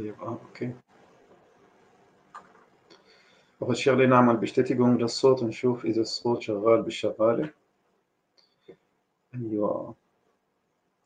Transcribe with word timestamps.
آه 0.00 0.38
أوكي. 0.46 0.72
أول 3.62 3.76
شغلة 3.76 4.06
نعمل 4.06 4.36
بيشتتقون 4.36 4.96
للصوت 4.96 5.42
نشوف 5.42 5.84
إذا 5.84 6.00
الصوت 6.00 6.42
شغال 6.42 6.82
بالشغالة. 6.82 7.50
أيوة. 9.34 9.94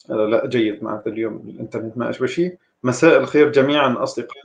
لا 0.08 0.46
جيد 0.46 0.84
معك 0.84 1.06
اليوم 1.06 1.36
الإنترنت 1.36 1.98
ما 1.98 2.10
أشبه 2.10 2.26
شيء 2.26 2.58
مساء 2.82 3.18
الخير 3.20 3.52
جميعا 3.52 4.02
أصدقائي 4.02 4.42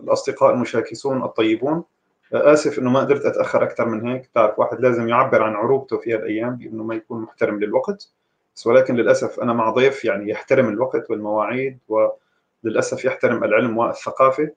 الأصدقاء 0.00 0.54
المشاكسون 0.54 1.22
الطيبون. 1.22 1.84
آسف 2.32 2.78
إنه 2.78 2.90
ما 2.90 3.00
قدرت 3.00 3.24
أتأخر 3.26 3.62
أكثر 3.62 3.88
من 3.88 4.08
هيك. 4.08 4.26
تعرف 4.26 4.58
واحد 4.58 4.80
لازم 4.80 5.08
يعبر 5.08 5.42
عن 5.42 5.54
عروبته 5.54 5.98
في 5.98 6.14
هالأيام 6.14 6.56
بإنه 6.56 6.84
ما 6.84 6.94
يكون 6.94 7.20
محترم 7.22 7.60
للوقت. 7.60 8.10
بس 8.56 8.66
ولكن 8.66 8.96
للأسف 8.96 9.40
أنا 9.40 9.52
مع 9.52 9.70
ضيف 9.70 10.04
يعني 10.04 10.30
يحترم 10.30 10.68
الوقت 10.68 11.10
والمواعيد 11.10 11.78
وللأسف 12.64 13.04
يحترم 13.04 13.44
العلم 13.44 13.78
والثقافة. 13.78 14.50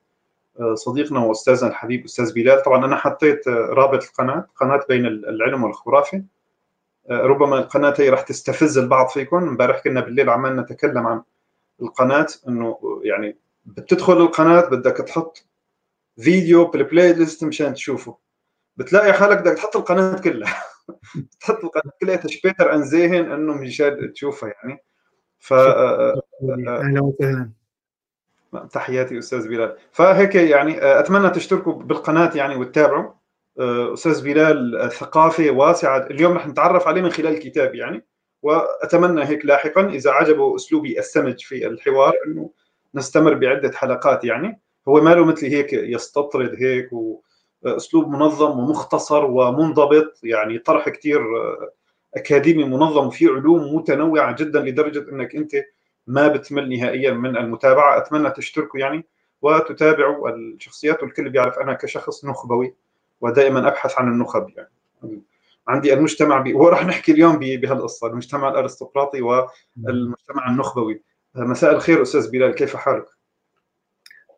صديقنا 0.73 1.19
وأستاذنا 1.19 1.69
الحبيب 1.69 2.05
أستاذ 2.05 2.33
بلال. 2.33 2.63
طبعا 2.63 2.85
أنا 2.85 2.95
حطيت 2.95 3.47
رابط 3.47 4.03
القناة 4.03 4.47
قناة 4.55 4.81
بين 4.89 5.05
العلم 5.05 5.63
والخرافه 5.63 6.23
ربما 7.11 7.59
القناه 7.59 7.93
هي 7.99 8.09
راح 8.09 8.21
تستفز 8.21 8.77
البعض 8.77 9.07
فيكم. 9.07 9.37
امبارح 9.37 9.83
كنا 9.83 10.01
بالليل 10.01 10.29
عمال 10.29 10.55
نتكلم 10.55 11.07
عن 11.07 11.21
القناة 11.81 12.27
إنه 12.47 12.77
يعني 13.03 13.37
بتدخل 13.65 14.17
القناة 14.21 14.61
بدك 14.61 14.97
تحط 14.97 15.45
فيديو 16.19 16.65
بالبلاي 16.65 17.13
ليست 17.13 17.43
مشان 17.43 17.73
تشوفه. 17.73 18.17
بتلاقي 18.77 19.13
حالك 19.13 19.37
بدك 19.37 19.53
تحط 19.53 19.77
القناة 19.77 20.17
كلها. 20.17 20.63
تحط 21.39 21.63
القناة 21.63 21.93
كلها 22.01 22.15
تشبيتر 22.15 22.73
ان 22.73 22.81
ذهن 22.81 23.31
إنه 23.31 23.53
مشان 23.53 24.13
تشوفها 24.13 24.53
يعني. 24.63 24.83
ف 25.39 25.53
أهلا 25.53 27.01
وسهلا. 27.01 27.51
تحياتي 28.71 29.19
أستاذ 29.19 29.47
بلال. 29.47 29.77
فهيك 29.91 30.35
يعني 30.35 30.99
أتمنى 30.99 31.29
تشتركوا 31.29 31.73
بالقناة 31.73 32.31
يعني 32.35 32.55
وتتابعوا. 32.55 33.11
أستاذ 33.93 34.23
بلال 34.23 34.89
ثقافة 34.91 35.51
واسعة. 35.51 35.97
اليوم 35.97 36.33
رح 36.33 36.47
نتعرف 36.47 36.87
عليه 36.87 37.01
من 37.01 37.09
خلال 37.09 37.33
الكتاب 37.33 37.75
يعني. 37.75 38.05
وأتمنى 38.41 39.23
هيك 39.23 39.45
لاحقا 39.45 39.89
إذا 39.89 40.11
عجبه 40.11 40.55
أسلوبي 40.55 40.99
السمج 40.99 41.39
في 41.39 41.67
الحوار 41.67 42.13
إنه 42.27 42.51
نستمر 42.95 43.33
بعدة 43.33 43.71
حلقات 43.71 44.23
يعني. 44.23 44.61
هو 44.87 45.01
ماله 45.01 45.25
مثلي 45.25 45.49
هيك 45.49 45.73
يستطرد 45.73 46.55
هيك 46.57 46.89
واسلوب 47.63 48.09
منظم 48.09 48.59
ومختصر 48.59 49.25
ومنضبط 49.25 50.19
يعني. 50.23 50.57
طرح 50.57 50.89
كثير 50.89 51.21
أكاديمي 52.15 52.63
منظم 52.63 53.07
وفيه 53.07 53.29
علوم 53.29 53.75
متنوعة 53.75 54.35
جدا 54.35 54.59
لدرجة 54.59 55.11
إنك 55.11 55.35
أنت 55.35 55.51
ما 56.11 56.27
بتمل 56.27 56.69
نهائيا 56.77 57.11
من 57.11 57.37
المتابعة. 57.37 57.97
أتمنى 57.97 58.29
تشتركوا 58.29 58.79
يعني 58.79 59.05
وتتابعوا 59.41 60.29
الشخصيات 60.29 61.03
والكل 61.03 61.29
بيعرف 61.29 61.59
أنا 61.59 61.73
كشخص 61.73 62.25
نخبوي 62.25 62.73
ودائما 63.21 63.67
أبحث 63.67 63.99
عن 63.99 64.07
النخب 64.07 64.49
يعني. 64.57 65.21
عندي 65.67 65.93
المجتمع 65.93 66.37
بي... 66.41 66.53
وراح 66.53 66.85
نحكي 66.85 67.11
اليوم 67.11 67.39
بهالقصة 67.39 68.07
المجتمع 68.07 68.49
الأرستقراطي 68.49 69.21
والمجتمع 69.21 70.49
النخبوي. 70.49 71.01
مساء 71.35 71.75
الخير 71.75 72.01
أستاذ 72.01 72.31
بلال 72.31 72.55
كيف 72.55 72.75
حالك؟ 72.75 73.05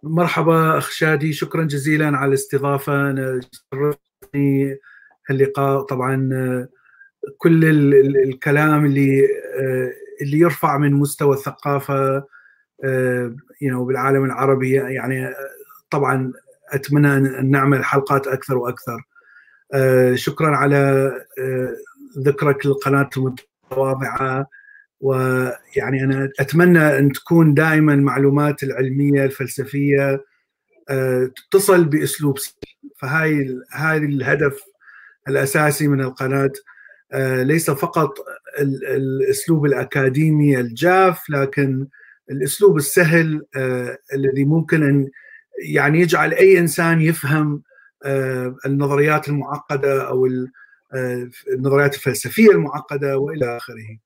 مرحبا 0.03 0.77
أخ 0.77 0.89
شادي 0.89 1.33
شكرا 1.33 1.63
جزيلا 1.63 2.17
على 2.17 2.29
الاستضافة. 2.29 3.09
أنا 3.09 3.41
شرفتني 3.71 4.77
هاللقاء. 5.29 5.81
طبعا 5.81 6.29
كل 7.37 7.65
الكلام 8.23 8.85
اللي 8.85 9.27
اللي 10.21 10.39
يرفع 10.39 10.77
من 10.77 10.93
مستوى 10.93 11.35
الثقافة 11.35 12.19
you 13.63 13.75
بالعالم 13.75 14.25
العربي. 14.25 14.73
يعني 14.73 15.33
طبعا 15.89 16.33
أتمنى 16.69 17.17
أن 17.17 17.51
نعمل 17.51 17.85
حلقات 17.85 18.27
أكثر 18.27 18.57
وأكثر. 18.57 19.01
شكرا 20.15 20.55
على 20.55 21.11
ذكرك 22.19 22.65
للقناه 22.65 23.09
المتواضعة. 23.17 24.47
ويعني 25.01 26.03
أنا 26.03 26.29
أتمنى 26.39 26.97
أن 26.99 27.11
تكون 27.11 27.53
دائما 27.53 27.93
المعلومات 27.93 28.63
العلمية 28.63 29.25
الفلسفية 29.25 30.25
تتصل 31.35 31.85
بأسلوب 31.85 32.37
فهاي 32.97 33.59
هاي 33.71 33.97
الهدف 33.97 34.63
الأساسي 35.27 35.87
من 35.87 36.01
القناة. 36.01 36.51
ليس 37.43 37.71
فقط 37.71 38.13
الأسلوب 38.59 39.65
الأكاديمي 39.65 40.59
الجاف 40.59 41.29
لكن 41.29 41.87
الأسلوب 42.31 42.77
السهل 42.77 43.45
الذي 44.13 44.45
ممكن 44.45 44.83
أن 44.83 45.09
يعني 45.65 45.99
يجعل 45.99 46.33
أي 46.33 46.59
إنسان 46.59 47.01
يفهم 47.01 47.61
النظريات 48.65 49.29
المعقدة 49.29 50.07
أو 50.07 50.29
النظريات 51.53 51.95
الفلسفية 51.95 52.51
المعقدة 52.51 53.17
وإلى 53.17 53.57
آخره. 53.57 53.97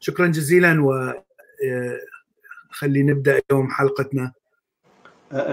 شكرا 0.00 0.26
جزيلا 0.26 0.84
و 0.84 1.12
خلي 2.70 3.02
نبدأ 3.02 3.40
اليوم 3.50 3.70
حلقتنا. 3.70 4.32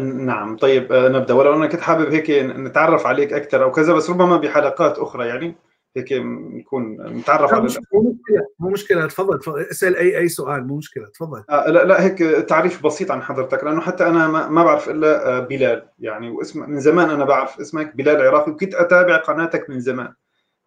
نعم 0.02 0.58
طيب 0.58 0.94
نبدأ 0.94 1.34
ولو 1.34 1.54
أنا 1.54 1.68
كنت 1.68 1.82
حابب 1.82 2.12
هيك 2.14 2.30
نتعرف 2.42 3.06
عليك 3.06 3.34
أكثر 3.34 3.64
أو 3.64 3.72
كذا 3.72 3.94
بس 3.94 4.10
ربما 4.10 4.38
بحلقات 4.38 4.98
أخرى 4.98 5.28
يعني 5.28 5.56
هيك 5.98 6.14
نكون 6.14 7.02
نتعرف 7.18 7.54
على 7.54 7.62
مو 7.62 7.66
مشكلة 7.66 8.48
مو 8.60 8.70
مشكلة. 8.70 9.08
تفضل 9.08 9.40
اسأل 9.72 9.96
أي 9.96 10.18
أي 10.18 10.30
سؤال 10.30 10.68
مو 10.68 10.78
مشكلة. 10.78 11.08
تفضل. 11.08 11.44
آه 11.50 11.70
لا 11.70 11.84
لا 11.86 12.04
هيك 12.04 12.20
تعريف 12.50 12.84
بسيط 12.86 13.12
عن 13.12 13.22
حضرتك 13.22 13.64
لأنه 13.64 13.82
حتى 13.82 14.08
أنا 14.08 14.28
ما, 14.28 14.50
ما 14.50 14.64
بعرف 14.64 14.90
إلا 14.90 15.40
بلال. 15.40 15.90
يعني 16.00 16.30
واسم 16.30 16.70
من 16.70 16.80
زمان 16.80 17.10
أنا 17.10 17.26
بعرف 17.26 17.60
اسمك 17.60 17.96
بلال 17.96 18.22
عراقي 18.28 18.52
وكنت 18.52 18.76
أتابع 18.76 19.18
قناتك 19.18 19.70
من 19.70 19.80
زمان 19.80 20.14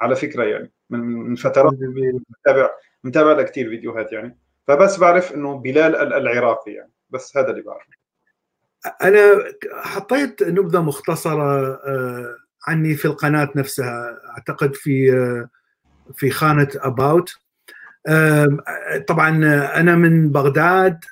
على 0.00 0.16
فكرة 0.16 0.44
يعني 0.44 0.72
من 0.90 1.00
من 1.00 1.34
فترات. 1.34 1.72
متابع 2.30 2.70
متابع 3.04 3.32
لك 3.32 3.50
كثير 3.50 3.68
فيديوهات 3.68 4.12
يعني. 4.12 4.38
فبس 4.66 4.98
بعرف 4.98 5.34
إنه 5.34 5.54
بلال 5.58 5.96
العراقي 5.96 6.72
يعني. 6.72 6.92
بس 7.10 7.36
هذا 7.36 7.50
اللي 7.50 7.62
بعرفه. 7.62 7.94
أنا 9.02 9.44
حطيت 9.82 10.42
نبذة 10.42 10.80
مختصرة 10.80 11.80
عني 12.66 12.94
في 12.94 13.04
القناة 13.04 13.52
نفسها. 13.56 14.18
أعتقد 14.30 14.74
في 14.74 15.12
في 16.14 16.30
خانة 16.30 16.68
اباوت 16.76 17.36
طبعا 19.06 19.28
أنا 19.80 19.94
من 19.96 20.30
بغداد 20.30 21.04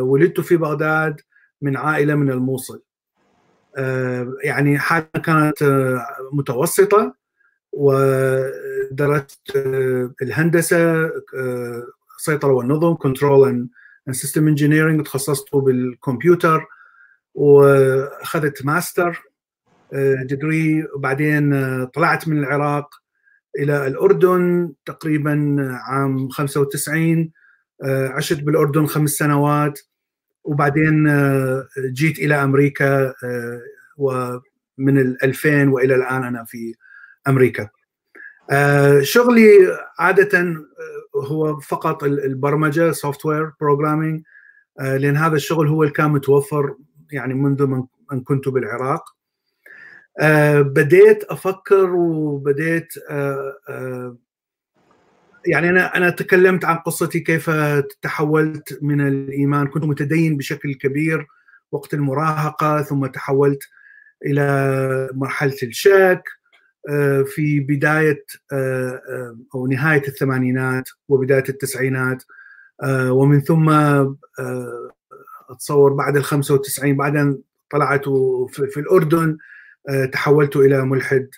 ولدت 0.00 0.40
في 0.40 0.56
بغداد 0.56 1.20
من 1.62 1.76
عائلة 1.76 2.14
من 2.14 2.30
الموصل. 2.30 2.82
يعني 4.44 4.78
حالة 4.78 5.06
كانت 5.24 5.62
متوسطة 6.32 7.14
ودرست 7.72 9.56
الهندسة 10.22 11.10
السيطره 12.18 12.52
والنظم 12.52 12.94
control 12.94 13.48
and 13.48 13.68
system 14.10 14.48
engineering 14.48 15.02
تخصصت 15.04 15.56
بالكمبيوتر 15.56 16.66
وأخذت 17.34 18.64
master 18.64 19.22
degree 20.22 20.84
وبعدين 20.96 21.84
طلعت 21.86 22.28
من 22.28 22.38
العراق 22.38 22.94
إلى 23.58 23.86
الأردن 23.86 24.72
تقريبا 24.86 25.56
عام 25.88 26.28
95 26.28 27.30
عشت 27.84 28.40
بالأردن 28.40 28.86
خمس 28.86 29.10
سنوات 29.10 29.80
وبعدين 30.44 31.08
جيت 31.78 32.18
إلى 32.18 32.34
أمريكا 32.34 33.14
ومن 33.96 34.98
ال 34.98 35.24
2000 35.24 35.68
وإلى 35.68 35.94
الآن 35.94 36.24
أنا 36.24 36.44
في 36.44 36.74
أمريكا. 37.28 37.68
شغلي 39.02 39.78
عادة 39.98 40.64
هو 41.16 41.60
فقط 41.60 42.04
البرمجة 42.04 42.92
software 42.92 43.52
programming 43.60 44.22
لأن 44.78 45.16
هذا 45.16 45.36
الشغل 45.36 45.68
هو 45.68 45.82
اللي 45.82 45.94
كان 45.94 46.10
متوفر 46.10 46.76
يعني 47.12 47.34
منذ 47.34 47.62
ان 48.12 48.20
كنت 48.20 48.48
بالعراق. 48.48 49.17
أه 50.20 50.60
بديت 50.60 51.24
أفكر 51.24 51.90
وبديت 51.94 52.88
أه 53.10 53.56
أه 53.68 54.16
يعني 55.46 55.68
أنا 55.70 55.96
أنا 55.96 56.10
تكلمت 56.10 56.64
عن 56.64 56.76
قصتي 56.76 57.20
كيف 57.20 57.50
تحولت 58.02 58.78
من 58.82 59.00
الإيمان. 59.08 59.66
كنت 59.66 59.84
متدين 59.84 60.36
بشكل 60.36 60.74
كبير 60.74 61.26
وقت 61.72 61.94
المراهقة 61.94 62.82
ثم 62.82 63.06
تحولت 63.06 63.62
إلى 64.26 65.08
مرحلة 65.12 65.56
الشك 65.62 66.22
في 67.26 67.60
بداية 67.60 68.24
أو 69.54 69.66
نهاية 69.66 70.02
الثمانينات 70.08 70.88
وبداية 71.08 71.44
التسعينات 71.48 72.22
ومن 72.88 73.40
ثم 73.40 73.70
أتصور 75.50 75.92
بعد 75.92 76.16
ال 76.16 76.24
95 76.24 76.96
بعدين 76.96 77.38
طلعت 77.70 78.04
في 78.52 78.80
الأردن. 78.80 79.38
تحولت 80.12 80.56
إلى 80.56 80.82
ملحد 80.82 81.30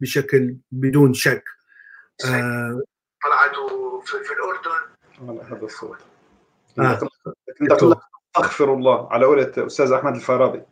بشكل 0.00 0.56
بدون 0.72 1.14
شك. 1.14 1.44
طلعت 2.22 3.56
في 4.04 4.32
الأردن. 4.32 5.44
هذا 5.44 5.64
الصوت. 5.64 5.98
آه. 6.78 7.08
انت 7.62 7.72
طلعت 7.72 8.00
استغفر 8.36 8.74
الله. 8.74 9.12
على 9.12 9.26
قولة 9.26 9.52
أستاذ 9.58 9.92
أحمد 9.92 10.14
الفارابي. 10.14 10.62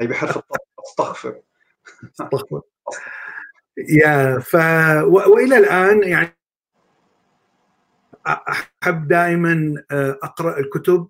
هي 0.00 0.06
بحرف 0.06 0.36
الطاء. 0.36 0.64
استغفر. 0.88 1.40
استغفر. 2.04 2.60
يا 3.88 4.38
ف 4.38 4.54
و... 5.04 5.34
وإلى 5.34 5.58
الآن 5.58 6.02
يعني 6.02 6.38
أحب 8.26 9.08
دائما 9.08 9.74
أقرأ 10.22 10.58
الكتب 10.58 11.08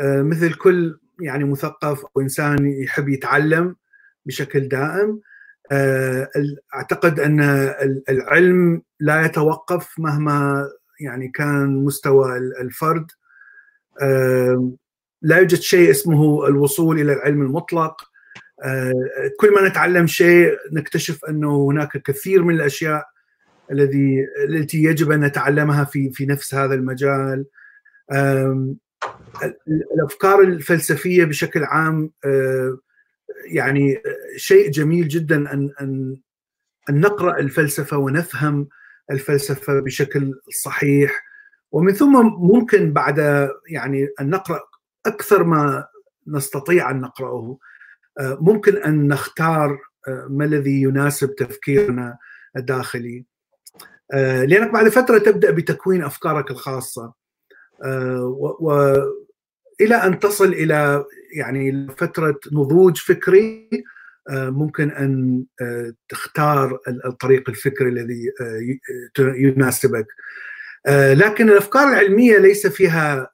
مثل 0.00 0.54
كل 0.54 0.98
يعني 1.20 1.44
مثقف 1.44 2.04
أو 2.04 2.20
إنسان 2.20 2.82
يحب 2.82 3.08
يتعلم. 3.08 3.76
بشكل 4.28 4.68
دائم. 4.68 5.20
أعتقد 6.74 7.20
أن 7.20 7.40
العلم 8.08 8.82
لا 9.00 9.24
يتوقف 9.24 9.94
مهما 9.98 10.68
يعني 11.00 11.28
كان 11.28 11.84
مستوى 11.84 12.36
الفرد. 12.36 13.06
لا 15.22 15.38
يوجد 15.38 15.58
شيء 15.58 15.90
اسمه 15.90 16.46
الوصول 16.46 17.00
إلى 17.00 17.12
العلم 17.12 17.42
المطلق. 17.42 18.02
كل 19.40 19.54
ما 19.54 19.68
نتعلم 19.68 20.06
شيء 20.06 20.56
نكتشف 20.72 21.24
انه 21.24 21.66
هناك 21.70 22.02
كثير 22.02 22.42
من 22.42 22.54
الأشياء 22.54 23.06
الذي 23.70 24.26
التي 24.48 24.82
يجب 24.82 25.10
أن 25.10 25.24
نتعلمها 25.24 25.84
في 25.84 26.10
في 26.10 26.26
نفس 26.26 26.54
هذا 26.54 26.74
المجال. 26.74 27.44
الأفكار 29.68 30.40
الفلسفية 30.40 31.24
بشكل 31.24 31.64
عام 31.64 32.10
يعني 33.46 34.02
شيء 34.36 34.70
جميل 34.70 35.08
جدا 35.08 35.36
ان 35.36 35.72
ان 35.80 36.16
أن 36.90 37.00
نقرأ 37.00 37.38
الفلسفة 37.38 37.96
ونفهم 37.96 38.68
الفلسفة 39.10 39.80
بشكل 39.80 40.40
صحيح. 40.62 41.24
ومن 41.72 41.92
ثم 41.92 42.26
ممكن 42.26 42.92
بعد 42.92 43.48
يعني 43.68 44.08
أن 44.20 44.30
نقرأ 44.30 44.60
أكثر 45.06 45.44
ما 45.44 45.86
نستطيع 46.26 46.90
أن 46.90 47.00
نقرأه 47.00 47.58
ممكن 48.20 48.76
أن 48.76 49.08
نختار 49.08 49.78
ما 50.28 50.44
الذي 50.44 50.82
يناسب 50.82 51.34
تفكيرنا 51.34 52.18
الداخلي. 52.56 53.24
لأنك 54.14 54.70
بعد 54.70 54.88
فترة 54.88 55.18
تبدأ 55.18 55.50
بتكوين 55.50 56.02
أفكارك 56.02 56.50
الخاصة. 56.50 57.12
والى 59.80 59.94
أن 59.94 60.18
تصل 60.18 60.48
إلى 60.48 61.04
يعني 61.36 61.88
فترة 61.96 62.40
نضوج 62.52 62.96
فكري 62.96 63.68
ممكن 64.30 64.90
أن 64.90 65.44
تختار 66.08 66.78
الطريق 67.04 67.48
الفكري 67.48 67.88
الذي 67.88 68.32
يناسبك. 69.18 70.06
لكن 70.88 71.48
الأفكار 71.48 71.88
العلمية 71.88 72.38
ليس 72.38 72.66
فيها 72.66 73.30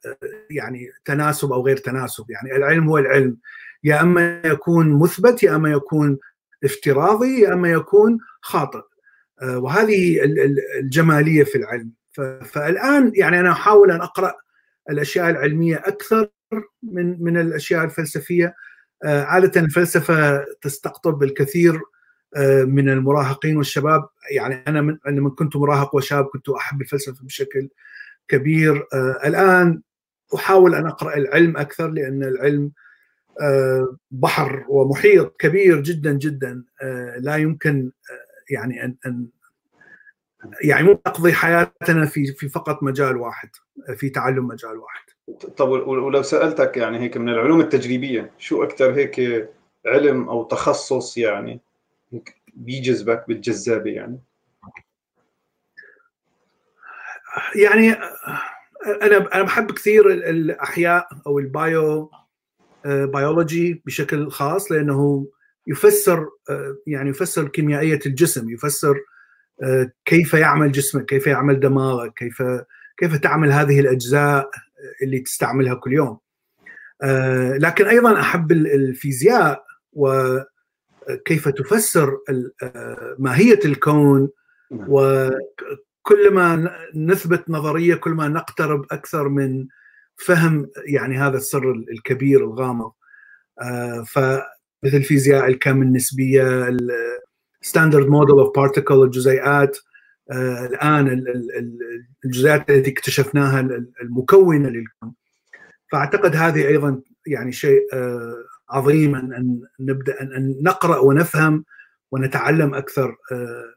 يعني 0.49 0.89
تناسب 1.05 1.53
أو 1.53 1.65
غير 1.65 1.77
تناسب. 1.77 2.25
يعني 2.29 2.55
العلم 2.55 2.87
هو 2.89 2.97
العلم. 2.97 3.37
يا 3.83 4.01
أما 4.01 4.41
يكون 4.45 4.99
مثبت 4.99 5.43
يا 5.43 5.55
أما 5.55 5.71
يكون 5.71 6.17
افتراضي 6.63 7.41
يا 7.41 7.53
أما 7.53 7.71
يكون 7.71 8.17
خاطئ. 8.41 8.81
وهذه 9.43 10.23
الجمالية 10.79 11.43
في 11.43 11.55
العلم. 11.55 11.91
فالآن 12.43 13.11
يعني 13.15 13.39
أنا 13.39 13.51
أحاول 13.51 13.91
أن 13.91 14.01
أقرأ 14.01 14.33
الأشياء 14.89 15.29
العلمية 15.29 15.75
أكثر 15.75 16.27
من 16.83 17.23
من 17.23 17.37
الأشياء 17.37 17.83
الفلسفية. 17.83 18.55
عادة 19.03 19.61
الفلسفة 19.61 20.45
تستقطب 20.61 21.23
الكثير 21.23 21.79
من 22.65 22.89
المراهقين 22.89 23.57
والشباب. 23.57 24.07
يعني 24.31 24.63
أنا 24.67 24.81
من 24.81 24.97
لما 25.07 25.29
كنت 25.29 25.55
مراهق 25.55 25.95
وشاب 25.95 26.25
كنت 26.25 26.49
أحب 26.49 26.81
الفلسفة 26.81 27.25
بشكل 27.25 27.69
كبير. 28.27 28.85
الآن 29.25 29.81
أحاول 30.35 30.75
أن 30.75 30.85
أقرأ 30.85 31.17
العلم 31.17 31.57
أكثر 31.57 31.89
لأن 31.89 32.23
العلم 32.23 32.71
بحر 34.11 34.65
ومحيط 34.69 35.35
كبير 35.39 35.81
جدا 35.81 36.13
جدا. 36.13 36.63
لا 37.17 37.35
يمكن 37.35 37.91
يعني 38.49 38.85
أن 38.85 38.95
أن 39.05 39.27
يعني 40.63 40.87
نقضي 40.87 41.33
حياتنا 41.33 42.05
في 42.05 42.25
في 42.25 42.49
فقط 42.49 42.83
مجال 42.83 43.17
واحد 43.17 43.49
في 43.95 44.09
تعلم 44.09 44.47
مجال 44.47 44.77
واحد. 44.77 45.05
طب 45.57 45.69
ولو 45.69 46.21
سألتك 46.21 46.77
يعني 46.77 46.99
هيك 46.99 47.17
من 47.17 47.29
العلوم 47.29 47.59
التجريبية 47.59 48.31
شو 48.37 48.63
أكثر 48.63 48.93
هيك 48.93 49.49
علم 49.85 50.29
أو 50.29 50.43
تخصص 50.43 51.17
يعني 51.17 51.61
بيجذبك 52.53 53.25
بالجذابة 53.27 53.91
يعني؟ 53.91 54.19
يعني 57.55 57.93
أنا 59.01 59.35
أنا 59.35 59.43
بحب 59.43 59.71
كثير 59.71 60.09
الأحياء 60.09 61.07
أو 61.27 61.39
ال 61.39 61.57
bio 61.57 62.11
biology 62.85 63.81
بشكل 63.85 64.31
خاص 64.31 64.71
لأنه 64.71 65.27
يفسر 65.67 66.29
يعني 66.87 67.09
يفسر 67.09 67.47
كيميائية 67.47 67.99
الجسم 68.05 68.49
يفسر 68.49 68.95
كيف 70.05 70.33
يعمل 70.33 70.71
جسمك؟ 70.71 71.05
كيف 71.05 71.27
يعمل 71.27 71.59
دماغك؟ 71.59 72.13
كيف 72.13 72.43
كيف 72.97 73.15
تعمل 73.15 73.51
هذه 73.51 73.79
الأجزاء 73.79 74.49
اللي 75.01 75.19
تستعملها 75.19 75.73
كل 75.73 75.93
يوم؟ 75.93 76.17
لكن 77.57 77.85
أيضا 77.85 78.19
أحب 78.19 78.51
الفيزياء 78.51 79.65
وكيف 79.93 81.49
تفسر 81.49 82.17
ماهية 83.19 83.59
الكون 83.65 84.29
وكلما 84.71 86.71
نثبت 86.95 87.49
نظرية 87.49 87.95
كل 87.95 88.11
ما 88.11 88.27
نقترب 88.27 88.85
أكثر 88.91 89.29
من 89.29 89.67
فهم 90.15 90.69
يعني 90.85 91.17
هذا 91.17 91.37
السر 91.37 91.71
الكبير 91.71 92.43
الغامض. 92.43 92.91
فمثل 94.07 95.03
فيزياء 95.03 95.47
الكم 95.47 95.81
النسبية 95.81 96.69
standard 97.65 98.07
model 98.07 98.39
of 98.39 98.55
particle 98.55 99.03
الجزيئات 99.03 99.77
الآن 100.71 101.23
الجزيئات 102.25 102.69
التي 102.69 102.91
اكتشفناها 102.91 103.59
المكونة 104.01 104.69
للكون 104.69 105.13
فأعتقد 105.91 106.35
هذه 106.35 106.67
أيضا 106.67 107.01
يعني 107.27 107.51
شيء 107.51 107.81
عظيم 108.69 109.15
ان 109.15 109.61
نبدأ 109.79 110.21
ان 110.21 110.55
نقرأ 110.61 110.99
ونفهم 110.99 111.65
ونتعلم 112.11 112.73
أكثر 112.73 113.15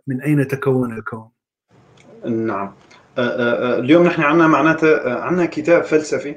من 0.06 0.20
أين 0.20 0.48
تكون 0.48 0.92
الكون. 0.92 1.28
نعم. 2.26 2.74
اليوم 3.18 4.06
نحن 4.06 4.22
عندنا 4.22 4.46
معناتها 4.46 5.20
عندنا 5.20 5.46
كتاب 5.46 5.84
فلسفي 5.84 6.36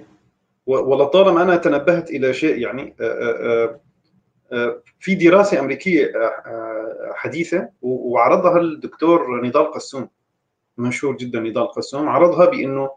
ولطالما 0.65 1.42
أنا 1.42 1.56
تنبهت 1.56 2.09
إلى 2.09 2.33
شيء 2.33 2.57
يعني 2.57 2.95
في 4.99 5.15
دراسة 5.15 5.59
أمريكية 5.59 6.11
حديثة 7.13 7.69
وعرضها 7.81 8.59
الدكتور 8.59 9.45
نضال 9.45 9.71
قسوم. 9.71 10.09
مشهور 10.77 11.17
جدا 11.17 11.39
نضال 11.39 11.67
قسوم. 11.67 12.09
عرضها 12.09 12.45
بأنه 12.45 12.89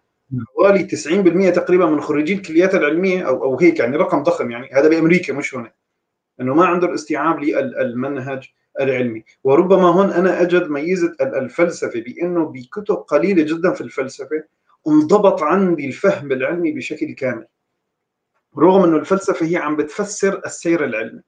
حوالي 0.56 0.84
90% 0.84 1.50
تقريبا 1.50 1.86
من 1.86 2.00
خريجي 2.00 2.34
الكليات 2.34 2.74
العلمية 2.74 3.28
أو 3.28 3.44
أو 3.44 3.58
هيك 3.58 3.78
يعني 3.78 3.96
رقم 3.96 4.22
ضخم 4.22 4.50
يعني 4.50 4.70
هذا 4.72 4.88
بأمريكا 4.88 5.32
مش 5.32 5.54
هنا. 5.54 5.72
أنه 6.40 6.54
ما 6.54 6.66
عنده 6.66 6.86
الاستيعاب 6.86 7.40
للمنهج 7.40 8.48
العلمي. 8.80 9.24
وربما 9.44 9.88
هون 9.88 10.10
أنا 10.10 10.42
أجد 10.42 10.68
ميزة 10.68 11.16
الفلسفة 11.20 12.00
بأنه 12.00 12.44
بكتب 12.44 12.94
قليلة 12.94 13.42
جدا 13.42 13.70
في 13.72 13.80
الفلسفة 13.80 14.44
انضبط 14.88 15.42
عندي 15.42 15.86
الفهم 15.86 16.32
العلمي 16.32 16.72
بشكل 16.72 17.12
كامل. 17.12 17.46
رغم 18.58 18.84
أنه 18.84 18.96
الفلسفة 18.96 19.46
هي 19.46 19.56
عم 19.56 19.76
بتفسر 19.76 20.42
السير 20.46 20.84
العلمي. 20.84 21.20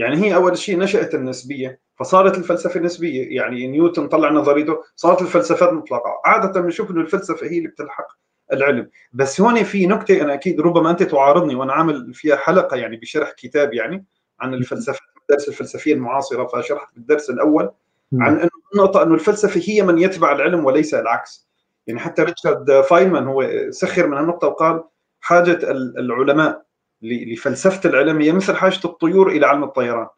يعني 0.00 0.16
هي 0.16 0.34
أول 0.34 0.58
شيء 0.58 0.78
نشأت 0.78 1.14
النسبية 1.14 1.80
فصارت 1.96 2.38
الفلسفة 2.38 2.80
نسبية. 2.80 3.36
يعني 3.36 3.66
نيوتن 3.66 4.08
طلع 4.08 4.30
نظريته 4.30 4.78
صارت 4.96 5.22
الفلسفات 5.22 5.72
مطلقة. 5.72 6.20
عادة 6.24 6.60
بنشوف 6.60 6.90
إنه 6.90 7.00
الفلسفة 7.00 7.46
هي 7.46 7.58
اللي 7.58 7.68
بتلحق 7.68 8.06
العلم. 8.52 8.90
بس 9.12 9.40
هون 9.40 9.62
في 9.62 9.86
نكتة 9.86 10.22
أنا 10.22 10.34
أكيد 10.34 10.60
ربما 10.60 10.90
أنت 10.90 11.02
تعارضني 11.02 11.54
وأنا 11.54 11.72
عامل 11.72 12.14
فيها 12.14 12.36
حلقة 12.36 12.76
يعني 12.76 12.96
بشرح 12.96 13.32
كتاب 13.32 13.74
يعني 13.74 14.04
عن 14.40 14.54
الفلسفه 14.54 15.00
الدرس 15.20 15.48
الفلسفية 15.48 15.94
المعاصرة 15.94 16.46
فشرحت 16.46 16.94
بالدرس 16.94 17.30
الأول 17.30 17.70
عن 18.14 18.36
إنه 18.36 18.50
النقطة 18.74 19.02
إنه 19.02 19.14
الفلسفة 19.14 19.60
هي 19.64 19.82
من 19.82 19.98
يتبع 19.98 20.32
العلم 20.32 20.64
وليس 20.64 20.94
العكس. 20.94 21.48
يعني 21.86 22.00
حتى 22.00 22.22
ريتشارد 22.22 22.80
فاينمان 22.80 23.26
هو 23.26 23.48
سخر 23.70 24.06
من 24.06 24.18
النقطة 24.18 24.48
وقال 24.48 24.84
حاجة 25.20 25.58
العلماء 25.98 26.69
لفلسفة 27.02 27.90
العلم 27.90 28.20
هي 28.20 28.32
مثل 28.32 28.56
حاجة 28.56 28.80
الطيور 28.84 29.30
إلى 29.30 29.46
علم 29.46 29.64
الطيران. 29.64 30.08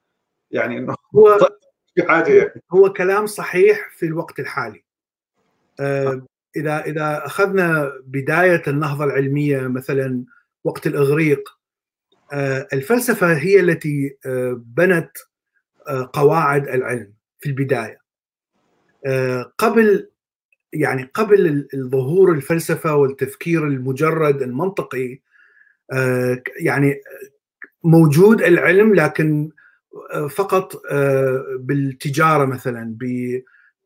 يعني 0.51 0.79
إنه 0.79 0.95
هو 1.17 1.39
في 1.95 2.03
حاجة 2.09 2.33
يعني. 2.33 2.63
هو 2.73 2.93
كلام 2.93 3.27
صحيح 3.27 3.91
في 3.97 4.07
الوقت 4.07 4.41
الحالي. 4.41 4.85
آه 5.81 6.27
إذا 6.57 6.85
إذا 6.85 7.27
أخذنا 7.27 7.93
بداية 8.05 8.63
النهضة 8.69 9.05
العلمية 9.05 9.61
مثلا 9.61 10.25
وقت 10.65 10.87
الإغريق 10.87 11.49
آه 12.33 12.69
الفلسفة 12.73 13.35
هي 13.37 13.61
التي 13.61 14.17
آه 14.27 14.63
بنت 14.67 15.11
آه 15.89 16.11
قواعد 16.13 16.69
العلم 16.69 17.13
في 17.39 17.49
البداية. 17.49 18.03
قبل 19.59 20.09
يعني 20.73 21.11
قبل 21.15 21.69
ظهور 21.77 22.33
الفلسفة 22.33 22.95
والتفكير 22.95 23.67
المجرد 23.67 24.43
المنطقي 24.43 25.21
يعني 26.61 27.01
موجود 27.85 28.43
العلم 28.43 28.95
لكن 28.95 29.51
فقط 30.31 30.83
بالتجارة 31.59 32.45
مثلا 32.45 32.97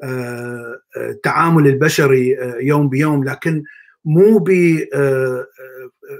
بالتعامل 0.02 1.66
البشري 1.66 2.36
يوم 2.60 2.88
بيوم 2.88 3.24
لكن 3.24 3.62
مو 4.04 4.38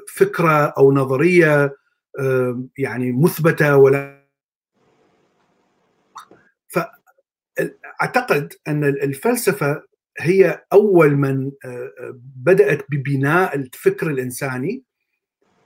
بفكره 0.09 0.75
أو 0.79 0.93
نظرية 0.93 1.77
يعني 2.79 3.13
مثبتة 3.13 3.77
ولا 3.77 4.27
فاعتقد 6.69 8.53
أن 8.69 8.85
الفلسفة 8.85 9.83
هي 10.19 10.65
أول 10.73 11.17
من 11.17 11.51
بدأت 12.37 12.85
ببناء 12.91 13.57
الفكر 13.57 14.11
الإنساني. 14.11 14.83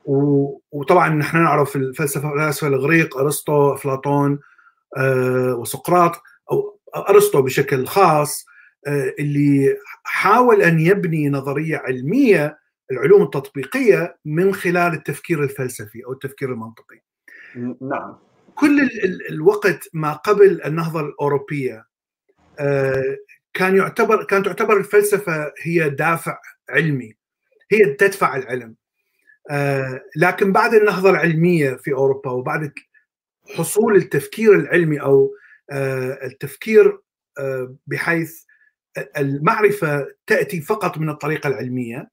وطبعا 0.05 1.09
نحن 1.09 1.43
نعرف 1.43 1.77
الفلسفة 1.77 2.33
الفلاسفه 2.33 2.67
الاغريق 2.67 3.17
أرسطو 3.17 3.75
أفلاطون 3.75 4.41
وسقراط 5.59 6.23
أو 6.53 6.79
أرسطو 6.97 7.43
بشكل 7.43 7.87
خاص 7.87 8.47
اللي 9.19 9.77
حاول 10.05 10.63
أن 10.63 10.81
يبني 10.81 11.29
نظرية 11.29 11.77
علمية 11.77 12.59
العلوم 12.91 13.23
التطبيقية 13.23 14.17
من 14.25 14.55
خلال 14.55 14.93
التفكير 14.95 15.45
الفلسفي 15.45 16.05
أو 16.05 16.13
التفكير 16.13 16.53
المنطقي. 16.53 17.01
نعم. 17.81 18.17
كل 18.55 18.91
الوقت 19.31 19.89
ما 19.93 20.13
قبل 20.13 20.63
النهضة 20.65 21.01
الأوروبية 21.01 21.87
كان 23.55 23.77
يعتبر 23.77 24.25
كانت 24.25 24.47
تعتبر 24.47 24.77
الفلسفة 24.77 25.53
هي 25.63 25.91
دافع 25.91 26.39
علمي 26.71 27.15
هي 27.73 27.85
تدفع 27.95 28.37
العلم 28.37 28.75
لكن 30.17 30.53
بعد 30.53 30.75
النهضة 30.75 31.11
العلمية 31.11 31.75
في 31.75 31.93
أوروبا 31.93 32.31
وبعد 32.31 32.73
حصول 33.57 33.97
التفكير 33.97 34.55
العلمي 34.55 35.01
أو 35.01 35.35
التفكير 36.23 37.01
بحيث 37.87 38.45
المعرفة 39.19 40.07
تأتي 40.27 40.61
فقط 40.61 40.99
من 40.99 41.11
الطريقة 41.11 41.49
العلمية 41.49 42.11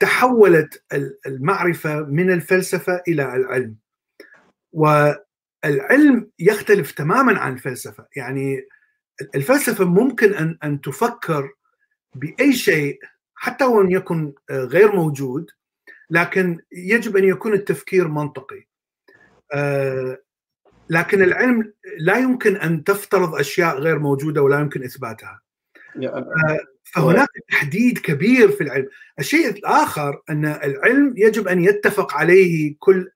تحولت 0.00 0.84
المعرفة 1.26 2.00
من 2.00 2.30
الفلسفة 2.30 3.02
إلى 3.08 3.36
العلم. 3.36 3.76
والعلم 4.72 6.30
يختلف 6.38 6.92
تماما 6.92 7.38
عن 7.38 7.52
الفلسفه 7.52 8.06
يعني 8.16 8.66
الفلسفة 9.34 9.84
ممكن 9.84 10.34
أن 10.34 10.58
أن 10.64 10.80
تفكر 10.80 11.50
بأي 12.14 12.52
شيء 12.52 12.98
حتى 13.42 13.64
وإن 13.64 13.90
يكن 13.90 14.32
غير 14.50 14.92
موجود 14.92 15.50
لكن 16.10 16.58
يجب 16.72 17.16
أن 17.16 17.24
يكون 17.24 17.52
التفكير 17.52 18.08
منطقي. 18.08 18.66
لكن 20.90 21.22
العلم 21.22 21.72
لا 21.98 22.18
يمكن 22.18 22.56
أن 22.56 22.84
تفترض 22.84 23.34
أشياء 23.34 23.78
غير 23.78 23.98
موجودة 23.98 24.42
ولا 24.42 24.60
يمكن 24.60 24.84
إثباتها. 24.84 25.40
فهناك 26.94 27.28
تحديد 27.48 27.98
كبير 27.98 28.50
في 28.50 28.60
العلم. 28.60 28.88
الشيء 29.18 29.50
الآخر 29.50 30.22
أن 30.30 30.44
العلم 30.44 31.14
يجب 31.16 31.48
أن 31.48 31.64
يتفق 31.64 32.14
عليه 32.14 32.76
كل 32.78 33.10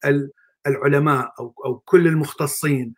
العلماء 0.67 1.33
أو 1.41 1.55
أو 1.65 1.79
كل 1.79 2.07
المختصين. 2.07 2.95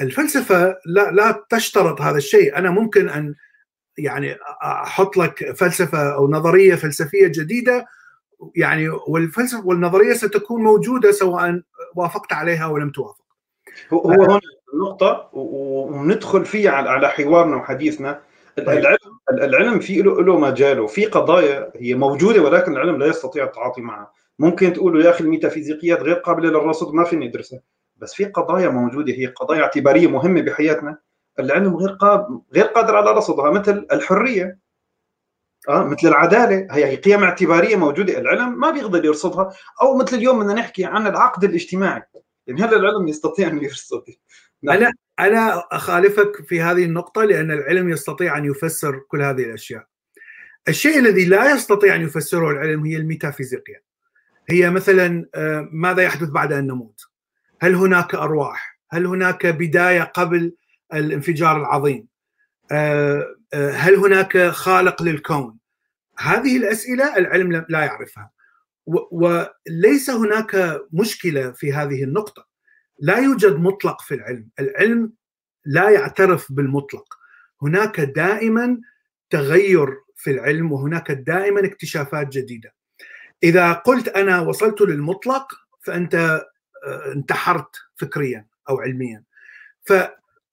الفلسفة 0.00 0.76
لا 0.86 1.10
لا 1.10 1.46
تشترط 1.50 2.00
هذا 2.00 2.16
الشيء. 2.16 2.58
أنا 2.58 2.70
ممكن 2.70 3.08
أن 3.08 3.34
يعني 3.98 4.36
أحط 4.62 5.16
لك 5.16 5.52
فلسفة 5.56 6.14
أو 6.14 6.30
نظرية 6.30 6.74
فلسفية 6.74 7.26
جديدة 7.26 7.86
يعني 8.56 8.88
والفلسفة 8.88 9.66
والنظرية 9.66 10.12
ستكون 10.12 10.62
موجودة 10.62 11.12
سواء 11.12 11.62
وافقت 11.94 12.32
عليها 12.32 12.64
أو 12.64 12.76
لم 12.78 12.90
توافق. 12.90 13.22
هو 13.92 14.10
هنا 14.10 14.40
النقطه 14.74 15.30
وندخل 15.32 16.44
فيها 16.44 16.70
على 16.70 17.08
حوارنا 17.08 17.56
وحديثنا. 17.56 18.20
العلم 18.58 18.96
العلم 19.30 19.80
في 19.80 20.02
له 20.02 20.22
له 20.22 20.38
مجاله 20.38 20.86
في 20.86 21.04
قضايا 21.04 21.72
هي 21.76 21.94
موجودة 21.94 22.42
ولكن 22.42 22.72
العلم 22.72 22.96
لا 22.96 23.06
يستطيع 23.06 23.44
التعاطي 23.44 23.80
معها. 23.80 24.12
ممكن 24.38 24.72
تقولوا 24.72 25.02
يا 25.02 25.10
أخي 25.10 25.24
الميتافيزيقيات 25.24 26.00
غير 26.00 26.14
قابلة 26.14 26.50
للرصد 26.50 26.94
ما 26.94 27.04
فيني 27.04 27.28
ادرسها 27.28 27.60
بس 27.96 28.14
في 28.14 28.24
قضايا 28.24 28.68
موجودة 28.68 29.12
هي 29.12 29.26
قضايا 29.26 29.62
اعتبارية 29.62 30.06
مهمة 30.06 30.40
بحياتنا. 30.40 30.98
العلم 31.38 31.76
غير 31.76 31.90
قادر 31.90 32.40
غير 32.54 32.64
قادر 32.64 32.96
على 32.96 33.10
رصدها 33.10 33.50
مثل 33.50 33.86
الحرية. 33.92 34.58
آه 35.68 35.84
مثل 35.84 36.08
العدالة. 36.08 36.66
هي 36.70 36.96
قيم 36.96 37.24
اعتبارية 37.24 37.76
موجودة. 37.76 38.18
العلم 38.18 38.60
ما 38.60 38.70
بيقدر 38.70 39.04
يرصدها. 39.04 39.52
أو 39.82 39.96
مثل 39.96 40.16
اليوم 40.16 40.40
بدنا 40.40 40.54
نحكي 40.54 40.84
عن 40.84 41.06
العقد 41.06 41.44
الاجتماعي. 41.44 42.02
يعني 42.46 42.62
هل 42.62 42.74
العلم 42.74 43.08
يستطيع 43.08 43.48
أن 43.48 43.64
يرصد 43.64 44.04
نعم. 44.62 44.76
أنا 44.76 44.92
أنا 45.18 45.64
أخالفك 45.72 46.44
في 46.46 46.60
هذه 46.60 46.84
النقطة 46.84 47.24
لأن 47.24 47.50
العلم 47.50 47.90
يستطيع 47.90 48.38
أن 48.38 48.44
يفسر 48.44 48.98
كل 49.08 49.22
هذه 49.22 49.42
الأشياء. 49.42 49.86
الشيء 50.68 50.98
الذي 50.98 51.24
لا 51.24 51.54
يستطيع 51.54 51.94
أن 51.94 52.02
يفسره 52.02 52.50
العلم 52.50 52.84
هي 52.84 52.96
الميتافيزيقيا. 52.96 53.80
هي 54.50 54.70
مثلا 54.70 55.26
ماذا 55.72 56.02
يحدث 56.02 56.28
بعد 56.28 56.52
أن 56.52 56.66
نموت؟ 56.66 57.00
هل 57.60 57.74
هناك 57.74 58.14
أرواح؟ 58.14 58.78
هل 58.90 59.06
هناك 59.06 59.46
بداية 59.46 60.02
قبل 60.02 60.54
الانفجار 60.94 61.56
العظيم. 61.60 62.08
هل 63.54 63.94
هناك 63.94 64.38
خالق 64.38 65.02
للكون؟ 65.02 65.58
هذه 66.18 66.56
الأسئلة 66.56 67.16
العلم 67.16 67.66
لا 67.68 67.80
يعرفها. 67.80 68.30
وليس 69.10 70.10
هناك 70.10 70.80
مشكلة 70.92 71.50
في 71.50 71.72
هذه 71.72 72.04
النقطة. 72.04 72.46
لا 72.98 73.18
يوجد 73.18 73.56
مطلق 73.56 74.00
في 74.00 74.14
العلم. 74.14 74.48
العلم 74.60 75.12
لا 75.64 75.90
يعترف 75.90 76.52
بالمطلق. 76.52 77.14
هناك 77.62 78.00
دائما 78.00 78.80
تغير 79.30 79.88
في 80.16 80.30
العلم 80.30 80.72
وهناك 80.72 81.12
دائما 81.12 81.64
اكتشافات 81.64 82.28
جديدة. 82.28 82.74
إذا 83.42 83.72
قلت 83.72 84.08
أنا 84.08 84.40
وصلت 84.40 84.80
للمطلق 84.80 85.52
فأنت 85.80 86.42
انتحرت 87.14 87.76
فكريا 87.96 88.46
أو 88.68 88.80
علميا. 88.80 89.22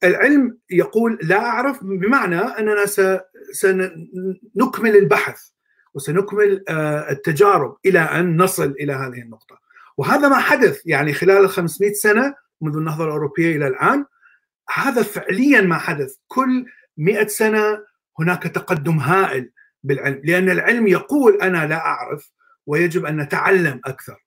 فالعلم 0.01 0.57
يقول 0.69 1.19
لا 1.21 1.39
أعرف 1.45 1.83
بمعنى 1.83 2.39
أننا 2.39 2.85
سنكمل 3.53 4.95
البحث 4.95 5.41
وسنكمل 5.93 6.63
التجارب 7.09 7.77
إلى 7.85 7.99
أن 7.99 8.41
نصل 8.41 8.75
إلى 8.79 8.93
هذه 8.93 9.21
النقطة. 9.21 9.59
وهذا 9.97 10.27
ما 10.27 10.37
حدث 10.37 10.81
يعني 10.85 11.13
خلال 11.13 11.43
ال 11.43 11.49
500 11.49 11.93
سنة 11.93 12.35
منذ 12.61 12.77
النهضة 12.77 13.05
الأوروبية 13.05 13.55
إلى 13.55 13.67
الآن. 13.67 14.05
هذا 14.73 15.03
فعليا 15.03 15.61
ما 15.61 15.77
حدث. 15.77 16.15
كل 16.27 16.65
100 16.97 17.27
سنة 17.27 17.79
هناك 18.19 18.43
تقدم 18.43 18.97
هائل 18.97 19.51
بالعلم 19.83 20.21
لأن 20.23 20.49
العلم 20.49 20.87
يقول 20.87 21.41
أنا 21.41 21.67
لا 21.67 21.77
أعرف 21.85 22.31
ويجب 22.65 23.05
أن 23.05 23.17
نتعلم 23.17 23.81
أكثر. 23.85 24.25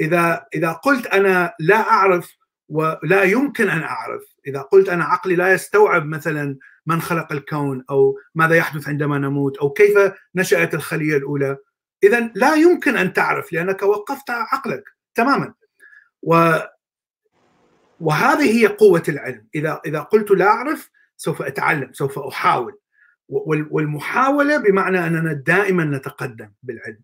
إذا 0.00 0.46
إذا 0.54 0.72
قلت 0.72 1.06
أنا 1.06 1.54
لا 1.60 1.80
أعرف 1.90 2.37
ولا 2.68 3.22
يمكن 3.22 3.68
أن 3.68 3.82
أعرف. 3.82 4.22
إذا 4.46 4.60
قلت 4.60 4.88
أنا 4.88 5.04
عقلي 5.04 5.36
لا 5.36 5.52
يستوعب 5.52 6.06
مثلا 6.06 6.56
من 6.86 7.00
خلق 7.00 7.32
الكون 7.32 7.84
أو 7.90 8.18
ماذا 8.34 8.54
يحدث 8.54 8.88
عندما 8.88 9.18
نموت 9.18 9.58
أو 9.58 9.70
كيف 9.70 9.98
نشأت 10.34 10.74
الخلية 10.74 11.16
الأولى. 11.16 11.56
اذا 12.04 12.30
لا 12.34 12.54
يمكن 12.54 12.96
أن 12.96 13.12
تعرف 13.12 13.52
لأنك 13.52 13.82
وقفت 13.82 14.30
عقلك 14.30 14.84
تماما. 15.14 15.54
و 16.22 16.54
وهذه 18.00 18.62
هي 18.62 18.66
قوة 18.66 19.02
العلم. 19.08 19.46
إذا 19.54 19.80
إذا 19.86 20.00
قلت 20.00 20.30
لا 20.30 20.46
أعرف 20.46 20.90
سوف 21.16 21.42
أتعلم 21.42 21.92
سوف 21.92 22.18
أحاول. 22.18 22.78
والمحاولة 23.70 24.56
بمعنى 24.56 25.06
أننا 25.06 25.32
دائما 25.32 25.84
نتقدم 25.84 26.50
بالعلم. 26.62 27.00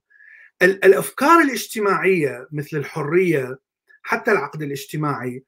الأفكار 0.62 1.40
الاجتماعية 1.40 2.48
مثل 2.52 2.76
الحرية 2.76 3.58
حتى 4.02 4.32
العقد 4.32 4.62
الاجتماعي 4.62 5.44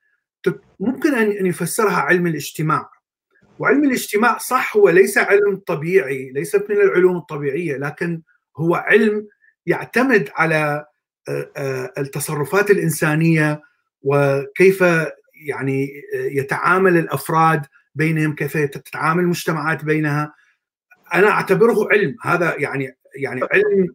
ممكن 0.80 1.14
ان 1.14 1.46
يفسرها 1.46 1.96
علم 1.96 2.26
الاجتماع. 2.26 2.90
وعلم 3.58 3.84
الاجتماع 3.84 4.38
صح 4.38 4.76
هو 4.76 4.88
ليس 4.88 5.18
علم 5.18 5.56
طبيعي 5.66 6.30
ليس 6.30 6.54
من 6.54 6.76
العلوم 6.76 7.16
الطبيعية 7.16 7.76
لكن 7.76 8.22
هو 8.56 8.74
علم 8.74 9.26
يعتمد 9.66 10.30
على 10.34 10.86
التصرفات 11.98 12.70
الإنسانية 12.70 13.62
وكيف 14.02 14.84
يعني 15.46 16.02
يتعامل 16.14 16.96
الأفراد 16.96 17.62
بينهم 17.94 18.34
كيف 18.34 18.56
تتعامل 18.56 19.22
المجتمعات 19.22 19.84
بينها. 19.84 20.34
أنا 21.14 21.28
أعتبره 21.28 21.88
علم. 21.92 22.16
هذا 22.22 22.54
يعني 22.58 22.96
يعني 23.16 23.40
علم 23.52 23.94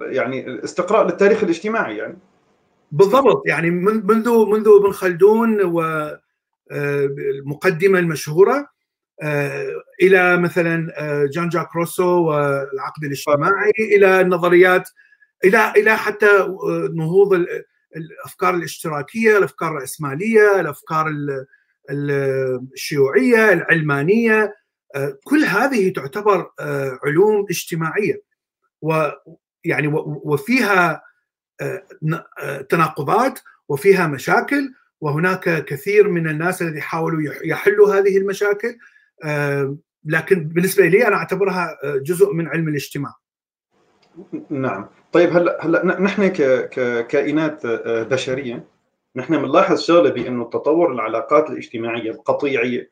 يعني 0.00 0.64
استقراء 0.64 1.06
للتاريخ 1.06 1.42
الاجتماعي 1.42 1.96
يعني. 1.96 2.18
بالضبط 2.90 3.42
يعني 3.46 3.70
منذ 3.70 4.46
منذ 4.46 4.68
ابن 4.68 4.92
خلدون 4.92 5.60
والمقدمه 6.70 7.98
المشهورة 7.98 8.68
إلى 10.02 10.36
مثلا 10.36 10.92
جان 11.32 11.48
جاك 11.48 11.76
روسو 11.76 12.22
والعقد 12.22 13.04
الاجتماعي 13.04 13.72
إلى 13.78 14.20
النظريات 14.20 14.88
إلى 15.44 15.72
إلى 15.76 15.96
حتى 15.96 16.56
نهوض 16.94 17.46
الأفكار 17.96 18.54
الاشتراكية، 18.54 19.38
الأفكار 19.38 19.70
الرأسمالية، 19.70 20.60
الأفكار 20.60 21.14
الشيوعية، 21.90 23.52
العلمانية، 23.52 24.54
كل 25.24 25.44
هذه 25.44 25.92
تعتبر 25.92 26.50
علوم 27.04 27.46
اجتماعية 27.50 28.22
ويعني 28.82 29.88
وفيها 30.04 31.02
تناقضات 32.68 33.38
وفيها 33.68 34.06
مشاكل 34.06 34.72
وهناك 35.00 35.64
كثير 35.64 36.08
من 36.08 36.28
الناس 36.28 36.62
الذي 36.62 36.80
حاولوا 36.80 37.32
يحلوا 37.44 37.94
هذه 37.94 38.16
المشاكل 38.16 38.76
لكن 40.04 40.48
بالنسبة 40.48 40.86
لي 40.86 41.08
أنا 41.08 41.16
أعتبرها 41.16 41.78
جزء 41.84 42.32
من 42.32 42.48
علم 42.48 42.68
الاجتماع. 42.68 43.12
نعم، 44.50 44.88
طيب 45.12 45.36
هلا 45.36 45.58
هلا 45.66 46.00
نحن 46.00 46.26
ككائنات 46.26 47.66
بشرية 47.86 48.64
نحن 49.16 49.42
بنلاحظ 49.42 49.80
شغلة 49.80 50.10
بانه 50.10 50.44
تطور 50.44 50.92
العلاقات 50.92 51.50
الاجتماعية 51.50 52.10
القطيعية 52.10 52.90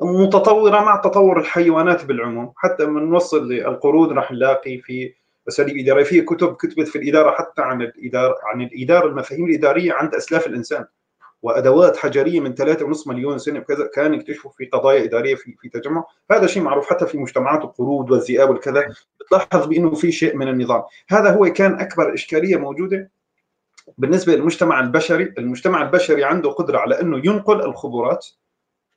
متطورة 0.00 0.80
مع 0.80 0.96
تطور 0.96 1.40
الحيوانات 1.40 2.04
بالعموم، 2.04 2.52
حتى 2.56 2.86
بنوصل 2.86 3.48
للقرود 3.48 4.12
راح 4.12 4.32
نلاقي 4.32 4.78
في 4.78 5.14
اساليب 5.48 5.76
اداريه 5.76 6.04
في 6.04 6.20
كتب 6.20 6.56
كتبت 6.56 6.88
في 6.88 6.98
الإدارة 6.98 7.30
حتى 7.30 7.62
عن 7.62 7.82
الإدارة 7.82 8.36
عن 8.44 8.62
الإدارة 8.62 9.06
المفاهيم 9.06 9.46
الإدارية 9.46 9.92
عند 9.92 10.14
أسلاف 10.14 10.46
الإنسان. 10.46 10.84
وأدوات 11.42 11.96
حجرية 11.96 12.40
من 12.40 12.54
3.5 12.54 13.06
مليون 13.06 13.38
سنة 13.38 13.60
وكذا 13.60 13.90
كان 13.94 14.14
يكتشفوا 14.14 14.50
في 14.50 14.64
قضايا 14.64 15.04
إدارية 15.04 15.34
في 15.34 15.54
في 15.60 15.68
تجمع. 15.68 16.04
هذا 16.30 16.46
شيء 16.46 16.62
معروف 16.62 16.90
حتى 16.90 17.06
في 17.06 17.18
مجتمعات 17.18 17.62
القرود 17.62 18.10
والذئاب 18.10 18.50
والكذا. 18.50 18.94
بتلاحظ 19.20 19.66
بأنه 19.66 19.94
في 19.94 20.12
شيء 20.12 20.36
من 20.36 20.48
النظام. 20.48 20.82
هذا 21.08 21.30
هو 21.30 21.52
كان 21.52 21.80
أكبر 21.80 22.14
إشكالية 22.14 22.56
موجودة 22.56 23.10
بالنسبة 23.98 24.34
للمجتمع 24.34 24.80
البشري. 24.80 25.34
المجتمع 25.38 25.82
البشري 25.82 26.24
عنده 26.24 26.50
قدرة 26.50 26.78
على 26.78 27.00
أنه 27.00 27.18
ينقل 27.18 27.60
الخبرات 27.60 28.26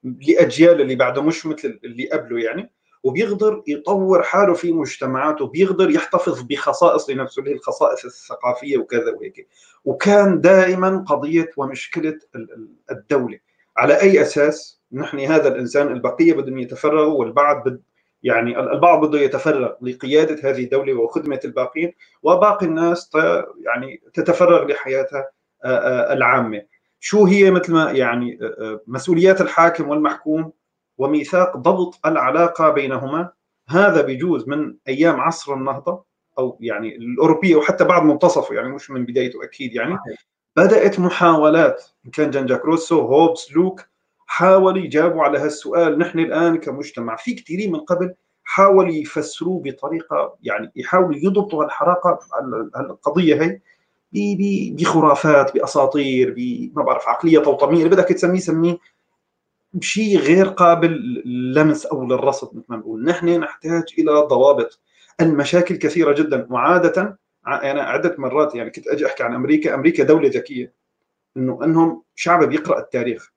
لأجيال 0.03 0.81
اللي 0.81 0.95
بعده 0.95 1.21
مش 1.21 1.45
مثل 1.45 1.79
اللي 1.83 2.09
قبله 2.09 2.39
يعني. 2.39 2.69
وبيقدر 3.03 3.63
يطور 3.67 4.23
حاله 4.23 4.53
في 4.53 4.71
مجتمعاته 4.71 5.47
بيقدر 5.47 5.89
يحتفظ 5.89 6.41
بخصائص 6.41 7.09
لنفسه 7.09 7.39
اللي 7.39 7.51
هي 7.51 7.55
الخصائص 7.55 8.05
الثقافية 8.05 8.77
وكذا 8.77 9.11
وهيك. 9.11 9.47
وكان 9.85 10.41
دائما 10.41 11.05
قضية 11.07 11.49
ومشكلة 11.57 12.19
الدولة. 12.91 13.39
على 13.77 14.01
أي 14.01 14.21
أساس؟ 14.21 14.81
نحن 14.91 15.19
هذا 15.19 15.47
الإنسان 15.47 15.87
البقية 15.87 16.33
بدهم 16.33 16.59
يتفرغوا 16.59 17.19
والبعض 17.19 17.69
بد 17.69 17.81
يعني 18.23 18.59
البعض 18.59 19.05
بده 19.05 19.19
يتفرغ 19.19 19.71
لقيادة 19.81 20.49
هذه 20.49 20.63
الدولة 20.63 20.93
وخدمة 20.93 21.39
الباقين 21.45 21.93
وباقي 22.23 22.65
الناس 22.65 23.11
يعني 23.65 24.01
تتفرغ 24.13 24.67
لحياتها 24.67 25.29
العامة. 26.11 26.61
شو 26.99 27.25
هي 27.25 27.51
مثل 27.51 27.73
ما 27.73 27.91
يعني 27.91 28.39
مسؤوليات 28.87 29.41
الحاكم 29.41 29.89
والمحكوم؟ 29.89 30.51
وميثاق 30.97 31.57
ضبط 31.57 31.99
العلاقة 32.05 32.69
بينهما. 32.69 33.29
هذا 33.69 34.01
بيجوز 34.01 34.47
من 34.47 34.75
أيام 34.87 35.19
عصر 35.19 35.53
النهضة 35.53 36.03
أو 36.39 36.57
يعني 36.61 36.95
الأوروبية 36.95 37.55
وحتى 37.55 37.83
بعد 37.83 38.03
منتصفه 38.03 38.55
يعني 38.55 38.69
مش 38.69 38.91
من 38.91 39.05
بدايته 39.05 39.43
أكيد 39.43 39.75
يعني. 39.75 39.97
بدأت 40.55 40.99
محاولات 40.99 41.85
إن 42.05 42.11
كان 42.11 42.31
جان 42.31 42.45
جاك 42.45 42.65
روسو 42.65 42.99
هوبس 42.99 43.51
لوك 43.51 43.81
حاولوا 44.25 44.77
يجاوبوا 44.77 45.23
على 45.23 45.39
هالسؤال. 45.39 45.99
نحن 45.99 46.19
الآن 46.19 46.57
كمجتمع 46.57 47.15
في 47.15 47.33
كثيرين 47.33 47.71
من 47.71 47.79
قبل 47.79 48.13
حاولوا 48.43 48.93
يفسروه 48.93 49.61
بطريقة 49.61 50.37
يعني 50.43 50.71
يحاولوا 50.75 51.15
يضبطوا 51.15 51.63
الحراقه 51.63 52.19
القضية 52.79 53.41
هي 53.41 53.59
بخرافات 54.71 55.53
بأساطير 55.53 56.35
ما 56.75 56.83
بعرف 56.83 57.07
عقلية 57.07 57.39
توطميه 57.39 57.77
اللي 57.77 57.89
بدك 57.89 58.07
تسميه 58.07 58.39
سميه 58.39 58.77
شيء 59.81 60.19
غير 60.19 60.47
قابل 60.47 60.91
للمس 61.25 61.85
أو 61.85 62.05
للرصد 62.05 62.55
مثل 62.55 62.65
ما 62.69 62.77
نقول. 62.77 63.03
نحن 63.03 63.39
نحتاج 63.39 63.83
إلى 63.99 64.11
ضوابط. 64.11 64.81
المشاكل 65.21 65.75
كثيرة 65.75 66.13
جدا. 66.13 66.47
وعادة 66.49 67.19
أنا 67.47 67.83
عدة 67.83 68.15
مرات 68.17 68.55
يعني 68.55 68.69
كنت 68.69 68.87
أجي 68.87 69.05
أحكي 69.05 69.23
عن 69.23 69.33
أمريكا. 69.33 69.73
أمريكا 69.73 70.03
دولة 70.03 70.29
ذكية. 70.29 70.73
إنه 71.37 71.63
إنهم 71.63 72.03
شعب 72.15 72.43
بيقرأ 72.43 72.79
التاريخ. 72.79 73.33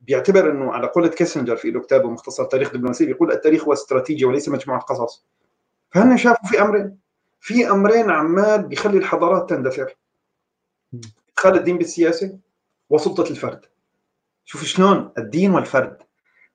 بيعتبر 0.00 0.50
إنه 0.50 0.72
على 0.72 0.86
قولة 0.86 1.08
كيسنجر 1.08 1.56
في 1.56 1.70
له 1.70 1.80
كتابه 1.80 2.10
مختصر 2.10 2.44
تاريخ 2.44 2.72
دبلوماسي 2.72 3.06
بيقول 3.06 3.32
التاريخ 3.32 3.64
هو 3.64 3.72
استراتيجيه 3.72 4.26
وليس 4.26 4.48
مجموعة 4.48 4.80
قصص. 4.80 5.24
فهن 5.90 6.16
شافوا 6.16 6.48
في 6.48 6.62
أمرين. 6.62 6.98
في 7.40 7.70
أمرين 7.70 8.10
عمال 8.10 8.62
بيخلي 8.62 8.98
الحضارات 8.98 9.50
تندثر. 9.50 9.96
ادخال 11.34 11.56
الدين 11.56 11.78
بالسياسة 11.78 12.38
وسلطة 12.90 13.30
الفرد. 13.30 13.60
شوف 14.44 14.64
شلون 14.64 15.12
الدين 15.18 15.50
والفرد. 15.50 15.96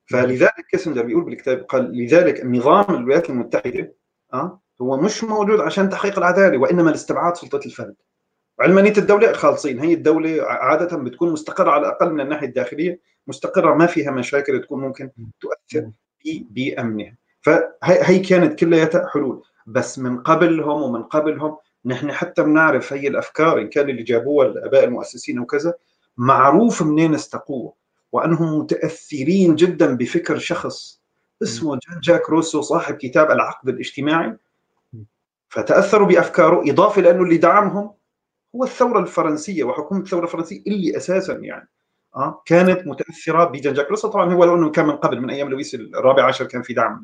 فلذلك 0.06 0.66
كيسنجر 0.70 1.02
بيقول 1.02 1.24
بالكتاب 1.24 1.58
قال 1.58 1.98
لذلك 1.98 2.42
النظام 2.42 2.94
الولايات 2.94 3.30
المتحدة 3.30 3.94
أه 4.34 4.60
هو 4.82 4.96
مش 4.96 5.24
موجود 5.24 5.60
عشان 5.60 5.88
تحقيق 5.88 6.18
العدالة 6.18 6.58
وإنما 6.58 6.90
لاستبعاد 6.90 7.36
سلطة 7.36 7.60
الفرد. 7.66 7.94
علمانيه 8.60 8.92
الدولة 8.98 9.32
خالصين. 9.32 9.78
هي 9.78 9.94
الدولة 9.94 10.42
عادة 10.42 10.96
بتكون 10.96 11.32
مستقرة 11.32 11.70
على 11.70 11.80
الأقل 11.80 12.12
من 12.12 12.20
الناحية 12.20 12.46
الداخلية 12.46 13.00
مستقرة 13.26 13.74
ما 13.74 13.86
فيها 13.86 14.10
مشاكل 14.10 14.60
تكون 14.60 14.80
ممكن 14.80 15.10
تؤثر 15.40 15.90
بامنها 16.50 17.16
فهي 17.40 18.18
كانت 18.18 18.58
كلها 18.58 19.08
حلول. 19.12 19.42
بس 19.66 19.98
من 19.98 20.22
قبلهم 20.22 20.82
ومن 20.82 21.02
قبلهم 21.02 21.56
نحن 21.84 22.12
حتى 22.12 22.42
بنعرف 22.42 22.92
هي 22.92 23.08
الأفكار 23.08 23.60
إن 23.60 23.68
كان 23.68 23.90
اللي 23.90 24.02
جابوها 24.02 24.46
الآباء 24.46 24.84
المؤسسين 24.84 25.38
وكذا 25.38 25.74
معروف 26.16 26.82
منين 26.82 27.14
استقوه. 27.14 27.74
وأنهم 28.12 28.58
متأثرين 28.58 29.54
جدا 29.54 29.96
بفكر 29.96 30.38
شخص 30.38 31.00
اسمه 31.42 31.78
جان 31.88 32.00
جاك 32.00 32.30
روسو 32.30 32.60
صاحب 32.60 32.94
كتاب 32.94 33.30
العقد 33.30 33.68
الاجتماعي. 33.68 34.36
فتأثروا 35.48 36.06
بأفكاره 36.06 36.70
إضافة 36.70 37.02
لأنه 37.02 37.22
اللي 37.22 37.36
دعمهم 37.36 37.90
هو 38.56 38.64
الثورة 38.64 39.00
الفرنسية 39.00 39.64
وحكومة 39.64 40.00
الثورة 40.00 40.24
الفرنسية 40.24 40.62
اللي 40.66 40.96
أساسا 40.96 41.32
يعني 41.32 41.68
آه 42.16 42.42
كانت 42.46 42.86
متأثرة 42.86 43.44
بجان 43.44 43.74
جاك 43.74 43.90
روسو. 43.90 44.08
طبعا 44.08 44.34
هو 44.34 44.44
لو 44.44 44.56
إنه 44.56 44.70
كان 44.70 44.86
من 44.86 44.96
قبل 44.96 45.20
من 45.20 45.30
أيام 45.30 45.48
لويس 45.50 45.74
الرابع 45.74 46.24
عشر 46.24 46.44
كان 46.44 46.62
في 46.62 46.74
دعم 46.74 47.02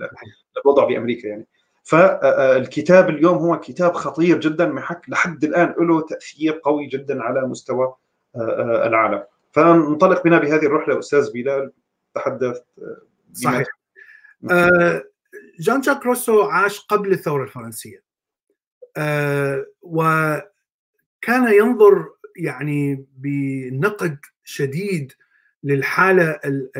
للوضع 0.57 0.85
بأمريكا 0.85 1.29
يعني. 1.29 1.47
فالكتاب 1.83 3.09
اليوم 3.09 3.37
هو 3.37 3.61
كتاب 3.61 3.93
خطير 3.93 4.40
جدا 4.40 4.75
لحد 5.09 5.45
الآن 5.45 5.75
له 5.79 6.01
تأثير 6.01 6.61
قوي 6.64 6.87
جدا 6.87 7.23
على 7.23 7.47
مستوى 7.47 7.95
العالم. 8.87 9.25
فننطلق 9.55 10.25
بنا 10.25 10.38
بهذه 10.38 10.67
الرحلة 10.67 10.99
أستاذ 10.99 11.33
بلال 11.33 11.73
تحدث 12.14 12.61
صحيح. 13.33 13.67
آه 14.51 15.05
جان 15.61 15.81
جاك 15.81 16.07
روسو 16.07 16.43
عاش 16.43 16.81
قبل 16.81 17.12
الثورة 17.12 17.45
الفرنسية. 17.45 18.03
آه 18.97 19.67
وكان 19.83 20.45
ينظر 21.31 22.09
يعني 22.37 23.07
بنقد 23.17 24.19
شديد 24.45 25.12
للحالة 25.64 26.31
ال 26.45 26.71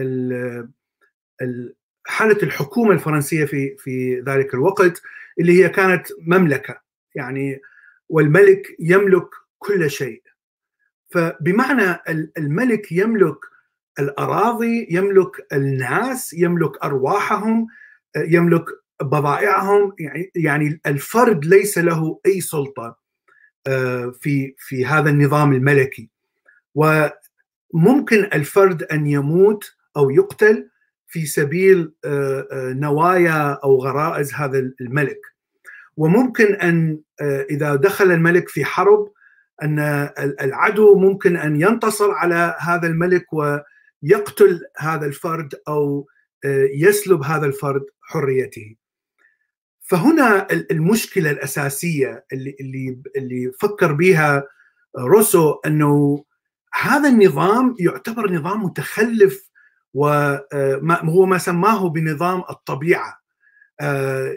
ال 1.43 1.75
حالة 2.07 2.43
الحكومة 2.43 2.93
الفرنسية 2.93 3.45
في 3.45 3.77
في 3.77 4.21
ذلك 4.21 4.55
الوقت 4.55 5.03
اللي 5.41 5.65
هي 5.65 5.69
كانت 5.69 6.09
مملكة. 6.21 6.81
يعني 7.15 7.61
والملك 8.09 8.77
يملك 8.79 9.29
كل 9.59 9.91
شيء. 9.91 10.24
فبمعنى 11.15 11.99
الملك 12.39 12.93
يملك 12.93 13.37
الأراضي 13.99 14.87
يملك 14.91 15.47
الناس 15.53 16.35
يملك 16.35 16.85
أرواحهم 16.85 17.67
يملك 18.17 18.65
بضائعهم 19.03 19.93
يعني 19.99 20.31
يعني 20.35 20.81
الفرد 20.87 21.45
ليس 21.45 21.79
له 21.79 22.21
أي 22.27 22.41
سلطة 22.41 22.99
في 24.21 24.55
في 24.59 24.87
هذا 24.87 25.11
النظام 25.11 25.53
الملكي. 25.53 26.11
وممكن 26.75 28.25
الفرد 28.35 28.83
أن 28.83 29.07
يموت 29.07 29.77
أو 29.97 30.11
يقتل 30.11 30.69
في 31.07 31.27
سبيل 31.27 31.93
نوايا 32.55 33.53
أو 33.65 33.77
غرائز 33.77 34.35
هذا 34.35 34.59
الملك. 34.81 35.21
وممكن 35.97 36.55
أن 36.55 37.01
إذا 37.51 37.75
دخل 37.75 38.13
الملك 38.13 38.49
في 38.49 38.65
حرب 38.65 39.14
أن 39.63 39.79
العدو 40.19 40.99
ممكن 40.99 41.37
أن 41.37 41.61
ينتصر 41.61 42.11
على 42.11 42.57
هذا 42.61 42.87
الملك 42.87 43.27
ويقتل 43.33 44.61
هذا 44.79 45.07
الفرد 45.07 45.55
أو 45.69 46.09
يسلب 46.75 47.23
هذا 47.23 47.47
الفرد 47.47 47.85
حريته. 48.01 48.77
فهنا 49.81 50.47
المشكلة 50.71 51.31
الأساسية 51.31 52.25
اللي 52.33 52.57
اللي 52.61 53.03
اللي 53.17 53.53
فكر 53.61 53.93
بها 53.93 54.45
روسو 54.99 55.53
أنه 55.67 56.25
هذا 56.75 57.09
النظام 57.09 57.75
يعتبر 57.79 58.33
نظام 58.33 58.65
متخلف 58.65 59.51
وهو 59.95 61.27
ما 61.27 61.39
سماه 61.39 61.89
بنظام 61.89 62.43
الطبيعة 62.51 63.21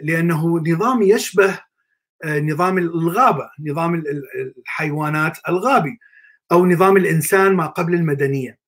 لأنه 0.02 0.58
نظام 0.58 1.02
يشبه 1.02 1.60
نظام 2.26 2.78
الغابة 2.78 3.50
نظام 3.66 4.04
الحيوانات 4.58 5.38
الغابي 5.48 5.98
أو 6.52 6.66
نظام 6.66 6.96
الإنسان 6.96 7.54
ما 7.54 7.66
قبل 7.66 7.94
المدنية 7.94 8.58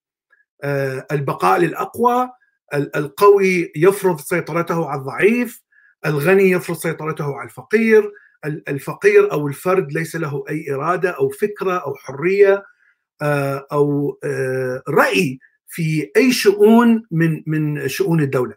البقاء 1.13 1.61
للأقوى 1.61 2.31
القوي 2.75 3.73
يفرض 3.77 4.21
سيطرته 4.21 4.89
على 4.89 5.01
الضعيف 5.01 5.63
الغني 6.07 6.51
يفرض 6.51 6.77
سيطرته 6.77 7.37
على 7.37 7.45
الفقير 7.45 8.13
الفقير 8.45 9.33
أو 9.33 9.49
الفرد 9.49 9.93
ليس 9.93 10.17
له 10.17 10.45
أي 10.49 10.75
إرادة 10.75 11.11
أو 11.11 11.29
فكرة 11.29 11.73
أو 11.79 11.95
حرية 11.95 12.65
أو 13.73 14.19
رأي 14.89 15.39
في 15.69 16.11
أي 16.17 16.33
شؤون 16.33 17.07
من 17.11 17.43
من 17.47 17.89
شؤون 17.89 18.21
الدولة. 18.21 18.55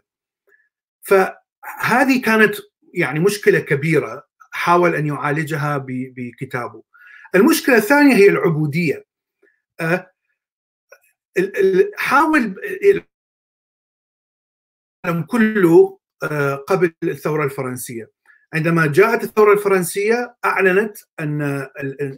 فهذه 1.02 2.22
كانت 2.24 2.54
يعني 2.94 3.20
مشكلة 3.20 3.58
كبيرة 3.58 4.24
حاول 4.54 4.94
أن 4.94 5.06
يعالجها 5.06 5.84
بكتابه. 5.88 6.82
المشكلة 7.34 7.76
الثانية 7.76 8.14
هي 8.14 8.28
العبودية. 8.28 9.04
حاول 11.96 12.54
العالم 15.04 15.22
كله 15.22 15.98
قبل 16.68 16.94
الثورة 17.02 17.44
الفرنسية. 17.44 18.10
عندما 18.54 18.86
جاءت 18.86 19.24
الثورة 19.24 19.52
الفرنسية 19.52 20.36
أعلنت 20.44 20.98
أن 21.20 21.42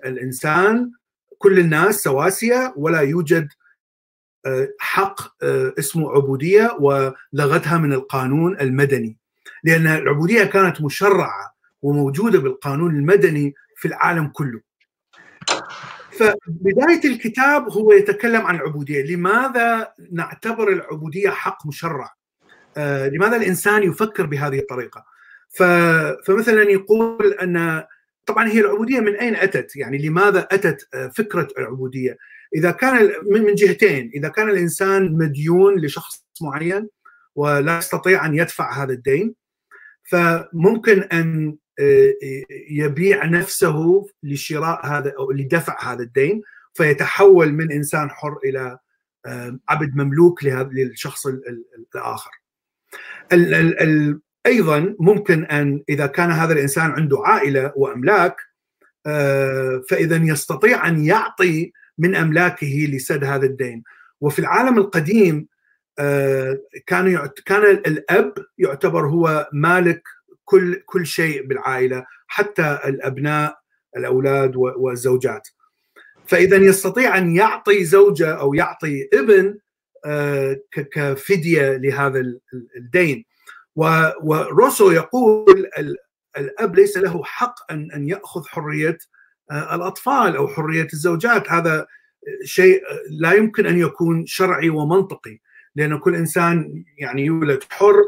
الإنسان 0.06 0.92
كل 1.38 1.58
الناس 1.58 1.94
سواسية 1.94 2.74
ولا 2.76 3.00
يوجد 3.00 3.48
حق 4.78 5.42
اسمه 5.78 6.10
عبودية 6.12 6.76
ولغتها 6.80 7.78
من 7.78 7.92
القانون 7.92 8.60
المدني 8.60 9.18
لأن 9.64 9.86
العبودية 9.86 10.44
كانت 10.44 10.80
مشرعة 10.80 11.55
وموجودة 11.86 12.38
بالقانون 12.38 12.96
المدني 12.96 13.54
في 13.76 13.88
العالم 13.88 14.28
كله. 14.28 14.60
فبداية 16.10 17.04
الكتاب 17.04 17.68
هو 17.68 17.92
يتكلم 17.92 18.40
عن 18.40 18.56
العبوديه، 18.56 19.14
لماذا 19.14 19.92
نعتبر 20.12 20.72
العبودية 20.72 21.30
حق 21.30 21.66
مشرع؟ 21.66 22.14
لماذا 23.12 23.36
الإنسان 23.36 23.82
يفكر 23.82 24.26
بهذه 24.26 24.58
الطريقة؟ 24.58 25.04
فمثلا 26.26 26.62
يقول 26.62 27.32
أن 27.32 27.84
طبعا 28.26 28.48
هي 28.48 28.60
العبودية 28.60 29.00
من 29.00 29.14
أين 29.14 29.36
أتت؟ 29.36 29.76
يعني 29.76 29.98
لماذا 29.98 30.48
أتت 30.50 30.88
فكرة 31.16 31.48
العبودية؟ 31.58 32.16
إذا 32.56 32.70
كان 32.70 33.12
من 33.30 33.54
جهتين، 33.54 34.10
إذا 34.14 34.28
كان 34.28 34.50
الإنسان 34.50 35.12
مديون 35.12 35.80
لشخص 35.80 36.24
معين 36.42 36.88
ولا 37.34 37.78
يستطيع 37.78 38.26
أن 38.26 38.34
يدفع 38.34 38.82
هذا 38.82 38.92
الدين 38.92 39.34
فممكن 40.10 41.02
أن 41.02 41.56
يبيع 42.70 43.24
نفسه 43.24 44.06
لشراء 44.22 44.86
هذا 44.86 45.12
أو 45.18 45.32
لدفع 45.32 45.92
هذا 45.92 46.02
الدين 46.02 46.42
فيتحول 46.74 47.52
من 47.52 47.72
إنسان 47.72 48.10
حر 48.10 48.38
إلى 48.44 48.78
عبد 49.68 49.96
مملوك 49.96 50.44
للشخص 50.44 51.26
الآخر. 51.26 52.30
أيضا 54.46 54.96
ممكن 55.00 55.44
أن 55.44 55.82
إذا 55.88 56.06
كان 56.06 56.30
هذا 56.30 56.52
الإنسان 56.52 56.90
عنده 56.90 57.22
عائلة 57.24 57.72
وأملاك 57.76 58.36
فإذا 59.88 60.16
يستطيع 60.16 60.88
أن 60.88 61.04
يعطي 61.04 61.72
من 61.98 62.14
أملاكه 62.14 62.88
لسد 62.92 63.24
هذا 63.24 63.46
الدين 63.46 63.82
وفي 64.20 64.38
العالم 64.38 64.78
القديم 64.78 65.46
كان 66.86 67.28
كان 67.46 67.62
الأب 67.86 68.34
يعتبر 68.58 69.06
هو 69.06 69.48
مالك 69.52 70.02
كل 70.46 70.82
كل 70.86 71.06
شيء 71.06 71.46
بالعائلة 71.46 72.06
حتى 72.26 72.78
الأبناء 72.84 73.58
الأولاد 73.96 74.56
والزوجات. 74.56 75.48
فإذا 76.26 76.56
يستطيع 76.56 77.18
أن 77.18 77.36
يعطي 77.36 77.84
زوجة 77.84 78.34
أو 78.34 78.54
يعطي 78.54 79.08
ابن 79.12 79.58
كفدية 80.92 81.76
لهذا 81.76 82.24
الدين. 82.76 83.24
وروسو 83.76 84.90
يقول 84.90 85.70
الأب 86.38 86.76
ليس 86.76 86.96
له 86.96 87.24
حق 87.24 87.72
أن 87.72 87.92
أن 87.92 88.08
يأخذ 88.08 88.44
حرية 88.46 88.98
الأطفال 89.52 90.36
أو 90.36 90.48
حرية 90.48 90.88
الزوجات. 90.92 91.50
هذا 91.50 91.86
شيء 92.44 92.82
لا 93.10 93.32
يمكن 93.32 93.66
أن 93.66 93.78
يكون 93.78 94.26
شرعي 94.26 94.70
ومنطقي 94.70 95.38
لأن 95.76 95.98
كل 95.98 96.14
إنسان 96.14 96.84
يعني 96.98 97.24
يولد 97.24 97.62
حر 97.70 98.02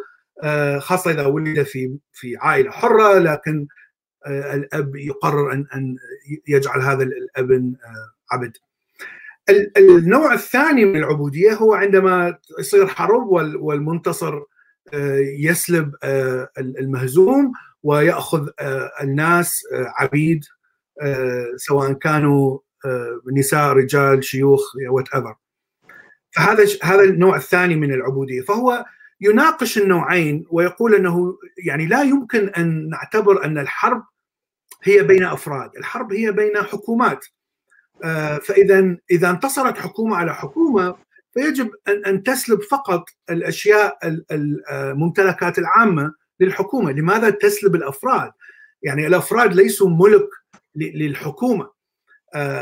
خاصة 0.79 1.11
إذا 1.11 1.27
ولد 1.27 1.63
في 1.63 1.99
في 2.13 2.37
عائلة 2.37 2.71
حرة 2.71 3.19
لكن 3.19 3.67
الأب 4.27 4.97
يقرر 4.97 5.53
أن 5.53 5.67
أن 5.75 5.97
يجعل 6.49 6.81
هذا 6.81 7.03
الأبن 7.03 7.75
عبد. 8.33 8.57
النوع 9.77 10.35
الثاني 10.35 10.85
من 10.85 10.97
العبودية 10.97 11.53
هو 11.53 11.75
عندما 11.75 12.39
يصير 12.59 12.87
حرب 12.87 13.27
والمنتصر 13.61 14.43
يسلب 15.39 15.95
المهزوم 16.59 17.53
ويأخذ 17.83 18.49
الناس 19.03 19.63
عبيد 19.73 20.45
سواء 21.57 21.93
كانوا 21.93 22.59
نساء 23.33 23.73
رجال 23.73 24.25
شيوخ 24.25 24.61
وات 24.91 25.09
ايفر 25.15 25.35
فهذا 26.31 26.65
هذا 26.83 27.03
النوع 27.03 27.37
الثاني 27.37 27.77
من 27.77 27.93
العبودية 27.93 28.41
فهو 28.41 28.85
يناقش 29.21 29.79
النوعين 29.79 30.47
ويقول 30.51 30.95
أنه 30.95 31.39
يعني 31.65 31.87
لا 31.87 32.03
يمكن 32.03 32.49
أن 32.49 32.89
نعتبر 32.89 33.45
أن 33.45 33.59
الحرب 33.59 34.05
هي 34.83 35.03
بين 35.03 35.25
أفراد، 35.25 35.71
الحرب 35.77 36.13
هي 36.13 36.33
بين 36.33 36.57
حكومات. 36.57 37.25
فإذا 38.43 38.97
إذا 39.11 39.31
انتصرت 39.31 39.79
حكومة 39.79 40.17
على 40.17 40.35
حكومة 40.35 40.97
فيجب 41.35 41.71
أن 41.89 42.05
أن 42.05 42.23
تسلب 42.23 42.63
فقط 42.63 43.05
الأشياء 43.31 43.99
الممتلكات 44.73 45.59
العامة 45.59 46.15
للحكومة، 46.41 46.93
لماذا 46.93 47.31
تسلب 47.31 47.75
الأفراد؟ 47.75 48.33
يعني 48.83 49.07
الأفراد 49.07 49.55
ليسوا 49.55 49.89
ملك 49.89 50.29
للحكومة. 50.77 51.71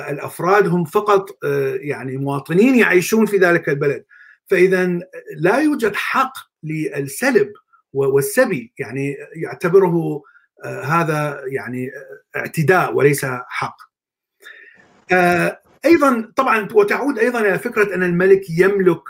الأفراد 0.08 0.66
هم 0.66 0.84
فقط 0.84 1.38
يعني 1.80 2.16
مواطنين 2.16 2.74
يعيشون 2.74 3.26
في 3.26 3.36
ذلك 3.36 3.68
البلد. 3.68 4.04
فإذا 4.50 5.00
لا 5.36 5.58
يوجد 5.58 5.94
حق 5.94 6.32
للسلب 6.62 7.52
والسبي 7.92 8.72
يعني 8.78 9.16
يعتبره 9.36 10.22
هذا 10.64 11.42
يعني 11.46 11.90
اعتداء 12.36 12.94
وليس 12.94 13.26
حق. 13.48 13.76
أيضا 15.84 16.32
طبعا 16.36 16.68
وتعود 16.72 17.18
أيضا 17.18 17.40
إلى 17.40 17.58
فكرة 17.58 17.94
أن 17.94 18.02
الملك 18.02 18.42
يملك 18.50 19.02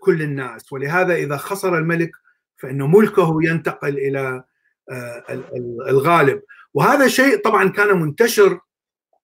كل 0.00 0.22
الناس 0.22 0.72
ولهذا 0.72 1.14
إذا 1.14 1.36
خسر 1.36 1.78
الملك 1.78 2.10
فإن 2.56 2.82
ملكه 2.82 3.38
ينتقل 3.42 3.98
إلى 3.98 4.44
الغالب 5.88 6.42
وهذا 6.74 7.08
شيء 7.08 7.36
طبعا 7.36 7.68
كان 7.68 8.00
منتشر 8.00 8.60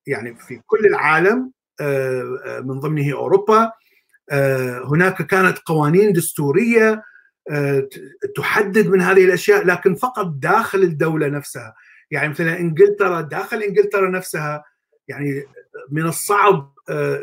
يعني 0.07 0.35
في 0.35 0.61
كل 0.67 0.87
العالم 0.87 1.53
من 2.67 2.81
ضمنه 2.81 3.13
أوروبا 3.13 3.73
هناك 4.93 5.23
كانت 5.23 5.59
قوانين 5.59 6.13
دستورية 6.13 7.03
تحدد 8.37 8.87
من 8.87 9.01
هذه 9.01 9.25
الأشياء 9.25 9.67
لكن 9.67 9.95
فقط 9.95 10.27
داخل 10.27 10.83
الدولة 10.83 11.29
نفسها. 11.29 11.75
يعني 12.11 12.29
مثلا 12.29 12.59
إنجلترا 12.59 13.21
داخل 13.21 13.63
إنجلترا 13.63 14.11
نفسها 14.11 14.65
يعني 15.09 15.45
من 15.91 16.07
الصعب 16.07 16.75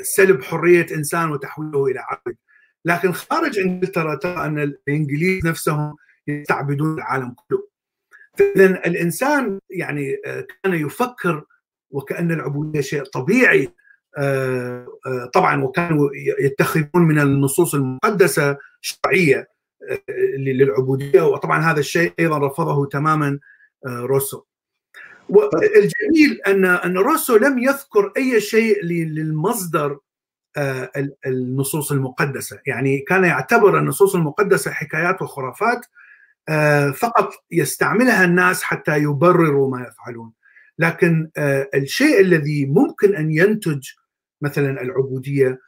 سلب 0.02 0.44
حرية 0.44 0.86
إنسان 0.92 1.32
وتحويله 1.32 1.86
إلى 1.86 2.00
عبد 2.00 2.38
لكن 2.86 3.12
خارج 3.12 3.60
إنجلترا 3.60 4.16
ترى 4.16 4.46
أن 4.46 4.60
الإنجليز 4.60 5.46
نفسهم 5.46 5.96
يستعبدون 6.28 6.94
العالم 6.94 7.36
كله. 7.48 7.68
اذا 8.56 8.66
الإنسان 8.66 9.60
يعني 9.70 10.18
كان 10.64 10.74
يفكر 10.74 11.44
وكأن 11.90 12.32
العبودية 12.32 12.82
شيء 12.82 13.04
طبيعي. 13.04 13.74
طبعا 15.34 15.64
وكانوا 15.64 16.10
يتخذون 16.40 17.04
من 17.08 17.20
النصوص 17.20 17.76
المقدسة 17.76 18.58
شرعية 18.82 19.50
للعبودية 20.38 21.22
وطبعا 21.22 21.62
هذا 21.62 21.80
الشيء 21.80 22.14
أيضا 22.20 22.48
رفضه 22.48 22.86
تماما 22.86 23.40
روسو. 23.86 24.44
والجميل 25.30 26.42
ان 26.48 26.66
أن 26.66 26.98
روسو 26.98 27.38
لم 27.38 27.60
يذكر 27.60 28.12
أي 28.18 28.42
شيء 28.42 28.84
للمصدر 28.84 30.00
النصوص 31.26 31.92
المقدسة. 31.92 32.60
يعني 32.66 33.00
كان 33.00 33.24
يعتبر 33.24 33.80
النصوص 33.80 34.16
المقدسة 34.16 34.72
حكايات 34.72 35.22
وخرافات 35.22 35.86
فقط 36.96 37.34
يستعملها 37.52 38.26
الناس 38.26 38.64
حتى 38.64 38.98
يبرروا 38.98 39.72
ما 39.72 39.88
يفعلون. 39.88 40.32
لكن 40.80 41.30
الشيء 41.76 42.22
الذي 42.22 42.66
ممكن 42.66 43.16
أن 43.16 43.32
ينتج 43.32 43.88
مثلا 44.42 44.82
العبودية 44.82 45.60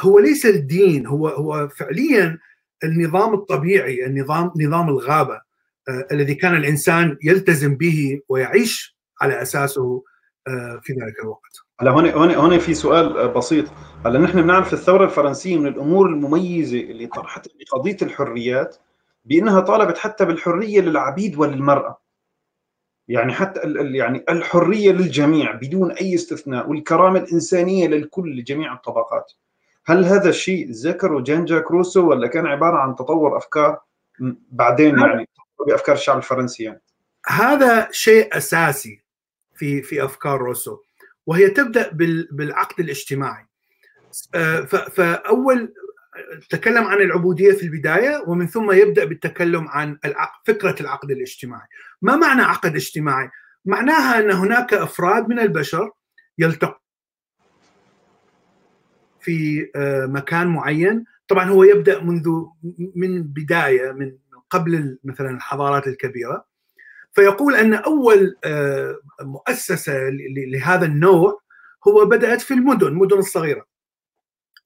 هو 0.00 0.18
ليس 0.18 0.46
الدين 0.46 1.06
هو 1.06 1.28
هو 1.28 1.68
فعليا 1.68 2.38
النظام 2.84 3.34
الطبيعي 3.34 4.06
النظام 4.06 4.52
نظام 4.60 4.88
الغابة 4.88 5.40
الذي 6.12 6.34
كان 6.34 6.56
الإنسان 6.56 7.16
يلتزم 7.22 7.74
به 7.74 8.20
ويعيش 8.28 8.96
على 9.20 9.42
أساسه 9.42 10.02
في 10.82 10.92
ذلك 10.92 11.20
الوقت. 11.22 11.56
هلا 11.80 11.90
هون 11.90 12.06
هون 12.06 12.30
هون 12.30 12.58
في 12.58 12.74
سؤال 12.74 13.28
بسيط، 13.28 13.64
هلا 14.06 14.18
نحن 14.18 14.42
بنعرف 14.42 14.72
الثورة 14.72 15.04
الفرنسية 15.04 15.58
من 15.58 15.66
الأمور 15.66 16.06
المميزة 16.06 16.80
اللي 16.80 17.06
طرحتها 17.06 17.50
بقضية 17.60 17.96
الحريات 18.02 18.76
بأنها 19.24 19.60
طالبت 19.60 19.98
حتى 19.98 20.24
بالحرية 20.24 20.80
للعبيد 20.80 21.36
وللمراه. 21.38 21.98
يعني 23.08 23.32
حتى 23.32 23.60
يعني 23.76 24.24
الحرية 24.28 24.92
للجميع 24.92 25.52
بدون 25.52 25.92
أي 25.92 26.14
استثناء 26.14 26.68
والكرامة 26.68 27.18
الإنسانية 27.18 27.88
للكل 27.88 28.38
لجميع 28.38 28.72
الطبقات. 28.72 29.32
هل 29.86 30.04
هذا 30.04 30.28
الشيء 30.28 30.70
ذكره 30.70 31.20
جان 31.20 31.44
جاك 31.44 31.70
روسو 31.70 32.08
ولا 32.08 32.26
كان 32.26 32.46
عبارة 32.46 32.76
عن 32.76 32.94
تطور 32.94 33.36
أفكار 33.36 33.78
بعدين 34.50 34.98
يعني 34.98 35.28
بأفكار 35.66 35.94
الشعب 35.94 36.16
الفرنسي 36.16 36.62
يعني؟ 36.62 36.80
هذا 37.26 37.88
شيء 37.90 38.36
أساسي 38.36 39.02
في 39.54 39.82
في 39.82 40.04
أفكار 40.04 40.40
روسو 40.40 40.78
وهي 41.26 41.48
تبدأ 41.48 41.90
بالعقد 42.30 42.80
الاجتماعي 42.80 43.46
فأول 44.92 45.74
تكلم 46.50 46.84
عن 46.84 47.00
العبودية 47.00 47.52
في 47.52 47.62
البداية 47.62 48.24
ومن 48.26 48.46
ثم 48.46 48.72
يبدأ 48.72 49.04
بالتكلم 49.04 49.68
عن 49.68 49.98
فكرة 50.44 50.76
العقد 50.80 51.10
الاجتماعي. 51.10 51.66
ما 52.02 52.16
معنى 52.16 52.42
عقد 52.42 52.74
اجتماعي؟ 52.74 53.30
معناها 53.64 54.18
أن 54.18 54.30
هناك 54.30 54.74
أفراد 54.74 55.28
من 55.28 55.38
البشر 55.38 55.90
يلتقون 56.38 56.74
في 59.20 59.70
مكان 60.08 60.46
معين، 60.46 61.04
طبعا 61.28 61.44
هو 61.44 61.64
يبدأ 61.64 62.02
منذ 62.02 62.28
من 62.94 63.22
بداية 63.22 63.92
من 63.92 64.18
قبل 64.50 64.98
مثلا 65.04 65.30
الحضارات 65.30 65.86
الكبيرة 65.86 66.46
فيقول 67.12 67.54
أن 67.54 67.74
أول 67.74 68.36
مؤسسة 69.20 69.92
لهذا 70.52 70.86
النوع 70.86 71.40
هو 71.88 72.04
بدأت 72.04 72.40
في 72.40 72.54
المدن، 72.54 72.86
المدن 72.86 73.18
الصغيرة. 73.18 73.66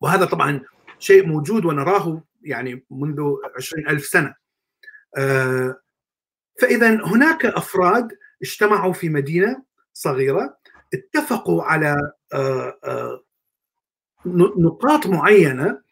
وهذا 0.00 0.24
طبعا 0.24 0.60
شيء 1.00 1.26
موجود 1.26 1.64
ونراه 1.64 2.24
يعني 2.42 2.84
منذ 2.90 3.34
عشرين 3.56 3.88
ألف 3.88 4.04
سنة. 4.04 4.34
فإذا 6.60 7.06
هناك 7.06 7.46
أفراد 7.46 8.18
اجتمعوا 8.42 8.92
في 8.92 9.08
مدينة 9.08 9.62
صغيرة 9.92 10.58
اتفقوا 10.94 11.62
على 11.62 12.12
نقاط 14.58 15.06
معينة 15.06 15.82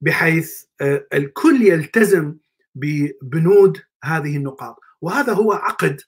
بحيث 0.00 0.64
الكل 1.12 1.62
يلتزم 1.62 2.36
ببنود 2.74 3.82
هذه 4.04 4.36
النقاط. 4.36 4.76
وهذا 5.00 5.32
هو 5.32 5.52
عقد 5.52 6.00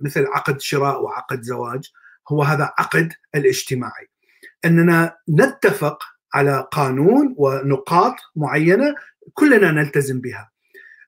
مثل 0.00 0.26
عقد 0.26 0.60
شراء 0.60 1.02
وعقد 1.02 1.42
زواج 1.42 1.92
هو 2.28 2.42
هذا 2.42 2.72
عقد 2.78 3.12
الاجتماعي. 3.34 4.08
أننا 4.64 5.16
نتفق 5.28 6.04
على 6.34 6.68
قانون 6.72 7.34
ونقاط 7.38 8.14
معينة 8.36 8.94
كلنا 9.34 9.70
نلتزم 9.70 10.20
بها. 10.20 10.50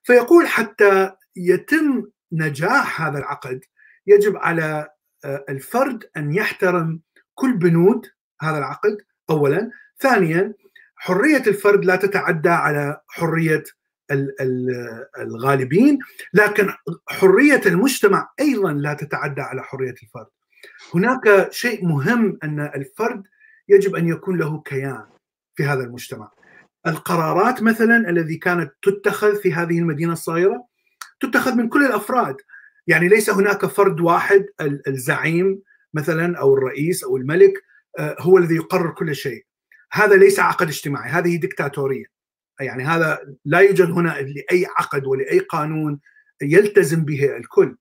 فيقول 0.03 0.47
حتى 0.47 1.13
يتم 1.37 2.07
نجاح 2.33 3.03
هذا 3.03 3.19
العقد 3.19 3.61
يجب 4.07 4.37
على 4.37 4.89
الفرد 5.25 6.05
أن 6.17 6.35
يحترم 6.35 7.01
كل 7.35 7.53
بنود 7.53 8.07
هذا 8.41 8.59
العقد 8.59 8.99
اولا، 9.31 9.71
ثانيا 9.99 10.55
حرية 10.97 11.43
الفرد 11.47 11.85
لا 11.85 11.97
تتعدى 11.97 12.49
على 12.49 13.01
حرية 13.09 13.65
الغالبين، 15.19 15.99
لكن 16.35 16.69
حرية 17.09 17.61
المجتمع 17.67 18.31
أيضا 18.41 18.73
لا 18.73 18.95
تتعدى 18.95 19.41
على 19.41 19.63
حرية 19.63 19.95
الفرد. 20.03 20.27
هناك 20.95 21.53
شيء 21.53 21.87
مهم 21.87 22.39
أن 22.45 22.61
الفرد 22.61 23.23
يجب 23.71 23.97
أن 23.97 24.09
يكون 24.09 24.39
له 24.39 24.61
كيان 24.61 25.05
في 25.55 25.65
هذا 25.65 25.85
المجتمع. 25.85 26.31
القرارات 26.87 27.63
مثلا 27.63 28.11
الذي 28.11 28.37
كانت 28.37 28.73
تتخذ 28.83 29.37
في 29.37 29.53
هذه 29.53 29.79
المدينة 29.79 30.13
الصغيرة 30.13 30.67
تتخذ 31.21 31.55
من 31.55 31.69
كل 31.69 31.87
الأفراد، 31.87 32.37
يعني 32.87 33.09
ليس 33.09 33.31
هناك 33.31 33.67
فرد 33.67 34.01
واحد 34.01 34.47
الزعيم 34.89 35.63
مثلا 35.95 36.39
أو 36.39 36.55
الرئيس 36.55 37.05
أو 37.05 37.17
الملك 37.17 37.53
هو 38.01 38.39
الذي 38.39 38.55
يقرر 38.55 38.91
كل 38.91 39.15
شيء. 39.15 39.47
هذا 39.93 40.17
ليس 40.17 40.41
عقد 40.41 40.69
اجتماعي، 40.69 41.11
هذه 41.11 41.37
ديكتاتوريه. 41.37 42.05
يعني 42.61 42.85
هذا 42.85 43.19
لا 43.45 43.59
يوجد 43.59 43.91
هنا 43.91 44.09
لأي 44.09 44.67
عقد 44.77 45.07
ولأي 45.07 45.39
قانون 45.39 46.01
يلتزم 46.43 47.05
به 47.05 47.37
الكل. 47.37 47.77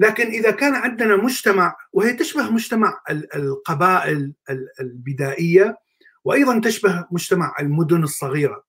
لكن 0.00 0.26
إذا 0.26 0.50
كان 0.50 0.74
عندنا 0.74 1.16
مجتمع 1.16 1.76
وهي 1.92 2.12
تشبه 2.12 2.50
مجتمع 2.50 3.00
القبائل 3.10 4.32
البدائية 4.80 5.78
وأيضا 6.24 6.60
تشبه 6.60 7.06
مجتمع 7.10 7.54
المدن 7.60 8.02
الصغيرة. 8.02 8.64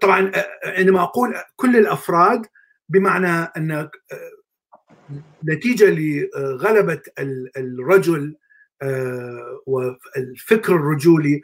طبعا 0.00 0.32
عندما 0.64 1.02
أقول 1.02 1.34
كل 1.56 1.76
الأفراد 1.76 2.46
بمعنى 2.88 3.52
أن 3.56 3.88
نتيجة 5.44 5.90
لغلبة 5.90 7.00
الرجل 7.56 8.36
والفكر 9.66 10.76
الرجولي 10.76 11.40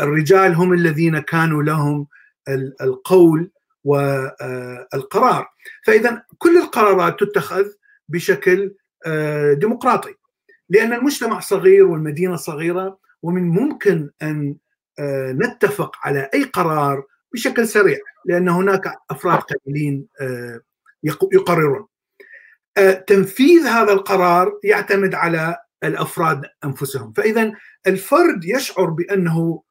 الرجال 0.00 0.54
هم 0.54 0.72
الذين 0.72 1.18
كانوا 1.18 1.62
لهم 1.62 2.06
القول 2.80 3.50
والقرار 3.86 5.48
فإذا 5.86 6.22
كل 6.38 6.58
القرارات 6.58 7.20
تتخذ 7.20 7.66
بشكل 8.08 8.74
ديمقراطي 9.52 10.14
لأن 10.68 10.92
المجتمع 10.92 11.40
صغير 11.40 11.86
والمدينة 11.86 12.36
صغيرة 12.36 12.98
ومن 13.22 13.48
ممكن 13.48 14.10
أن 14.22 14.56
نتفق 15.30 15.96
على 16.02 16.30
أي 16.34 16.42
قرار 16.44 17.04
بشكل 17.32 17.68
سريع 17.68 17.98
لأن 18.24 18.48
هناك 18.48 18.94
أفراد 19.10 19.38
قليلين 19.38 20.06
يقررون. 21.32 21.86
تنفيذ 23.06 23.66
هذا 23.66 23.92
القرار 23.92 24.58
يعتمد 24.64 25.14
على 25.14 25.56
الأفراد 25.84 26.42
أنفسهم. 26.64 27.12
فإذا 27.12 27.52
الفرد 27.86 28.44
يشعر 28.44 28.90
بأنه 28.90 29.62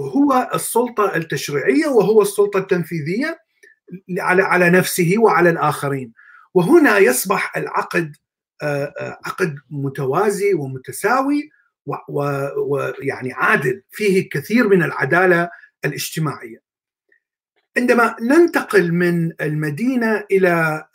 هو 0.00 0.50
السلطة 0.54 1.16
التشريعية 1.16 1.86
وهو 1.86 2.22
السلطة 2.22 2.58
التنفيذية 2.58 3.38
على 4.18 4.42
على 4.42 4.70
نفسه 4.70 5.14
وعلى 5.18 5.50
الآخرين. 5.50 6.12
وهنا 6.54 6.98
يصبح 6.98 7.56
العقد 7.56 8.16
عقد 9.24 9.58
متوازي 9.70 10.54
ومتساوي 10.54 11.50
ويعني 12.56 13.32
عادل 13.32 13.82
فيه 13.90 14.28
كثير 14.28 14.68
من 14.68 14.82
العدالة 14.82 15.50
الاجتماعية. 15.84 16.66
عندما 17.76 18.16
ننتقل 18.20 18.92
من 18.92 19.32
المدينة 19.40 20.24
إلى 20.30 20.86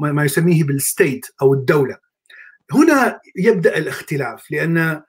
ما 0.00 0.24
يسميه 0.24 0.64
بالستيت 0.64 1.26
أو 1.42 1.54
الدولة 1.54 1.98
هنا 2.72 3.20
يبدأ 3.36 3.78
الاختلاف 3.78 4.50
لأن 4.50 5.02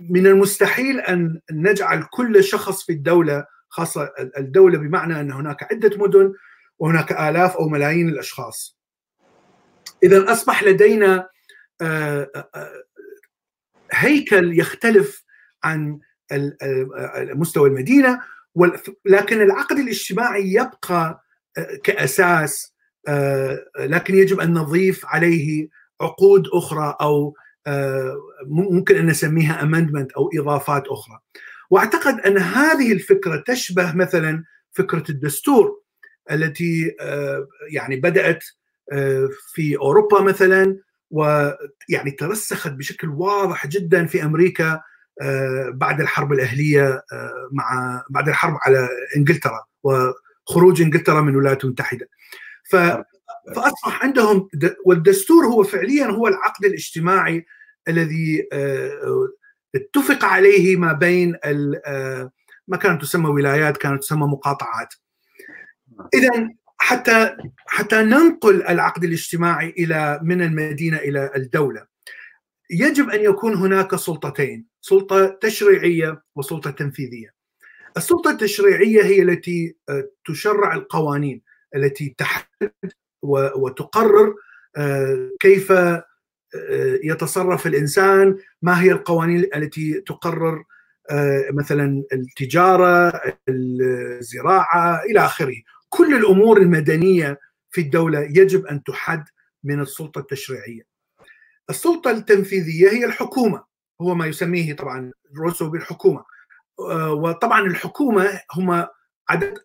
من 0.00 0.26
المستحيل 0.26 1.00
أن 1.00 1.40
نجعل 1.50 2.04
كل 2.10 2.44
شخص 2.44 2.86
في 2.86 2.92
الدولة 2.92 3.46
خاصة 3.72 4.12
الدولة 4.38 4.78
بمعنى 4.78 5.20
أن 5.20 5.32
هناك 5.32 5.62
عدة 5.72 5.96
مدن 5.98 6.34
وهناك 6.78 7.12
آلاف 7.12 7.56
أو 7.56 7.68
ملايين 7.68 8.08
الأشخاص. 8.08 8.78
إذا 10.02 10.32
أصبح 10.32 10.62
لدينا 10.62 11.28
هيكل 13.92 14.58
يختلف 14.58 15.24
عن 15.64 15.98
مستوى 17.34 17.68
المدينة 17.68 18.20
لكن 19.04 19.40
العقد 19.42 19.78
الاجتماعي 19.78 20.52
يبقى 20.52 21.22
كأساس 21.84 22.74
لكن 23.78 24.14
يجب 24.14 24.40
أن 24.40 24.52
نضيف 24.52 25.06
عليه 25.06 25.68
عقود 26.00 26.48
أخرى 26.52 26.96
أو 27.00 27.36
ممكن 28.46 28.96
أن 28.96 29.06
نسميها 29.06 29.62
امندمنت 29.62 30.12
أو 30.12 30.30
إضافات 30.38 30.86
أخرى. 30.88 31.18
واعتقد 31.72 32.20
أن 32.20 32.38
هذه 32.38 32.92
الفكرة 32.92 33.44
تشبه 33.46 33.92
مثلا 33.94 34.44
فكرة 34.72 35.04
الدستور 35.10 35.82
التي 36.30 36.96
يعني 37.70 37.96
بدأت 37.96 38.44
في 39.54 39.76
أوروبا 39.76 40.20
مثلا 40.20 40.76
ويعني 41.10 42.10
ترسخت 42.18 42.72
بشكل 42.72 43.08
واضح 43.08 43.66
جدا 43.66 44.06
في 44.06 44.24
أمريكا 44.24 44.80
بعد 45.72 46.00
الحرب 46.00 46.32
الأهلية 46.32 47.02
مع 47.52 48.02
بعد 48.10 48.28
الحرب 48.28 48.58
على 48.62 48.88
إنجلترا 49.16 49.64
وخروج 49.82 50.82
إنجلترا 50.82 51.20
من 51.20 51.28
الولايات 51.28 51.64
المتحده. 51.64 52.08
ف 52.70 52.76
فأصبح 53.56 54.04
عندهم 54.04 54.48
والدستور 54.84 55.44
هو 55.46 55.62
فعليا 55.62 56.06
هو 56.06 56.28
العقد 56.28 56.64
الاجتماعي 56.64 57.46
الذي 57.88 58.48
اتفق 59.74 60.24
عليه 60.24 60.76
ما 60.76 60.92
بين 60.92 61.36
ما 62.68 62.76
كانت 62.76 63.02
تسمى 63.02 63.28
ولايات 63.30 63.76
كانت 63.76 64.02
تسمى 64.02 64.26
مقاطعات. 64.26 64.94
إذا 66.14 66.48
حتى 66.78 67.36
حتى 67.66 68.02
ننقل 68.02 68.62
العقد 68.62 69.04
الاجتماعي 69.04 69.70
إلى 69.78 70.20
من 70.22 70.42
المدينة 70.42 70.96
إلى 70.96 71.30
الدولة. 71.36 71.86
يجب 72.70 73.10
أن 73.10 73.20
يكون 73.20 73.54
هناك 73.54 73.96
سلطتين 73.96 74.66
سلطة 74.80 75.38
تشريعية 75.40 76.22
وسلطة 76.36 76.70
تنفيذية. 76.70 77.34
السلطة 77.96 78.30
التشريعية 78.30 79.02
هي 79.02 79.22
التي 79.22 79.76
تشرع 80.24 80.74
القوانين 80.74 81.42
التي 81.76 82.14
تحدد 82.18 82.72
وتقرر 83.22 84.34
كيف 85.40 85.72
يتصرف 87.04 87.66
الإنسان 87.66 88.38
ما 88.62 88.82
هي 88.82 88.92
القوانين 88.92 89.48
التي 89.56 90.00
تقرر 90.00 90.64
مثلا 91.52 92.04
التجارة 92.12 93.20
الزراعة 93.48 95.02
إلى 95.04 95.20
آخره. 95.20 95.54
كل 95.88 96.14
الأمور 96.14 96.58
المدنية 96.58 97.38
في 97.70 97.80
الدولة 97.80 98.20
يجب 98.20 98.66
أن 98.66 98.82
تحد 98.82 99.24
من 99.64 99.80
السلطة 99.80 100.18
التشريعية. 100.18 100.82
السلطة 101.70 102.10
التنفيذية 102.10 102.90
هي 102.90 103.04
الحكومة 103.04 103.64
هو 104.00 104.14
ما 104.14 104.26
يسميه 104.26 104.76
طبعا 104.76 105.12
روسو 105.38 105.70
بالحكومة. 105.70 106.24
وطبعا 107.10 107.60
الحكومة 107.60 108.40
هم 108.52 108.86
عدد 109.28 109.58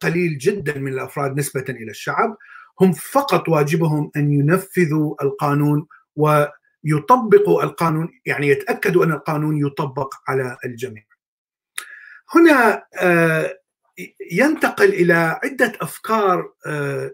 قليل 0.00 0.38
جدا 0.38 0.78
من 0.78 0.92
الأفراد 0.92 1.38
نسبة 1.38 1.64
إلى 1.68 1.90
الشعب. 1.90 2.36
هم 2.80 2.92
فقط 2.92 3.48
واجبهم 3.48 4.10
أن 4.16 4.32
ينفذوا 4.32 5.22
القانون 5.22 5.86
ويطبقوا 6.16 7.62
القانون 7.62 8.20
يعني 8.26 8.48
يتاكدوا 8.48 9.04
أن 9.04 9.12
القانون 9.12 9.66
يطبق 9.66 10.14
على 10.28 10.56
الجميع. 10.64 11.04
هنا 12.34 12.86
ينتقل 14.32 14.88
إلى 14.88 15.40
عدة 15.44 15.72
أفكار 15.80 16.52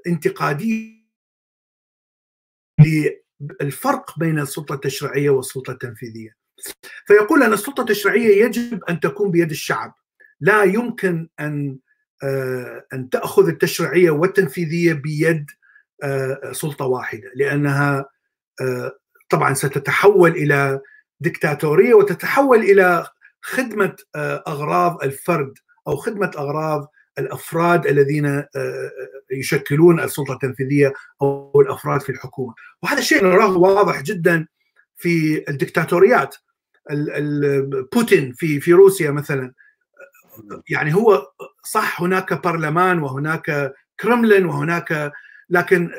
انتقادية 0.06 0.96
للفرق 3.61 4.18
بين 4.18 4.38
السلطة 4.38 4.74
التشريعية 4.74 5.30
والسلطة 5.30 5.70
التنفيذية. 5.70 6.37
فيقول 7.06 7.42
أن 7.42 7.52
السلطة 7.52 7.80
التشريعية 7.80 8.44
يجب 8.44 8.85
أن 8.85 9.00
تكون 9.00 9.30
بيد 9.30 9.50
الشعب 9.50 9.94
لا 10.40 10.62
يمكن 10.62 11.28
أن 11.40 11.78
أن 12.92 13.11
تأخذ 13.11 13.48
التشريعية 13.48 14.11
والتنفيذية 14.11 14.92
بيد 14.92 15.50
سلطة 16.52 16.85
واحدة 16.85 17.30
لأنها 17.35 18.09
طبعا 19.30 19.54
ستتحول 19.54 20.30
إلى 20.30 20.80
دكتاتورية 21.20 21.94
وتتحول 21.94 22.58
إلى 22.58 23.06
خدمة 23.42 23.96
أغراض 24.46 25.02
الفرد 25.02 25.54
أو 25.88 25.96
خدمة 25.96 26.30
أغراض 26.38 26.90
الأفراد 27.18 27.86
الذين 27.86 28.44
يشكلون 29.30 30.00
السلطة 30.00 30.32
التنفيذية 30.32 30.92
أو 31.22 31.60
الأفراد 31.60 32.00
في 32.00 32.12
الحكومة. 32.12 32.54
وهذا 32.82 32.98
الشيء 32.98 33.24
نراه 33.24 33.56
واضح 33.56 34.02
جدا 34.02 34.46
في 34.96 35.44
الدكتاتوريات. 35.48 36.36
بوتين 37.92 38.32
في 38.32 38.60
في 38.60 38.72
روسيا 38.72 39.10
مثلا. 39.10 39.52
يعني 40.68 40.94
هو 40.94 41.32
صح 41.64 42.02
هناك 42.02 42.44
برلمان 42.44 42.98
وهناك 42.98 43.74
كرملين 44.00 44.46
وهناك 44.46 45.12
لكن 45.50 45.90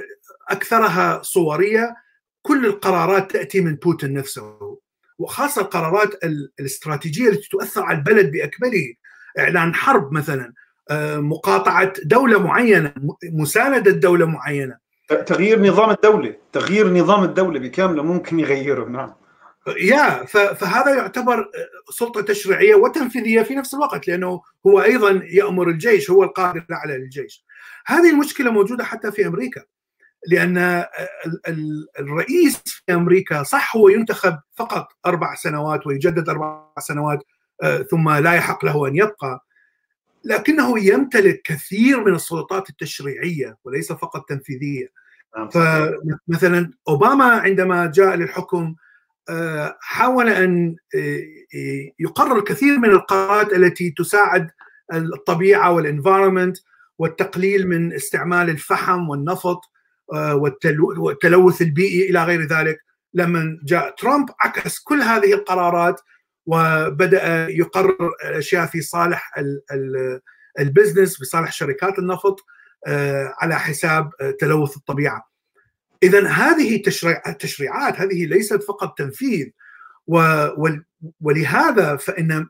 أكثرها 0.49 1.21
صورية 1.21 1.95
كل 2.47 2.65
القرارات 2.65 3.31
تأتي 3.31 3.61
من 3.61 3.75
بوتين 3.75 4.13
نفسه 4.13 4.77
وخاصة 5.19 5.61
القرارات 5.61 6.23
الاستراتيجية 6.59 7.29
التي 7.29 7.49
تؤثر 7.49 7.83
على 7.83 7.97
البلد 7.97 8.31
باكمله 8.31 8.93
إعلان 9.39 9.75
حرب 9.75 10.13
مثلا 10.13 10.53
مقاطعة 11.17 11.93
دولة 12.03 12.39
معينة 12.39 12.93
مساندة 13.23 13.91
دولة 13.91 14.25
معينة. 14.25 14.77
تغيير 15.25 15.61
نظام 15.61 15.89
الدولة 15.89 16.35
تغيير 16.53 16.93
نظام 16.93 17.23
الدولة 17.23 17.59
بكامله 17.59 18.03
ممكن 18.03 18.39
يغيره 18.39 18.85
نعم. 18.85 19.13
يا 19.67 20.25
فهذا 20.25 20.95
يعتبر 20.95 21.51
سلطة 21.89 22.21
تشريعية 22.21 22.75
وتنفيذية 22.75 23.41
في 23.41 23.55
نفس 23.55 23.73
الوقت 23.73 24.07
لأنه 24.07 24.41
هو 24.67 24.81
أيضا 24.81 25.21
يأمر 25.25 25.69
الجيش 25.69 26.11
هو 26.11 26.23
القائد 26.23 26.63
الاعلى 26.69 26.97
للجيش 26.97 27.45
هذه 27.85 28.09
المشكلة 28.09 28.51
موجودة 28.51 28.83
حتى 28.83 29.11
في 29.11 29.27
أمريكا. 29.27 29.63
لأن 30.27 30.85
الرئيس 31.99 32.61
في 32.65 32.93
أمريكا 32.93 33.43
صح 33.43 33.75
هو 33.77 33.89
ينتخب 33.89 34.39
فقط 34.55 34.87
أربع 35.05 35.35
سنوات 35.35 35.87
ويجدد 35.87 36.29
أربع 36.29 36.65
سنوات 36.79 37.23
ثم 37.91 38.09
لا 38.09 38.33
يحق 38.33 38.65
له 38.65 38.87
أن 38.87 38.95
يبقى. 38.95 39.45
لكنه 40.23 40.79
يمتلك 40.79 41.41
كثير 41.45 42.03
من 42.03 42.15
السلطات 42.15 42.69
التشريعية 42.69 43.57
وليس 43.63 43.91
فقط 43.91 44.29
تنفيذية. 44.29 44.87
فمثلا 45.51 46.71
أوباما 46.87 47.25
عندما 47.25 47.85
جاء 47.85 48.15
للحكم 48.15 48.75
حاول 49.79 50.29
أن 50.29 50.75
يقرر 51.99 52.41
كثير 52.41 52.77
من 52.79 52.89
القرارات 52.89 53.53
التي 53.53 53.91
تساعد 53.97 54.51
الطبيعة 54.93 55.71
وال 55.71 55.84
environment 55.84 56.57
والتقليل 56.97 57.67
من 57.67 57.93
استعمال 57.93 58.49
الفحم 58.49 59.09
والنفط. 59.09 59.61
والتلوث 60.13 61.61
البيئي 61.61 62.09
إلى 62.09 62.23
غير 62.23 62.41
ذلك 62.41 62.79
لما 63.13 63.59
جاء 63.63 63.95
ترامب 63.95 64.29
عكس 64.39 64.79
كل 64.79 65.01
هذه 65.01 65.33
القرارات 65.33 66.01
وبدأ 66.45 67.47
يقرر 67.49 68.11
أشياء 68.21 68.65
في 68.65 68.81
صالح 68.81 69.31
ال 70.59 70.66
business 70.66 71.21
بصالح 71.21 71.51
شركات 71.51 71.99
النفط 71.99 72.45
على 73.41 73.59
حساب 73.59 74.11
تلوث 74.39 74.77
الطبيعة. 74.77 75.29
اذا 76.03 76.27
هذه 76.27 76.83
التشريعات 77.27 77.99
هذه 78.01 78.25
ليست 78.25 78.63
فقط 78.63 78.97
تنفيذ 78.97 79.47
ولهذا 81.21 81.95
فإن 81.95 82.47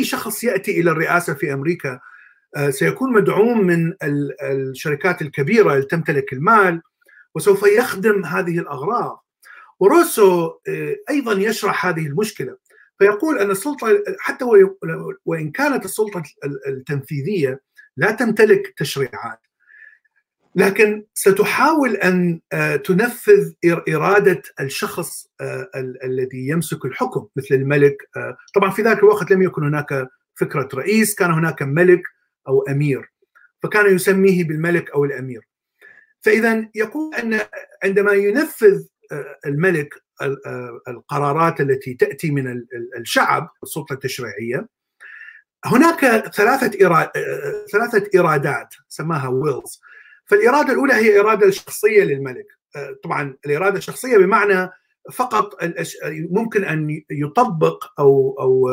أي 0.00 0.04
شخص 0.04 0.44
يأتي 0.44 0.80
إلى 0.80 0.90
الرئاسة 0.90 1.34
في 1.34 1.52
أمريكا 1.52 2.00
سيكون 2.70 3.12
مدعوم 3.12 3.66
من 3.66 3.94
الشركات 4.42 5.22
الكبيرة 5.22 5.74
اللي 5.74 5.86
تمتلك 5.86 6.32
المال 6.32 6.82
وسوف 7.34 7.62
يخدم 7.62 8.24
هذه 8.24 8.58
الأغراض. 8.58 9.24
وروسو 9.80 10.50
أيضا 11.10 11.32
يشرح 11.32 11.86
هذه 11.86 12.06
المشكلة 12.06 12.56
فيقول 12.98 13.38
أن 13.38 13.50
السلطة 13.50 14.02
حتى 14.18 14.44
وإن 15.26 15.50
كانت 15.50 15.84
السلطة 15.84 16.22
التنفيذية 16.66 17.60
لا 17.96 18.10
تمتلك 18.10 18.74
تشريعات 18.76 19.40
لكن 20.56 21.04
ستحاول 21.14 21.96
أن 21.96 22.40
تنفذ 22.84 23.52
إرادة 23.88 24.42
الشخص 24.60 25.28
الذي 26.04 26.48
يمسك 26.48 26.84
الحكم 26.84 27.26
مثل 27.36 27.54
الملك 27.54 27.96
طبعا 28.54 28.70
في 28.70 28.82
ذاك 28.82 28.98
الوقت 28.98 29.30
لم 29.30 29.42
يكن 29.42 29.64
هناك 29.64 30.08
فكرة 30.34 30.68
رئيس 30.74 31.14
كان 31.14 31.30
هناك 31.30 31.62
ملك 31.62 32.02
أو 32.48 32.62
أمير 32.62 33.12
فكان 33.62 33.94
يسميه 33.94 34.44
بالملك 34.44 34.90
أو 34.90 35.04
الأمير. 35.04 35.48
فاذا 36.20 36.68
يقول 36.74 37.14
أن 37.14 37.40
عندما 37.84 38.12
ينفذ 38.12 38.86
الملك 39.46 39.94
القرارات 40.88 41.60
التي 41.60 41.94
تأتي 41.94 42.30
من 42.30 42.64
الشعب 42.98 43.50
السلطة 43.62 43.92
التشريعية 43.92 44.68
هناك 45.64 46.00
ثلاثة 46.34 46.86
إراد... 46.86 47.10
ثلاثة 47.72 48.20
ارادات 48.20 48.74
سماها 48.88 49.28
ويلز 49.28 49.80
فالإرادة 50.24 50.72
الأولى 50.72 50.94
هي 50.94 51.20
إرادة 51.20 51.46
الشخصيه 51.46 52.04
للملك. 52.04 52.46
طبعا 53.04 53.36
الإرادة 53.46 53.78
الشخصية 53.78 54.18
بمعنى 54.18 54.70
فقط 55.12 55.58
ممكن 56.30 56.64
أن 56.64 57.02
يطبق 57.10 57.84
أو 57.98 58.36
أو 58.40 58.70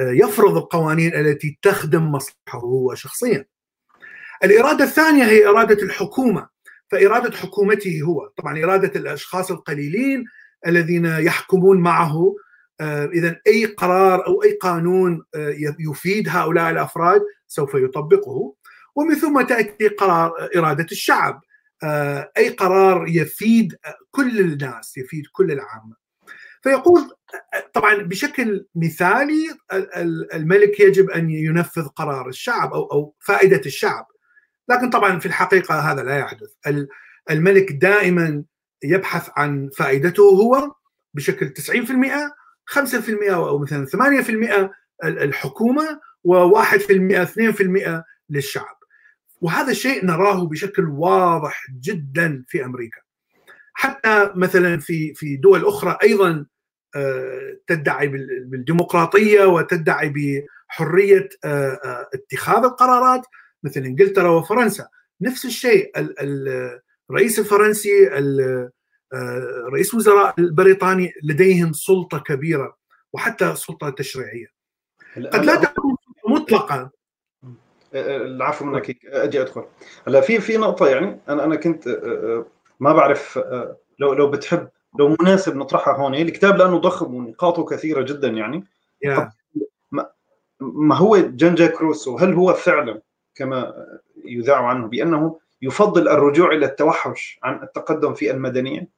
يفرض 0.00 0.56
القوانين 0.56 1.14
التي 1.14 1.58
تخدم 1.62 2.12
مصلحته 2.12 2.58
هو 2.58 2.94
شخصيا. 2.94 3.44
الإرادة 4.44 4.84
الثانية 4.84 5.24
هي 5.24 5.46
إرادة 5.46 5.82
الحكومة 5.82 6.48
فإرادة 6.90 7.36
حكومته 7.36 8.00
هو. 8.02 8.32
طبعا 8.36 8.64
إرادة 8.64 9.00
الأشخاص 9.00 9.50
القليلين 9.50 10.24
الذين 10.66 11.04
يحكمون 11.04 11.80
معه 11.80 12.36
اذا 12.80 13.40
أي 13.46 13.64
قرار 13.64 14.26
أو 14.26 14.42
أي 14.42 14.52
قانون 14.52 15.24
يفيد 15.78 16.28
هؤلاء 16.28 16.70
الأفراد 16.70 17.22
سوف 17.46 17.74
يطبقه. 17.74 18.54
ومن 18.94 19.14
ثم 19.14 19.40
تأتي 19.40 19.88
قرار 19.88 20.50
إرادة 20.56 20.86
الشعب 20.92 21.40
أي 22.36 22.48
قرار 22.48 23.08
يفيد 23.08 23.76
كل 24.10 24.40
الناس 24.40 24.96
يفيد 24.96 25.24
كل 25.32 25.52
العامة. 25.52 26.01
فيقول 26.62 27.10
طبعا 27.74 27.94
بشكل 27.94 28.66
مثالي 28.74 29.56
الملك 30.34 30.80
يجب 30.80 31.10
أن 31.10 31.30
ينفذ 31.30 31.86
قرار 31.86 32.28
الشعب 32.28 32.72
أو 32.72 32.82
أو 32.92 33.14
فائدة 33.20 33.60
الشعب. 33.66 34.06
لكن 34.68 34.90
طبعا 34.90 35.18
في 35.18 35.26
الحقيقة 35.26 35.92
هذا 35.92 36.02
لا 36.02 36.18
يحدث. 36.18 36.50
الملك 37.30 37.72
دائما 37.72 38.44
يبحث 38.84 39.30
عن 39.36 39.70
فائدته 39.76 40.22
هو 40.22 40.72
بشكل 41.14 41.48
90% 41.48 42.32
5% 42.66 43.30
أو 43.30 43.58
مثلا 43.58 43.86
8% 43.86 44.70
الحكومة 45.04 46.00
و1% 46.28 47.26
2% 47.26 48.02
للشعب. 48.30 48.76
وهذا 49.40 49.70
الشيء 49.70 50.06
نراه 50.06 50.46
بشكل 50.46 50.84
واضح 50.88 51.66
جدا 51.80 52.44
في 52.48 52.64
أمريكا. 52.64 53.00
حتى 53.74 54.32
مثلا 54.34 54.78
في 54.78 55.14
في 55.14 55.36
دول 55.36 55.64
أخرى 55.64 55.98
أيضا 56.02 56.46
تدعي 57.66 58.06
بالديمقراطية 58.46 59.44
وتدعي 59.44 60.12
بحرية 60.16 61.28
اتخاذ 62.14 62.64
القرارات 62.64 63.26
مثل 63.62 63.80
إنجلترا 63.80 64.28
وفرنسا. 64.28 64.88
نفس 65.20 65.44
الشيء 65.44 65.92
الرئيس 67.10 67.38
الفرنسي 67.38 68.08
رئيس 69.72 69.94
وزراء 69.94 70.34
البريطاني 70.38 71.12
لديهم 71.22 71.72
سلطة 71.72 72.18
كبيرة 72.18 72.76
وحتى 73.12 73.54
سلطة 73.56 73.90
تشريعية. 73.90 74.46
قد 75.16 75.44
لا 75.44 75.56
تكون 75.56 75.96
مطلقة. 76.28 76.90
العفو 77.94 78.64
منك 78.64 79.06
أجي 79.06 79.40
أدخل. 79.40 79.64
هلا 80.06 80.20
في 80.20 80.40
في 80.40 80.56
نقطة 80.56 80.88
يعني 80.88 81.20
أنا 81.28 81.44
أنا 81.44 81.56
كنت 81.56 81.88
ما 82.80 82.92
بعرف 82.92 83.38
لو 83.98 84.12
لو 84.12 84.30
بتحب 84.30 84.68
لو 84.98 85.16
مناسب 85.20 85.56
نطرحها 85.56 85.96
هون. 85.96 86.14
الكتاب 86.14 86.56
لأنه 86.56 86.78
ضخم 86.78 87.14
ونقاطه 87.14 87.64
كثيرة 87.64 88.02
جدا 88.02 88.28
يعني. 88.28 88.64
Yeah. 89.06 89.28
ما 90.60 90.96
هو 90.96 91.16
جان 91.16 91.54
جاك 91.54 91.80
روسو؟ 91.80 92.16
هل 92.16 92.34
هو 92.34 92.54
فعلا 92.54 93.02
كما 93.34 93.74
يذاع 94.24 94.66
عنه 94.66 94.86
بأنه 94.86 95.38
يفضل 95.62 96.08
الرجوع 96.08 96.52
إلى 96.52 96.66
التوحش 96.66 97.38
عن 97.42 97.62
التقدم 97.62 98.14
في 98.14 98.30
المدنية؟ 98.30 98.88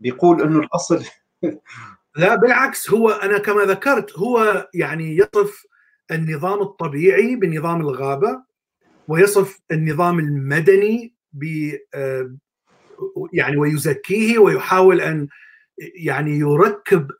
بيقول 0.00 0.42
إنه 0.42 0.58
الأصل 0.58 1.04
لا 2.16 2.34
بالعكس 2.34 2.90
هو 2.90 3.10
أنا 3.10 3.38
كما 3.38 3.62
ذكرت 3.62 4.18
هو 4.18 4.68
يعني 4.74 5.16
يصف 5.16 5.66
النظام 6.10 6.60
الطبيعي 6.60 7.36
بنظام 7.36 7.80
الغابة 7.80 8.42
ويصف 9.08 9.60
النظام 9.70 10.18
المدني 10.18 11.14
ب 11.32 11.72
يعني 13.32 13.56
ويزكيه 13.56 14.38
ويحاول 14.38 15.00
أن 15.00 15.28
يعني 15.94 16.38
يركب 16.38 17.10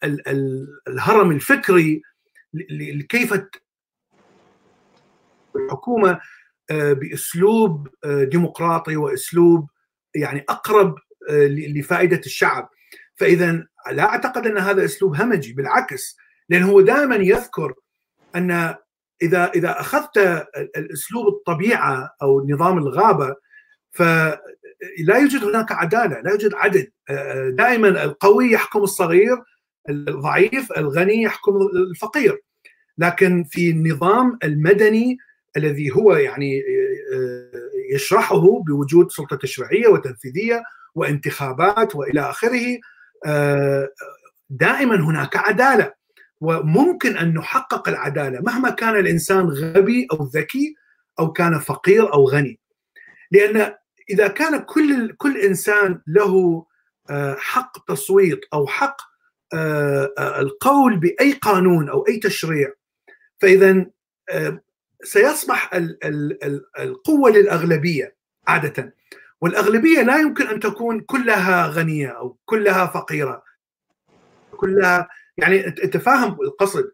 الهرم 0.88 1.30
الفكري 1.30 2.02
لكيف 2.70 3.40
الحكومة 5.56 6.20
بأسلوب 6.70 7.88
ديمقراطي 8.04 8.96
وأسلوب 8.96 9.68
يعني 10.14 10.44
أقرب 10.48 10.94
لفائدة 11.48 12.20
الشعب. 12.26 12.68
فإذا 13.16 13.66
لا 13.92 14.02
أعتقد 14.02 14.46
أن 14.46 14.58
هذا 14.58 14.84
أسلوب 14.84 15.16
همجي 15.16 15.52
بالعكس 15.52 16.16
لأنه 16.48 16.70
هو 16.70 16.80
دائما 16.80 17.16
يذكر 17.16 17.74
أن 18.36 18.74
اذا 19.22 19.50
إذا 19.54 19.80
أخذت 19.80 20.18
الأسلوب 20.76 21.28
الطبيعة 21.28 22.16
أو 22.22 22.46
نظام 22.48 22.78
الغابة 22.78 23.36
فلا 24.98 25.18
يوجد 25.18 25.44
هناك 25.44 25.72
عدالة، 25.72 26.20
لا 26.20 26.30
يوجد 26.30 26.54
عدل، 26.54 26.90
دائما 27.56 27.88
القوي 27.88 28.50
يحكم 28.50 28.82
الصغير، 28.82 29.36
الضعيف 29.88 30.72
الغني 30.72 31.22
يحكم 31.22 31.56
الفقير. 31.90 32.38
لكن 32.98 33.44
في 33.44 33.70
النظام 33.70 34.38
المدني 34.44 35.18
الذي 35.56 35.90
هو 35.90 36.14
يعني 36.14 36.62
يشرحه 37.94 38.62
بوجود 38.62 39.10
سلطة 39.10 39.36
تشريعية 39.36 39.88
وتنفيذية 39.88 40.62
وانتخابات 40.94 41.96
وإلى 41.96 42.20
آخره 42.20 42.78
دائما 44.50 44.96
هناك 44.96 45.36
عدالة. 45.36 46.00
وممكن 46.40 47.16
أن 47.16 47.34
نحقق 47.34 47.88
العدالة 47.88 48.40
مهما 48.40 48.70
كان 48.70 48.96
الإنسان 48.96 49.44
غبي 49.46 50.06
أو 50.12 50.24
ذكي 50.24 50.74
أو 51.18 51.32
كان 51.32 51.58
فقير 51.58 52.12
أو 52.14 52.28
غني. 52.28 52.60
لأن 53.30 53.74
إذا 54.10 54.28
كان 54.28 54.58
كل 54.58 55.12
كل 55.12 55.36
إنسان 55.36 56.00
له 56.06 56.64
حق 57.36 57.84
تصويت 57.84 58.40
أو 58.52 58.66
حق 58.66 58.96
القول 60.18 60.96
بأي 60.96 61.32
قانون 61.32 61.88
أو 61.88 62.06
أي 62.08 62.16
تشريع 62.16 62.72
فاذا 63.38 63.86
سيصبح 65.02 65.70
القوة 66.78 67.30
للأغلبية 67.30 68.16
عادة. 68.48 68.94
والأغلبية 69.40 70.02
لا 70.02 70.18
يمكن 70.18 70.46
أن 70.46 70.60
تكون 70.60 71.00
كلها 71.00 71.66
غنية 71.66 72.08
أو 72.08 72.38
كلها 72.44 72.86
فقيرة. 72.86 73.42
كلها 74.56 75.08
يعني 75.36 75.66
أنت 75.66 75.96
فاهم 75.96 76.40
القصد 76.40 76.90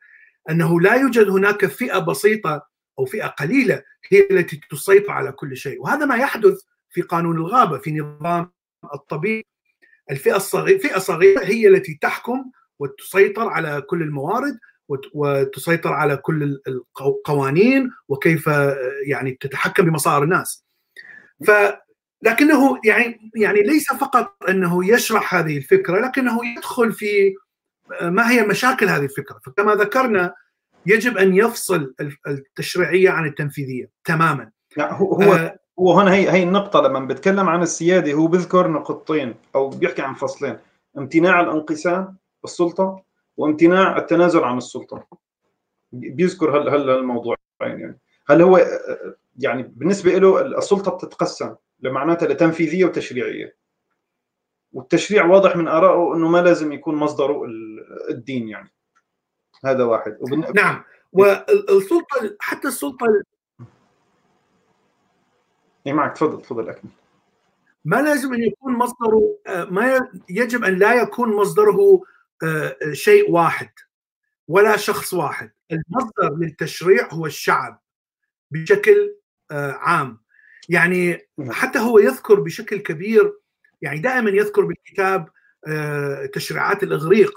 أنه 0.51 0.81
لا 0.81 0.95
يوجد 0.95 1.29
هناك 1.29 1.67
فئة 1.67 1.99
بسيطة 1.99 2.69
أو 2.99 3.05
فئة 3.05 3.27
قليلة 3.27 3.83
هي 4.13 4.29
التي 4.31 4.61
تسيطر 4.71 5.11
على 5.13 5.33
كل 5.33 5.57
شيء. 5.57 5.83
وهذا 5.83 6.05
ما 6.05 6.17
يحدث 6.17 6.63
في 6.91 7.03
قانون 7.03 7.37
الغابة 7.37 7.79
في 7.79 7.93
نظام 7.93 8.53
الطبيعي 8.95 9.45
الفئة 10.11 10.37
الصغيره 10.37 10.79
فئة 10.79 10.99
صغيرة 10.99 11.45
هي 11.45 11.69
التي 11.69 11.99
تحكم 12.03 12.51
وتسيطر 12.79 13.49
على 13.49 13.81
كل 13.81 14.03
الموارد 14.03 14.59
وتسيطر 15.15 15.93
على 15.93 16.17
كل 16.17 16.61
القوانين 17.01 17.91
وكيف 18.09 18.51
يعني 19.07 19.39
تتحكم 19.41 19.85
بمصائر 19.85 20.23
الناس. 20.23 20.65
ف 21.47 21.51
لكنه 22.23 22.81
يعني 22.85 23.31
يعني 23.37 23.63
ليس 23.63 23.93
فقط 23.93 24.37
أنه 24.49 24.89
يشرح 24.89 25.35
هذه 25.35 25.57
الفكرة 25.57 26.01
لكنه 26.01 26.41
يدخل 26.57 26.93
في 26.93 27.35
ما 28.03 28.31
هي 28.31 28.43
مشاكل 28.43 28.89
هذه 28.89 29.05
الفكرة. 29.05 29.41
فكما 29.47 29.75
ذكرنا 29.75 30.35
يجب 30.87 31.19
أن 31.19 31.35
يفصل 31.37 31.95
التشريعية 32.27 33.11
عن 33.11 33.27
التنفيذية 33.27 33.91
تماما. 34.05 34.51
هو 34.79 35.23
آه 35.23 35.59
هو 35.79 35.93
هنا 35.93 36.15
هي 36.15 36.31
هي 36.31 36.43
النقطة 36.43 36.81
لما 36.81 37.01
بتكلم 37.01 37.49
عن 37.49 37.63
السيادة 37.63 38.13
هو 38.13 38.27
بذكر 38.27 38.69
نقطتين 38.69 39.35
أو 39.55 39.69
بيحكي 39.69 40.03
عن 40.03 40.15
فصلين. 40.15 40.59
امتناع 40.99 41.41
الانقسام 41.41 42.17
السلطة 42.45 43.03
وامتناع 43.37 43.99
التنازل 43.99 44.45
عن 44.45 44.59
السلطة. 44.59 45.07
بيذكر 45.93 46.59
هل 46.59 46.69
هل 46.69 46.91
الموضوع 46.91 47.37
يعني. 47.61 47.99
هل 48.29 48.43
هو 48.43 48.67
يعني 49.39 49.63
بالنسبة 49.63 50.19
له 50.19 50.41
السلطة 50.41 50.91
بتتقسم 50.91 51.55
لمعناتها 51.81 52.29
لتنفيذية 52.29 52.85
وتشريعية. 52.85 53.57
والتشريع 54.73 55.27
واضح 55.27 55.57
من 55.57 55.69
آرائه 55.69 56.15
أنه 56.15 56.29
ما 56.29 56.39
لازم 56.39 56.73
يكون 56.73 56.95
مصدره 56.95 57.45
الدين 58.11 58.49
يعني. 58.49 58.73
هذا 59.65 59.85
واحد. 59.85 60.17
وبن... 60.21 60.45
نعم. 60.55 60.85
والسلطة 61.13 62.37
حتى 62.41 62.69
السلطة 62.69 63.07
اي 65.87 65.93
معك 65.93 66.17
تفضل 66.17 66.43
تفضل 66.43 66.69
أكمل. 66.69 66.91
ما 67.85 68.03
لازم 68.03 68.35
أن 68.35 68.43
يكون 68.43 68.73
مصدره 68.73 69.39
ما 69.71 70.09
يجب 70.29 70.65
أن 70.65 70.75
لا 70.75 70.95
يكون 70.95 71.37
مصدره 71.37 72.03
شيء 72.93 73.31
واحد 73.31 73.71
ولا 74.49 74.77
شخص 74.77 75.15
واحد. 75.15 75.51
المصدر 75.73 76.37
للتشريع 76.37 77.13
هو 77.13 77.27
الشعب 77.27 77.83
بشكل 78.51 79.15
عام. 79.51 80.19
يعني 80.69 81.29
حتى 81.51 81.79
هو 81.79 81.99
يذكر 81.99 82.41
بشكل 82.41 82.77
كبير 82.77 83.39
يعني 83.83 83.99
دائما 83.99 84.31
يذكر 84.31 84.65
بالكتاب 84.65 85.29
تشريعات 86.33 86.83
الإغريق. 86.83 87.33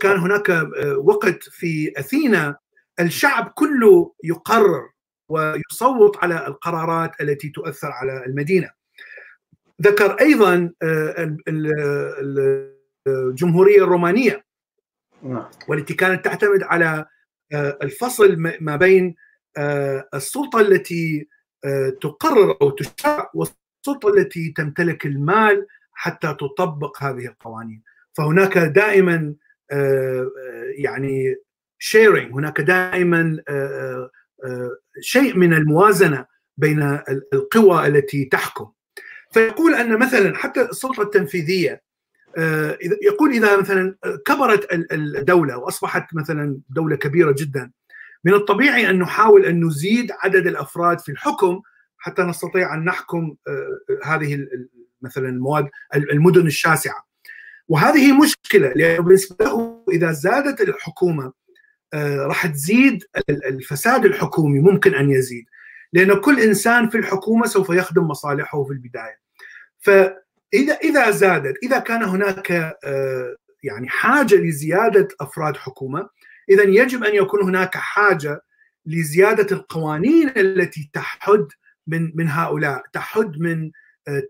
كان 0.00 0.18
هناك 0.18 0.68
وقت 0.96 1.42
في 1.42 1.92
أثينا 1.96 2.56
الشعب 3.00 3.52
كله 3.54 4.14
يقرر 4.24 4.90
ويصوت 5.28 6.16
على 6.16 6.46
القرارات 6.46 7.20
التي 7.20 7.48
تؤثر 7.48 7.90
على 7.90 8.24
المدينة. 8.26 8.70
ذكر 9.82 10.20
أيضا 10.20 10.72
الجمهورية 13.08 13.84
الرومانية. 13.84 14.44
والتي 15.68 15.94
كانت 15.94 16.24
تعتمد 16.24 16.62
على 16.62 17.06
الفصل 17.54 18.36
ما 18.60 18.76
بين 18.76 19.14
السلطة 20.14 20.60
التي 20.60 21.28
تقرر 22.00 22.56
أو 22.62 22.70
تشرع 22.70 23.30
والسلطة 23.34 24.08
التي 24.16 24.52
تمتلك 24.56 25.06
المال 25.06 25.66
حتى 25.92 26.36
تطبق 26.40 27.02
هذه 27.02 27.26
القوانين. 27.26 27.82
فهناك 28.12 28.58
دائما 28.58 29.34
يعني 30.78 31.36
شيرنج 31.78 32.32
هناك 32.32 32.60
دائما 32.60 33.42
شيء 35.00 35.36
من 35.36 35.54
الموازنة 35.54 36.26
بين 36.56 36.98
القوى 37.32 37.86
التي 37.86 38.24
تحكم. 38.24 38.70
فيقول 39.32 39.74
أن 39.74 39.98
مثلا 39.98 40.36
حتى 40.36 40.62
السلطة 40.62 41.02
التنفيذية 41.02 41.82
يقول 43.02 43.30
إذا 43.30 43.56
مثلا 43.56 43.96
كبرت 44.26 44.68
الدولة 44.92 45.56
وأصبحت 45.56 46.14
مثلا 46.14 46.58
دولة 46.70 46.96
كبيرة 46.96 47.34
جدا 47.38 47.70
من 48.24 48.34
الطبيعي 48.34 48.90
أن 48.90 48.98
نحاول 48.98 49.44
أن 49.44 49.64
نزيد 49.64 50.12
عدد 50.20 50.46
الأفراد 50.46 51.00
في 51.00 51.12
الحكم 51.12 51.60
حتى 51.98 52.22
نستطيع 52.22 52.74
أن 52.74 52.84
نحكم 52.84 53.36
هذه 54.04 54.46
مثلا 55.02 55.28
المواد 55.28 55.68
المدن 55.94 56.46
الشاسعة. 56.46 57.06
وهذه 57.68 58.20
مشكلة 58.20 58.72
لأنه 58.76 59.02
بالنسبة 59.02 59.44
له 59.44 59.84
إذا 59.92 60.12
زادت 60.12 60.60
الحكومة 60.60 61.32
راح 61.94 62.46
تزيد 62.46 63.04
الفساد 63.28 64.04
الحكومي 64.04 64.60
ممكن 64.60 64.94
أن 64.94 65.10
يزيد 65.10 65.44
لأن 65.92 66.20
كل 66.20 66.40
إنسان 66.40 66.88
في 66.88 66.98
الحكومة 66.98 67.46
سوف 67.46 67.70
يخدم 67.70 68.08
مصالحه 68.08 68.64
في 68.64 68.72
البداية. 68.72 69.18
فإذا 69.78 70.74
إذا 70.84 71.10
زادت 71.10 71.54
إذا 71.62 71.78
كان 71.78 72.02
هناك 72.02 72.52
آه، 72.84 73.36
يعني 73.62 73.88
حاجة 73.88 74.34
لزيادة 74.34 75.08
أفراد 75.20 75.56
حكومة 75.56 76.08
اذا 76.50 76.62
يجب 76.62 77.04
أن 77.04 77.14
يكون 77.14 77.42
هناك 77.42 77.76
حاجة 77.76 78.40
لزيادة 78.86 79.56
القوانين 79.56 80.28
التي 80.36 80.90
تحد 80.92 81.46
من 81.86 82.12
من 82.14 82.28
هؤلاء 82.28 82.82
تحد 82.92 83.38
من 83.38 83.70
آه، 84.08 84.22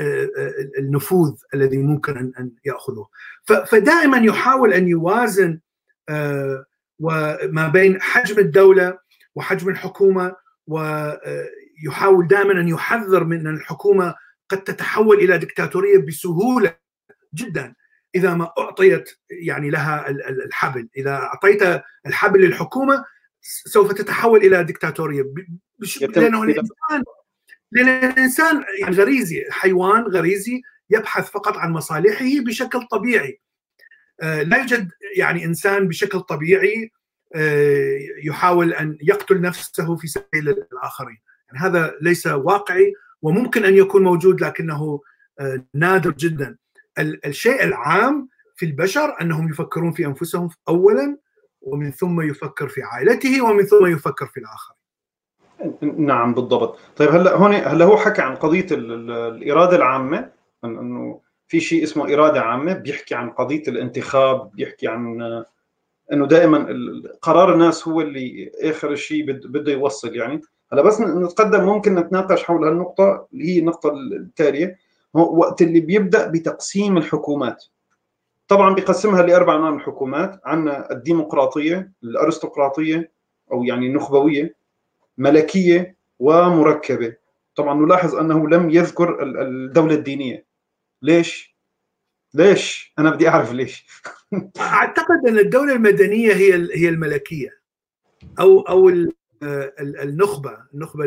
آه، 0.00 0.28
النفوذ 0.78 1.34
الذي 1.54 1.78
ممكن 1.78 2.16
أن 2.16 2.52
ياخذه 2.64 3.06
فدائما 3.44 4.18
يحاول 4.18 4.72
أن 4.72 4.88
يوازن 4.88 5.60
وما 6.98 7.68
بين 7.68 8.02
حجم 8.02 8.38
الدولة 8.38 8.98
وحجم 9.34 9.68
الحكومة 9.68 10.36
ويحاول 10.66 12.26
دائما 12.28 12.60
أن 12.60 12.68
يحذر 12.68 13.24
من 13.24 13.46
أن 13.46 13.54
الحكومة 13.54 14.14
قد 14.48 14.64
تتحول 14.64 15.16
إلى 15.16 15.38
دكتاتورية 15.38 15.98
بسهولة 15.98 16.76
جدا 17.34 17.74
إذا 18.14 18.34
ما 18.34 18.52
أعطيت 18.58 19.10
يعني 19.30 19.70
لها 19.70 20.10
الحبل، 20.10 20.88
إذا 20.96 21.14
أعطيت 21.14 21.82
الحبل 22.06 22.40
للحكومة 22.40 23.04
سوف 23.42 23.92
تتحول 23.92 24.40
إلى 24.40 24.64
دكتاتورية. 24.64 25.22
لأنه 26.00 26.42
الانسان 26.42 27.02
لأن 27.72 27.88
الإنسان 27.88 28.64
يعني 28.80 28.96
غريزي 28.96 29.44
حيوان 29.50 30.02
غريزي 30.02 30.62
يبحث 30.90 31.30
فقط 31.30 31.56
عن 31.56 31.72
مصالحه 31.72 32.40
بشكل 32.46 32.82
طبيعي. 32.82 33.40
لا 34.22 34.56
يوجد 34.56 34.90
يعني 35.16 35.44
إنسان 35.44 35.88
بشكل 35.88 36.20
طبيعي 36.20 36.90
آه، 37.34 37.98
يحاول 38.24 38.72
أن 38.72 38.98
يقتل 39.02 39.40
نفسه 39.40 39.96
في 39.96 40.06
سبيل 40.06 40.48
الآخرين. 40.48 41.18
يعني 41.48 41.58
هذا 41.66 41.94
ليس 42.00 42.26
واقعي 42.26 42.94
وممكن 43.22 43.64
أن 43.64 43.76
يكون 43.76 44.02
موجود 44.02 44.40
لكنه 44.40 45.00
آه، 45.40 45.64
نادر 45.74 46.10
جدا. 46.10 46.56
الشيء 46.98 47.64
العام 47.64 48.28
في 48.56 48.66
البشر 48.66 49.16
أنهم 49.20 49.48
يفكرون 49.48 49.92
في 49.92 50.06
أنفسهم 50.06 50.48
اولا 50.68 51.18
ومن 51.60 51.90
ثم 51.90 52.20
يفكر 52.20 52.68
في 52.68 52.82
عائلته 52.82 53.42
ومن 53.42 53.62
ثم 53.62 53.86
يفكر 53.86 54.26
في 54.26 54.40
الآخر 54.40 54.74
نعم 55.82 56.34
بالضبط. 56.34 56.78
طيب 56.96 57.10
هلا 57.10 57.34
هون 57.34 57.54
هلا 57.54 57.84
هو 57.84 57.96
حكى 57.96 58.22
عن 58.22 58.36
قضية 58.36 58.66
الإرادة 58.70 59.76
العامة 59.76 60.30
إنه 60.64 61.20
في 61.52 61.60
شيء 61.60 61.82
اسمه 61.82 62.14
إرادة 62.14 62.40
عامة 62.40 62.72
بيحكي 62.72 63.14
عن 63.14 63.30
قضية 63.30 63.62
الانتخاب 63.68 64.50
بيحكي 64.54 64.88
عن 64.88 65.20
إنه 66.12 66.26
دائما 66.26 66.66
قرار 67.22 67.52
الناس 67.54 67.88
هو 67.88 68.00
اللي 68.00 68.50
آخر 68.62 68.94
شيء 68.94 69.32
بده 69.32 69.72
يوصل 69.72 70.16
يعني. 70.16 70.40
هلا 70.72 70.82
بس 70.82 71.00
نتقدم 71.00 71.64
ممكن 71.64 71.94
نتناقش 71.94 72.42
حول 72.42 72.64
هالنقطة 72.64 73.26
اللي 73.32 73.54
هي 73.54 73.58
النقطة 73.58 73.92
التالية. 73.92 74.78
هو 75.16 75.38
وقت 75.38 75.62
اللي 75.62 75.80
بيبدأ 75.80 76.26
بتقسيم 76.26 76.96
الحكومات. 76.96 77.64
طبعا 78.48 78.74
بيقسمها 78.74 79.22
لأربع 79.22 79.56
انواع 79.56 79.70
من 79.70 79.76
الحكومات 79.76 80.40
عندنا 80.44 80.92
الديمقراطية 80.92 81.92
الأرستقراطية 82.02 83.12
أو 83.52 83.64
يعني 83.64 83.86
النخبوية 83.86 84.54
ملكية 85.18 85.96
ومركبة. 86.18 87.14
طبعا 87.56 87.84
نلاحظ 87.84 88.14
أنه 88.14 88.48
لم 88.48 88.70
يذكر 88.70 89.22
الدولة 89.22 89.94
الدينية. 89.94 90.51
ليش؟ 91.02 91.56
ليش؟ 92.34 92.94
أنا 92.98 93.10
بدي 93.10 93.28
أعرف 93.28 93.52
ليش. 93.52 93.86
أعتقد 94.60 95.26
أن 95.28 95.38
الدولة 95.38 95.72
المدنية 95.72 96.32
هي 96.32 96.54
هي 96.54 96.88
الملكية. 96.88 97.60
أو 98.40 98.60
أو 98.60 98.88
النخبة 99.80 100.58
النخبة 100.74 101.04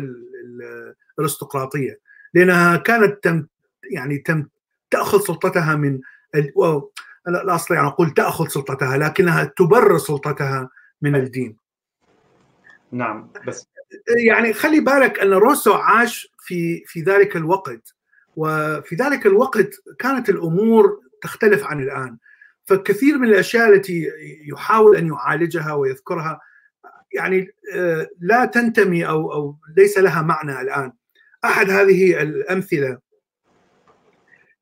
الأرستقراطية. 1.19 1.99
لأنها 2.33 2.77
كانت 2.77 3.23
تم 3.23 3.47
يعني 3.91 4.17
تم 4.17 4.47
تأخذ 4.91 5.19
سلطتها 5.19 5.75
من 5.75 5.99
لا 7.27 7.55
أستطيع 7.55 7.81
أن 7.81 7.85
أقول 7.85 8.13
تأخذ 8.13 8.47
سلطتها 8.47 8.97
لكنها 8.97 9.43
تبرر 9.43 9.97
سلطتها 9.97 10.69
من 11.01 11.15
الدين. 11.15 11.57
نعم 12.91 13.31
بس 13.47 13.67
يعني 14.27 14.53
خلي 14.53 14.79
بالك 14.79 15.19
أن 15.19 15.33
روسو 15.33 15.73
عاش 15.73 16.33
في 16.39 16.83
في 16.85 17.01
ذلك 17.01 17.35
الوقت. 17.35 17.94
وفي 18.35 18.95
ذلك 18.95 19.25
الوقت 19.25 19.69
كانت 19.99 20.29
الأمور 20.29 20.99
تختلف 21.21 21.63
عن 21.63 21.83
الآن. 21.83 22.17
فكثير 22.65 23.17
من 23.17 23.27
الأشياء 23.27 23.73
التي 23.73 24.11
يحاول 24.51 24.95
أن 24.97 25.07
يعالجها 25.07 25.73
ويذكرها 25.73 26.39
يعني 27.13 27.47
آه، 27.73 28.07
لا 28.19 28.45
تنتمي 28.45 29.07
أو 29.07 29.33
أو 29.33 29.57
ليس 29.77 29.97
لها 29.97 30.21
معنى 30.21 30.61
الآن. 30.61 30.91
أحد 31.45 31.69
هذه 31.69 32.21
الأمثلة 32.21 32.97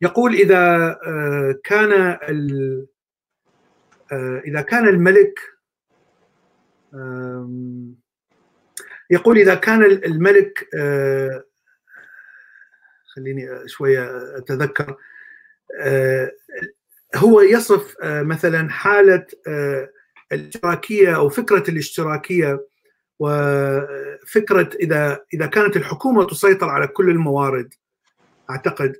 يقول 0.01 0.33
إذا 0.33 0.97
آه، 1.07 1.55
كان 1.63 1.91
آه، 4.11 4.39
إذا 4.45 4.61
كان 4.61 4.87
الملك 4.87 5.39
يقول 9.09 9.37
إذا 9.37 9.55
كان 9.55 9.83
الملك 9.83 10.69
خليني 13.15 13.47
شوية 13.67 14.37
أتذكر. 14.37 14.95
هو 17.15 17.41
يصف 17.41 17.95
مثلا 18.03 18.69
حالة 18.69 19.25
الاشتراكية 20.31 21.15
أو 21.15 21.29
فكرة 21.29 21.69
الاشتراكية 21.69 22.67
وفكره 23.19 24.69
إذا 24.79 25.19
إذا 25.33 25.45
كانت 25.45 25.77
الحكومة 25.77 26.25
تسيطر 26.25 26.69
على 26.69 26.87
كل 26.87 27.09
الموارد 27.09 27.73
أعتقد 28.49 28.95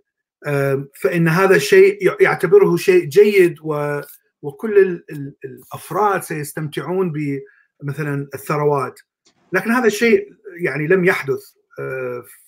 فإن 1.02 1.28
هذا 1.28 1.56
الشيء 1.56 2.16
يعتبره 2.24 2.76
شيء 2.76 3.06
جيد 3.06 3.56
وكل 4.42 5.04
الأفراد 5.46 6.24
سيستمتعون 6.24 7.12
بمثلا 7.12 8.28
الثروات. 8.34 9.00
لكن 9.54 9.72
هذا 9.72 9.88
الشيء 9.88 10.34
يعني 10.62 10.88
لم 10.88 11.06
يحدث. 11.06 11.42
آه، 11.42 11.63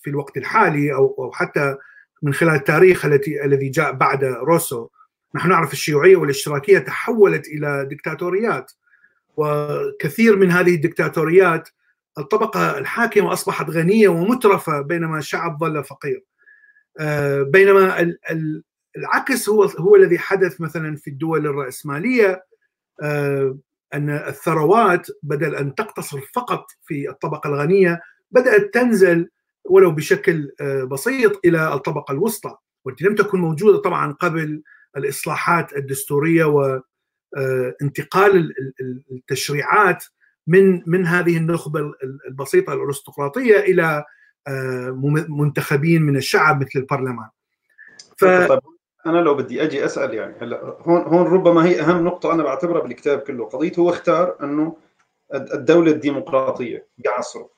في 0.02 0.10
الوقت 0.10 0.36
الحالي 0.36 0.94
أو 0.94 1.30
حتى 1.34 1.76
من 2.22 2.34
خلال 2.34 2.54
التاريخ 2.54 3.04
التي 3.04 3.44
الذي 3.44 3.68
جاء 3.68 3.92
بعد 3.92 4.24
روسو. 4.24 4.88
نحن 5.34 5.48
نعرف 5.48 5.72
الشيوعية 5.72 6.16
والاشتراكية 6.16 6.78
تحولت 6.78 7.48
إلى 7.48 7.88
دكتاتوريات 7.90 8.72
وكثير 9.36 10.36
من 10.36 10.50
هذه 10.50 10.74
الدكتاتوريات 10.74 11.68
الطبقة 12.18 12.78
الحاكمة 12.78 13.32
أصبحت 13.32 13.70
غنية 13.70 14.08
ومترفة 14.08 14.80
بينما 14.80 15.18
الشعب 15.18 15.58
ظل 15.60 15.84
فقير. 15.84 16.24
آه، 17.00 17.42
بينما 17.42 18.14
العكس 18.96 19.48
هو 19.48 19.64
هو 19.64 19.96
الذي 19.96 20.18
حدث 20.18 20.60
مثلا 20.60 20.96
في 20.96 21.10
الدول 21.10 21.46
الرأسمالية 21.46 22.44
آه، 23.02 23.58
أن 23.94 24.10
الثروات 24.10 25.06
بدل 25.22 25.54
أن 25.54 25.74
تقتصر 25.74 26.20
فقط 26.34 26.66
في 26.82 27.10
الطبقة 27.10 27.48
الغنية 27.48 28.00
بدأت 28.30 28.74
تنزل 28.74 29.28
ولو 29.64 29.90
بشكل 29.90 30.52
آه، 30.60 30.84
بسيط 30.84 31.40
إلى 31.44 31.74
الطبقة 31.74 32.12
الوسطى 32.12 32.56
والتي 32.84 33.04
لم 33.04 33.14
تكن 33.14 33.40
موجودة 33.40 33.78
طبعا 33.78 34.12
قبل 34.12 34.62
الإصلاحات 34.96 35.76
الدستورية 35.76 36.44
وانتقال 36.44 38.54
التشريعات 39.12 40.04
من 40.46 40.82
من 40.86 41.06
هذه 41.06 41.36
النخبة 41.36 41.92
البسيطة 42.28 42.72
الأرستقراطية 42.72 43.58
إلى 43.58 44.04
آه، 44.48 44.90
منتخبين 45.28 46.02
من 46.02 46.16
الشعب 46.16 46.60
مثل 46.60 46.78
البرلمان. 46.78 47.28
ف... 48.16 48.24
أنا 49.06 49.18
لو 49.18 49.34
بدي 49.34 49.62
أجي 49.62 49.84
أسأل 49.84 50.14
يعني 50.14 50.34
هلأ 50.40 50.76
هون 50.80 51.02
هون 51.02 51.26
ربما 51.26 51.64
هي 51.64 51.80
أهم 51.80 52.04
نقطة 52.04 52.34
أنا 52.34 52.42
بعتبرها 52.42 52.82
بالكتاب 52.82 53.18
كله. 53.18 53.48
قضية 53.48 53.72
هو 53.78 53.90
اختار 53.90 54.36
أنه 54.42 54.76
الدولة 55.34 55.92
الديمقراطية 55.92 56.86
بعصره. 56.98 57.50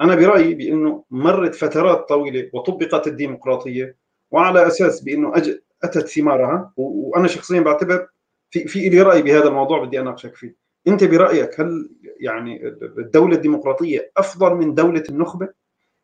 أنا 0.00 0.14
برأيي 0.14 0.54
بأنه 0.54 1.04
مرت 1.10 1.54
فترات 1.54 2.08
طويلة 2.08 2.50
وطبقت 2.52 3.06
الديمقراطية 3.06 3.96
وعلى 4.30 4.66
أساس 4.66 5.00
بأنه 5.00 5.36
أج... 5.36 5.58
أتت 5.84 6.08
ثمارها 6.08 6.72
وأنا 6.76 7.28
شخصيا 7.28 7.60
بعتبر 7.60 8.08
في 8.50 8.68
في 8.68 8.88
لي 8.88 9.02
رأي 9.02 9.22
بهذا 9.22 9.48
الموضوع 9.48 9.84
بدي 9.84 10.00
أناقشك 10.00 10.34
فيه. 10.34 10.54
أنت 10.88 11.04
برأيك 11.04 11.60
هل 11.60 11.90
يعني 12.20 12.66
الدولة 12.98 13.36
الديمقراطية 13.36 14.12
أفضل 14.16 14.54
من 14.54 14.74
دولة 14.74 15.02
النخبة؟ 15.10 15.48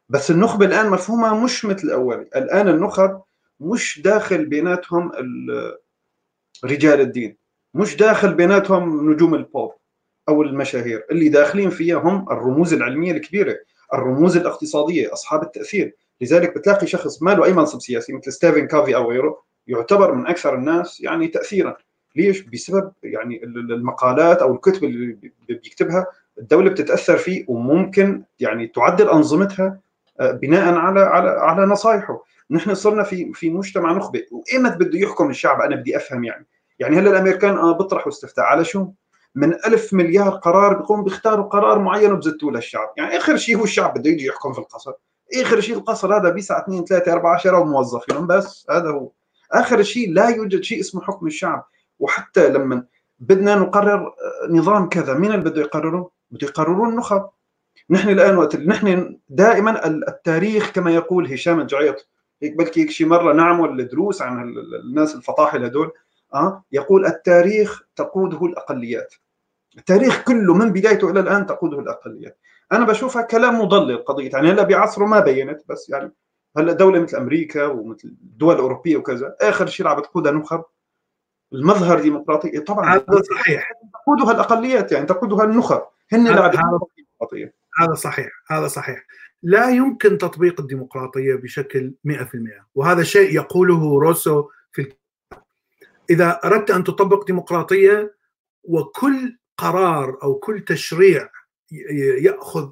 بس 0.09 0.31
النخبة 0.31 0.67
الآن 0.67 0.91
مفهومها 0.91 1.45
مش 1.45 1.65
مثل 1.65 1.87
الأول 1.89 2.29
الآن 2.37 2.69
النخب 2.69 3.23
مش 3.61 4.01
داخل 4.05 4.47
بيناتهم 4.47 5.13
رجال 6.65 7.01
الدين 7.01 7.37
مش 7.75 7.97
داخل 7.97 8.35
بيناتهم 8.35 9.13
نجوم 9.13 9.35
البوب 9.35 9.73
أو 10.29 10.43
المشاهير. 10.43 11.07
اللي 11.11 11.29
داخلين 11.29 11.71
فيها 11.71 11.97
هم 11.97 12.27
الرموز 12.31 12.73
العلمية 12.75 13.13
الكبيرة. 13.13 13.57
الرموز 13.95 14.37
الاقتصادية 14.37 15.13
أصحاب 15.13 15.43
التأثير. 15.43 15.95
لذلك 16.21 16.59
بتلاقي 16.59 16.87
شخص 16.87 17.23
ما 17.23 17.31
له 17.31 17.45
اي 17.45 17.53
منصب 17.53 17.81
سياسي 17.81 18.13
مثل 18.13 18.33
ستيفن 18.33 18.67
كوفي 18.67 18.97
أو 18.97 19.11
غيره 19.11 19.43
يعتبر 19.67 20.15
من 20.15 20.27
أكثر 20.27 20.55
الناس 20.55 21.01
يعني 21.01 21.29
تاثيرا. 21.29 21.77
ليش؟ 22.17 22.43
بسبب 22.43 22.93
يعني 23.03 23.45
المقالات 23.45 24.39
أو 24.39 24.55
الكتب 24.55 24.85
اللي 24.85 25.19
بيكتبها 25.49 26.07
الدولة 26.39 26.71
بتتأثر 26.71 27.17
فيه 27.17 27.45
وممكن 27.49 28.23
يعني 28.41 28.67
تعدل 28.67 29.09
أنظمتها 29.09 29.79
بناء 30.21 30.75
على 30.75 31.01
على 31.01 31.31
على 31.31 31.67
نصايحه. 31.67 32.25
نحن 32.51 32.75
صرنا 32.75 33.03
في 33.03 33.33
في 33.35 33.51
مجتمع 33.51 33.93
نخبه 33.93 34.23
وإيمت 34.33 34.77
بده 34.77 34.99
يحكم 34.99 35.31
الشعب؟ 35.31 35.61
أنا 35.61 35.77
بدي 35.77 35.97
أفهم 35.97 36.25
يعني. 36.25 36.47
يعني 36.79 36.97
هلأ 36.97 37.11
الأمريكان 37.11 37.57
آه 37.57 37.79
بيطرحوا 37.79 38.13
استفتاء. 38.13 38.45
على 38.45 38.65
شو؟ 38.65 38.87
من 39.37 39.55
ألف 39.55 39.95
مليار 39.95 40.29
قرار 40.29 40.75
بيقوم 40.75 41.05
بيختاروا 41.05 41.45
قرار 41.45 41.79
معين 41.79 42.13
وبزتوه 42.13 42.53
للشعب. 42.53 42.93
يعني 42.97 43.17
آخر 43.17 43.37
شيء 43.37 43.57
هو 43.59 43.65
الشعب 43.65 43.99
بده 43.99 44.11
يجي 44.11 44.27
يحكم 44.27 44.53
في 44.53 44.59
القصر. 44.59 44.93
آخر 45.43 45.61
شيء 45.61 45.77
القصر 45.77 46.17
هذا 46.17 46.31
بيسع 46.31 46.59
2 46.59 46.85
3 46.85 47.13
4 47.13 47.35
10 47.35 47.59
وموظفين 47.61 48.27
بس. 48.27 48.67
هذا 48.71 48.91
هو. 48.91 49.11
آخر 49.53 49.83
شيء 49.83 50.13
لا 50.13 50.29
يوجد 50.29 50.63
شيء 50.63 50.81
اسمه 50.81 51.01
حكم 51.03 51.27
الشعب. 51.27 51.67
وحتى 51.99 52.49
لما 52.49 52.85
بدنا 53.19 53.55
نقرر 53.55 54.15
نظام 54.51 54.89
كذا 54.89 55.15
مين 55.15 55.33
اللي 55.33 55.51
بده 55.51 55.61
يقرره؟ 55.61 56.11
بده 56.31 56.47
يقرروا 56.47 56.89
النخب. 56.89 57.29
نحن 57.91 58.09
الآن 58.09 58.37
وقت 58.37 58.57
نحن 58.57 59.19
دائما 59.29 59.87
التاريخ 59.87 60.71
كما 60.71 60.91
يقول 60.91 61.33
هشام 61.33 61.61
الجعيط. 61.61 62.09
هيك 62.43 62.57
بلكي 62.57 62.81
هيك 62.81 62.91
شي 62.91 63.05
مرة 63.05 63.33
نعمل 63.33 63.89
دروس 63.89 64.23
عن 64.23 64.55
الناس 64.85 65.15
الفطاحل 65.15 65.65
هدول. 65.65 65.93
آه 66.35 66.65
يقول 66.73 67.07
التاريخ 67.07 67.83
تقوده 67.97 68.47
الأقليات. 68.47 69.15
التاريخ 69.77 70.25
كله 70.25 70.55
من 70.55 70.73
بدايته 70.73 71.11
إلى 71.11 71.21
الآن 71.21 71.47
تقوده 71.47 71.81
الاقليات 71.81 72.39
أنا 72.73 72.85
بشوفها 72.87 73.23
كلام 73.23 73.61
مضلل 73.61 74.05
قضية 74.05 74.31
يعني 74.31 74.51
هلا 74.51 74.63
بعصره 74.63 75.05
ما 75.05 75.21
بينت 75.21 75.63
بس 75.69 75.89
يعني 75.89 76.13
هلا 76.59 76.73
دولة 76.73 77.01
مثل 77.01 77.17
أمريكا 77.17 77.67
ومثل 77.67 78.09
الدول 78.09 78.55
الاوروبيه 78.55 78.97
وكذا 78.97 79.37
آخر 79.41 79.67
شيء 79.67 79.87
عم 79.87 80.01
بتقودها 80.01 80.33
نخب 80.33 80.65
المظهر 81.53 82.01
ديمقراطي 82.01 82.61
طبعا 82.61 82.95
هذا 82.95 83.23
صحيح. 83.35 83.73
تقودها 83.93 84.33
الأقليات 84.33 84.93
يعني 84.93 85.07
تقودها 85.07 85.45
النخب 85.45 85.83
هن 86.13 86.27
اللي 86.27 86.47
الديمقراطية. 86.47 87.55
هذا 87.79 87.95
صحيح 87.95 88.29
هذا 88.51 88.69
صحيح. 88.69 89.07
لا 89.43 89.71
يمكن 89.71 90.19
تطبيق 90.19 90.61
الديمقراطية 90.61 91.35
بشكل 91.35 91.95
100% 92.05 92.13
وهذا 92.75 93.03
شيء 93.03 93.35
يقوله 93.35 93.99
روسو 94.01 94.49
في 94.73 94.83
الكتاب. 94.83 95.43
إذا 96.11 96.41
أردت 96.45 96.71
أن 96.71 96.85
تطبق 96.85 97.27
ديمقراطية 97.27 98.17
وكل 98.65 99.39
قرار 99.59 100.19
أو 100.23 100.35
كل 100.35 100.61
تشريع 100.65 101.31
يأخذ 102.21 102.71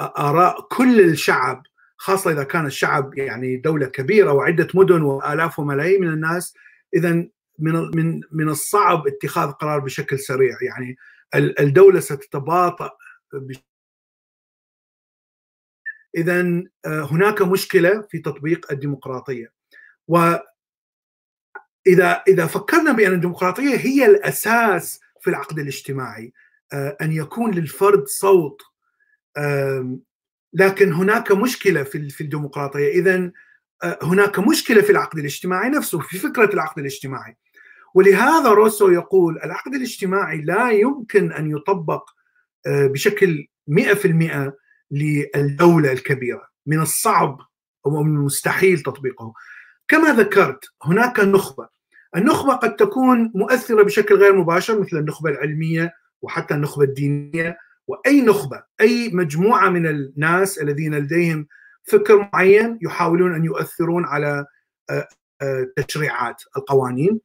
آراء 0.00 0.60
كل 0.60 1.00
الشعب 1.00 1.62
خاصة 1.96 2.30
إذا 2.30 2.44
كان 2.44 2.66
الشعب 2.66 3.14
يعني 3.18 3.56
دولة 3.56 3.86
كبيرة 3.86 4.32
وعدة 4.32 4.68
مدن 4.74 5.02
وآلاف 5.02 5.58
وملايين 5.58 6.00
من 6.00 6.08
الناس 6.08 6.54
اذا 6.94 7.12
من 7.58 7.74
من 7.94 8.20
من 8.32 8.48
الصعب 8.48 9.06
اتخاذ 9.06 9.50
قرار 9.50 9.78
بشكل 9.78 10.18
سريع. 10.18 10.56
يعني 10.62 10.96
الدولة 11.34 12.00
ستتباطأ 12.00 12.90
اذا 16.16 16.64
هناك 16.86 17.42
مشكلة 17.42 18.06
في 18.10 18.18
تطبيق 18.18 18.72
الديمقراطية. 18.72 19.52
و 20.08 20.36
إذا 21.86 22.22
إذا 22.28 22.46
فكرنا 22.46 22.92
بأن 22.92 23.12
الديمقراطية 23.12 23.76
هي 23.76 24.06
الأساس 24.06 25.00
في 25.20 25.30
العقد 25.30 25.58
الاجتماعي 25.58 26.32
أن 26.74 27.12
يكون 27.12 27.50
للفرد 27.50 28.06
صوت. 28.06 28.62
لكن 30.52 30.92
هناك 30.92 31.32
مشكلة 31.32 31.82
في 31.82 32.20
الديمقراطية. 32.20 32.88
اذا 32.88 33.32
هناك 34.02 34.38
مشكلة 34.38 34.82
في 34.82 34.90
العقد 34.90 35.18
الاجتماعي 35.18 35.68
نفسه 35.68 35.98
في 35.98 36.18
فكرة 36.18 36.54
العقد 36.54 36.78
الاجتماعي. 36.78 37.36
ولهذا 37.94 38.48
روسو 38.48 38.90
يقول 38.90 39.38
العقد 39.44 39.74
الاجتماعي 39.74 40.40
لا 40.40 40.70
يمكن 40.70 41.32
أن 41.32 41.50
يطبق 41.50 42.10
بشكل 42.66 43.46
100% 43.66 44.52
للدولة 44.90 45.92
الكبيرة. 45.92 46.48
من 46.66 46.80
الصعب 46.80 47.38
أو 47.86 48.02
من 48.02 48.16
المستحيل 48.16 48.80
تطبيقه. 48.80 49.32
كما 49.88 50.14
ذكرت 50.14 50.64
هناك 50.82 51.20
نخبة. 51.20 51.68
النخبة 52.16 52.54
قد 52.54 52.76
تكون 52.76 53.32
مؤثرة 53.34 53.82
بشكل 53.82 54.14
غير 54.14 54.36
مباشر 54.36 54.80
مثل 54.80 54.96
النخبة 54.96 55.30
العلمية 55.30 55.92
وحتى 56.22 56.54
النخبة 56.54 56.84
الدينية. 56.84 57.58
وأي 57.86 58.20
نخبة 58.20 58.62
أي 58.80 59.10
مجموعة 59.12 59.68
من 59.68 59.86
الناس 59.86 60.58
الذين 60.58 60.94
لديهم 60.94 61.46
فكر 61.82 62.30
معين 62.32 62.78
يحاولون 62.82 63.34
أن 63.34 63.44
يؤثرون 63.44 64.04
على 64.04 64.46
تشريعات 65.76 66.42
القوانين. 66.56 67.20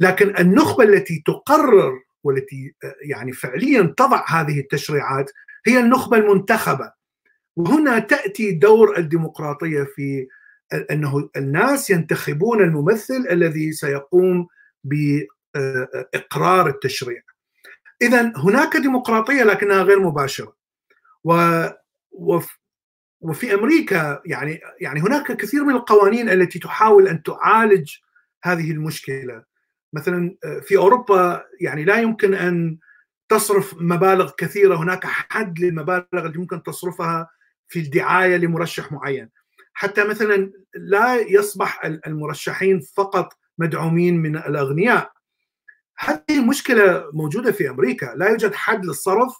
لكن 0.00 0.36
النخبة 0.38 0.84
التي 0.84 1.22
تقرر 1.26 1.92
والتي 2.24 2.74
يعني 3.02 3.32
فعليا 3.32 3.94
تضع 3.96 4.24
هذه 4.28 4.60
التشريعات 4.60 5.30
هي 5.66 5.80
النخبة 5.80 6.16
المنتخبة. 6.16 6.92
وهنا 7.56 7.98
تأتي 7.98 8.52
دور 8.52 8.98
الديمقراطية 8.98 9.82
في 9.82 10.26
أنه 10.90 11.30
الناس 11.36 11.90
ينتخبون 11.90 12.62
الممثل 12.62 13.26
الذي 13.30 13.72
سيقوم 13.72 14.46
باقرار 14.84 16.68
التشريع. 16.68 17.22
اذا 18.02 18.32
هناك 18.36 18.76
ديمقراطية 18.76 19.42
لكنها 19.42 19.82
غير 19.82 20.00
مباشرة. 20.00 20.56
و 21.24 21.66
وفي 23.20 23.54
أمريكا 23.54 24.22
يعني 24.24 24.60
يعني 24.80 25.00
هناك 25.00 25.32
كثير 25.32 25.64
من 25.64 25.74
القوانين 25.74 26.28
التي 26.28 26.58
تحاول 26.58 27.08
أن 27.08 27.22
تعالج 27.22 27.96
هذه 28.42 28.70
المشكلة. 28.70 29.44
مثلا 29.92 30.36
في 30.62 30.76
أوروبا 30.76 31.44
يعني 31.60 31.84
لا 31.84 32.00
يمكن 32.00 32.34
أن 32.34 32.78
تصرف 33.28 33.74
مبالغ 33.80 34.30
كثيرة 34.38 34.76
هناك 34.76 35.06
حد 35.06 35.58
للمبالغ 35.58 36.04
التي 36.14 36.38
ممكن 36.38 36.62
تصرفها 36.62 37.30
في 37.68 37.78
الدعاية 37.78 38.36
لمرشح 38.36 38.92
معين 38.92 39.30
حتى 39.80 40.04
مثلا 40.04 40.52
لا 40.74 41.16
يصبح 41.16 41.84
المرشحين 41.84 42.80
فقط 42.80 43.32
مدعومين 43.58 44.16
من 44.22 44.36
الأغنياء. 44.36 45.12
هذه 45.98 46.20
المشكلة 46.30 47.10
موجودة 47.12 47.52
في 47.52 47.70
أمريكا. 47.70 48.06
لا 48.16 48.28
يوجد 48.28 48.54
حد 48.54 48.84
للصرف. 48.84 49.32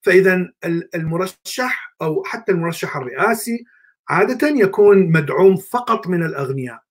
فاذا 0.00 0.48
المرشح 0.94 1.94
أو 2.02 2.24
حتى 2.24 2.52
المرشح 2.52 2.96
الرئاسي 2.96 3.64
عادة 4.08 4.48
يكون 4.48 5.12
مدعوم 5.12 5.56
فقط 5.56 6.06
من 6.06 6.22
الأغنياء. 6.22 6.82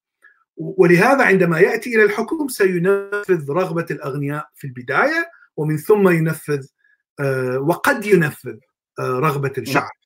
ولهذا 0.58 1.24
عندما 1.24 1.60
يأتي 1.60 1.95
إلى 1.95 2.04
الحكم 2.04 2.47
سينفذ 2.47 3.52
رغبة 3.52 3.86
الأغنياء 3.91 4.50
في 4.56 4.68
البداية 4.68 5.32
ومن 5.58 5.78
ثم 5.78 6.10
ينفذ 6.10 6.66
وقد 7.58 8.06
ينفذ 8.06 8.56
رغبة 9.00 9.54
الشعب. 9.58 9.99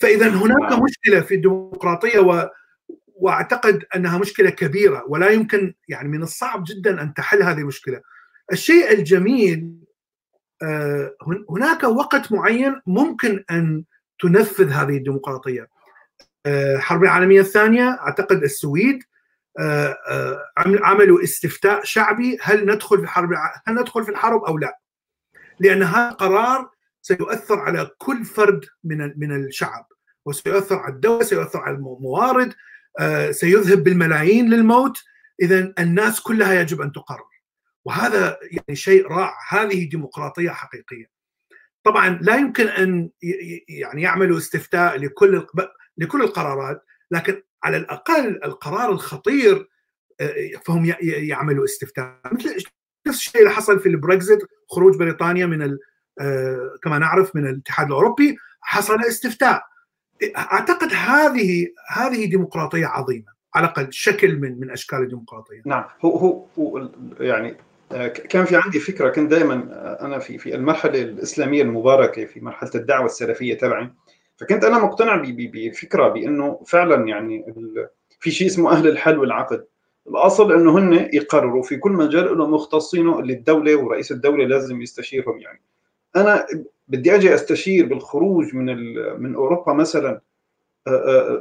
فإذا 0.00 0.28
هناك 0.28 0.82
مشكلة 0.82 1.20
في 1.20 1.34
الديمقراطية 1.34 2.18
و... 2.18 2.50
وأعتقد 3.14 3.84
أنها 3.96 4.18
مشكلة 4.18 4.50
كبيرة 4.50 5.04
ولا 5.08 5.28
يمكن 5.30 5.74
يعني 5.88 6.08
من 6.08 6.22
الصعب 6.22 6.64
جدا 6.66 7.02
أن 7.02 7.14
تحل 7.14 7.42
هذه 7.42 7.58
المشكلة. 7.58 8.00
الشيء 8.52 8.92
الجميل 8.92 9.74
هناك 11.50 11.82
وقت 11.82 12.32
معين 12.32 12.80
ممكن 12.86 13.44
أن 13.50 13.84
تنفذ 14.20 14.68
هذه 14.70 14.96
الديمقراطية. 14.96 15.68
الحرب 16.46 17.02
العالمية 17.02 17.40
الثانية 17.40 17.90
أعتقد 17.90 18.42
السويد 18.42 19.02
عملوا 20.58 21.22
استفتاء 21.22 21.84
شعبي 21.84 22.38
هل 22.42 22.66
ندخل 22.66 22.96
في 22.96 23.02
الحرب 23.02 23.30
هل 23.66 23.74
ندخل 23.74 24.04
في 24.04 24.10
الحرب 24.10 24.44
أو 24.44 24.58
لا؟ 24.58 24.78
لأن 25.60 25.82
هذا 25.82 26.10
قرار 26.10 26.70
سيؤثر 27.02 27.58
على 27.58 27.90
كل 27.98 28.24
فرد 28.24 28.64
من 28.84 29.12
من 29.16 29.44
الشعب 29.44 29.86
وسيؤثر 30.26 30.78
على 30.78 30.94
الدولة 30.94 31.24
سيؤثر 31.24 31.58
على 31.58 31.76
الموارد 31.76 32.54
سيذهب 33.30 33.84
بالملايين 33.84 34.50
للموت. 34.50 34.98
إذا 35.42 35.74
الناس 35.78 36.20
كلها 36.20 36.60
يجب 36.60 36.80
أن 36.80 36.92
تقرر. 36.92 37.30
وهذا 37.84 38.38
يعني 38.42 38.76
شيء 38.76 39.06
رائع. 39.06 39.38
هذه 39.48 39.88
ديمقراطية 39.88 40.50
حقيقية. 40.50 41.06
طبعا 41.84 42.18
لا 42.22 42.36
يمكن 42.36 42.66
أن 42.68 43.10
يعني 43.68 44.02
يعملوا 44.02 44.38
استفتاء 44.38 44.98
لكل 44.98 45.46
لكل 45.98 46.22
القرارات 46.22 46.84
لكن 47.10 47.42
على 47.64 47.76
الأقل 47.76 48.44
القرار 48.44 48.92
الخطير 48.92 49.68
فهم 50.64 50.94
يعملوا 51.02 51.64
استفتاء. 51.64 52.20
مثل 52.32 52.64
نفس 53.06 53.18
الشيء 53.18 53.40
اللي 53.40 53.50
حصل 53.50 53.80
في 53.80 53.88
البريكزيت 53.88 54.38
خروج 54.70 54.96
بريطانيا 54.96 55.46
من 55.46 55.78
كما 56.82 56.98
نعرف 56.98 57.36
من 57.36 57.46
الاتحاد 57.46 57.86
الأوروبي 57.86 58.36
حصل 58.60 59.00
استفتاء. 59.08 59.62
أعتقد 60.36 60.92
هذه 60.92 61.66
هذه 61.88 62.24
ديمقراطية 62.24 62.86
عظيمة 62.86 63.32
على 63.54 63.64
الأقل 63.66 63.92
شكل 63.92 64.38
من 64.38 64.60
من 64.60 64.70
أشكال 64.70 64.98
الديمقراطية. 64.98 65.62
نعم 65.66 65.84
هو 66.04 66.44
هو, 66.58 66.88
يعني 67.20 67.56
كان 68.28 68.44
في 68.44 68.56
عندي 68.56 68.80
فكرة 68.80 69.08
كنت 69.08 69.30
دائما 69.30 69.54
أنا 70.00 70.18
في 70.18 70.38
في 70.38 70.54
المرحلة 70.54 71.02
الإسلامية 71.02 71.62
المباركة 71.62 72.24
في 72.24 72.40
مرحلة 72.40 72.70
الدعوة 72.74 73.06
السلفية 73.06 73.54
تبعي 73.58 73.90
فكنت 74.36 74.64
أنا 74.64 74.78
مقتنع 74.78 75.22
بفكرة 75.36 76.08
بأنه 76.08 76.60
فعلا 76.66 77.08
يعني 77.08 77.54
في 78.20 78.30
شيء 78.30 78.46
اسمه 78.46 78.72
أهل 78.72 78.88
الحل 78.88 79.18
والعقد. 79.18 79.64
الأصل 80.08 80.52
أنه 80.52 80.78
هن 80.78 80.92
يقرروا 81.12 81.62
في 81.62 81.76
كل 81.76 81.92
مجال 81.92 82.38
لهم 82.38 82.54
مختصينه 82.54 83.18
اللي 83.18 83.32
الدولة 83.32 83.76
ورئيس 83.76 84.12
الدولة 84.12 84.44
لازم 84.44 84.82
يستشيرهم 84.82 85.38
يعني. 85.38 85.60
أنا 86.16 86.46
بدي 86.88 87.14
أجي 87.14 87.34
أستشير 87.34 87.86
بالخروج 87.86 88.54
من 88.54 88.66
من 89.22 89.34
أوروبا 89.34 89.72
مثلا 89.72 90.20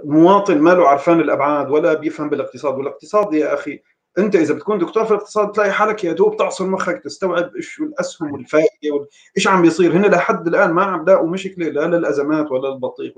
مواطن 0.04 0.58
ما 0.58 0.70
له 0.70 0.88
عرفان 0.88 1.20
الأبعاد 1.20 1.72
ولا 1.72 1.94
بيفهم 1.94 2.30
بالاقتصاد 2.30 2.78
والاقتصاد 2.78 3.34
يا 3.34 3.54
أخي 3.54 3.80
أنت 4.18 4.36
إذا 4.36 4.54
بتكون 4.54 4.80
دكتور 4.80 5.06
في 5.06 5.12
الاقتصاد 5.12 5.52
تلاقي 5.52 5.72
حالك 5.72 6.04
يا 6.04 6.14
دوب 6.14 6.38
تعصر 6.38 6.66
مخك 6.68 7.02
تستوعب 7.04 7.56
إيش 7.56 7.80
الأسهم 7.80 8.32
والفائده 8.32 9.08
إيش 9.38 9.48
عم 9.48 9.62
بيصير. 9.62 9.92
هنا 9.92 10.08
لحد 10.08 10.48
الآن 10.48 10.72
ما 10.72 10.84
عم 10.84 11.06
لاقوا 11.06 11.28
مشكلة 11.28 11.70
لا 11.70 11.88
للأزمات 11.98 12.52
ولا 12.52 12.74
البطيخ 12.74 13.14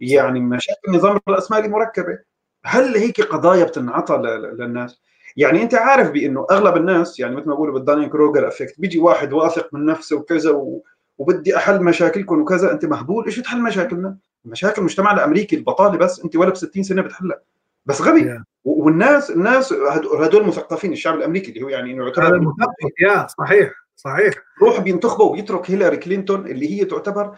يعني 0.00 0.40
مشاكل 0.40 0.80
النظام 0.88 1.20
الرأسمالي 1.28 1.68
مركبة. 1.68 2.18
هل 2.64 2.96
هيك 2.96 3.20
قضايا 3.20 3.64
بتنعطى 3.64 4.16
للناس؟ 4.58 5.00
يعني 5.36 5.62
أنت 5.62 5.74
عارف 5.74 6.10
بأنه 6.10 6.46
أغلب 6.50 6.76
الناس 6.76 7.20
يعني 7.20 7.36
مثل 7.36 7.48
ما 7.48 7.54
بقولوا 7.54 7.74
بال 7.74 7.82
Dunning 7.82 8.08
Kruger 8.08 8.48
effect 8.48 8.80
بيجي 8.80 8.98
واحد 8.98 9.32
واثق 9.32 9.74
من 9.74 9.84
نفسه 9.86 10.16
وكذا 10.16 10.50
و... 10.50 10.82
وبدي 11.18 11.56
أحل 11.56 11.82
مشاكلكم 11.82 12.40
وكذا 12.40 12.72
أنت 12.72 12.84
مهبول 12.84 13.24
إيش 13.24 13.40
تحل 13.40 13.62
مشاكلنا؟ 13.62 14.16
مشاكل 14.44 14.78
المجتمع 14.78 15.12
الأمريكي 15.12 15.56
البطالة 15.56 15.98
بس 15.98 16.20
أنت 16.20 16.36
ولا 16.36 16.50
ب 16.50 16.56
60 16.56 16.82
سنة 16.82 17.02
بتحلها 17.02 17.40
بس 17.86 18.02
غبي 18.02 18.22
yeah. 18.22 18.42
والناس 18.64 19.30
الناس 19.30 19.72
هدول 20.18 20.46
مثقفين 20.46 20.92
الشعب 20.92 21.14
الأمريكي 21.14 21.50
اللي 21.50 21.62
هو 21.62 21.68
يعني 21.68 21.92
إنه 21.92 22.04
يعتبر 22.04 22.40
مثقف 22.40 23.00
yeah 23.00 23.26
صحيح 23.26 23.72
صحيح 23.96 24.34
روح 24.62 24.80
بينتخبه 24.80 25.24
وبيترك 25.24 25.70
هيلاري 25.70 25.96
كلينتون 25.96 26.46
اللي 26.46 26.80
هي 26.80 26.84
تعتبر 26.84 27.36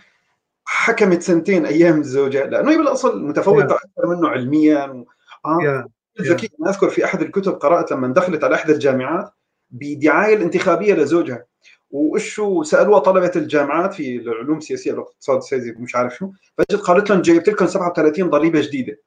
حكمت 0.65 1.23
سنتين 1.23 1.67
أيام 1.67 2.01
الزوجه 2.01 2.45
لأنه 2.45 2.71
هي 2.71 2.77
بالأصل 2.77 3.23
متفوقة 3.27 3.69
yeah. 3.69 3.73
أكثر 3.73 4.07
منه 4.07 4.29
علميا 4.29 4.85
و... 4.85 5.07
آه. 5.47 5.59
yeah. 5.59 6.02
ذكي 6.21 6.47
yeah. 6.49 6.69
أذكر 6.69 6.91
في 6.91 7.05
أحد 7.05 7.23
الكتب 7.23 7.53
قرأت 7.53 7.93
لما 7.93 8.09
دخلت 8.09 8.45
على 8.45 8.55
إحدى 8.55 8.73
الجامعات 8.73 9.31
بدعاية 9.71 10.37
الانتخابية 10.37 10.95
لزوجها. 10.95 11.45
وشو 11.91 12.63
سألوها 12.63 12.99
طلبة 12.99 13.33
الجامعات 13.37 13.95
في 13.95 14.17
العلوم 14.17 14.59
السياسية 14.59 14.93
الاقتصاد 14.93 15.37
السياسي 15.37 15.73
مش 15.73 15.97
عارف 15.97 16.17
شو. 16.17 16.31
فجت 16.59 16.75
قالت 16.75 17.11
لهم 17.11 17.23
جايبت 17.23 17.49
لكم 17.49 17.67
37 17.67 18.31
ضريبة 18.31 18.61
جديدة. 18.61 18.99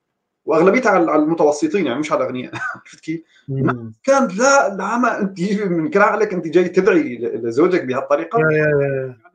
وأغلبيتها 0.45 0.89
على 0.89 1.15
المتوسطين 1.15 1.85
يعني 1.85 1.99
مش 1.99 2.11
على 2.11 2.21
الأغنياء. 2.21 2.51
عرفت 2.75 2.99
كيف؟ 2.99 3.21
كان 4.03 4.27
لا 4.37 4.75
لا 4.75 5.21
أنت 5.21 5.39
من 5.63 5.89
كلام 5.89 6.09
عليك 6.09 6.33
أنت 6.33 6.47
جاي 6.47 6.69
تدعي 6.69 7.17
لزوجك 7.17 7.83
بهالطريقة. 7.83 8.39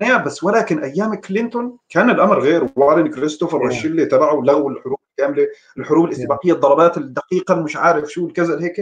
يعني 0.00 0.24
بس 0.24 0.44
ولكن 0.44 0.78
أيام 0.78 1.14
كلينتون 1.14 1.76
كان 1.88 2.10
الأمر 2.10 2.40
غير. 2.40 2.68
وارن 2.76 3.10
كريستوفر 3.10 3.62
والشلة 3.62 4.04
تبعه 4.04 4.40
لغوا 4.44 4.70
الحروب. 4.70 4.99
الكامله 5.20 5.48
الحروب 5.78 6.04
الاستباقيه 6.04 6.52
الضربات 6.52 6.98
الدقيقة 6.98 7.62
مش 7.62 7.76
عارف 7.76 8.08
شو 8.08 8.26
الكذا 8.26 8.62
هيك. 8.62 8.76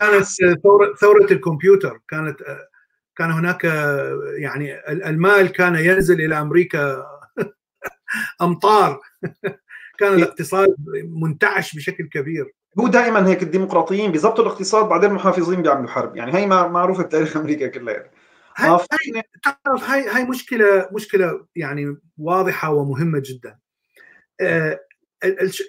كانت 0.00 0.24
ثوره 0.62 0.94
ثورة 1.00 1.32
الكمبيوتر. 1.32 2.00
كانت 2.08 2.36
كان 3.16 3.30
هناك 3.30 3.64
يعني 4.38 4.80
المال 4.88 5.52
كان 5.52 5.76
ينزل 5.76 6.20
إلى 6.20 6.40
أمريكا 6.40 7.06
أمطار. 8.42 9.00
كان 9.98 10.08
إيه. 10.12 10.16
الاقتصاد 10.18 10.76
منتعش 11.04 11.76
بشكل 11.76 12.08
كبير. 12.08 12.54
هو 12.80 12.88
دائما 12.88 13.28
هيك 13.28 13.42
الديمقراطيين 13.42 14.12
بيظبطوا 14.12 14.44
الاقتصاد 14.44 14.88
بعدين 14.88 15.10
المحافظين 15.10 15.62
بيعملوا 15.62 15.88
حرب. 15.88 16.16
يعني 16.16 16.34
هي 16.34 16.46
معروفة 16.46 17.02
بتاريخ 17.02 17.36
أمريكا 17.36 17.66
كلها. 17.66 17.94
يعني. 17.94 18.10
هاي, 18.56 18.70
هاي 18.70 19.22
تعرف 19.42 19.90
هاي 19.90 20.08
هاي 20.08 20.24
مشكله 20.24 20.88
مشكلة 20.92 21.46
يعني 21.56 21.96
واضحة 22.18 22.72
ومهمة 22.72 23.22
جدا. 23.24 23.58
آه 24.40 24.80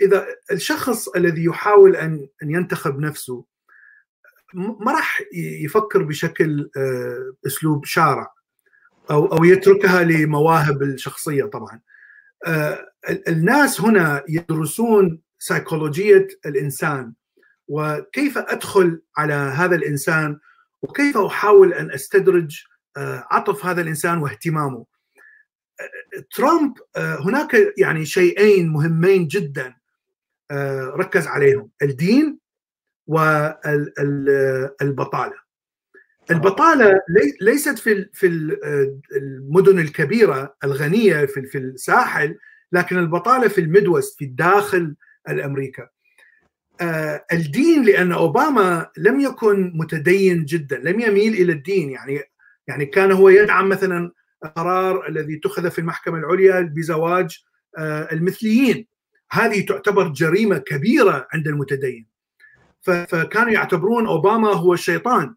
إذا 0.01 0.27
الشخص 0.51 1.07
الذي 1.07 1.43
يحاول 1.43 1.95
ان 1.95 2.27
أن 2.43 2.51
ينتخب 2.51 2.99
نفسه 2.99 3.45
ما 4.53 4.91
راح 4.91 5.21
يفكر 5.33 6.03
بشكل 6.03 6.69
آه 6.77 7.33
أسلوب 7.47 7.85
شارع 7.85 8.33
أو 9.11 9.25
أو 9.25 9.43
يتركها 9.43 10.03
لمواهب 10.03 10.83
الشخصية 10.83 11.43
طبعا 11.43 11.79
آه 12.45 12.85
الناس 13.27 13.81
هنا 13.81 14.23
يدرسون 14.29 15.21
سيكولوجيه 15.39 16.27
الإنسان 16.45 17.13
وكيف 17.67 18.37
أدخل 18.37 19.01
على 19.17 19.33
هذا 19.33 19.75
الإنسان 19.75 20.39
وكيف 20.81 21.17
أحاول 21.17 21.73
أن 21.73 21.91
أستدرج 21.91 22.63
آه، 22.97 23.27
عطف 23.31 23.65
هذا 23.65 23.81
الإنسان 23.81 24.17
واهتمامه. 24.17 24.85
ترامب 26.35 26.73
آه، 26.95 27.21
هناك 27.21 27.73
يعني 27.77 28.05
شيئين 28.05 28.69
مهمين 28.69 29.27
جدا 29.27 29.75
آه، 30.51 30.93
ركز 30.95 31.27
عليهم 31.27 31.69
الدين 31.81 32.39
والبطالة. 33.07 33.89
البطالة 36.31 37.01
ليست 37.41 37.79
في 37.79 38.09
في 38.13 38.27
المدن 39.11 39.79
الكبيرة 39.79 40.55
الغنية 40.63 41.25
في 41.25 41.45
في 41.45 41.57
الساحل 41.57 42.37
لكن 42.71 42.97
البطالة 42.97 43.47
في 43.47 43.61
الميدوست 43.61 44.17
في 44.17 44.25
الداخل 44.25 44.95
الأمريكا 45.29 45.89
آه 46.81 47.25
الدين 47.33 47.83
لأن 47.83 48.11
أوباما 48.11 48.89
لم 48.97 49.19
يكن 49.19 49.71
متدين 49.75 50.45
جدا 50.45 50.77
لم 50.77 50.99
يميل 50.99 51.33
إلى 51.33 51.51
الدين 51.51 51.89
يعني 51.89 52.21
يعني 52.67 52.85
كان 52.85 53.11
هو 53.11 53.29
يدعم 53.29 53.69
مثلا 53.69 54.11
القرار 54.45 55.07
الذي 55.07 55.37
اتخذ 55.37 55.71
في 55.71 55.79
المحكمة 55.79 56.17
العليا 56.17 56.61
بزواج 56.61 57.43
آه 57.77 58.07
المثليين. 58.11 58.87
هذه 59.31 59.65
تعتبر 59.65 60.07
جريمة 60.07 60.57
كبيرة 60.57 61.27
عند 61.33 61.47
المتدين. 61.47 62.07
فكانوا 62.81 63.51
يعتبرون 63.51 64.07
أوباما 64.07 64.53
هو 64.53 64.73
الشيطان 64.73 65.35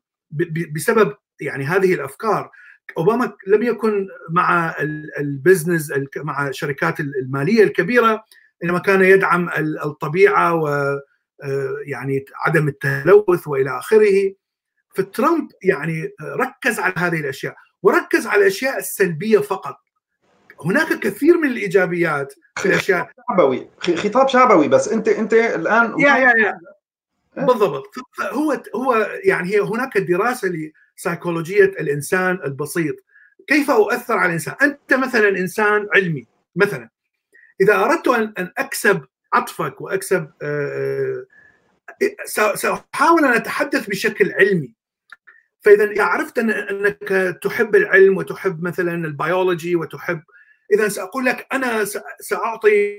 بسبب 0.75 1.17
يعني 1.41 1.65
هذه 1.65 1.95
الأفكار. 1.95 2.51
أوباما 2.99 3.33
لم 3.47 3.63
يكن 3.63 4.09
مع 4.31 4.75
البزنس 5.19 5.93
مع 6.17 6.49
الشركات 6.49 7.01
المالية 7.01 7.63
الكبيرة 7.63 8.25
إنما 8.65 8.79
كان 8.79 9.03
يدعم 9.03 9.49
الطبيعة 9.85 10.55
و 10.55 10.69
آه، 11.45 11.77
يعني 11.87 12.25
عدم 12.37 12.69
التلوث 12.69 13.49
وإلى 13.49 13.79
آخره. 13.79 14.35
فترامب 14.95 15.49
يعني 15.63 16.11
ركز 16.23 16.79
على 16.79 16.95
هذه 16.97 17.21
الأشياء. 17.21 17.55
وركز 17.83 18.27
على 18.27 18.41
الأشياء 18.43 18.79
السلبية 18.79 19.39
فقط. 19.39 19.77
هناك 20.65 20.99
كثير 20.99 21.39
من 21.39 21.49
الإيجابيات 21.49 22.35
في 22.59 22.67
الأشياء. 22.67 23.11
شعبوي. 23.29 23.69
خطاب 23.81 24.29
شعبوي 24.29 24.69
بس. 24.69 24.89
أنت 24.89 25.09
أنت 25.09 25.35
الآن 25.35 26.01
يا 26.01 26.17
يا 26.17 26.33
يا. 26.39 26.59
بالضبط. 27.37 27.95
هو 28.21 28.63
هو 28.77 29.07
يعني 29.25 29.49
هي 29.55 29.61
هناك 29.61 29.99
دراسة 29.99 30.71
سيكولوجيه 30.97 31.65
الإنسان 31.65 32.39
البسيط. 32.45 32.97
كيف 33.47 33.71
أؤثر 33.71 34.15
على 34.15 34.27
الإنسان؟ 34.27 34.55
أنت 34.63 34.95
مثلا 34.95 35.29
إنسان 35.29 35.89
علمي 35.95 36.27
مثلا. 36.57 36.89
إذا 37.61 37.75
أردت 37.85 38.09
أن 38.09 38.33
أن 38.39 38.53
أكسب 38.59 39.05
عطفك 39.33 39.81
وأكسب 39.81 40.31
آه، 40.43 41.27
آه، 42.39 42.55
سأحاول 42.55 43.25
أن 43.25 43.33
أتحدث 43.33 43.87
بشكل 43.87 44.33
علمي. 44.33 44.75
فإذا 45.63 45.85
إذا 45.85 46.03
عرفت 46.05 46.39
أنك 46.39 47.39
تحب 47.43 47.77
العلم 47.77 48.17
وتحب 48.17 48.63
مثلا 48.63 48.95
البيولوجي 48.95 49.77
وتحب 49.77 50.23
اذا 50.73 50.89
سأقول 50.89 51.25
لك 51.25 51.47
أنا 51.53 51.85
سأعطي 52.21 52.99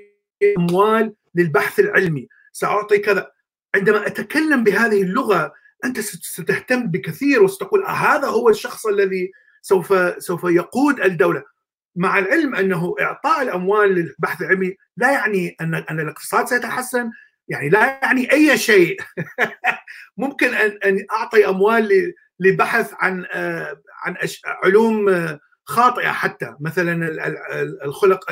أموال 0.58 1.14
للبحث 1.36 1.80
العلمي 1.80 2.28
سأعطي 2.52 2.98
كذا. 2.98 3.32
عندما 3.76 4.08
أتكلم 4.08 4.64
بهذه 4.64 5.02
اللغة 5.02 5.54
أنت 5.86 6.00
ستهتم 6.00 6.88
بكثير 6.88 7.44
وستقول 7.44 7.84
آه 7.84 7.90
هذا 7.90 8.28
هو 8.28 8.50
الشخص 8.50 8.86
الذي 8.86 9.32
سوف 9.62 9.94
سوف 10.24 10.44
يقود 10.44 11.00
الدولة. 11.00 11.44
مع 11.96 12.20
العلم 12.20 12.56
أنه 12.56 12.96
إعطاء 13.02 13.42
الأموال 13.42 13.90
للبحث 13.90 14.42
العلمي 14.42 14.76
لا 14.98 15.12
يعني 15.12 15.56
ان 15.62 15.76
أن 15.76 16.00
الاقتصاد 16.00 16.48
سيتحسن 16.48 17.12
يعني 17.48 17.70
لا 17.70 18.00
يعني 18.04 18.32
أي 18.32 18.58
شيء. 18.58 18.98
ممكن 20.18 20.54
ان 20.54 20.80
أن 20.86 21.06
أعطي 21.12 21.50
أموال 21.50 22.14
لبحث 22.40 22.94
عن 23.00 23.26
آه، 23.34 23.82
عن 24.04 24.16
علوم 24.64 25.10
آه، 25.10 25.40
خاطئة 25.66 26.12
حتى. 26.12 26.56
مثلا 26.60 27.08
الخلق 27.86 28.32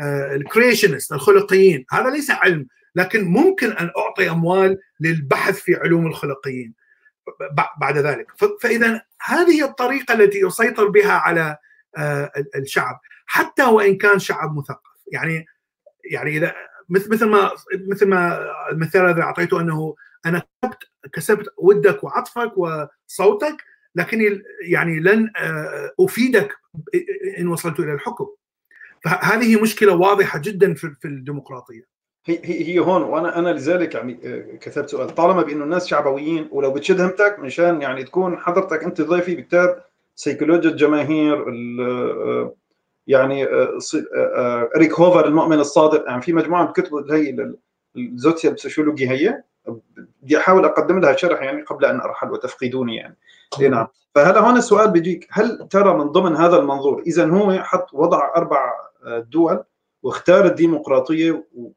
الكريشنست 0.00 1.12
آه، 1.12 1.16
الخلقيين. 1.16 1.84
هذا 1.90 2.10
ليس 2.10 2.30
علم 2.30 2.66
لكن 2.94 3.24
ممكن 3.24 3.72
أن 3.72 3.90
أعطي 3.98 4.30
أموال 4.30 4.78
للبحث 5.00 5.60
في 5.60 5.74
علوم 5.74 6.06
الخلقيين. 6.06 6.74
بعد 7.80 7.98
ذلك. 7.98 8.26
فاذا 8.60 9.02
هذه 9.22 9.64
الطريقة 9.64 10.14
التي 10.14 10.38
يسيطر 10.38 10.88
بها 10.88 11.12
على 11.12 11.56
الشعب 12.56 13.00
حتى 13.26 13.64
وإن 13.64 13.96
كان 13.98 14.18
شعب 14.18 14.56
مثقف. 14.56 14.90
يعني 15.12 15.46
يعني 16.10 16.36
إذا 16.36 16.54
مثل 16.88 17.26
ما 17.26 17.50
مثل 17.88 18.08
ما 18.08 18.50
المثال 18.72 19.06
الذي 19.06 19.22
أعطيته 19.22 19.60
أنه 19.60 19.94
أنا 20.26 20.42
كسبت 20.62 20.78
كسبت 21.12 21.46
ودك 21.58 22.04
وعطفك 22.04 22.52
وصوتك 22.56 23.56
لكني 23.96 24.42
يعني 24.62 25.00
لن 25.00 25.30
آه، 25.36 25.92
أفيدك 26.00 26.56
إن 27.38 27.48
وصلت 27.48 27.80
إلى 27.80 27.92
الحكم. 27.92 28.26
فهذه 29.04 29.62
مشكلة 29.62 29.94
واضحة 29.94 30.38
جدا 30.38 30.74
في 30.74 31.04
الديمقراطية. 31.04 31.86
هي 32.24 32.40
هي 32.44 32.78
هون 32.78 33.02
وأنا 33.02 33.38
أنا 33.38 33.48
لذلك 33.48 33.94
يعني 33.94 34.20
آه، 34.24 34.56
كتبت 34.56 34.88
سؤال. 34.88 35.14
طالما 35.14 35.42
بأنه 35.42 35.64
الناس 35.64 35.86
شعبويين 35.86 36.48
ولو 36.52 36.72
بتشد 36.72 37.00
همتك 37.00 37.36
مشان 37.38 37.82
يعني 37.82 38.04
تكون 38.04 38.38
حضرتك 38.38 38.84
أنت 38.84 39.00
ضيفي 39.00 39.34
بكتاب 39.34 39.84
سيكولوجيا 40.14 40.70
الجماهير 40.70 41.44
آه، 41.80 42.54
يعني 43.06 43.44
ريك 44.76 44.92
هوفر 44.92 45.26
المؤمن 45.26 45.60
الصادق. 45.60 46.04
يعني 46.08 46.22
في 46.22 46.32
مجموعة 46.32 46.64
الكتب 46.64 47.10
هي 47.10 47.54
الزوتيا 47.96 48.50
هي. 49.10 49.42
بدي 50.22 50.38
أحاول 50.38 50.64
أقدم 50.64 51.00
لها 51.00 51.16
شرح 51.16 51.42
يعني 51.42 51.62
قبل 51.62 51.84
أن 51.84 52.00
أرحل 52.00 52.30
وتفقدوني 52.30 52.96
يعني. 52.96 53.16
اي 53.60 53.68
نعم. 53.68 53.86
فهلا 54.14 54.40
هون 54.40 54.56
السؤال 54.56 54.90
بيجيك. 54.90 55.28
هل 55.30 55.68
ترى 55.70 55.94
من 55.94 56.04
ضمن 56.04 56.36
هذا 56.36 56.56
المنظور 56.56 57.02
إذا 57.06 57.30
هو 57.30 57.52
حط 57.62 57.94
وضع 57.94 58.32
أربع 58.36 58.72
دول 59.06 59.64
واختار 60.02 60.46
الديمقراطية 60.46 61.44
و... 61.54 61.70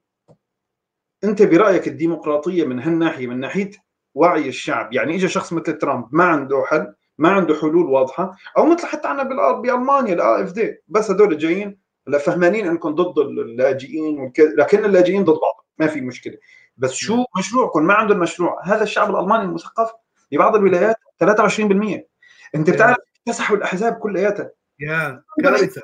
أنت 1.23 1.41
برأيك 1.41 1.87
الديمقراطية 1.87 2.65
من 2.65 2.79
هالناحية 2.79 3.27
من 3.27 3.39
ناحية 3.39 3.71
وعي 4.15 4.47
الشعب؟ 4.49 4.93
يعني 4.93 5.15
اجى 5.15 5.27
شخص 5.27 5.53
مثل 5.53 5.77
ترامب 5.77 6.07
ما 6.11 6.23
عنده 6.23 6.63
حل 6.67 6.93
ما 7.17 7.29
عنده 7.29 7.55
حلول 7.55 7.85
واضحة 7.85 8.35
أو 8.57 8.65
مثل 8.65 8.87
حتى 8.87 9.07
عندنا 9.07 9.51
بألمانيا 9.51 10.13
الا 10.13 10.43
إف 10.43 10.51
دي. 10.51 10.77
بس 10.87 11.11
هدول 11.11 11.37
جايين 11.37 11.79
فهمانين 12.19 12.67
أنكم 12.67 12.95
ضد 12.95 13.19
اللاجئين 13.19 14.19
والك... 14.19 14.39
لكن 14.39 14.85
اللاجئين 14.85 15.23
ضد 15.23 15.39
بعض. 15.39 15.65
ما 15.77 15.87
في 15.87 16.01
مشكلة. 16.01 16.37
بس 16.79 16.93
شو 16.93 17.23
مشروعكم 17.37 17.83
ما 17.83 17.93
عنده 17.93 18.13
المشروع 18.13 18.61
هذا 18.63 18.83
الشعب 18.83 19.09
الألماني 19.09 19.43
المثقف 19.43 19.91
في 20.29 20.37
بعض 20.37 20.55
الولايات 20.55 20.95
23% 21.23 22.07
أنت 22.55 22.69
بتعرف 22.69 22.97
اكتسحوا 23.17 23.57
الأحزاب 23.57 23.93
كلياتها. 23.93 24.51
يا. 24.79 25.23
كارثة. 25.43 25.81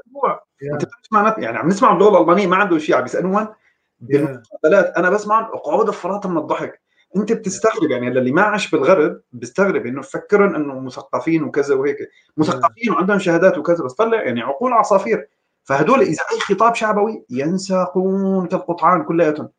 أنت 0.73 0.85
بتسمع 0.85 1.35
يعني 1.37 1.57
عم 1.57 1.67
نسمع 1.67 1.93
باللغة 1.93 2.17
الألمانية 2.17 2.47
ما 2.47 2.55
عنده 2.55 2.77
شيء 2.77 2.95
عم 2.95 3.01
بيسالوهم 3.03 3.47
بالمقابلات 3.99 4.93
أنا 4.97 5.09
بسمع 5.09 5.49
اقعد 5.53 5.87
الفراط 5.87 6.27
من 6.27 6.37
الضحك. 6.37 6.81
أنت 7.15 7.31
بتستغرب 7.33 7.91
يعني 7.91 8.07
اللي 8.07 8.31
ما 8.31 8.41
عاش 8.41 8.71
بالغرب 8.71 9.21
بيستغرب 9.33 9.85
إنه 9.85 10.01
فكرن 10.01 10.55
إنه 10.55 10.79
مثقفين 10.79 11.43
وكذا 11.43 11.75
وهيك. 11.75 11.97
مثقفين 12.37 12.91
وعندهم 12.91 13.19
شهادات 13.19 13.57
وكذا 13.57 13.83
بس 13.83 13.93
طلع 13.93 14.23
يعني 14.23 14.41
عقول 14.41 14.73
عصافير. 14.73 15.27
فهدول 15.63 16.01
إذا 16.01 16.21
أي 16.31 16.39
خطاب 16.39 16.75
شعبوي 16.75 17.25
ينساقون 17.29 18.47
كالقطعان 18.47 19.03
كلياتهم. 19.03 19.49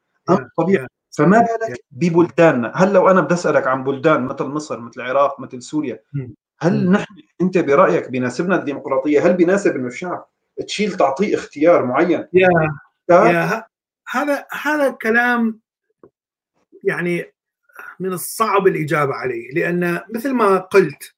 طبيعي. 0.57 0.87
فما 1.17 1.39
بالك 1.39 1.85
ببلداننا؟ 1.91 2.73
هل 2.75 2.93
لو 2.93 3.11
أنا 3.11 3.21
بدي 3.21 3.35
أسألك 3.35 3.67
عن 3.67 3.85
بلدان 3.85 4.25
مثل 4.25 4.45
مصر 4.45 4.81
مثل 4.81 5.01
العراق 5.01 5.41
مثل 5.41 5.63
سوريا 5.63 6.01
هل 6.61 6.91
نحن 6.91 7.15
أنت 7.41 7.59
برأيك 7.59 8.11
بيناسبنا 8.11 8.57
الديمقراطية؟ 8.57 9.27
هل 9.27 9.35
بيناسب 9.35 9.77
إنه 9.77 9.87
الشعب 9.87 10.27
تشيل 10.67 10.93
تعطيه 10.93 11.35
اختيار 11.35 11.85
معين؟ 11.85 12.29
يا 12.33 12.49
يا 13.11 13.65
هذا 14.09 14.47
هذا 14.63 14.91
كلام 14.91 15.61
يعني 16.85 17.33
من 18.01 18.13
الصعب 18.13 18.67
الإجابة 18.67 19.15
عليه 19.15 19.51
لأن 19.53 20.01
مثل 20.15 20.33
ما 20.33 20.59
قلت 20.59 21.15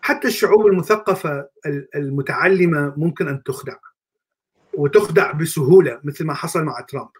حتى 0.00 0.28
الشعوب 0.28 0.66
المثقفة 0.66 1.48
المتعلمة 1.94 2.94
ممكن 2.96 3.28
أن 3.28 3.42
تخدع 3.42 3.76
وتخدع 4.74 5.32
بسهولة 5.32 6.00
مثل 6.04 6.24
ما 6.24 6.34
حصل 6.34 6.64
مع 6.64 6.80
ترامب. 6.80 7.10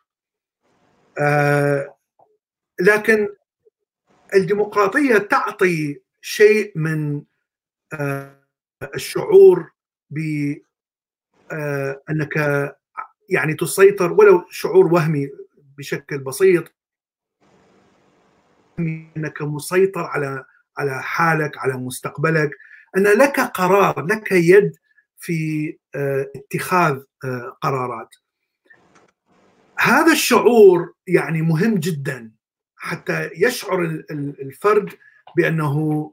آه 1.19 1.94
لكن 2.81 3.29
الديمقراطية 4.35 5.19
تعطي 5.19 6.01
شيء 6.21 6.73
من 6.79 7.23
آه 7.93 8.45
الشعور 8.95 9.73
ب 10.11 10.19
آه 11.53 12.03
يعني 13.29 13.55
تسيطر 13.55 14.13
ولو 14.13 14.45
شعور 14.51 14.87
وهمي 14.87 15.31
بشكل 15.79 16.19
بسيط. 16.19 16.75
أنك 18.79 19.43
مسيطر 19.43 20.05
على 20.05 20.45
على 20.79 21.03
حالك 21.03 21.59
على 21.59 21.75
مستقبلك. 21.77 22.51
أن 22.97 23.03
لك 23.03 23.41
قرار 23.41 24.07
لك 24.07 24.33
يد 24.33 24.77
في 25.19 25.77
اتخاذ 26.37 27.03
قرارات. 27.63 28.15
هذا 29.79 30.13
الشعور 30.13 30.95
يعني 31.07 31.43
مهم 31.43 31.75
جدا. 31.75 32.31
حتى 32.85 33.31
يشعر 33.37 34.05
الفرد 34.11 34.91
بأنه 35.37 36.13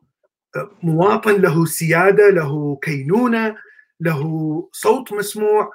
مواطن 0.83 1.41
له 1.41 1.65
سيادة 1.65 2.29
له 2.29 2.79
كينونة 2.81 3.55
له 3.99 4.23
صوت 4.71 5.13
مسموع. 5.13 5.73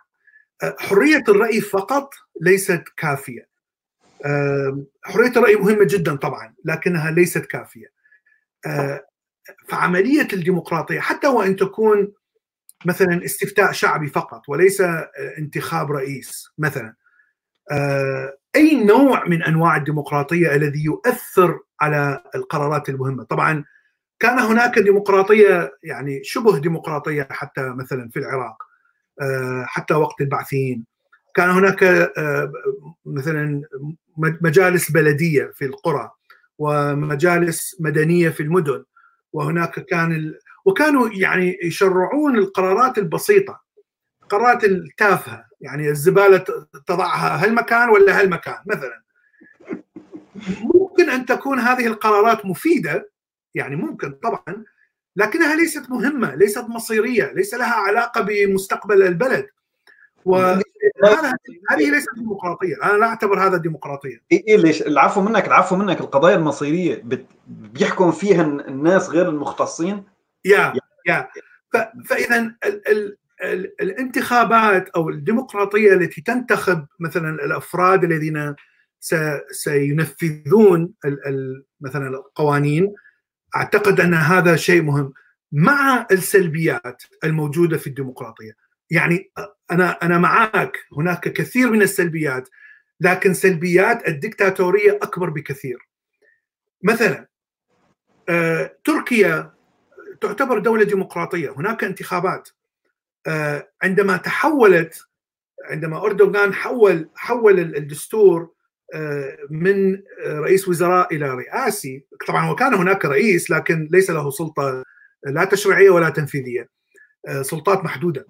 حرية 0.78 1.24
الرأي 1.28 1.61
فقط 1.61 2.14
ليست 2.40 2.82
كافية. 2.97 3.49
حرية 5.05 5.30
الرأي 5.36 5.57
مهمة 5.57 5.84
جدا 5.84 6.16
طبعا 6.16 6.55
لكنها 6.64 7.11
ليست 7.11 7.47
كافية. 7.47 7.92
فعملية 9.68 10.28
الديمقراطية 10.32 11.01
حتى 11.01 11.26
وإن 11.26 11.57
تكون 11.57 12.12
مثلا 12.86 13.24
استفتاء 13.24 13.72
شعبي 13.72 14.07
فقط 14.07 14.49
وليس 14.49 14.80
انتخاب 15.38 15.92
رئيس 15.92 16.49
مثلا 16.59 16.94
أي 18.57 18.84
نوع 18.84 19.24
من 19.24 19.42
أنواع 19.42 19.76
الديمقراطية 19.76 20.54
الذي 20.54 20.84
يؤثر 20.84 21.61
على 21.80 22.22
القرارات 22.34 22.88
المهمة؟ 22.88 23.24
طبعا 23.24 23.64
كان 24.20 24.38
هناك 24.38 24.78
ديمقراطية 24.78 25.72
يعني 25.82 26.24
شبه 26.24 26.59
ديمقراطية 26.59 27.28
حتى 27.30 27.62
مثلا 27.62 28.09
في 28.09 28.18
العراق 28.18 28.57
حتى 29.64 29.94
وقت 29.94 30.20
البعثيين 30.20 30.84
كان 31.34 31.50
هناك 31.50 32.11
مثلا 33.07 33.62
مجالس 34.18 34.90
بلدية 34.90 35.52
في 35.54 35.64
القرى 35.64 36.11
ومجالس 36.59 37.76
مدنية 37.80 38.28
في 38.28 38.42
المدن 38.42 38.84
وهناك 39.32 39.80
كان 39.80 40.34
وكانوا 40.64 41.09
يعني 41.12 41.59
يشرعون 41.62 42.38
القرارات 42.38 42.98
البسيطة 42.98 43.61
القرارات 44.22 44.64
التافهة. 44.64 45.45
يعني 45.66 45.90
الزبالة 45.90 46.44
تضعها 46.86 47.44
هالمكان 47.44 47.88
ولا 47.88 48.20
هالمكان 48.20 48.58
مثلا. 48.66 49.02
ممكن 50.74 51.10
أن 51.10 51.26
تكون 51.26 51.58
هذه 51.58 51.86
القرارات 51.86 52.46
مفيدة 52.46 53.10
يعني 53.54 53.76
ممكن 53.76 54.12
طبعا 54.12 54.64
لكنها 55.16 55.56
ليست 55.56 55.90
مهمة 55.90 56.34
ليست 56.34 56.64
مصيرية 56.68 57.32
ليس 57.32 57.54
لها 57.54 57.74
علاقة 57.74 58.20
بمستقبل 58.20 59.02
البلد. 59.02 59.46
هذه 61.70 61.90
ليست 61.90 62.08
ديمقراطية 62.16 62.76
أنا 62.82 62.98
لا 62.98 63.06
أعتبر 63.06 63.46
هذا 63.46 63.56
ديمقراطية. 63.56 64.22
إيه 64.32 64.56
ليش؟ 64.56 64.82
العفو 64.82 65.20
منك 65.20 65.46
العفو 65.46 65.76
منك. 65.76 66.00
القضايا 66.00 66.36
المصيرية 66.36 67.02
بيحكم 67.46 68.12
فيها 68.12 68.42
الناس 68.42 69.08
غير 69.08 69.28
المختصين؟ 69.28 70.04
يا 70.44 70.72
يا 71.06 71.28
فاذا 72.08 72.38
ال 72.38 72.56
ال 72.64 72.88
ال 72.88 73.16
الانتخابات 73.80 74.89
أو 74.89 75.11
الديمقراطية 75.11 75.93
التي 75.93 76.20
تنتخب 76.20 76.87
مثلا 77.01 77.45
الأفراد 77.45 78.05
الذين 78.05 78.55
سينفذون 79.51 80.93
مثلا 81.80 82.09
القوانين 82.09 82.95
أعتقد 83.57 84.01
أن 84.01 84.14
هذا 84.14 84.57
شيء 84.57 84.82
مهم. 84.82 85.12
مع 85.53 86.07
السلبيات 86.11 87.03
الموجودة 87.24 87.78
في 87.78 87.87
الديمقراطية 87.87 88.53
يعني 88.91 89.30
أنا 89.70 89.91
أنا 89.91 90.18
معك 90.18 90.76
هناك 90.99 91.28
كثير 91.28 91.70
من 91.70 91.82
السلبيات 91.82 92.49
لكن 93.01 93.34
سلبيات 93.34 94.09
الدكتاتورية 94.09 94.99
أكبر 95.03 95.30
بكثير. 95.30 95.78
مثلا 96.82 97.26
آه، 98.28 98.76
تركيا 98.84 99.53
تعتبر 100.20 100.59
دولة 100.59 100.84
ديمقراطية 100.84 101.51
هناك 101.51 101.84
انتخابات. 101.84 102.49
عندما 103.82 104.16
تحولت 104.16 105.02
عندما 105.64 106.04
أردوغان 106.04 106.54
حول 106.54 107.10
حول 107.14 107.58
الدستور 107.58 108.50
آه، 108.94 109.38
من 109.50 110.02
رئيس 110.26 110.68
وزراء 110.68 111.14
إلى 111.14 111.34
رئاسي. 111.34 112.04
طبعا 112.28 112.50
وكان 112.50 112.74
هناك 112.74 113.04
رئيس 113.04 113.50
لكن 113.50 113.88
ليس 113.90 114.10
له 114.10 114.30
سلطة 114.30 114.84
لا 115.26 115.44
تشريعية 115.44 115.90
ولا 115.90 116.08
تنفيذية 116.08 116.68
سلطات 117.42 117.84
محدودة. 117.84 118.26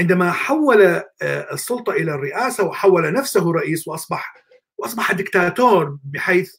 عندما 0.00 0.32
حول 0.32 1.02
السلطة 1.22 1.92
إلى 1.92 2.14
الرئاسة 2.14 2.64
وحول 2.64 3.12
نفسه 3.12 3.52
رئيس 3.52 3.88
وأصبح 3.88 4.34
وأصبح 4.78 5.12
دكتاتور 5.12 5.98
بحيث 6.04 6.54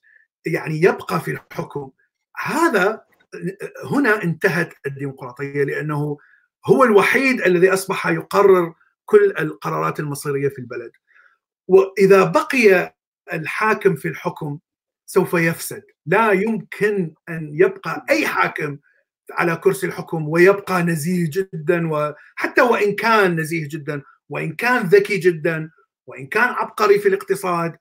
يعني 0.45 0.81
يبقى 0.81 1.21
في 1.21 1.31
الحكم 1.31 1.89
هذا 2.37 3.01
هنا 3.91 4.23
انتهت 4.23 4.73
الديمقراطية 4.85 5.63
لأنه 5.63 6.17
هو 6.65 6.83
الوحيد 6.83 7.41
الذي 7.41 7.73
أصبح 7.73 8.07
يقرر 8.07 8.73
كل 9.05 9.33
القرارات 9.39 9.99
المصيرية 9.99 10.49
في 10.49 10.59
البلد 10.59 10.91
وإذا 11.67 12.23
بقي 12.23 12.95
الحاكم 13.33 13.95
في 13.95 14.07
الحكم 14.07 14.59
سوف 15.05 15.33
يفسد 15.33 15.83
لا 16.05 16.31
يمكن 16.31 17.13
أن 17.29 17.49
يبقى 17.53 18.05
أي 18.09 18.27
حاكم 18.27 18.77
على 19.31 19.55
كرسي 19.55 19.87
الحكم 19.87 20.29
ويبقى 20.29 20.83
نزيه 20.83 21.29
جدا 21.33 21.89
وحتى 21.91 22.61
وإن 22.61 22.95
كان 22.95 23.39
نزيه 23.39 23.67
جدا 23.69 24.01
وإن 24.29 24.55
كان 24.55 24.85
ذكي 24.85 25.17
جدا 25.17 25.71
وإن 26.07 26.27
كان 26.27 26.49
عبقري 26.49 26.99
في 26.99 27.07
الاقتصاد 27.07 27.75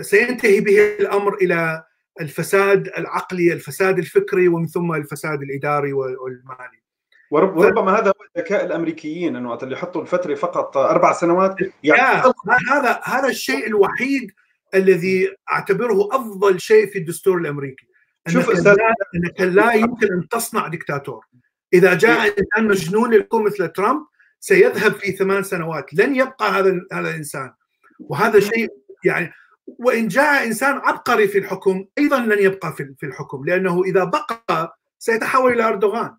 سينتهي 0.00 0.60
به 0.60 0.96
الأمر 1.00 1.34
إلى 1.34 1.84
الفساد 2.20 2.88
العقلي، 2.88 3.52
الفساد 3.52 3.98
الفكري 3.98 4.48
ومن 4.48 4.66
ثم 4.66 4.92
الفساد 4.92 5.42
الإداري 5.42 5.92
والمالي. 5.92 6.82
وربما 7.30 7.98
هذا 7.98 8.08
هو 8.08 8.24
ذكاء 8.38 8.64
الأمريكيين 8.64 9.36
إنه 9.36 9.50
وقت 9.50 9.62
اللي 9.62 9.74
يحطوا 9.74 10.02
الفترة 10.02 10.34
فقط 10.34 10.76
أربع 10.76 11.12
سنوات 11.12 11.56
يعني 11.82 12.32
هذا 12.70 13.00
هذا 13.04 13.28
الشيء 13.28 13.66
الوحيد 13.66 14.30
الذي 14.74 15.36
أعتبره 15.52 16.08
أفضل 16.12 16.60
شيء 16.60 16.86
في 16.86 16.98
الدستور 16.98 17.38
الأمريكي. 17.38 17.86
شوف 18.28 18.50
انك, 18.50 18.66
لا, 18.66 18.94
إنك 19.14 19.40
لا 19.40 19.72
يمكن 19.72 20.12
أن 20.12 20.28
تصنع 20.28 20.68
دكتاتور. 20.68 21.24
إذا 21.72 21.94
جاء 21.94 22.22
إيه. 22.22 22.34
إنسان 22.38 22.68
مجنون 22.68 23.14
لكم 23.14 23.44
مثل 23.44 23.68
ترامب 23.68 24.06
سيذهب 24.40 24.92
في 24.92 25.12
ثمان 25.12 25.42
سنوات. 25.42 25.94
لن 25.94 26.16
يبقى 26.16 26.50
هذا 26.50 26.80
هذا 26.92 27.10
الإنسان. 27.10 27.52
وهذا 28.00 28.40
شيء 28.40 28.68
يعني 29.04 29.32
وإن 29.66 30.08
جاء 30.08 30.46
إنسان 30.46 30.76
عبقري 30.76 31.28
في 31.28 31.38
الحكم 31.38 31.84
أيضا 31.98 32.18
لن 32.20 32.42
يبقى 32.44 32.72
في 32.72 32.94
في 32.98 33.06
الحكم 33.06 33.44
لأنه 33.44 33.84
إذا 33.84 34.04
بقى 34.04 34.78
سيتحول 34.98 35.52
إلى 35.52 35.62
أردوغان. 35.68 36.16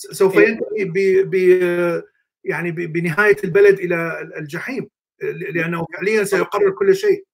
سوف 0.00 0.38
إيه. 0.38 0.48
ينتهي 0.48 0.84
ب 1.24 1.34
يعني 2.44 2.70
بنهاية 2.70 3.36
البلد 3.44 3.78
إلى 3.78 4.30
الجحيم 4.36 4.88
لأنه 5.54 5.86
فعليا 5.94 6.24
سيقرر 6.24 6.70
كل 6.70 6.96
شيء. 6.96 7.24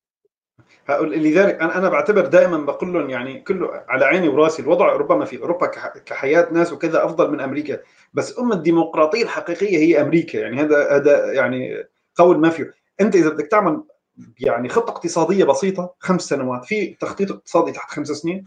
لذلك 1.01 1.55
أنا 1.55 1.79
أنا 1.79 1.89
بعتبر 1.89 2.27
دائما 2.27 2.59
بقول 2.59 2.93
لهم 2.93 3.11
يعني 3.11 3.41
كله 3.41 3.85
على 3.89 4.05
عيني 4.05 4.29
وراسي 4.29 4.63
الوضع 4.63 4.87
ربما 4.93 5.25
في 5.25 5.39
أوروبا 5.39 5.67
كحياة 6.07 6.49
ناس 6.53 6.73
وكذا 6.73 7.05
أفضل 7.05 7.31
من 7.31 7.41
أمريكا 7.41 7.81
بس 8.15 8.39
أم 8.39 8.53
الديمقراطية 8.53 9.23
الحقيقية 9.23 9.79
هي 9.79 10.01
أمريكا 10.01 10.39
يعني 10.39 10.61
هذا 10.61 10.97
هذا 10.97 11.33
يعني 11.33 11.85
قول 12.17 12.39
ما 12.39 12.51
فيه. 12.51 12.75
أنت 13.01 13.17
إذا 13.17 13.29
بدك 13.29 13.47
تعمل 13.47 13.83
يعني 14.41 14.69
خطة 14.69 14.91
اقتصادية 14.91 15.45
بسيطة 15.45 15.95
خمس 15.99 16.23
سنوات 16.23 16.65
في 16.65 16.97
تخطيط 17.01 17.33
اقتصادي 17.33 17.73
تحت 17.73 17.91
خمس 17.91 18.09
سنين؟ 18.09 18.45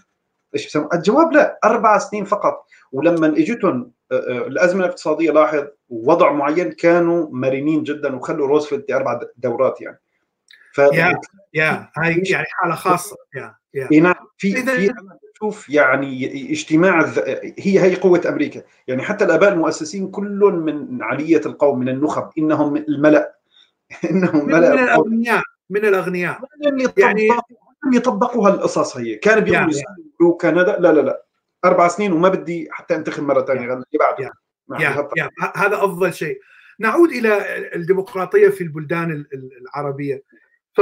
إيش 0.55 0.67
بسمع 0.67 0.89
الجواب 0.93 1.32
لا 1.32 1.59
أربع 1.63 1.97
سنين 1.97 2.26
فقط. 2.26 2.65
ولما 2.91 3.28
إجتهم 3.28 3.91
الأزمة 4.12 4.86
الاقتصادية 4.86 5.32
لاحظ 5.32 5.64
وضع 5.89 6.32
معين 6.32 6.72
كانوا 6.72 7.28
مرنين 7.32 7.84
جدا 7.84 8.16
وخلوا 8.16 8.47
روزفلت 8.47 8.91
أربع 8.91 9.20
دورات 9.38 9.82
يعني. 9.82 9.99
ف 10.74 10.78
يا 10.78 11.20
يا 11.53 11.89
هاي 11.97 12.24
يعني 12.26 12.45
حالة 12.49 12.76
خاصة 12.76 13.18
يا 13.36 13.55
يا 13.74 14.01
نعم 14.01 14.16
في 14.38 14.64
في 14.64 14.93
شوف 15.39 15.70
يعني 15.70 16.26
اجتماع 16.51 17.05
هي 17.60 17.80
هي 17.80 17.95
قوة 17.95 18.22
أمريكا. 18.30 18.62
يعني 18.88 19.01
حتى 19.03 19.26
الآباء 19.26 19.53
المؤسسين 19.53 20.12
كل 20.12 20.39
من 20.66 21.03
علية 21.03 21.41
القوم 21.45 21.80
من 21.80 21.89
النخب 21.89 22.30
إنهم 22.38 22.78
الملأ. 22.78 23.36
إنهم 24.12 24.47
ملأ 24.47 24.74
من 24.74 24.80
الأغنياء 24.80 25.43
من 25.70 25.86
الأغنياء. 25.86 26.39
يعني 26.97 27.28
يطبقوا 27.93 28.49
هالقصص 28.49 28.97
هي. 28.97 29.16
كان 29.16 29.39
بيقولوا 29.39 30.38
كندا. 30.41 30.78
لا 30.80 30.91
لا 30.93 31.01
لا. 31.01 31.24
أربع 31.66 31.88
سنين 31.88 32.12
وما 32.12 32.30
بدي 32.30 32.68
حتى 32.72 32.95
انتخب 32.95 33.24
مرة 33.24 33.41
ثانية 33.41 33.74
اللي 33.74 33.86
بعده. 33.99 34.32
يا. 35.18 35.30
هذا 35.55 35.76
أفضل 35.76 36.14
شيء. 36.14 36.39
نعود 36.80 37.10
إلى 37.10 37.57
الديمقراطية 37.76 38.49
في 38.49 38.62
البلدان 38.62 39.26
العربية. 39.62 40.24
ف 40.78 40.82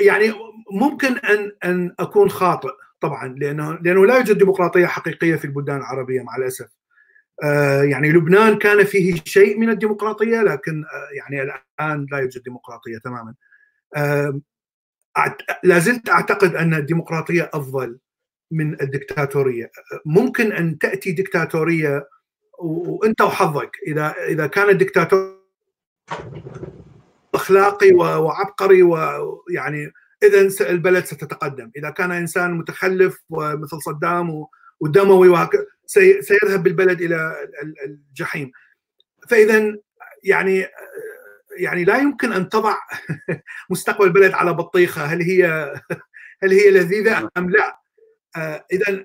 يعني 0.00 0.34
ممكن 0.70 1.18
أن 1.18 1.52
أن 1.64 1.94
أكون 2.00 2.30
خاطئ 2.30 2.70
طبعا 3.00 3.28
لأنه 3.28 3.78
لأنه 3.82 4.06
لا 4.06 4.16
يوجد 4.16 4.38
ديمقراطية 4.38 4.86
حقيقية 4.86 5.36
في 5.36 5.44
البلدان 5.44 5.76
العربية 5.76 6.22
مع 6.22 6.36
الأسف. 6.36 6.68
آه 7.44 7.82
يعني 7.82 8.12
لبنان 8.12 8.58
كان 8.58 8.84
فيه 8.84 9.14
شيء 9.24 9.58
من 9.58 9.70
الديمقراطية 9.70 10.42
لكن 10.42 10.84
آه 10.84 11.08
يعني 11.12 11.42
الآن 11.42 12.06
لا 12.12 12.18
يوجد 12.18 12.42
ديمقراطية 12.42 12.98
تماما. 12.98 13.34
آه 13.96 14.40
لا 15.62 15.78
زلت 15.78 16.08
أعتقد 16.08 16.54
أن 16.54 16.74
الديمقراطية 16.74 17.50
أفضل. 17.54 17.98
من 18.50 18.82
الدكتاتورية. 18.82 19.70
ممكن 20.06 20.52
أن 20.52 20.78
تأتي 20.78 21.12
دكتاتورية 21.12 22.08
وأنت 22.58 23.20
وحظك. 23.20 23.76
إذا 23.86 24.14
إذا 24.28 24.46
كان 24.46 24.68
الدكتاتور 24.68 25.38
أخلاقي 27.34 27.92
وعبقري 27.92 28.82
ويعني 28.82 29.92
إذا 30.22 30.70
البلد 30.70 31.04
ستتقدم. 31.04 31.70
إذا 31.76 31.90
كان 31.90 32.12
إنسان 32.12 32.54
متخلف 32.54 33.18
ومثل 33.30 33.82
صدام 33.82 34.46
ودموي 34.80 35.48
سيذهب 36.20 36.62
بالبلد 36.62 37.00
إلى 37.00 37.48
الجحيم. 37.86 38.50
فإذا 39.28 39.76
يعني 40.24 40.66
يعني 41.58 41.84
لا 41.84 41.98
يمكن 41.98 42.32
أن 42.32 42.48
تضع 42.48 42.76
مستقبل 43.70 44.06
البلد 44.06 44.32
على 44.32 44.52
بطيخة. 44.52 45.04
هل 45.04 45.22
هي 45.22 45.74
هل 46.42 46.52
هي 46.52 46.70
لذيذة 46.70 47.28
أم 47.36 47.50
لا؟ 47.50 47.87
اذا 48.36 49.04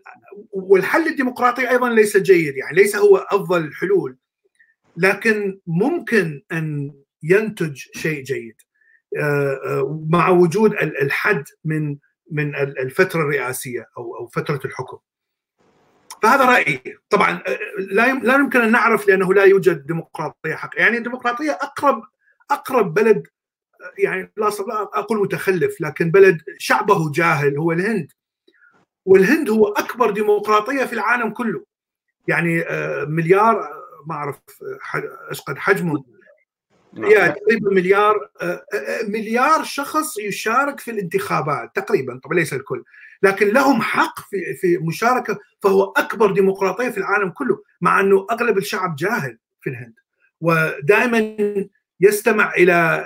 والحل 0.51 1.07
الديمقراطي 1.07 1.69
أيضا 1.69 1.89
ليس 1.89 2.17
جيد 2.17 2.57
يعني 2.57 2.76
ليس 2.76 2.95
هو 2.95 3.17
أفضل 3.17 3.63
الحلول 3.63 4.17
لكن 4.97 5.59
ممكن 5.67 6.41
أن 6.51 6.93
ينتج 7.24 7.76
شيء 7.76 8.24
جيد. 8.24 8.55
آه، 9.17 9.59
آه، 9.65 10.05
مع 10.09 10.30
وجود 10.30 10.74
الحد 10.74 11.43
من 11.65 11.97
من 12.32 12.55
الفترة 12.55 13.21
الرئاسية 13.21 13.88
أو 13.97 14.15
أو 14.15 14.28
فترة 14.28 14.59
الحكم. 14.65 14.97
فهذا 16.24 16.45
رأيي. 16.45 16.82
طبعا 17.09 17.43
لا 17.78 18.13
لا 18.13 18.36
يمكن 18.36 18.61
أن 18.61 18.71
نعرف 18.71 19.07
لأنه 19.07 19.34
لا 19.34 19.43
يوجد 19.43 19.86
ديمقراطية 19.86 20.55
حق 20.55 20.69
يعني 20.78 20.97
الديمقراطية 20.97 21.51
أقرب 21.51 22.03
أقرب 22.51 22.93
بلد 22.93 23.28
يعني 23.97 24.32
لا 24.38 24.49
أقول 24.93 25.21
متخلف 25.21 25.82
لكن 25.82 26.11
بلد 26.11 26.41
شعبه 26.57 27.11
جاهل 27.11 27.57
هو 27.57 27.71
الهند. 27.71 28.11
والهند 29.05 29.49
هو 29.49 29.67
أكبر 29.67 30.11
ديمقراطية 30.11 30.85
في 30.85 30.93
العالم 30.93 31.29
كله. 31.29 31.63
يعني 32.27 32.61
آه، 32.61 33.05
مليار 33.05 33.63
آه، 33.63 33.83
ما 34.07 34.15
أعرف 34.15 34.39
آه، 34.95 35.29
إيش 35.29 35.41
قد 35.41 35.57
حجمه. 35.57 36.03
يا 36.97 37.27
تقريبا 37.27 37.69
مليار 37.71 38.29
مليار 39.07 39.63
شخص 39.63 40.17
يشارك 40.17 40.79
في 40.79 40.91
الانتخابات 40.91 41.75
تقريبا. 41.75 42.19
طبعا 42.23 42.35
ليس 42.35 42.53
الكل. 42.53 42.83
لكن 43.23 43.47
لهم 43.47 43.81
حق 43.81 44.19
في 44.19 44.55
في 44.55 44.77
مشاركة 44.77 45.39
فهو 45.63 45.83
أكبر 45.83 46.31
ديمقراطية 46.31 46.89
في 46.89 46.97
العالم 46.97 47.29
كله 47.29 47.63
مع 47.81 47.99
أنه 47.99 48.27
أغلب 48.31 48.57
الشعب 48.57 48.95
جاهل 48.95 49.37
في 49.61 49.69
الهند. 49.69 49.93
ودائما 50.41 51.37
يستمع 51.99 52.53
إلى 52.53 53.05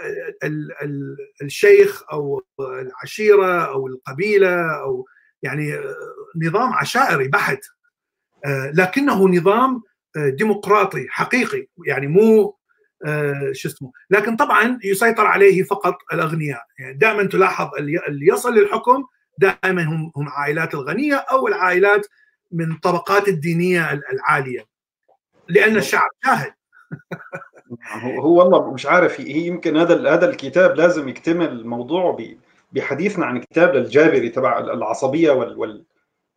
الشيخ 1.42 2.04
أو 2.12 2.44
العشيرة 2.60 3.62
أو 3.62 3.88
القبيلة 3.88 4.82
أو 4.82 5.06
يعني 5.44 5.74
آه، 5.74 5.96
نظام 6.36 6.74
عشائري 6.74 7.28
بحت. 7.28 7.60
آه، 8.46 8.72
لكنه 8.76 9.28
نظام 9.28 9.84
آه، 10.18 10.30
ديمقراطي 10.30 11.08
حقيقي 11.10 11.68
يعني 11.86 12.08
مو 12.08 12.58
شو 13.52 13.70
اسمه. 13.70 13.92
لكن 14.10 14.36
طبعا 14.36 14.80
يسيطر 14.84 15.26
عليه 15.26 15.64
فقط 15.64 15.98
الأغنياء. 16.14 16.62
يعني 16.80 16.94
دائما 16.94 17.24
تلاحظ 17.24 17.70
اللي 17.78 18.28
يصل 18.28 18.54
للحكم 18.54 19.04
دائما 19.38 19.84
هم 19.84 20.12
هم 20.16 20.30
عائلات 20.30 20.74
الغنية 20.74 21.16
أو 21.16 21.48
العائلات 21.48 22.08
من 22.52 22.72
الطبقات 22.72 23.28
الدينية 23.28 24.02
العالية. 24.14 24.66
لأن 25.50 25.78
الشعب 25.78 26.10
جاهل 26.26 26.52
هو 28.24 28.40
والله 28.40 28.74
مش 28.74 28.86
عارف 28.86 29.22
هي 29.22 29.48
يمكن 29.48 29.78
هذا 29.78 30.14
هذا 30.14 30.30
الكتاب 30.30 30.76
لازم 30.76 31.10
يكتمل 31.10 31.68
موضوعه 31.68 32.18
بحديثنا 32.72 33.26
عن 33.26 33.40
كتاب 33.40 33.76
للجابري 33.76 34.30
تبع 34.30 34.60
العصبية 34.60 35.32
وال 35.32 35.86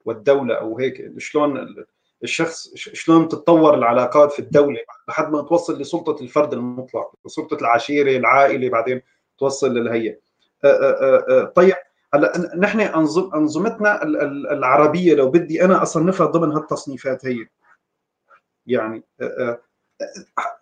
والدولة 0.05 0.55
أو 0.55 0.79
هيك 0.79 1.13
شلون 1.19 1.77
الشخص 2.23 2.75
شلون 2.75 3.29
تتطور 3.29 3.75
العلاقات 3.75 4.33
في 4.33 4.39
الدولة 4.39 4.79
لحد 5.09 5.33
ما 5.33 5.43
توصل 5.43 5.81
لسلطة 5.81 6.23
الفرد 6.23 6.53
المطلق 6.53 7.13
سلطه 7.27 7.57
العشيرة 7.61 8.17
العائلة 8.17 8.69
بعدين 8.69 9.03
توصل 9.39 9.75
للهي 9.75 10.19
طيب 11.55 11.75
هلأ 12.15 12.57
نحن 12.57 12.81
أنظمتنا 13.35 14.03
العربية 14.53 15.15
لو 15.15 15.31
بدي 15.31 15.65
أنا 15.65 15.83
أصنفها 15.83 16.27
ضمن 16.27 16.53
هالتصنيفات 16.53 17.27
هي. 17.27 17.47
يعني 18.67 19.03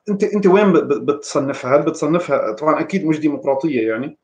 انت 0.08 0.24
أنت 0.24 0.46
وين 0.46 0.72
بتصنفها؟ 0.88 1.76
هل 1.76 1.82
بتصنفها؟ 1.82 2.52
طبعا 2.52 2.80
أكيد 2.80 3.06
مش 3.06 3.20
ديمقراطية 3.20 3.88
يعني. 3.88 4.18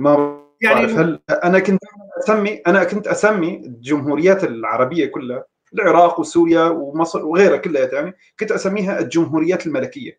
ما 0.00 0.40
يعني 0.60 0.86
هل 0.86 1.20
أنا 1.44 1.58
كنت 1.58 1.80
أسمي 2.18 2.50
أنا 2.66 2.84
كنت 2.84 3.06
أسمي 3.06 3.56
الجمهوريات 3.56 4.44
العربية 4.44 5.06
كلها 5.06 5.44
العراق 5.74 6.20
وسوريا 6.20 6.64
ومصر 6.64 7.26
وغيرها 7.26 7.56
كلها 7.56 7.94
يعني 7.94 8.14
كنت 8.40 8.52
أسميها 8.52 8.98
الجمهوريات 8.98 9.66
الملكية. 9.66 10.18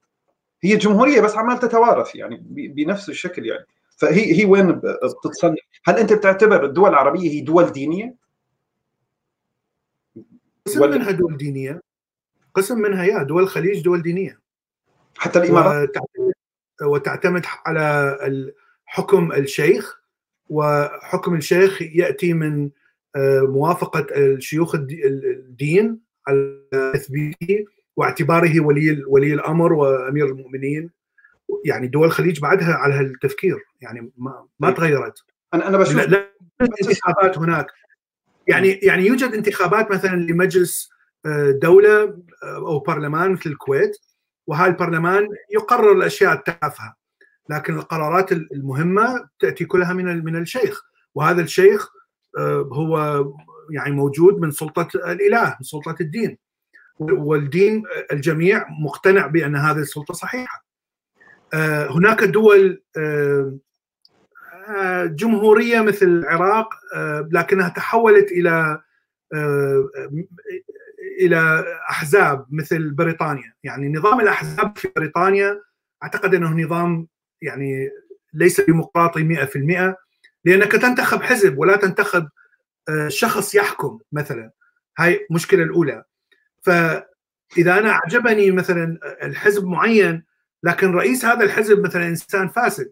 هي 0.63 0.77
جمهورية 0.77 1.21
بس 1.21 1.35
عمال 1.35 1.59
تتوارث 1.59 2.15
يعني 2.15 2.37
بنفس 2.49 3.09
الشكل 3.09 3.45
يعني. 3.45 3.65
فهي 3.97 4.39
هي 4.39 4.45
وين 4.45 4.71
بتتصنف 4.71 5.59
هل 5.85 5.97
أنت 5.97 6.13
بتعتبر 6.13 6.65
الدول 6.65 6.89
العربية 6.89 7.29
هي 7.29 7.41
دول 7.41 7.71
دينية؟ 7.71 8.15
قسم 10.65 10.89
منها 10.89 11.11
دول 11.11 11.37
دينية. 11.37 11.81
قسم 12.53 12.81
منها 12.81 13.03
يا 13.03 13.23
دول 13.23 13.43
الخليج 13.43 13.83
دول 13.83 14.01
دينية. 14.01 14.39
حتى 15.17 15.39
الإمارات؟ 15.39 15.89
وتعتمد, 15.89 16.33
وتعتمد 16.81 17.45
على 17.65 18.17
حكم 18.91 19.31
الشيخ 19.31 20.01
وحكم 20.49 21.35
الشيخ 21.35 21.81
يأتي 21.81 22.33
من 22.33 22.69
آه، 23.15 23.41
موافقة 23.41 24.05
الشيوخ 24.15 24.75
الدين 24.75 25.99
على 26.27 26.61
تثبيته 26.93 27.65
واعتباره 27.95 28.59
ولي 28.59 29.03
ولي 29.07 29.33
الأمر 29.33 29.73
وأمير 29.73 30.25
المؤمنين. 30.25 30.89
يعني 31.65 31.87
دول 31.87 32.07
الخليج 32.07 32.39
بعدها 32.39 32.73
على 32.73 32.93
هالتفكير 32.93 33.59
يعني 33.81 34.11
ما 34.17 34.47
ما 34.59 34.71
تغيرت. 34.71 35.23
أنا 35.53 35.67
أنا 35.67 35.77
بشوف 35.77 35.95
لا 35.95 36.31
انتخابات 36.61 37.37
هناك. 37.37 37.67
يعني 38.47 38.69
يعني 38.71 39.05
يوجد 39.05 39.33
انتخابات 39.33 39.91
مثلا 39.91 40.15
لمجلس 40.15 40.89
دولة 41.61 42.17
أو 42.43 42.79
برلمان 42.79 43.31
مثل 43.31 43.49
الكويت 43.49 43.97
وهذا 44.47 44.71
البرلمان 44.71 45.27
يقرر 45.53 45.91
الأشياء 45.91 46.33
التافهة. 46.33 47.00
لكن 47.51 47.73
القرارات 47.73 48.31
المهمة 48.31 49.29
تأتي 49.39 49.65
كلها 49.65 49.93
من 49.93 50.23
من 50.23 50.35
الشيخ. 50.35 50.83
وهذا 51.15 51.41
الشيخ 51.41 51.89
هو 52.73 53.25
يعني 53.71 53.91
موجود 53.91 54.39
من 54.39 54.51
سلطة 54.51 54.87
الإله 54.95 55.49
من 55.59 55.63
سلطة 55.63 55.95
الدين. 56.01 56.37
والدين 56.99 57.83
الجميع 58.11 58.65
مقتنع 58.83 59.27
بأن 59.27 59.55
هذه 59.55 59.77
السلطة 59.77 60.13
صحيحة. 60.13 60.65
هناك 61.89 62.23
دول 62.23 62.81
جمهورية 65.05 65.81
مثل 65.81 66.05
العراق 66.05 66.69
لكنها 67.31 67.69
تحولت 67.69 68.31
إلى 68.31 68.81
إلى 71.21 71.65
أحزاب 71.89 72.45
مثل 72.51 72.89
بريطانيا. 72.89 73.53
يعني 73.63 73.93
نظام 73.93 74.19
الأحزاب 74.19 74.77
في 74.77 74.91
بريطانيا 74.95 75.61
أعتقد 76.03 76.35
أنه 76.35 76.63
نظام 76.63 77.07
يعني 77.41 77.89
ليس 78.33 78.61
ديمقراطي 78.61 79.23
100% 79.23 79.95
لأنك 80.45 80.71
تنتخب 80.71 81.21
حزب 81.21 81.57
ولا 81.57 81.75
تنتخب 81.75 82.29
شخص 83.07 83.55
يحكم 83.55 83.99
مثلا. 84.11 84.51
هاي 84.97 85.25
المشكلة 85.29 85.63
الأولى. 85.63 86.03
فإذا 86.61 87.79
أنا 87.79 87.89
أعجبني 87.89 88.51
مثلا 88.51 88.99
الحزب 89.23 89.65
معين 89.65 90.23
لكن 90.63 90.91
رئيس 90.91 91.25
هذا 91.25 91.43
الحزب 91.43 91.79
مثلا 91.85 92.07
إنسان 92.07 92.47
فاسد 92.47 92.91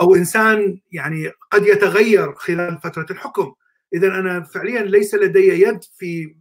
أو 0.00 0.14
إنسان 0.14 0.80
يعني 0.92 1.32
قد 1.50 1.66
يتغير 1.66 2.34
خلال 2.34 2.78
فترة 2.82 3.06
الحكم. 3.10 3.54
اذا 3.94 4.06
أنا 4.08 4.40
فعليا 4.42 4.82
ليس 4.82 5.14
لدي 5.14 5.62
يد 5.62 5.84
في 5.84 6.36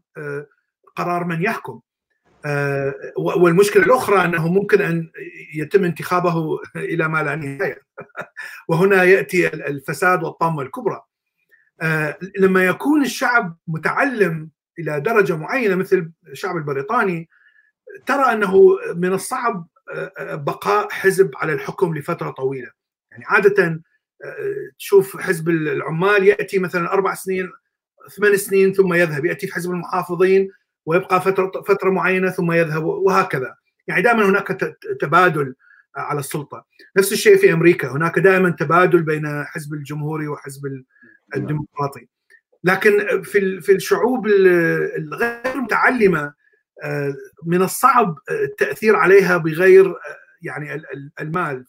قرار 0.95 1.23
من 1.23 1.43
يحكم. 1.43 1.81
والمشكلة 3.17 3.83
الأخرى 3.83 4.25
أنه 4.25 4.47
ممكن 4.47 4.81
أن 4.81 5.11
يتم 5.55 5.83
انتخابه 5.83 6.59
إلى 6.75 7.07
ما 7.07 7.23
لا 7.23 7.35
نهاية. 7.35 7.81
وهنا 8.67 9.03
يأتي 9.03 9.47
الفساد 9.47 10.23
والطامه 10.23 10.61
الكبرى. 10.61 11.01
لما 12.39 12.65
يكون 12.65 13.01
الشعب 13.01 13.57
متعلم 13.67 14.49
إلى 14.79 14.99
درجة 14.99 15.37
معينة 15.37 15.75
مثل 15.75 16.11
الشعب 16.27 16.57
البريطاني 16.57 17.29
ترى 18.05 18.33
أنه 18.33 18.77
من 18.95 19.13
الصعب 19.13 19.67
بقاء 20.19 20.89
حزب 20.89 21.31
على 21.35 21.53
الحكم 21.53 21.97
لفترة 21.97 22.29
طويلة. 22.29 22.71
يعني 23.11 23.23
عادة 23.27 23.81
تشوف 24.79 25.17
حزب 25.17 25.49
العمال 25.49 26.27
يأتي 26.27 26.59
مثلا 26.59 26.93
أربع 26.93 27.13
سنين 27.13 27.49
ثمان 28.17 28.37
سنين 28.37 28.73
ثم 28.73 28.93
يذهب 28.93 29.25
يأتي 29.25 29.47
في 29.47 29.53
حزب 29.53 29.71
المحافظين 29.71 30.51
ويبقى 30.85 31.21
فتره 31.21 31.51
فترة 31.61 31.89
معينة 31.89 32.29
ثم 32.29 32.51
يذهب 32.51 32.83
وهكذا. 32.83 33.55
يعني 33.87 34.01
دائما 34.01 34.29
هناك 34.29 34.47
تبادل 34.99 35.55
على 35.95 36.19
السلطة. 36.19 36.65
نفس 36.97 37.11
الشيء 37.11 37.37
في 37.37 37.53
أمريكا. 37.53 37.91
هناك 37.91 38.19
دائما 38.19 38.49
تبادل 38.49 39.03
بين 39.03 39.43
حزب 39.43 39.73
الجمهوري 39.73 40.27
وحزب 40.27 40.83
الديمقراطي. 41.35 42.07
لكن 42.63 43.21
في 43.21 43.61
في 43.61 43.71
الشعوب 43.71 44.27
الغير 44.27 45.57
متعلمة 45.57 46.33
من 47.45 47.61
الصعب 47.61 48.17
التأثير 48.29 48.95
عليها 48.95 49.37
بغير 49.37 49.95
يعني 50.41 50.83
المال. 51.19 51.65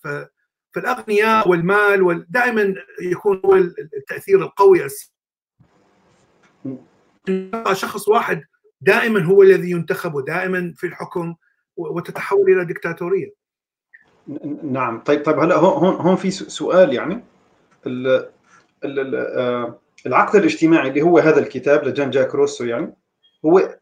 فالأغنياء 0.75 1.49
والمال 1.49 2.27
دائما 2.29 2.75
يكون 3.01 3.41
هو 3.45 3.55
التأثير 3.97 4.43
القوي. 4.43 4.89
شخص 7.73 8.09
واحد 8.09 8.43
دائما 8.83 9.25
هو 9.25 9.43
الذي 9.43 9.71
ينتخب 9.71 10.15
ودائما 10.15 10.73
في 10.77 10.87
الحكم 10.87 11.35
وتتحول 11.77 12.51
إلى 12.51 12.65
دكتاتورية. 12.65 13.31
نعم. 14.63 15.01
طيب 15.01 15.25
طيب 15.25 15.39
هلا 15.39 15.57
هون 15.57 15.95
هون 15.95 16.17
في 16.17 16.31
سؤال 16.31 16.95
يعني. 16.95 17.25
ال 17.87 18.29
ال 18.85 19.75
العقد 20.07 20.37
الاجتماعي 20.37 20.89
اللي 20.89 21.03
هو 21.03 21.19
هذا 21.19 21.41
الكتاب 21.41 21.85
لجان 21.85 22.11
جاك 22.11 22.35
روسو 22.35 22.65
يعني 22.65 22.95
هو 23.45 23.79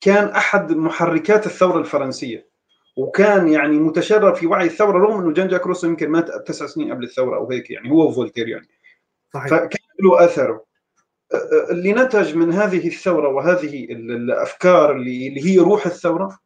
كان 0.00 0.28
أحد 0.28 0.72
محركات 0.72 1.46
الثورة 1.46 1.78
الفرنسية 1.78 2.48
وكان 2.96 3.48
يعني 3.48 3.78
متشرر 3.78 4.34
في 4.34 4.46
وعي 4.46 4.66
الثورة 4.66 4.98
رغم 4.98 5.20
إنه 5.20 5.32
جان 5.32 5.48
جاك 5.48 5.66
روسو 5.66 5.86
يمكن 5.86 6.10
مات 6.10 6.48
تسع 6.48 6.66
سنين 6.66 6.92
قبل 6.92 7.04
الثورة 7.04 7.36
أو 7.36 7.50
هيك 7.50 7.70
يعني 7.70 7.90
هو 7.90 8.08
وفولتير 8.08 8.48
يعني. 8.48 8.68
صحيح. 9.34 9.48
فكان 9.48 9.80
له 10.00 10.24
اثره 10.24 10.67
اللي 11.70 11.92
نتج 11.92 12.36
من 12.36 12.52
هذه 12.52 12.86
الثورة 12.86 13.28
وهذه 13.28 13.84
الأفكار 13.90 14.96
اللي 14.96 15.46
هي 15.46 15.58
روح 15.58 15.86
الثورة 15.86 16.38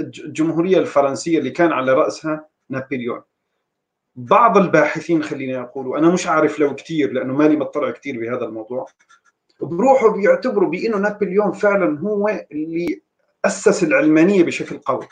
الجمهورية 0.00 0.78
الفرنسية 0.78 1.38
اللي 1.38 1.50
كان 1.50 1.72
على 1.72 1.92
رأسها 1.92 2.48
نابليون. 2.70 3.22
بعض 4.16 4.58
الباحثين 4.58 5.22
خليني 5.22 5.60
أقول 5.60 5.86
وأنا 5.86 6.10
مش 6.10 6.26
عارف 6.26 6.58
لو 6.58 6.74
كثير 6.74 7.12
لأنه 7.12 7.34
مالي 7.34 7.56
مطلع 7.56 7.90
كثير 7.90 8.20
بهذا 8.20 8.44
الموضوع 8.44 8.86
بروحوا 9.60 10.10
بيعتبروا 10.10 10.70
بأنه 10.70 10.96
نابليون 10.98 11.52
فعلا 11.52 11.98
هو 12.00 12.46
اللي 12.52 13.02
أسس 13.44 13.84
العلمانية 13.84 14.42
بشكل 14.44 14.78
قوي. 14.78 15.08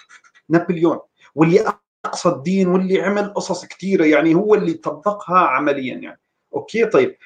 نابليون 0.49 0.99
واللي 1.34 1.74
أقصى 2.05 2.28
الدين 2.28 2.68
واللي 2.68 3.01
عمل 3.01 3.34
قصص 3.34 3.64
كثيره 3.66 4.05
يعني 4.05 4.34
هو 4.34 4.55
اللي 4.55 4.72
طبقها 4.72 5.38
عمليا 5.38 5.95
يعني. 5.95 6.20
أوكي 6.55 6.84
طيب. 6.86 7.16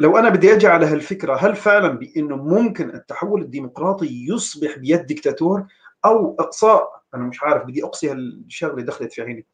لو 0.00 0.18
أنا 0.18 0.28
بدي 0.28 0.52
أجي 0.54 0.66
على 0.66 0.86
هالفكرة 0.86 1.34
هل 1.34 1.56
فعلا 1.56 1.88
بإنه 1.88 2.36
ممكن 2.36 2.90
التحول 2.94 3.42
الديمقراطي 3.42 4.26
يصبح 4.28 4.78
بيد 4.78 5.06
دكتاتور 5.06 5.66
أو 6.04 6.36
إقصاء 6.40 7.02
أنا 7.14 7.22
مش 7.22 7.42
عارف 7.42 7.64
بدي 7.64 7.84
أقصي 7.84 8.10
هالشغلة 8.10 8.82
دخلت 8.82 9.12
في 9.12 9.22
عيني 9.22 9.46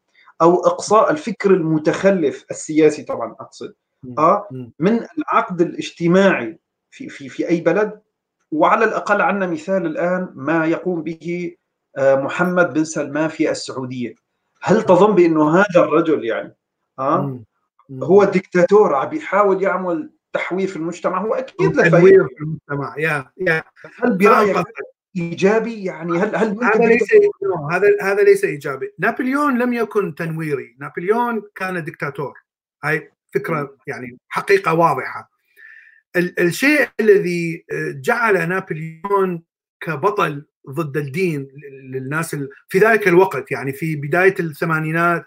أو 0.43 0.67
إقصاء 0.67 1.11
الفكر 1.11 1.51
المتخلف 1.51 2.45
السياسي 2.51 3.03
طبعا 3.03 3.37
أقصد. 3.41 3.75
آه؟ 4.19 4.49
من 4.79 5.07
العقد 5.19 5.61
الاجتماعي 5.61 6.59
في 6.91 7.09
في 7.09 7.29
في 7.29 7.49
أي 7.49 7.61
بلد؟ 7.61 8.01
وعلى 8.53 8.85
الأقل 8.85 9.21
عندنا 9.21 9.47
مثال 9.47 9.87
الآن 9.87 10.29
ما 10.35 10.67
يقوم 10.67 11.03
به 11.03 11.57
محمد 11.99 12.73
بن 12.73 12.85
سلمان 12.85 13.29
في 13.29 13.51
السعودية. 13.51 14.15
هل 14.63 14.83
تظن 14.83 15.15
بإنه 15.15 15.57
هذا 15.57 15.81
الرجل 15.85 16.25
يعني 16.25 16.57
آه؟ 16.99 17.41
هو 18.03 18.25
دكتاتور 18.25 18.95
عم 18.95 19.09
بيحاول 19.09 19.63
يعمل 19.63 20.11
تحوير 20.35 20.69
في 20.69 20.77
المجتمع 20.77 21.19
هو 21.19 21.35
أكيد 21.35 21.73
تنوير 21.73 22.29
في 22.29 22.41
المجتمع. 22.41 22.95
يا 22.99 23.31
يا. 23.37 23.65
هل 24.03 24.19
برأيك 24.19 24.67
إيجابي؟ 25.17 25.85
يعني 25.85 26.19
هل 26.19 26.37
هل 26.37 26.65
هذا 26.65 26.87
ليس 26.87 27.09
هذا 27.73 27.89
هذا 28.03 28.23
ليس 28.23 28.45
إيجابي. 28.45 28.91
نابليون 28.99 29.59
لم 29.59 29.73
يكن 29.73 30.15
تنويري. 30.15 30.77
نابليون 30.81 31.43
كان 31.55 31.85
دكتاتور 31.85 32.35
هاي 32.85 33.11
فكرة 33.35 33.77
يعني 33.87 34.19
حقيقة 34.29 34.75
واضحة. 34.75 35.31
الشيء 36.17 36.89
الذي 37.01 37.65
جعل 38.01 38.49
نابليون 38.49 39.43
كبطل 39.81 40.47
ضد 40.71 40.97
الدين 40.97 41.49
للناس 41.93 42.37
في 42.69 42.79
ذلك 42.79 43.09
الوقت 43.09 43.51
يعني 43.51 43.73
في 43.73 43.97
بداية 43.97 44.35
الثمانينات 44.41 45.25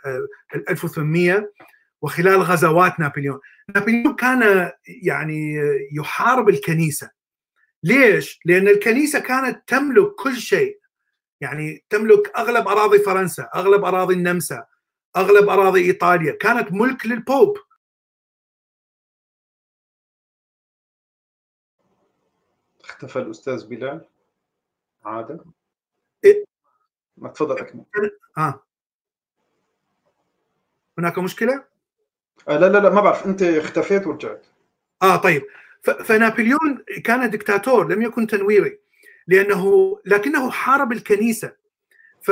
1800 0.70 1.52
وخلال 2.02 2.42
غزوات 2.42 3.00
نابليون 3.00 3.40
نابليون 3.76 4.16
كان 4.16 4.72
يعني 5.04 5.56
يحارب 5.92 6.50
الكنيسة 6.50 7.12
ليش؟ 7.84 8.40
لأن 8.46 8.68
الكنيسة 8.68 9.20
كانت 9.20 9.64
تملك 9.68 10.16
كل 10.16 10.36
شيء 10.36 10.80
يعني 11.42 11.86
تملك 11.90 12.38
أغلب 12.38 12.68
أراضي 12.68 13.00
فرنسا، 13.00 13.50
أغلب 13.56 13.86
أراضي 13.86 14.14
النمسا، 14.14 14.66
أغلب 15.18 15.50
أراضي 15.50 15.86
إيطاليا، 15.86 16.32
كانت 16.32 16.72
ملك 16.72 17.06
للبوب. 17.06 17.58
اختفى 22.84 23.20
الأستاذ 23.20 23.68
بلال 23.68 24.06
عاد 25.06 25.42
إيه؟ 26.24 26.46
ما 27.18 27.30
تفضل 27.30 27.58
أكمل 27.58 27.86
آه 28.38 28.64
هناك 30.98 31.20
مشكلة؟ 31.20 31.77
آه 32.48 32.58
لا 32.58 32.70
لا 32.70 32.78
لا 32.78 32.90
ما 32.90 33.02
بعرف 33.02 33.26
أنت 33.26 33.42
اختفيت 33.42 34.08
ورجعت. 34.08 34.46
آه 35.04 35.16
طيب. 35.16 35.44
فنابليون 35.82 36.84
كان 37.04 37.30
دكتاتور 37.30 37.88
لم 37.94 38.02
يكن 38.02 38.28
تنويري 38.28 38.80
لأنه 39.28 39.98
لكنه 40.06 40.52
حارب 40.52 40.92
الكنيسة. 40.92 41.52
ف 42.22 42.32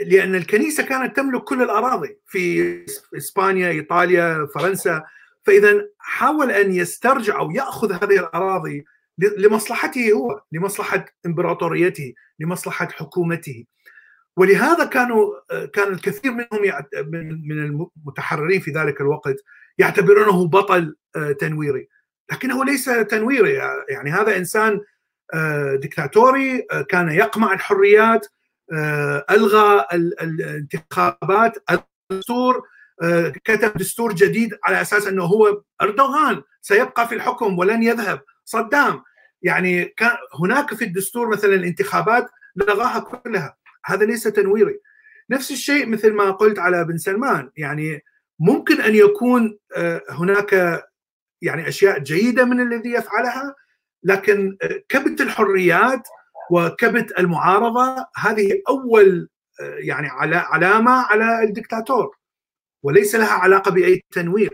لأن 0.00 0.34
الكنيسة 0.34 0.82
كانت 0.82 1.16
تملك 1.16 1.44
كل 1.44 1.62
الأراضي 1.62 2.18
في 2.26 2.84
إسبانيا 3.16 3.68
إيطاليا 3.68 4.48
فرنسا. 4.54 5.02
فإذا 5.42 5.88
حاول 5.98 6.50
أن 6.50 6.72
يسترجع 6.72 7.38
أو 7.38 7.50
يأخذ 7.50 7.92
هذه 7.92 8.18
الأراضي 8.18 8.84
لمصلحته 9.18 10.12
هو 10.12 10.42
لمصلحة 10.52 11.04
إمبراطوريته 11.26 12.14
لمصلحة 12.38 12.88
حكومته. 12.88 13.64
ولهذا 14.36 14.84
كانوا 14.84 15.26
كان 15.66 15.92
الكثير 15.92 16.32
منهم 16.32 16.82
من 17.48 17.64
المتحررين 17.64 18.60
في 18.60 18.70
ذلك 18.70 19.00
الوقت 19.00 19.36
يعتبرونه 19.78 20.46
بطل 20.46 20.96
تنويري. 21.40 21.88
لكنه 22.32 22.64
ليس 22.64 22.84
تنويري 22.84 23.52
يعني 23.88 24.10
هذا 24.10 24.36
إنسان 24.36 24.80
دكتاتوري 25.74 26.66
كان 26.88 27.08
يقمع 27.08 27.52
الحريات 27.52 28.26
ألغى 29.30 29.86
الانتخابات 29.94 31.58
الدستور 32.10 32.62
كتب 33.44 33.72
دستور 33.74 34.12
جديد 34.12 34.58
على 34.64 34.80
أساس 34.80 35.06
أنه 35.06 35.24
هو 35.24 35.62
أردوغان 35.82 36.42
سيبقى 36.60 37.08
في 37.08 37.14
الحكم 37.14 37.58
ولن 37.58 37.82
يذهب. 37.82 38.20
صدام. 38.44 39.02
يعني 39.42 39.84
كان 39.84 40.10
هناك 40.40 40.74
في 40.74 40.84
الدستور 40.84 41.28
مثلا 41.28 41.54
الانتخابات 41.54 42.26
لغاها 42.56 42.98
كلها. 43.00 43.56
هذا 43.84 44.04
ليس 44.04 44.22
تنويري. 44.22 44.80
نفس 45.30 45.50
الشيء 45.50 45.86
مثل 45.86 46.12
ما 46.12 46.30
قلت 46.30 46.58
على 46.58 46.84
بن 46.84 46.98
سلمان 46.98 47.50
يعني 47.56 48.04
ممكن 48.38 48.80
أن 48.80 48.94
يكون 48.94 49.58
هناك 50.10 50.82
يعني 51.42 51.68
أشياء 51.68 51.98
جيدة 51.98 52.44
من 52.44 52.60
الذي 52.60 52.92
يفعلها 52.92 53.54
لكن 54.02 54.56
كبت 54.88 55.20
الحريات 55.20 56.02
وكبت 56.50 57.18
المعارضة 57.18 58.06
هذه 58.16 58.62
أول 58.68 59.28
يعني 59.60 60.08
علامة 60.32 60.92
على 60.92 61.42
الدكتاتور 61.42 62.16
وليس 62.82 63.14
لها 63.14 63.32
علاقة 63.32 63.70
بأي 63.70 64.02
تنوير. 64.10 64.50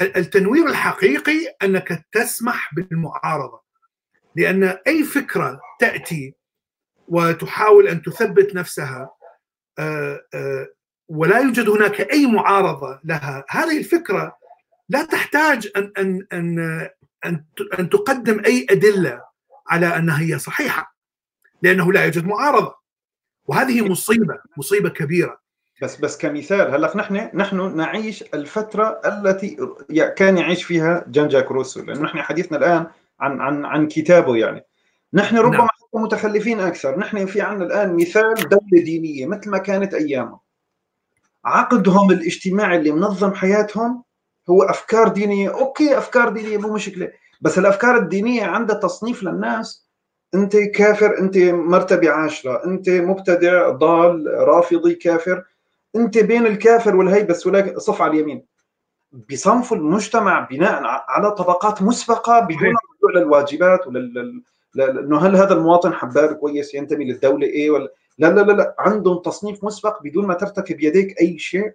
التنوير 0.00 0.66
الحقيقي 0.66 1.56
أنك 1.62 2.04
تسمح 2.12 2.74
بالمعارضة 2.74 3.60
لأن 4.36 4.64
أي 4.86 5.04
فكرة 5.04 5.60
تأتي 5.80 6.34
وتحاول 7.10 7.88
أن 7.88 8.02
تثبت 8.02 8.54
نفسها 8.54 9.10
ولا 11.08 11.38
يوجد 11.38 11.68
هناك 11.68 12.00
أي 12.00 12.26
معارضة 12.26 13.00
لها. 13.04 13.44
هذه 13.48 13.78
الفكرة 13.78 14.36
لا 14.88 15.04
تحتاج 15.04 15.68
أن 15.76 15.92
أن 15.98 16.26
أن 16.32 16.58
أن, 17.26 17.44
أن 17.78 17.88
تقدم 17.88 18.42
أي 18.46 18.66
أدلة 18.70 19.22
على 19.68 19.86
أنها 19.86 20.20
هي 20.20 20.38
صحيحة 20.38 20.96
لأنه 21.62 21.92
لا 21.92 22.04
يوجد 22.04 22.24
معارضة. 22.24 22.74
وهذه 23.44 23.88
مصيبة 23.88 24.38
مصيبة 24.56 24.88
كبيرة. 24.88 25.40
بس 25.82 25.96
بس 25.96 26.18
كمثال 26.18 26.74
هلا 26.74 26.96
نحن 26.96 27.30
نحن 27.34 27.76
نعيش 27.76 28.22
الفترة 28.34 29.00
التي 29.04 29.56
كان 30.16 30.38
يعيش 30.38 30.64
فيها 30.64 31.04
جان 31.08 31.28
جاك 31.28 31.50
روسو 31.50 31.82
لأنه 31.82 32.02
نحن 32.02 32.22
حديثنا 32.22 32.58
الآن 32.58 32.86
عن 33.20 33.40
عن 33.40 33.64
عن 33.64 33.88
كتابه 33.88 34.36
يعني. 34.36 34.64
نحن 35.14 35.36
ربما 35.36 35.58
نعم. 35.58 35.68
متخلفين 35.94 36.60
أكثر. 36.60 36.98
نحن 36.98 37.26
في 37.26 37.40
عندنا 37.40 37.66
الآن 37.66 37.96
مثال 37.96 38.34
دولة 38.34 38.84
دينية 38.84 39.26
مثل 39.26 39.50
ما 39.50 39.58
كانت 39.58 39.94
أيامها. 39.94 40.40
عقدهم 41.44 42.10
الاجتماعي 42.10 42.78
اللي 42.78 42.90
منظم 42.90 43.34
حياتهم 43.34 44.02
هو 44.50 44.62
أفكار 44.62 45.08
دينية. 45.08 45.50
أوكي 45.54 45.98
أفكار 45.98 46.28
دينية 46.28 46.58
مو 46.58 46.72
مشكلة 46.74 47.12
بس 47.40 47.58
الأفكار 47.58 47.96
الدينية 47.96 48.44
عندها 48.44 48.76
تصنيف 48.76 49.22
للناس. 49.22 49.86
أنت 50.34 50.56
كافر 50.56 51.18
أنت 51.18 51.38
مرتبة 51.38 52.10
عاشرة 52.10 52.64
أنت 52.66 52.90
مبتدع 52.90 53.70
ضال 53.70 54.26
رافضي 54.48 54.94
كافر. 54.94 55.44
أنت 55.96 56.18
بين 56.18 56.46
الكافر 56.46 56.96
والهي 56.96 57.22
بس 57.22 57.46
ولا 57.46 57.78
صف 57.78 58.02
على 58.02 58.12
اليمين. 58.12 58.44
بصنفوا 59.30 59.76
المجتمع 59.76 60.40
بناء 60.50 60.82
على 60.84 61.30
طبقات 61.30 61.82
مسبقة 61.82 62.40
بدون 62.40 62.58
رجوع 62.58 63.22
للواجبات 63.22 63.86
ولل 63.86 64.42
إنه 64.78 65.18
هل 65.18 65.36
هذا 65.36 65.54
المواطن 65.54 65.92
حباب 65.92 66.32
كويس 66.32 66.74
ينتمي 66.74 67.04
للدولة 67.04 67.46
إيه 67.46 67.70
ولا؟ 67.70 67.92
لا 68.18 68.26
لا 68.26 68.40
لا 68.40 68.52
لا 68.52 68.74
عندهم 68.78 69.18
تصنيف 69.18 69.64
مسبق 69.64 70.02
بدون 70.02 70.26
ما 70.26 70.34
ترتكب 70.34 70.80
يديك 70.80 71.20
أي 71.20 71.38
شيء 71.38 71.72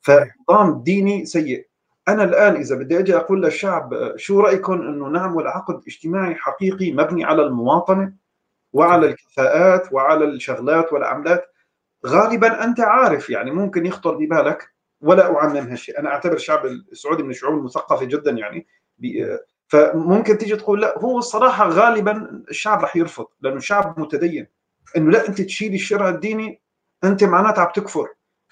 فنظام 0.00 0.82
ديني 0.82 1.24
سيء. 1.24 1.66
أنا 2.08 2.24
الآن 2.24 2.56
إذا 2.56 2.76
بدي 2.76 2.98
أجي 2.98 3.16
أقول 3.16 3.42
للشعب 3.42 4.12
شو 4.16 4.40
رأيكم 4.40 4.72
إنه 4.72 5.08
نعمل 5.08 5.46
عقد 5.46 5.82
اجتماعي 5.86 6.34
حقيقي 6.34 6.92
مبني 6.92 7.24
على 7.24 7.42
المواطنة 7.42 8.12
وعلى 8.72 9.06
الكفاءات 9.06 9.92
وعلى 9.92 10.24
الشغلات 10.24 10.92
والعملات؟ 10.92 11.44
غالبا 12.06 12.64
أنت 12.64 12.80
عارف 12.80 13.30
يعني 13.30 13.50
ممكن 13.50 13.86
يخطر 13.86 14.14
ببالك 14.14 14.72
ولا 15.00 15.36
أعمم 15.36 15.56
هالشيء. 15.56 15.98
أنا 15.98 16.08
أعتبر 16.08 16.34
الشعب 16.34 16.66
السعودي 16.66 17.22
من 17.22 17.30
الشعوب 17.30 17.58
المثقفة 17.58 18.04
جدا 18.04 18.30
يعني 18.30 18.66
فممكن 19.72 20.38
تيجي 20.38 20.56
تقول 20.56 20.80
لا 20.80 20.98
هو 20.98 21.18
الصراحة 21.18 21.68
غالبا 21.68 22.42
الشعب 22.50 22.82
رح 22.82 22.96
يرفض 22.96 23.26
لأنه 23.40 23.56
الشعب 23.56 24.00
متدين. 24.00 24.46
إنه 24.96 25.10
لا 25.10 25.28
أنت 25.28 25.40
تشيل 25.40 25.74
الشرع 25.74 26.08
الديني 26.08 26.60
أنت 27.04 27.24
معناتها 27.24 27.62
عم 27.62 27.72
تكفر. 27.74 28.08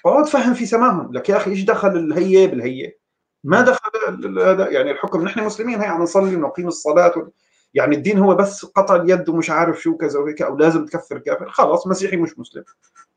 اقعد 0.07 0.27
فهم 0.27 0.55
في 0.55 0.67
سماهم. 0.67 1.13
لك 1.13 1.29
يا 1.29 1.37
أخي 1.37 1.51
إيش 1.51 1.63
دخل 1.63 1.89
الهيه 1.89 2.47
بالهيه 2.47 2.99
ما 3.45 3.61
دخل 3.61 4.39
هذا 4.41 4.69
يعني 4.69 4.91
الحكم. 4.91 5.25
نحن 5.25 5.45
مسلمين 5.45 5.81
هي 5.81 5.87
عم 5.87 6.03
نصلي 6.03 6.37
ونقيم 6.37 6.69
الصلاة 6.69 7.19
و... 7.19 7.29
يعني 7.75 7.97
الدين 7.97 8.19
هو 8.19 8.35
بس 8.35 8.65
قطع 8.65 8.97
اليد 8.97 9.29
ومش 9.29 9.51
عارف 9.51 9.81
شو 9.81 9.97
كذا 9.97 10.19
وهيك 10.19 10.43
أو 10.43 10.57
لازم 10.57 10.85
تكفر 10.85 11.19
كافر. 11.19 11.51
خلاص 11.51 11.87
مسيحي 11.87 12.17
مش 12.17 12.39
مسلم. 12.39 12.65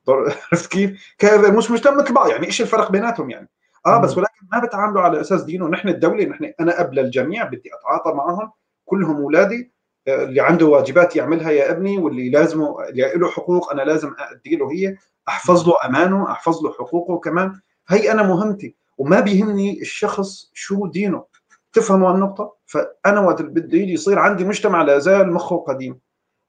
عرفت 0.07 0.71
كيف؟ 0.71 1.15
كافر 1.17 1.51
مش 1.51 1.71
مسلم 1.71 1.97
مثل 1.97 2.13
بعض. 2.13 2.29
يعني 2.29 2.45
إيش 2.45 2.61
الفرق 2.61 2.91
بيناتهم 2.91 3.29
يعني؟ 3.29 3.49
آه 3.85 3.97
بس 3.97 4.17
ولكن 4.17 4.47
ما 4.51 4.59
بتعاملوا 4.59 5.01
على 5.01 5.21
أساس 5.21 5.43
دينه. 5.43 5.67
نحن 5.67 5.89
الدولة 5.89 6.25
نحن 6.25 6.53
أنا 6.59 6.81
اب 6.81 6.93
للجميع 6.93 7.43
بدي 7.43 7.69
أتعاطى 7.73 8.17
معهم 8.17 8.51
كلهم 8.85 9.15
أولادي 9.15 9.73
اللي 10.07 10.41
عنده 10.41 10.65
واجبات 10.65 11.15
يعملها 11.15 11.51
يا 11.51 11.71
ابني 11.71 11.97
واللي 11.97 12.29
لازمه 12.29 12.83
اللي 12.89 13.13
له 13.15 13.29
حقوق 13.29 13.71
أنا 13.71 13.81
لازم 13.81 14.13
ادي 14.19 14.55
له 14.55 14.71
هي 14.71 14.97
أحفظ 15.27 15.67
له 15.67 15.75
أمانه 15.85 16.31
أحفظ 16.31 16.63
له 16.63 16.71
حقوقه 16.71 17.19
كمان. 17.19 17.59
هي 17.87 18.11
أنا 18.11 18.23
مهمتي 18.23 18.75
وما 18.97 19.19
بيهمني 19.19 19.81
الشخص 19.81 20.51
شو 20.53 20.87
دينه. 20.87 21.25
تفهموا 21.73 22.11
النقطة؟ 22.11 22.55
فأنا 22.65 23.19
وقت 23.19 23.41
بدي 23.41 23.93
يصير 23.93 24.19
عندي 24.19 24.45
مجتمع 24.45 24.81
لا 24.81 24.99
زال 24.99 25.33
مخه 25.33 25.57
قديم. 25.57 25.99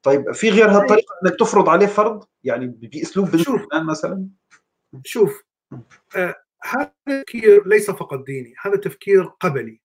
طيب 0.02 0.32
في 0.32 0.50
غير 0.50 0.70
هالطريقة 0.70 1.14
إنك 1.24 1.34
تفرض 1.40 1.68
عليه 1.68 1.86
فرض؟ 1.86 2.24
يعني 2.44 2.66
باسلوب 2.66 3.30
بن 3.30 3.38
سلمان 3.38 3.86
مثلا؟ 3.86 4.26
شوف. 5.04 5.44
آه 6.16 6.34
هذا 6.64 6.92
التفكير 7.08 7.68
ليس 7.68 7.90
فقط 7.90 8.24
ديني 8.24 8.54
هذا 8.62 8.76
تفكير 8.76 9.24
قبلي 9.24 9.80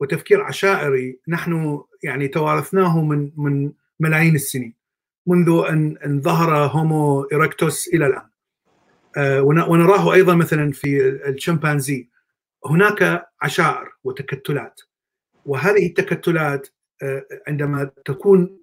وتفكير 0.00 0.42
عشائري 0.42 1.20
نحن 1.28 1.82
يعني 2.02 2.28
توارثناه 2.28 3.04
من 3.04 3.32
من 3.36 3.72
ملايين 4.00 4.34
السنين 4.34 4.74
منذ 5.26 5.64
أن 5.68 5.96
أن 5.96 6.20
ظهر 6.20 6.56
هومو 6.56 7.22
إيركتوس 7.22 7.88
إلى 7.88 8.06
الآن. 8.06 8.30
آه 9.16 9.42
ونراه 9.42 10.12
أيضا 10.12 10.34
مثلا 10.34 10.72
في 10.72 11.08
الشمبانزي. 11.08 12.08
هناك 12.66 13.26
عشائر 13.42 13.92
وتكتلات 14.04 14.80
وهذه 15.46 15.86
التكتلات 15.86 16.68
آه 17.02 17.26
عندما 17.48 17.90
تكون 18.04 18.58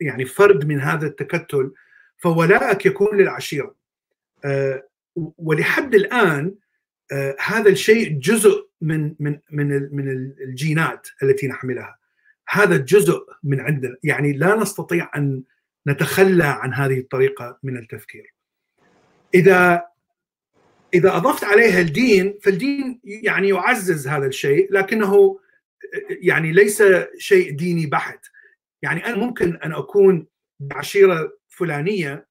يعني 0.00 0.24
فرد 0.24 0.64
من 0.64 0.80
هذا 0.80 1.06
التكتل 1.06 1.72
فولاءك 2.18 2.86
يكون 2.86 3.16
للعشيرة. 3.16 3.74
آه 4.44 4.88
ولحد 5.38 5.94
الآن 5.94 6.54
هذا 7.40 7.68
الشيء 7.68 8.18
جزء 8.18 8.68
من 8.80 9.14
من 9.20 9.38
من 9.50 9.88
من 9.96 10.10
الجينات 10.40 11.08
التي 11.22 11.46
نحملها. 11.48 11.98
هذا 12.48 12.76
جزء 12.76 13.26
من 13.42 13.60
عندنا. 13.60 13.96
يعني 14.02 14.32
لا 14.32 14.56
نستطيع 14.56 15.10
أن 15.16 15.42
نتخلى 15.88 16.44
عن 16.44 16.74
هذه 16.74 16.98
الطريقة 16.98 17.58
من 17.62 17.76
التفكير. 17.76 18.34
اذا 19.34 19.86
إذا 20.94 21.16
أضفت 21.16 21.44
عليها 21.44 21.80
الدين 21.80 22.38
فالدين 22.42 23.00
يعني 23.04 23.48
يعزز 23.48 24.08
هذا 24.08 24.26
الشيء 24.26 24.72
لكنه 24.72 25.40
يعني 26.10 26.52
ليس 26.52 26.82
شيء 27.18 27.56
ديني 27.56 27.86
بحت. 27.86 28.26
يعني 28.82 29.06
أنا 29.06 29.16
ممكن 29.16 29.56
أن 29.56 29.72
أكون 29.72 30.26
بعشيرة 30.60 31.38
فلانية 31.48 32.26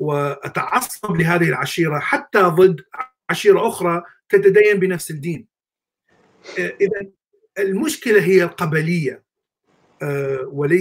وأتعصب 0.00 1.16
لهذه 1.16 1.48
العشيرة 1.48 1.98
حتى 1.98 2.40
ضد 2.42 2.80
عشيرة 3.32 3.68
أخرى 3.68 4.02
تتدين 4.28 4.78
بنفس 4.78 5.10
الدين. 5.10 5.46
إذا 6.58 7.10
المشكلة 7.58 8.22
هي 8.22 8.42
القبلية 8.42 9.22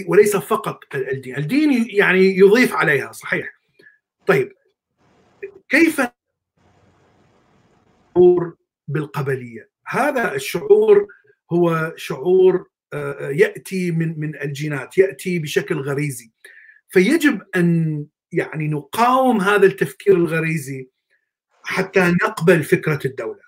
وليس 0.08 0.36
فقط 0.36 0.80
الدين، 0.96 1.38
الدين 1.38 1.88
يعني 1.90 2.38
يضيف 2.38 2.74
عليها 2.74 3.12
صحيح. 3.12 3.54
طيب 4.28 4.54
كيف 5.70 6.02
شعور 8.16 8.56
بالقبلية؟ 8.88 9.70
هذا 9.88 10.36
الشعور 10.36 11.08
هو 11.52 11.94
شعور 11.96 12.68
يأتي 13.22 13.92
من 13.92 14.20
من 14.20 14.42
الجينات، 14.42 14.98
يأتي 14.98 15.40
بشكل 15.40 15.76
غريزي. 15.76 16.32
فيجب 16.90 17.42
أن 17.56 18.06
يعني 18.32 18.68
نقاوم 18.68 19.42
هذا 19.42 19.66
التفكير 19.66 20.16
الغريزي 20.16 20.90
حتى 21.64 22.00
نقبل 22.00 22.64
فكرة 22.64 23.00
الدولة 23.06 23.42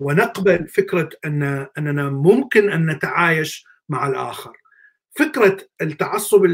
ونقبل 0.00 0.68
فكرة 0.68 1.10
أن 1.24 1.66
أننا 1.78 2.10
ممكن 2.10 2.70
أن 2.70 2.90
نتعايش 2.90 3.66
مع 3.88 4.08
الآخر. 4.08 4.56
فكرة 5.16 5.56
التعصب 5.82 6.44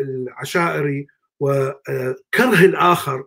العشائري 0.00 1.06
وكره 1.40 2.64
الآخر 2.64 3.24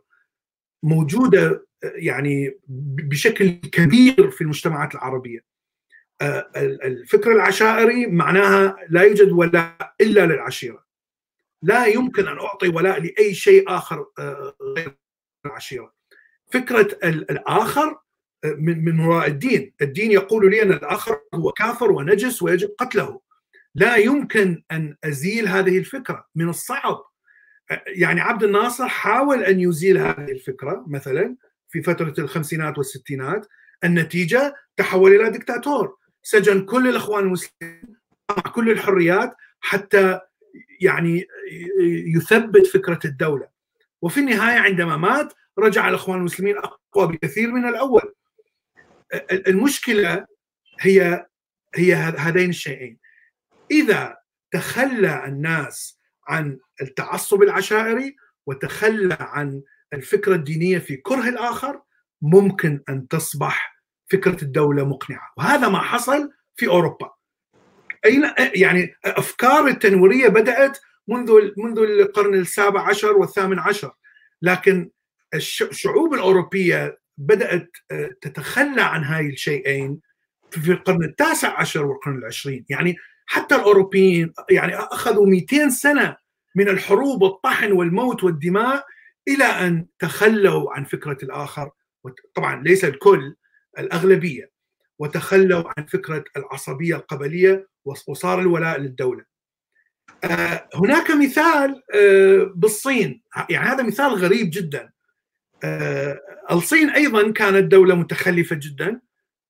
موجودة 0.84 1.68
يعني 1.82 2.60
بشكل 3.10 3.50
كبير 3.50 4.32
في 4.32 4.42
المجتمعات 4.42 4.96
العربية. 4.96 5.40
الفكر 6.62 7.32
العشائري 7.32 8.08
معناها 8.08 8.78
لا 8.90 9.02
يوجد 9.02 9.32
ولاء 9.32 9.94
إلا 10.02 10.26
للعشيرة. 10.26 10.86
لا 11.62 11.86
يمكن 11.86 12.28
أن 12.28 12.38
أعطي 12.38 12.68
ولاء 12.68 13.02
لأي 13.02 13.34
شيء 13.34 13.64
آخر 13.76 14.06
غير 14.78 14.98
العشيرة. 15.46 15.97
فكرة 16.52 16.98
الآخر 17.04 18.00
من 18.46 18.86
من 18.86 19.00
وراء 19.00 19.28
الدين، 19.28 19.74
الدين 19.82 20.12
يقول 20.12 20.52
لي 20.52 20.62
أن 20.62 20.72
الآخر 20.72 21.20
هو 21.34 21.52
كافر 21.52 21.92
ونجس 21.92 22.42
ويجب 22.42 22.70
قتله. 22.78 23.22
لا 23.76 23.96
يمكن 23.96 24.64
أن 24.72 24.96
أزيل 25.04 25.48
هذه 25.48 25.78
الفكرة 25.78 26.26
من 26.36 26.50
الصعب. 26.50 27.04
يعني 27.88 28.22
عبد 28.22 28.44
الناصر 28.44 28.88
حاول 28.88 29.44
أن 29.44 29.60
يزيل 29.60 29.98
هذه 29.98 30.32
الفكرة 30.32 30.86
مثلا 30.88 31.36
في 31.70 31.82
فترة 31.82 32.14
الخمسينات 32.18 32.78
والستينات، 32.78 33.48
النتيجة 33.84 34.56
تحول 34.78 35.16
إلى 35.16 35.30
دكتاتور، 35.30 35.98
سجن 36.24 36.66
كل 36.66 36.88
الإخوان 36.90 37.24
المسلمين 37.24 37.98
مع 38.30 38.52
كل 38.52 38.72
الحريات 38.72 39.36
حتى 39.60 40.20
يعني 40.82 41.28
يثبت 42.16 42.68
فكرة 42.68 43.00
الدولة. 43.06 43.48
وفي 44.02 44.20
النهاية 44.20 44.60
عندما 44.60 44.98
مات 44.98 45.34
رجع 45.60 45.90
الاخوان 45.90 46.18
المسلمين 46.20 46.58
أقوى 46.58 47.08
بكثير 47.08 47.52
من 47.52 47.68
الأول. 47.68 48.14
المشكلة 49.32 50.26
هي 50.80 51.26
هي 51.76 51.94
هذين 51.94 52.50
الشيئين. 52.50 52.98
إذا 53.72 54.18
تخلى 54.52 55.26
الناس 55.26 56.00
عن 56.28 56.60
التعصب 56.82 57.44
العشائري 57.44 58.16
وتخلى 58.46 59.18
عن 59.20 59.62
الفكرة 59.94 60.36
الدينية 60.36 60.80
في 60.80 60.96
كره 60.98 61.30
الآخر 61.30 61.82
ممكن 62.22 62.84
أن 62.90 63.08
تصبح 63.08 63.84
فكرة 64.12 64.44
الدولة 64.44 64.86
مقنعة. 64.86 65.34
وهذا 65.38 65.70
ما 65.70 65.80
حصل 65.80 66.32
في 66.56 66.68
أوروبا. 66.68 67.12
أين 68.06 68.32
يعني 68.38 68.96
أفكار 69.06 69.68
التنويريه 69.68 70.28
بدأت 70.28 70.80
منذ 71.08 71.52
منذ 71.58 71.80
القرن 71.80 72.34
السابع 72.34 72.90
عشر 72.90 73.18
والثامن 73.18 73.60
عشر. 73.60 73.92
لكن 74.42 74.90
الشعوب 75.34 76.14
الأوروبية 76.14 77.00
بدأت 77.18 77.72
آه، 77.92 78.10
تتخلى 78.22 78.82
عن 78.82 79.04
هاي 79.04 79.28
الشيئين 79.28 80.00
في 80.52 80.72
القرن 80.72 81.04
التاسع 81.04 81.60
عشر 81.60 81.86
والقرن 81.86 82.18
العشرين. 82.18 82.66
يعني 82.70 82.96
حتى 83.26 83.56
الأوروبيين 83.56 84.34
يعني 84.50 84.76
أخذوا 84.76 85.28
200 85.28 85.70
سنة 85.70 86.18
من 86.56 86.70
الحروب 86.70 87.22
والطحن 87.22 87.72
والموت 87.72 88.24
والدماء 88.24 88.86
إلى 89.28 89.44
أن 89.44 89.86
تخلوا 90.00 90.74
عن 90.74 90.84
فكرة 90.84 91.18
الآخر 91.24 91.72
طبعا 92.36 92.64
ليس 92.64 92.86
الكل 92.86 93.36
الأغلبية 93.80 94.52
وتخلوا 95.00 95.64
عن 95.78 95.86
فكرة 95.86 96.24
العصبية 96.38 96.96
القبلية 96.96 97.68
وصار 97.86 98.40
الولاء 98.40 98.80
للدولة. 98.80 99.26
آه، 100.24 100.70
هناك 100.76 101.12
مثال 101.12 101.84
آه، 101.96 102.52
بالصين. 102.56 103.24
يعني 103.50 103.66
هذا 103.66 103.84
مثال 103.84 104.14
غريب 104.14 104.50
جدا. 104.54 104.92
الصين 106.52 106.90
أيضا 106.90 107.32
كانت 107.32 107.72
دولة 107.72 107.96
متخلفة 107.96 108.56
جدا. 108.56 109.02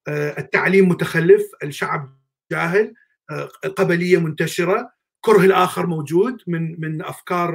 آه، 0.07 0.39
التعليم 0.39 0.89
متخلف 0.89 1.41
الشعب 1.63 2.17
جاهل 2.51 2.93
آه، 3.31 3.45
قبلية 3.77 4.17
منتشرة 4.17 4.91
كره 5.21 5.45
الآخر 5.45 5.87
موجود 5.87 6.41
من 6.47 6.81
من 6.81 7.01
أفكار 7.01 7.51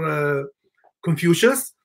كونفوشيوس 1.01 1.77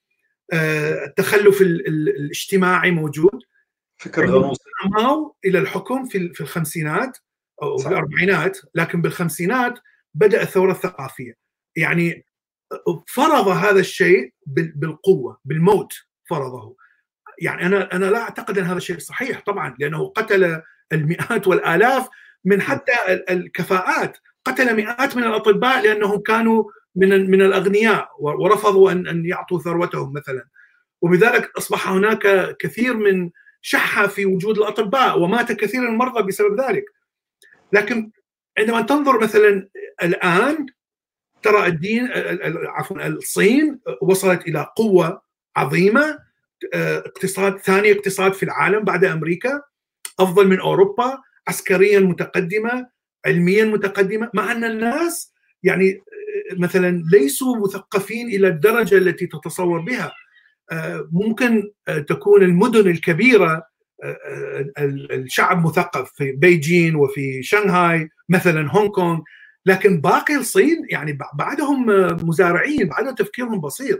التخلف 0.53 1.61
الاجتماعي 1.61 2.91
موجود. 2.91 3.43
فكر 3.97 4.25
غنوصي 4.25 4.63
ماو 4.91 5.35
إلى 5.45 5.59
الحكم 5.59 6.05
في 6.05 6.33
في 6.33 6.41
الخمسينات 6.41 7.17
أو 7.63 7.77
في 7.77 7.87
الأربعينات 7.87 8.57
لكن 8.75 9.01
بالخمسينات 9.01 9.79
بدأ 10.13 10.41
الثورة 10.41 10.71
الثقافية. 10.71 11.33
يعني 11.75 12.25
فرض 13.07 13.47
هذا 13.47 13.79
الشيء 13.79 14.33
بالقوة 14.75 15.39
بالموت. 15.45 15.93
فرضه. 16.29 16.75
يعني 17.39 17.65
أنا 17.65 17.95
أنا 17.95 18.05
لا 18.05 18.21
أعتقد 18.21 18.57
أن 18.57 18.63
هذا 18.63 18.77
الشيء 18.77 18.99
صحيح 18.99 19.41
طبعا 19.45 19.75
لأنه 19.79 20.07
قتل 20.09 20.61
المئات 20.93 21.47
والآلاف 21.47 22.09
من 22.45 22.61
حتى 22.61 22.91
الكفاءات. 23.29 24.17
قتل 24.45 24.75
مئات 24.75 25.17
من 25.17 25.23
الأطباء 25.23 25.83
لأنهم 25.83 26.19
كانوا 26.21 26.63
من 26.95 27.31
من 27.31 27.41
الأغنياء 27.41 28.09
ورفضوا 28.19 28.91
أن 28.91 29.07
أن 29.07 29.25
يعطوا 29.25 29.59
ثروتهم 29.59 30.13
مثلا. 30.13 30.47
وبذلك 31.01 31.51
أصبح 31.57 31.89
هناك 31.89 32.55
كثير 32.57 32.97
من 32.97 33.29
شحة 33.61 34.07
في 34.07 34.25
وجود 34.25 34.57
الأطباء 34.57 35.19
ومات 35.19 35.51
كثير 35.51 35.81
من 35.81 35.87
المرضى 35.87 36.23
بسبب 36.23 36.61
ذلك. 36.61 36.85
لكن 37.73 38.11
عندما 38.59 38.81
تنظر 38.81 39.19
مثلا 39.19 39.69
الآن 40.03 40.65
ترى 41.41 41.67
الدين 41.67 42.09
عفوا 42.67 43.07
الصين 43.07 43.79
وصلت 44.01 44.47
إلى 44.47 44.67
قوة 44.75 45.26
عظيمة 45.57 46.19
آه، 46.73 46.97
اقتصاد 46.97 47.57
ثاني 47.57 47.91
اقتصاد 47.91 48.33
في 48.33 48.43
العالم 48.43 48.83
بعد 48.83 49.05
أمريكا 49.05 49.61
أفضل 50.19 50.47
من 50.47 50.59
أوروبا 50.59 51.17
عسكريا 51.47 51.99
متقدمة 51.99 52.87
علميا 53.25 53.65
متقدمة 53.65 54.29
مع 54.33 54.51
أن 54.51 54.63
الناس 54.63 55.33
يعني 55.63 55.91
آه، 55.91 56.55
مثلا 56.55 57.03
ليسوا 57.11 57.57
مثقفين 57.57 58.27
إلى 58.27 58.47
الدرجة 58.47 58.97
التي 58.97 59.27
تتصور 59.27 59.79
بها. 59.79 60.11
آه، 60.71 61.09
ممكن 61.11 61.71
تكون 62.07 62.43
المدن 62.43 62.89
الكبيرة 62.89 63.63
الشعب 65.11 65.65
مثقف 65.65 66.11
في 66.15 66.31
بيجين 66.31 66.95
وفي 66.95 67.43
شنغهاي 67.43 68.09
مثلا 68.29 68.71
هونغ 68.71 68.87
كونغ 68.87 69.19
لكن 69.65 70.01
باقي 70.01 70.35
الصين 70.35 70.85
يعني 70.89 71.17
بعدهم 71.33 71.85
مزارعين 72.27 72.87
بعدهم 72.87 73.15
تفكيرهم 73.15 73.61
بسيط. 73.61 73.99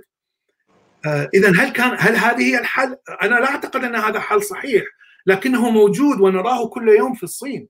اذا 1.33 1.49
هل 1.49 1.69
كان 1.69 1.95
هل 1.99 2.15
هذه 2.15 2.41
هي 2.41 2.59
الحل؟ 2.59 2.97
أنا 3.21 3.35
لا 3.35 3.49
أعتقد 3.49 3.83
أن 3.83 3.95
هذا 3.95 4.19
حل 4.19 4.43
صحيح 4.43 4.83
لكنه 5.25 5.69
موجود 5.69 6.21
ونراه 6.21 6.67
كل 6.67 6.89
يوم 6.89 7.13
في 7.13 7.23
الصين. 7.23 7.67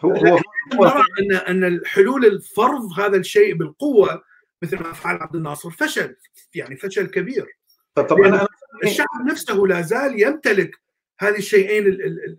هو 0.00 0.12
هو 0.12 0.84
نرى 0.84 1.04
ان 1.20 1.32
أن 1.32 1.64
الحلول 1.64 2.26
الفرض 2.26 2.98
هذا 2.98 3.16
الشيء 3.16 3.54
بالقوة 3.54 4.22
مثل 4.62 4.82
ما 4.82 4.92
فعل 4.92 5.16
عبد 5.16 5.36
الناصر 5.36 5.70
فشل 5.70 6.16
يعني 6.54 6.76
فشل 6.76 7.06
كبير. 7.06 7.46
طب 7.94 8.04
طب 8.04 8.20
أنا 8.20 8.46
الشعب 8.84 9.26
نفسه 9.26 9.54
لا 9.54 9.80
زال 9.80 10.22
يمتلك 10.22 10.70
هذه 11.18 11.38
الشيئين 11.38 11.86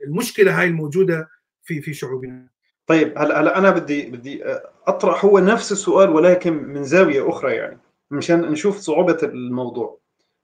المشكلة 0.07 0.61
هاي 0.61 0.67
الموجودة 0.67 1.29
في 1.63 1.81
في 1.81 1.93
شعوبنا. 1.93 2.47
طيب 2.87 3.17
هلا 3.17 3.41
هلا 3.41 3.57
أنا 3.57 3.69
بدي 3.69 4.05
بدي 4.05 4.43
أطرح 4.87 5.25
هو 5.25 5.39
نفس 5.39 5.71
السؤال 5.71 6.09
ولكن 6.09 6.53
من 6.53 6.83
زاوية 6.83 7.29
أخرى 7.29 7.55
يعني 7.55 7.79
مشان 8.11 8.41
نشوف 8.41 8.77
صعوبة 8.77 9.17
الموضوع. 9.23 10.00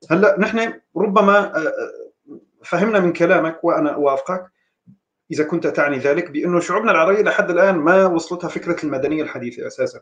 هلا 0.10 0.40
نحن 0.40 0.74
ربما 0.98 1.38
آه، 1.38 1.58
آه، 1.58 1.72
فهمنا 2.64 3.00
من 3.00 3.14
كلامك 3.14 3.64
وأنا 3.64 3.94
أوافقك 3.94 4.52
إذا 5.32 5.44
كنت 5.44 5.68
تعني 5.68 5.98
ذلك 5.98 6.32
بأنه 6.32 6.60
شعوبنا 6.60 6.92
العربية 6.92 7.22
لحد 7.22 7.50
الآن 7.50 7.76
ما 7.76 8.06
وصلتها 8.06 8.48
فكرة 8.48 8.84
المدنية 8.84 9.24
الحديثة 9.24 9.68
أساسا. 9.68 10.00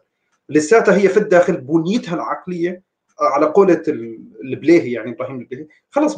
لساتها 0.50 0.96
هي 0.96 1.10
في 1.10 1.18
الداخل 1.18 1.58
بنيتها 1.58 2.16
العقلية 2.16 2.84
آه، 3.22 3.24
على 3.24 3.46
قولة 3.46 3.84
البليهي 4.44 4.92
يعني 4.92 5.12
إبراهيم 5.12 5.40
البليهي 5.40 5.68
خلص 5.92 6.16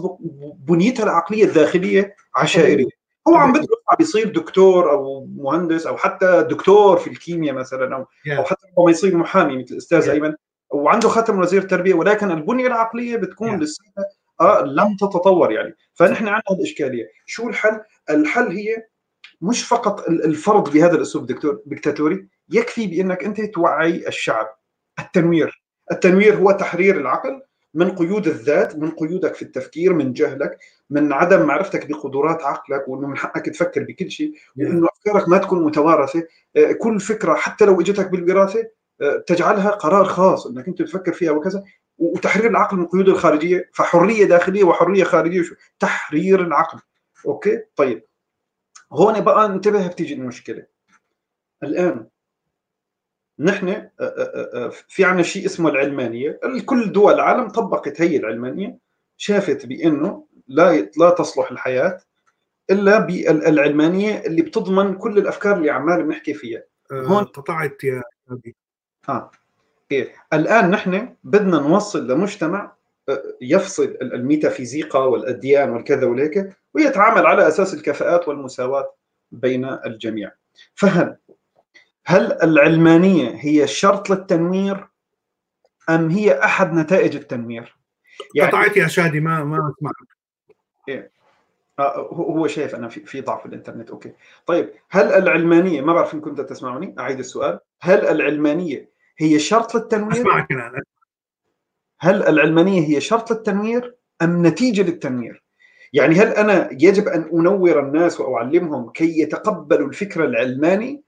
بنيتها 0.59 1.03
العقلية 1.03 1.45
الداخلية 1.45 2.15
عشائرية. 2.35 2.97
هو 3.27 3.35
عم 3.35 3.53
بده 3.53 3.67
يصير 3.99 4.29
دكتور 4.29 4.91
أو 4.91 5.25
مهندس 5.25 5.87
أو 5.87 5.97
حتى 5.97 6.47
دكتور 6.49 6.97
في 6.97 7.09
الكيمياء 7.09 7.55
مثلا 7.55 7.95
أو 7.95 8.05
أو 8.37 8.43
حتى 8.43 8.67
هو 8.79 8.85
ما 8.85 8.91
يصير 8.91 9.17
محامي 9.17 9.57
مثل 9.57 9.71
الأستاذ 9.71 10.09
أيمن. 10.09 10.33
وعنده 10.69 11.09
ختم 11.09 11.39
وزير 11.39 11.61
التربيه 11.61 11.93
ولكن 11.93 12.31
البنية 12.31 12.67
العقلية 12.67 13.17
بتكون 13.17 13.57
yeah. 13.57 13.61
لسه 13.61 13.83
آه 14.41 14.61
لم 14.61 14.95
تتطور 14.95 15.51
يعني. 15.51 15.75
فنحن 15.93 16.27
عندنا 16.27 16.57
الإشكالية. 16.59 17.05
شو 17.25 17.49
الحل؟ 17.49 17.81
الحل 18.09 18.47
هي 18.47 18.87
مش 19.41 19.67
فقط 19.67 20.09
الفرض 20.09 20.73
بهذا 20.73 20.95
الأسلوب 20.95 21.25
دكتور 21.25 21.61
دكتاتوري. 21.65 22.27
يكفي 22.49 22.87
بإنك 22.87 23.23
أنت 23.23 23.41
توعي 23.41 24.07
الشعب. 24.07 24.47
التنوير. 24.99 25.63
التنوير 25.91 26.35
هو 26.35 26.51
تحرير 26.51 26.97
العقل 26.97 27.41
من 27.73 27.91
قيود 27.91 28.27
الذات 28.27 28.75
من 28.75 28.91
قيودك 28.91 29.35
في 29.35 29.41
التفكير 29.41 29.93
من 29.93 30.13
جهلك 30.13 30.57
من 30.89 31.13
عدم 31.13 31.45
معرفتك 31.45 31.87
بقدرات 31.87 32.43
عقلك 32.43 32.87
وانه 32.87 33.07
من 33.07 33.17
حقك 33.17 33.45
تفكر 33.45 33.83
بكل 33.83 34.11
شيء 34.11 34.33
وإنه 34.57 34.87
أفكارك 34.87 35.29
ما 35.29 35.37
تكون 35.37 35.63
متوارثة. 35.63 36.23
آه، 36.55 36.71
كل 36.71 36.99
فكرة 36.99 37.33
حتى 37.33 37.65
لو 37.65 37.81
إجتك 37.81 38.09
بالوراثة 38.09 38.67
تجعلها 39.27 39.69
قرار 39.71 40.05
خاص 40.05 40.47
إنك 40.47 40.67
أنت 40.67 40.81
تفكر 40.81 41.13
فيها 41.13 41.31
وكذا. 41.31 41.63
وتحرير 41.97 42.49
العقل 42.49 42.77
من 42.77 42.83
القيود 42.83 43.09
الخارجية 43.09 43.69
فحرية 43.73 44.25
داخلية 44.25 44.63
وحرية 44.63 45.03
خارجية 45.03 45.43
تحرير 45.79 46.41
العقل. 46.41 46.79
أوكي؟ 47.25 47.63
طيب. 47.75 48.03
هون 48.93 49.21
بقى 49.21 49.45
انتبه 49.45 49.87
بتيجي 49.87 50.13
المشكلة. 50.13 50.65
الآن 51.63 52.07
نحن 53.39 53.89
آه، 53.99 54.71
في 54.87 55.05
عنا 55.05 55.23
شيء 55.23 55.45
اسمه 55.45 55.69
العلمانية. 55.69 56.39
كل 56.65 56.91
دول 56.91 57.13
العالم 57.13 57.47
طبقت 57.49 58.01
هي 58.01 58.17
العلمانية 58.17 58.77
شافت 59.17 59.65
بأنه 59.65 60.27
لا 60.47 60.89
لا 60.97 61.09
تصلح 61.09 61.51
الحياة 61.51 61.99
إلا 62.69 62.99
بالعلمانيه 62.99 64.19
اللي 64.25 64.41
بتضمن 64.41 64.95
كل 64.95 65.17
الأفكار 65.17 65.57
اللي 65.57 65.69
عمال 65.69 66.03
بنحكي 66.03 66.33
فيها. 66.33 66.63
هون 66.91 67.23
قطعت 67.23 67.83
يا 67.83 68.03
آه 69.09 69.31
إيه. 69.91 70.13
الآن 70.33 70.71
نحن 70.71 71.15
بدنا 71.23 71.59
نوصل 71.59 72.11
لمجتمع 72.11 72.77
يفصل 73.41 73.97
الميتافيزيقا 74.01 74.99
والأديان 74.99 75.69
والكذا 75.69 76.05
والهيك 76.07 76.53
ويتعامل 76.73 77.25
على 77.25 77.47
أساس 77.47 77.73
الكفاءات 77.73 78.27
والمساواة 78.27 78.93
بين 79.31 79.65
الجميع 79.65 80.31
فهل 80.75 81.17
هل 82.05 82.33
العلمانية 82.43 83.35
هي 83.35 83.67
شرط 83.67 84.09
للتنوير 84.09 84.87
أم 85.89 86.09
هي 86.09 86.43
أحد 86.43 86.73
نتائج 86.73 87.15
التنوير؟ 87.15 87.77
يعني 88.35 88.51
قطعت 88.51 88.77
يا 88.77 88.87
شادي 88.87 89.19
ما 89.19 89.43
ما 89.43 89.73
أسمعك 89.77 89.93
إيه. 90.89 91.11
آه 91.79 92.09
هو 92.11 92.47
شايف 92.47 92.75
أنا 92.75 92.87
في 92.87 93.05
في 93.05 93.21
ضعف 93.21 93.45
الإنترنت 93.45 93.89
okay 93.89 94.13
طيب 94.45 94.69
هل 94.89 95.13
العلمانية 95.13 95.81
ما 95.81 95.93
بعرف 95.93 96.13
ان 96.13 96.21
كنت 96.21 96.41
تسمعني 96.41 96.95
أعيد 96.99 97.19
السؤال 97.19 97.59
هل 97.81 98.07
العلمانية 98.07 98.89
هي 99.17 99.39
شرط 99.39 99.75
للتنوير؟ 99.75 100.21
أسمعك 100.21 100.51
الان 100.51 100.81
هل 101.99 102.23
العلمانية 102.23 102.87
هي 102.87 103.01
شرط 103.01 103.31
للتنوير 103.31 103.95
أم 104.21 104.47
نتيجة 104.47 104.81
للتنوير؟ 104.81 105.43
يعني 105.93 106.15
هل 106.15 106.27
أنا 106.27 106.69
يجب 106.71 107.07
أن 107.07 107.21
أنور 107.21 107.79
الناس 107.79 108.19
وأعلمهم 108.19 108.89
كي 108.89 109.19
يتقبلوا 109.19 109.87
الفكر 109.87 110.25
العلماني 110.25 111.03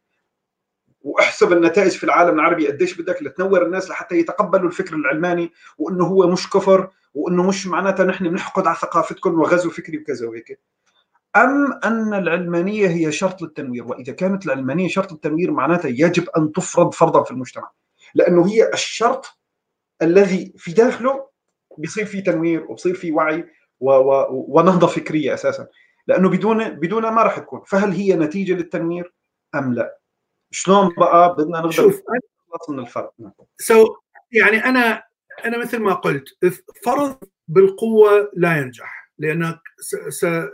وأحسب 1.02 1.54
النتائج 1.54 1.92
في 1.92 2.04
العالم 2.04 2.36
العربي 2.40 2.68
قديش 2.68 3.02
بدك 3.02 3.24
لتنور 3.24 3.66
الناس 3.66 3.90
لحتى 3.90 4.16
يتقبلوا 4.16 4.68
الفكر 4.68 4.96
العلماني 4.96 5.52
وإنه 5.78 6.06
هو 6.06 6.28
مش 6.28 6.50
كفر 6.50 6.90
وإنه 7.14 7.48
مش 7.48 7.68
معناتها 7.68 8.06
نحن 8.06 8.30
بنحقد 8.30 8.68
على 8.68 8.76
ثقافتكم 8.76 9.40
وغزو 9.40 9.70
فكري 9.70 9.98
وكذا 9.98 10.28
وهيك 10.28 10.60
أم 11.36 11.80
أن 11.84 12.14
العلمانية 12.14 12.88
هي 12.88 13.12
شرط 13.12 13.42
للتنوير 13.42 13.88
وإذا 13.88 14.14
كانت 14.14 14.46
العلمانية 14.46 14.88
شرط 14.88 15.12
للتنوير 15.12 15.52
معناتها 15.52 15.90
يجب 15.90 16.30
أن 16.38 16.52
تفرض 16.52 16.94
فرضا 16.94 17.24
في 17.24 17.32
المجتمع 17.32 17.72
لأنه 18.16 18.48
هي 18.48 18.70
الشرط 18.74 19.40
الذي 20.02 20.54
في 20.58 20.72
داخله 20.72 21.30
بيصير 21.78 22.06
في 22.06 22.22
تنوير 22.22 22.72
وبصير 22.72 22.96
في 22.96 23.12
وعي 23.12 23.46
و 23.80 23.92
و 23.92 24.46
ونهضة 24.48 24.88
فكرية 24.88 25.34
أساسا. 25.34 25.68
لأنه 26.08 26.30
بدون 26.30 26.70
بدون 26.70 27.04
ما 27.04 27.24
راح 27.24 27.40
تكون 27.40 27.62
فهل 27.68 27.92
هي 27.92 28.16
نتيجة 28.16 28.54
للتنوير 28.54 29.14
أم 29.56 29.74
لا؟ 29.74 30.00
شلون 30.52 30.94
بقى 30.98 31.36
بدنا 31.36 31.58
نقدر 31.58 31.72
شوف. 31.72 32.02
من 32.70 32.80
الفرق؟ 32.80 33.14
سو 33.58 33.86
so, 33.86 33.90
يعني 34.32 34.66
أنا 34.66 35.04
أنا 35.46 35.58
مثل 35.58 35.80
ما 35.80 35.94
قلت 35.94 36.26
فرض 36.86 37.18
بالقوة 37.48 38.32
لا 38.34 38.58
ينجح 38.58 39.12
لأنك 39.18 39.60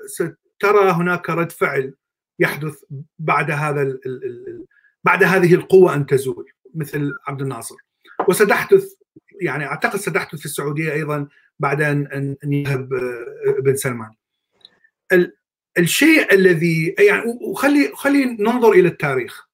سترى 0.08 0.92
هناك 0.92 1.30
رد 1.30 1.52
فعل 1.52 1.94
يحدث 2.40 2.84
بعد 3.20 3.52
هذا 3.52 3.82
ال 3.82 4.00
ال 4.06 4.66
بعد 5.04 5.24
هذه 5.24 5.56
القوة 5.56 5.94
أن 5.94 6.06
تزول. 6.06 6.52
مثل 6.76 7.12
عبد 7.28 7.42
الناصر 7.42 7.76
وستحدث 8.28 8.84
يعني 9.42 9.66
أعتقد 9.66 10.00
ستحدث 10.00 10.40
في 10.40 10.46
السعودية 10.46 10.94
أيضا 10.94 11.28
بعد 11.60 11.82
ان 11.82 12.38
يذهب 12.44 12.94
آه، 12.94 13.60
ابن 13.60 13.76
سلمان. 13.76 14.12
الشيء 15.78 16.34
الذي 16.34 16.96
يعني 17.00 17.24
وخلي 17.42 17.92
خلي 17.94 18.26
ننظر 18.26 18.72
إلى 18.72 18.88
التاريخ. 18.88 19.50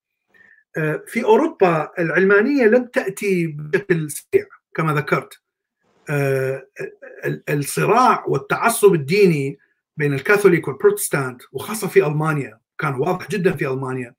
آه، 0.76 1.02
في 1.06 1.24
أوروبا 1.24 1.90
العلمانية 1.98 2.64
لم 2.64 2.84
تأتي 2.84 3.46
بشكل 3.46 4.10
سريع 4.10 4.46
كما 4.74 4.94
ذكرت. 4.94 5.40
آه، 6.10 6.66
الصراع 7.48 8.24
والتعصب 8.26 8.94
الديني 8.94 9.58
بين 9.96 10.14
الكاثوليك 10.14 10.68
والبروتستانت 10.68 11.42
وخاصة 11.52 11.88
في 11.88 12.06
ألمانيا 12.06 12.58
كان 12.78 12.94
واضح 12.94 13.28
جدا 13.28 13.52
في 13.52 13.68
ألمانيا 13.68 14.14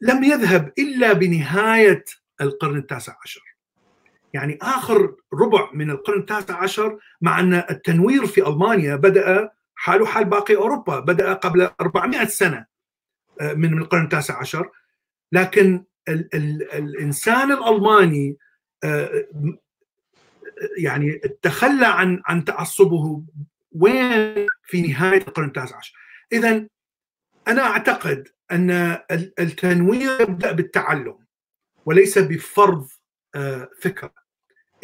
لم 0.00 0.24
يذهب 0.24 0.72
إلا 0.78 1.12
بنهاية 1.12 2.04
القرن 2.40 2.78
التاسع 2.78 3.16
عشر. 3.24 3.42
يعني 4.34 4.58
آخر 4.62 5.14
ربع 5.32 5.70
من 5.72 5.90
القرن 5.90 6.20
التاسع 6.20 6.62
عشر 6.62 6.98
مع 7.20 7.40
أن 7.40 7.54
التنوير 7.54 8.26
في 8.26 8.48
ألمانيا 8.48 8.96
بدأ 8.96 9.50
حاله 9.74 10.06
حال 10.06 10.24
باقي 10.24 10.56
أوروبا 10.56 11.00
بدأ 11.00 11.32
قبل 11.32 11.70
400 11.80 12.24
سنة 12.24 12.66
آه، 13.40 13.52
من 13.52 13.78
القرن 13.78 14.04
التاسع 14.04 14.38
عشر 14.38 14.70
لكن 15.32 15.84
ال 16.08 16.34
ال 16.34 16.72
الإنسان 16.72 17.52
الألماني 17.52 18.36
آه، 18.84 19.26
يعني 20.78 21.20
تخلى 21.42 21.86
عن 21.86 22.22
عن 22.26 22.44
تعصبه 22.44 23.22
وين 23.72 24.46
في 24.62 24.82
نهاية 24.82 25.20
القرن 25.20 25.46
التاسع 25.46 25.76
عشر 25.76 25.94
اذا 26.32 26.66
أنا 27.48 27.62
أعتقد 27.62 28.28
أن 28.52 28.98
التنوير 29.38 30.20
يبدأ 30.20 30.52
بالتعلم 30.52 31.18
وليس 31.86 32.18
بفرض 32.18 32.88
آه، 33.34 33.68
فكرة 33.80 34.14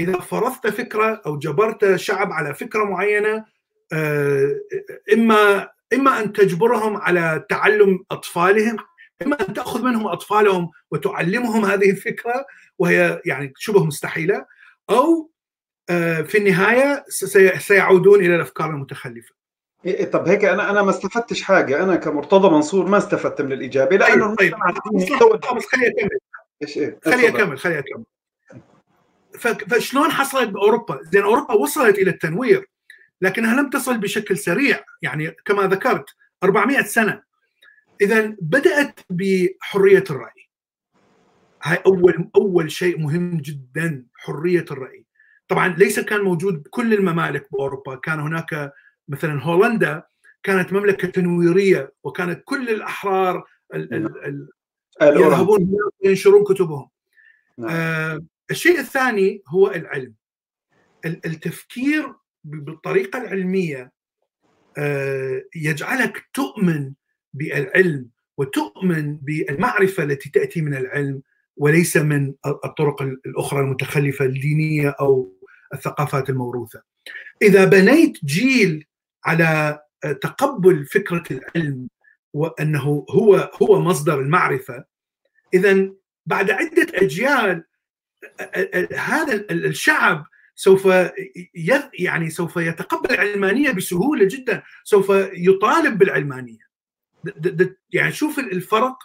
إذا 0.01 0.21
فرضت 0.21 0.67
فكرة 0.67 1.23
أو 1.27 1.39
جبرت 1.39 1.97
شعب 1.97 2.33
على 2.33 2.55
فكرة 2.55 2.85
معينة 2.85 3.45
آه، 3.93 4.55
إما 5.13 5.69
إما 5.93 6.21
أن 6.21 6.33
تجبرهم 6.33 6.97
على 6.97 7.47
تعلم 7.49 8.05
أطفالهم 8.11 8.77
إما 9.23 9.49
أن 9.49 9.55
تأخذ 9.55 9.83
منهم 9.83 10.07
أطفالهم 10.07 10.71
وتعلمهم 10.91 11.65
هذه 11.65 11.91
الفكرة 11.91 12.47
وهي 12.79 13.23
يعني 13.25 13.53
شبه 13.57 13.85
مستحيلة 13.85 14.47
أو 14.91 15.31
آه، 15.91 16.23
في 16.23 16.39
النهاية 16.39 17.05
سيعودون 17.59 18.21
إلى 18.21 18.37
الأفكار 18.37 18.71
المتخلفة. 18.71 19.38
إيه, 19.85 19.97
إيه، 19.97 20.11
طب 20.11 20.29
هيك 20.29 20.45
أنا 20.45 20.71
أنا 20.71 20.83
ما 20.83 20.91
استفدتش 20.91 21.43
حاجة. 21.43 21.83
أنا 21.83 21.97
كمرتضى 21.97 22.49
منصور 22.49 22.87
ما 22.87 22.99
استفدت 22.99 23.43
من 23.43 23.53
الإجابة. 23.53 23.97
لأنه 23.97 24.35
طيب, 24.35 24.55
طيب. 24.55 25.59
خليني 25.61 25.89
أكمل. 25.89 26.19
إيش 26.63 26.79
إيه 26.79 26.99
خليني 27.05 27.29
أكمل 27.29 27.59
خليني 27.59 27.79
أكمل. 27.79 28.05
فشلون 29.71 30.11
حصلت 30.11 30.49
بأوروبا؟ 30.49 31.01
زين 31.03 31.23
أوروبا 31.23 31.55
وصلت 31.55 31.99
إلى 31.99 32.11
التنوير 32.11 32.71
لكنها 33.21 33.63
لم 33.63 33.71
تصل 33.71 33.99
بشكل 33.99 34.39
سريع. 34.39 34.85
يعني 35.03 35.37
كما 35.45 35.63
ذكرت 35.63 36.05
400 36.43 36.83
سنة. 36.83 37.23
إذا 38.01 38.37
بدأت 38.41 39.01
بحرية 39.11 40.05
الرأي. 40.11 40.49
هاي 41.63 41.83
اول 41.87 42.31
أول 42.37 42.71
شيء 42.73 42.99
مهم 42.99 43.37
جدا 43.37 44.05
حرية 44.15 44.65
الرأي. 44.71 45.05
طبعا 45.49 45.69
ليس 45.69 46.01
كان 46.01 46.21
موجود 46.21 46.63
بكل 46.63 46.95
الممالك 46.95 47.47
بأوروبا. 47.53 47.95
كان 47.95 48.21
هناك 48.21 48.73
مثلا 49.09 49.43
هولندا 49.43 50.03
كانت 50.43 50.73
مملكة 50.73 51.09
تنويرية 51.09 51.93
وكانت 52.03 52.43
كل 52.45 52.69
الأحرار 52.69 53.45
يذهبون 55.03 55.77
ينشرون 56.05 56.45
كتبهم 56.45 56.89
نعم. 57.59 57.71
آه 57.71 58.25
الشيء 58.51 58.81
الثاني 58.81 59.43
هو 59.49 59.71
العلم 59.71 60.15
التفكير 61.05 62.15
بالطريقة 62.45 63.23
العلمية 63.23 63.93
آه، 64.79 65.43
يجعلك 65.57 66.25
تؤمن 66.35 66.93
بالعلم 67.35 68.09
وتؤمن 68.37 69.17
بالمعرفة 69.17 70.03
التي 70.03 70.31
تأتي 70.31 70.61
من 70.61 70.75
العلم 70.75 71.23
وليس 71.57 71.97
من 71.97 72.35
الطرق 72.65 73.03
الأخرى 73.03 73.61
المتخلفة 73.61 74.25
الدينية 74.25 74.95
أو 75.01 75.33
الثقافات 75.75 76.31
الموروثة. 76.31 76.83
إذا 77.43 77.65
بنيت 77.65 78.25
جيل 78.25 78.87
على 79.29 79.81
تقبل 80.21 80.87
فكرة 80.87 81.23
العلم 81.31 81.89
وأنه 82.33 83.07
هو 83.11 83.51
هو 83.63 83.81
مصدر 83.81 84.21
المعرفة. 84.21 84.85
اذا 85.55 85.91
بعد 86.27 86.51
عدة 86.51 86.87
أجيال 86.95 87.65
هذا 88.95 89.45
الشعب 89.51 90.27
سوف 90.55 90.89
يعني 91.99 92.31
سوف 92.31 92.57
يتقبل 92.57 93.15
العلمانية 93.15 93.71
بسهولة 93.71 94.25
جدا 94.25 94.63
سوف 94.85 95.11
يطالب 95.33 95.99
بالعلمانية. 95.99 96.69
يعني 97.91 98.13
شوف 98.13 98.39
الفرق 98.39 98.99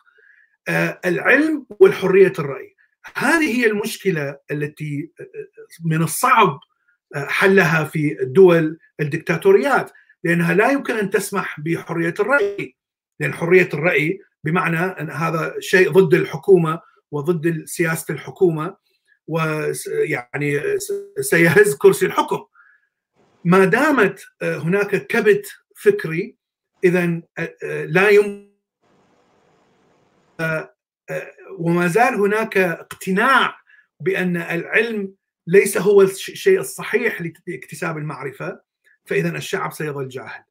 آه، 0.68 1.00
العلم 1.06 1.66
والحرية 1.70 2.34
الرأي. 2.40 2.76
هذه 3.16 3.58
هي 3.58 3.66
المشكلة 3.66 4.38
التي 4.52 5.12
آه، 5.20 5.26
من 5.86 6.04
الصعب 6.04 6.60
آه، 7.16 7.26
حلها 7.26 7.84
في 7.84 8.22
الدول 8.22 8.80
الدكتاتوريات. 9.00 9.92
لأنها 10.24 10.54
لا 10.54 10.72
يمكن 10.72 10.94
أن 10.96 11.10
تسمح 11.10 11.60
بحرية 11.60 12.14
الرأي. 12.20 12.78
لأن 13.20 13.34
حرية 13.34 13.70
الرأي 13.74 14.20
بمعنى 14.44 14.80
أن 14.80 15.10
هذا 15.10 15.56
شيء 15.60 15.92
ضد 15.92 16.14
الحكومة 16.14 16.82
وضد 17.12 17.66
سياسة 17.66 18.14
الحكومة 18.14 18.78
ويعني 19.28 20.62
سيهز 21.20 21.76
كرسي 21.76 22.06
الحكم. 22.06 22.46
ما 23.46 23.66
دامت 23.66 24.26
هناك 24.42 25.08
كبت 25.08 25.52
فكري 25.76 26.38
اذا 26.84 27.22
لا 27.86 28.10
يمكن 28.10 28.54
وما 31.60 31.88
زال 31.88 32.14
هناك 32.14 32.58
اقتناع 32.58 33.58
بأن 34.00 34.38
العلم 34.38 35.14
ليس 35.48 35.78
هو 35.78 36.02
الشيء 36.02 36.60
الصحيح 36.60 37.22
لاكتساب 37.48 37.98
المعرفة. 37.98 38.62
فإذا 39.06 39.38
الشعب 39.38 39.74
سيظل 39.74 40.08
جاهل. 40.08 40.44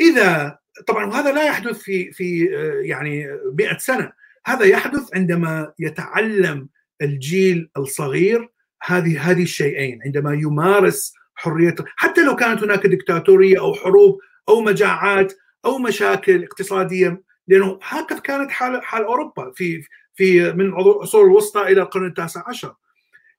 إذا 0.00 0.58
طبعا 0.86 1.06
وهذا 1.06 1.32
لا 1.32 1.46
يحدث 1.46 1.78
في 1.78 2.12
في 2.12 2.44
يعني 2.82 3.26
100 3.58 3.78
سنة، 3.78 4.12
هذا 4.46 4.64
يحدث 4.64 5.14
عندما 5.14 5.72
يتعلم 5.78 6.68
الجيل 7.02 7.70
الصغير 7.76 8.48
هذه 8.82 9.30
هذه 9.30 9.42
الشيئين. 9.42 10.00
عندما 10.04 10.34
يمارس 10.34 11.14
حرية 11.34 11.74
حتى 11.96 12.24
لو 12.24 12.36
كانت 12.36 12.62
هناك 12.62 12.86
دكتاتورية 12.86 13.60
أو 13.60 13.74
حروب 13.74 14.18
أو 14.48 14.60
مجاعات 14.60 15.32
أو 15.64 15.78
مشاكل 15.78 16.44
اقتصادية 16.44 17.22
لأنه 17.48 17.78
هكذا 17.82 18.18
كانت 18.18 18.50
حال 18.50 18.82
حال 18.82 19.04
أوروبا 19.04 19.52
في 19.54 19.84
في 20.14 20.52
من 20.52 20.66
العصور 20.66 21.24
الوسطى 21.24 21.62
إلى 21.62 21.82
القرن 21.82 22.06
التاسع 22.06 22.42
عشر. 22.46 22.74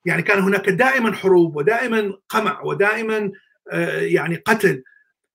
يعني 0.04 0.22
كان 0.22 0.38
هناك 0.38 0.68
دائما 0.68 1.12
حروب 1.12 1.56
ودائما 1.56 2.12
قمع 2.28 2.62
ودائما 2.62 3.32
يعني 3.98 4.36
قتل. 4.36 4.82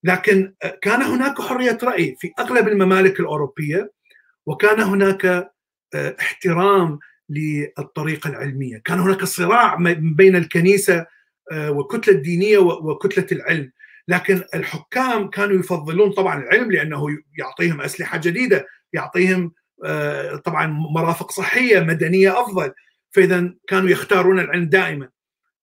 لكن 0.03 0.53
كان 0.81 1.01
هناك 1.01 1.41
حرية 1.41 1.77
رأي 1.83 2.15
في 2.19 2.31
أغلب 2.39 2.67
الممالك 2.67 3.19
الأوروبية 3.19 3.91
وكان 4.45 4.79
هناك 4.79 5.51
احترام 5.95 6.99
للطريقة 7.29 8.29
العلمية، 8.29 8.81
كان 8.85 8.99
هناك 8.99 9.23
صراع 9.23 9.77
بين 9.97 10.35
الكنيسة 10.35 11.05
والكتله 11.51 12.15
الدينية 12.15 12.57
وكتلة 12.57 13.27
العلم، 13.31 13.71
لكن 14.07 14.43
الحكام 14.55 15.29
كانوا 15.29 15.59
يفضلون 15.59 16.11
طبعا 16.11 16.43
العلم 16.43 16.71
لأنه 16.71 17.05
يعطيهم 17.37 17.81
أسلحة 17.81 18.17
جديدة، 18.17 18.65
يعطيهم 18.93 19.51
طبعا 20.45 20.67
مرافق 20.67 21.31
صحية 21.31 21.79
مدنية 21.79 22.41
أفضل، 22.41 22.71
فاذا 23.11 23.53
كانوا 23.67 23.89
يختارون 23.89 24.39
العلم 24.39 24.69
دائما. 24.69 25.09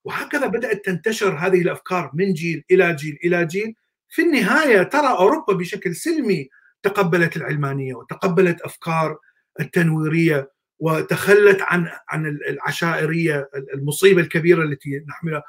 وهكذا 0.05 0.47
بدأت 0.47 0.85
تنتشر 0.85 1.37
هذه 1.37 1.63
الأفكار 1.63 2.11
من 2.15 2.33
جيل 2.33 2.65
إلى 2.71 2.95
جيل 2.95 3.19
إلى 3.25 3.47
جيل، 3.47 3.75
في 4.09 4.23
النهاية 4.23 4.83
ترى 4.83 5.09
أوروبا 5.09 5.55
بشكل 5.55 5.95
سلمي 5.95 6.49
تقبلت 6.83 7.37
العلمانية 7.37 7.95
وتقبلت 7.95 8.61
أفكار 8.61 9.19
التنويرية 9.61 10.51
وتخلت 10.79 11.63
عن 11.63 11.89
عن 12.09 12.27
العشائرية 12.27 13.51
المصيبة 13.75 14.21
الكبيرة 14.21 14.63
التي 14.63 15.05
نحملها 15.09 15.43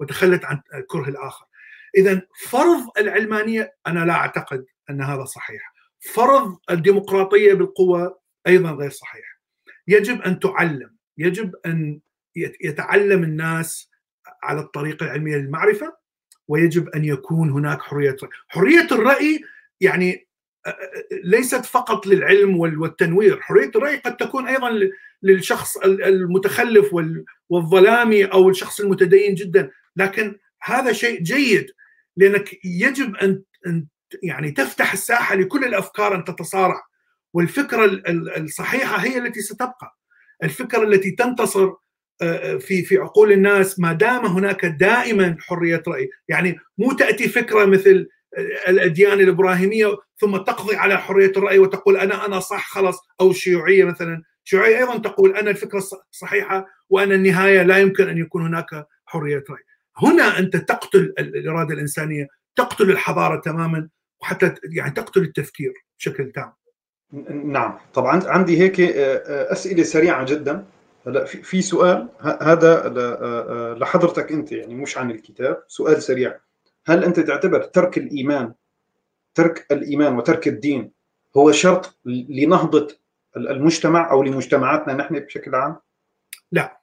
وتخلت 0.00 0.44
عن 0.44 0.60
كره 0.86 1.08
الآخر. 1.08 1.46
اذا 1.96 2.22
فرض 2.48 2.86
العلمانية 2.98 3.74
أنا 3.86 4.04
لا 4.04 4.12
أعتقد 4.12 4.64
أن 4.90 5.02
هذا 5.02 5.24
صحيح. 5.24 5.72
فرض 6.00 6.58
الديمقراطية 6.70 7.54
بالقوة 7.54 8.20
أيضا 8.46 8.70
غير 8.70 8.90
صحيح. 8.90 9.40
يجب 9.88 10.22
أن 10.22 10.40
تعلم، 10.40 10.96
يجب 11.18 11.54
أن 11.66 12.00
يتعلم 12.36 13.22
الناس 13.22 13.90
على 14.42 14.60
الطريقة 14.60 15.04
العلمية 15.04 15.36
للمعرفة 15.36 15.96
ويجب 16.48 16.88
أن 16.88 17.04
يكون 17.04 17.50
هناك 17.50 17.82
حرية. 17.82 18.16
حرية 18.48 18.86
الرأي 18.92 19.44
يعني 19.80 20.28
ليست 21.24 21.64
فقط 21.66 22.06
للعلم 22.06 22.56
والتنوير. 22.56 23.40
حرية 23.40 23.70
الرأي 23.76 23.96
قد 23.96 24.16
تكون 24.16 24.48
أيضا 24.48 24.90
للشخص 25.22 25.76
المتخلف 25.76 26.94
والظلامي 27.48 28.24
أو 28.24 28.48
الشخص 28.50 28.80
المتدين 28.80 29.34
جدا. 29.34 29.70
لكن 29.96 30.38
هذا 30.62 30.92
شيء 30.92 31.22
جيد 31.22 31.66
لأنك 32.16 32.64
يجب 32.64 33.16
أن 33.16 33.42
يعني 34.22 34.50
تفتح 34.50 34.92
الساحة 34.92 35.34
لكل 35.34 35.64
الأفكار 35.64 36.14
أن 36.14 36.24
تتصارع. 36.24 36.82
والفكرة 37.34 38.02
الصحيحة 38.36 38.96
هي 38.96 39.18
التي 39.18 39.40
ستبقى. 39.40 39.98
الفكرة 40.42 40.82
التي 40.82 41.10
تنتصر 41.10 41.72
في 42.58 42.82
في 42.82 42.98
عقول 42.98 43.32
الناس 43.32 43.78
ما 43.80 43.92
دام 43.92 44.26
هناك 44.26 44.66
دائما 44.66 45.36
حرية 45.40 45.82
رأي. 45.88 46.10
يعني 46.28 46.58
مو 46.78 46.92
تأتي 46.92 47.28
فكرة 47.28 47.64
مثل 47.64 48.08
الأديان 48.68 49.20
الإبراهيمية 49.20 49.96
ثم 50.20 50.36
تقضي 50.36 50.76
على 50.76 50.98
حرية 50.98 51.32
الرأي 51.36 51.58
وتقول 51.58 51.96
أنا 51.96 52.26
أنا 52.26 52.40
صح 52.40 52.68
خلاص. 52.68 52.98
أو 53.20 53.30
الشيوعيه 53.30 53.84
مثلا. 53.84 54.22
الشيوعيه 54.44 54.78
أيضا 54.78 54.98
تقول 54.98 55.36
أنا 55.36 55.50
الفكرة 55.50 55.82
صحيحة 56.10 56.66
وأنا 56.90 57.14
النهاية 57.14 57.62
لا 57.62 57.78
يمكن 57.78 58.08
أن 58.08 58.18
يكون 58.18 58.46
هناك 58.46 58.86
حرية 59.04 59.44
رأي. 59.50 59.62
هنا 59.96 60.38
أنت 60.38 60.56
تقتل 60.56 61.14
الإرادة 61.18 61.74
الإنسانية 61.74 62.28
تقتل 62.56 62.90
الحضارة 62.90 63.40
تماما 63.40 63.88
وحتى 64.20 64.54
يعني 64.72 64.90
تقتل 64.90 65.22
التفكير 65.22 65.72
بشكل 65.98 66.32
تام. 66.32 66.52
نعم. 67.44 67.78
طبعا 67.94 68.22
عندي 68.26 68.60
هيك 68.60 68.80
أسئلة 68.80 69.82
سريعة 69.82 70.24
جدا. 70.24 70.64
هلا 71.06 71.24
في 71.24 71.62
سؤال 71.62 72.08
هذا 72.42 72.88
لحضرتك 73.78 74.32
أنت 74.32 74.52
يعني 74.52 74.74
مش 74.74 74.98
عن 74.98 75.10
الكتاب 75.10 75.62
سؤال 75.68 76.02
سريع 76.02 76.38
هل 76.86 77.04
أنت 77.04 77.20
تعتبر 77.20 77.62
ترك 77.62 77.98
الإيمان 77.98 78.54
ترك 79.34 79.66
الإيمان 79.72 80.16
وترك 80.16 80.48
الدين 80.48 80.92
هو 81.36 81.52
شرط 81.52 81.98
لنهضة 82.04 82.88
المجتمع 83.36 84.10
أو 84.10 84.22
لمجتمعاتنا 84.22 84.94
نحن 84.94 85.18
بشكل 85.18 85.54
عام؟ 85.54 85.76
لا 86.52 86.80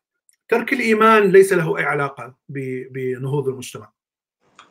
ترك 0.50 0.74
الإيمان 0.74 1.24
ليس 1.24 1.54
له 1.54 1.78
أي 1.78 1.84
علاقة 1.84 2.36
بنهوض 2.50 3.48
المجتمع. 3.48 3.92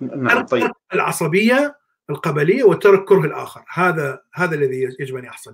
نعم 0.00 0.46
طيب 0.46 0.70
العصبية 0.94 1.78
القبلية 2.10 2.64
وترك 2.64 3.04
كره 3.04 3.20
الآخر 3.20 3.64
هذا 3.72 4.20
هذا 4.34 4.54
الذي 4.54 4.82
يجب 5.00 5.16
أن 5.16 5.24
يحصل. 5.24 5.52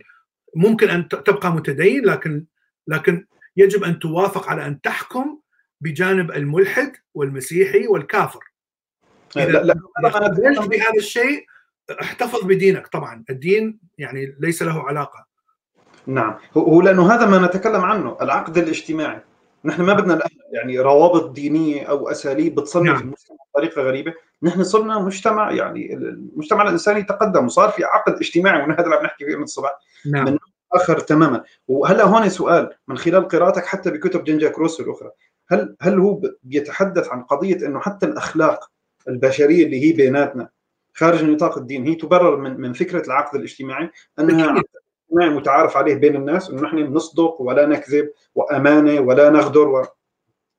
ممكن 0.54 0.88
أن 0.88 1.08
تبقى 1.08 1.52
متدين 1.52 2.04
لكن 2.04 2.44
لكن 2.86 3.26
يجب 3.56 3.84
أن 3.84 3.98
توافق 3.98 4.48
على 4.48 4.66
أن 4.66 4.80
تحكم 4.80 5.38
بجانب 5.80 6.30
الملحد 6.30 6.92
والمسيحي 7.14 7.86
والكافر. 7.86 8.40
لا 9.36 9.44
لا 9.44 9.74
اذا 10.38 10.60
بهذا 10.60 10.96
الشيء 10.96 11.46
احتفظ 12.00 12.44
بدينك 12.44 12.86
طبعا. 12.86 13.24
الدين 13.30 13.78
يعني 13.98 14.36
ليس 14.40 14.62
له 14.62 14.82
علاقة. 14.82 15.26
نعم. 16.06 16.38
هو 16.56 16.80
لأنه 16.80 17.14
هذا 17.14 17.26
ما 17.26 17.46
نتكلم 17.46 17.80
عنه 17.80 18.16
العقد 18.22 18.58
الاجتماعي. 18.58 19.20
نحن 19.64 19.82
ما 19.82 19.92
بدنا 19.92 20.20
يعني 20.52 20.78
روابط 20.78 21.30
دينية 21.30 21.84
أو 21.84 22.10
أساليب 22.10 22.54
بتصنف 22.54 22.86
نعم. 22.86 23.00
المجتمع 23.00 23.36
بطريقة 23.54 23.82
غريبة. 23.82 24.14
نحن 24.42 24.64
صرنا 24.64 24.98
مجتمع 24.98 25.50
يعني 25.50 25.94
المجتمع 25.94 26.62
الإنساني 26.62 27.02
تقدم 27.02 27.44
وصار 27.44 27.68
في 27.68 27.84
عقد 27.84 28.12
اجتماعي 28.12 28.58
وهذا 28.58 28.84
اللي 28.84 28.96
عم 28.96 29.04
نحكي 29.04 29.24
فيه 29.24 29.36
من 29.36 29.42
الصبح 29.42 29.70
نعم. 30.06 30.24
من 30.24 30.38
آخر 30.74 30.98
تماما. 31.00 31.44
وهلأ 31.68 32.04
هون 32.04 32.28
سؤال 32.28 32.70
من 32.88 32.96
خلال 32.96 33.28
قراءتك 33.28 33.66
حتى 33.66 33.90
بكتب 33.90 34.24
جين 34.24 34.38
جاك 34.38 34.58
روسو 34.58 34.82
الأخرى 34.82 35.10
هل 35.48 35.76
هل 35.80 35.98
هو 35.98 36.20
بيتحدث 36.42 37.08
عن 37.08 37.22
قضية 37.22 37.66
إنه 37.66 37.80
حتى 37.80 38.06
الأخلاق 38.06 38.70
البشرية 39.08 39.64
اللي 39.64 39.88
هي 39.88 39.92
بيناتنا 39.92 40.48
خارج 40.94 41.24
نطاق 41.24 41.58
الدين 41.58 41.86
هي 41.86 41.94
تبرر 41.94 42.36
من 42.36 42.60
من 42.60 42.72
فكرة 42.72 43.06
العقد 43.06 43.36
الاجتماعي؟ 43.36 43.90
أنها 44.18 44.46
عقد 44.46 44.64
اجتماعي 45.10 45.30
متعارف 45.30 45.76
عليه 45.76 45.94
بين 45.94 46.16
الناس 46.16 46.50
إنه 46.50 46.62
نحن 46.62 46.78
نصدق 46.78 47.40
ولا 47.40 47.66
نكذب 47.66 48.10
وأمانة 48.34 49.00
ولا 49.00 49.30
نغدر 49.30 49.68
و... 49.68 49.86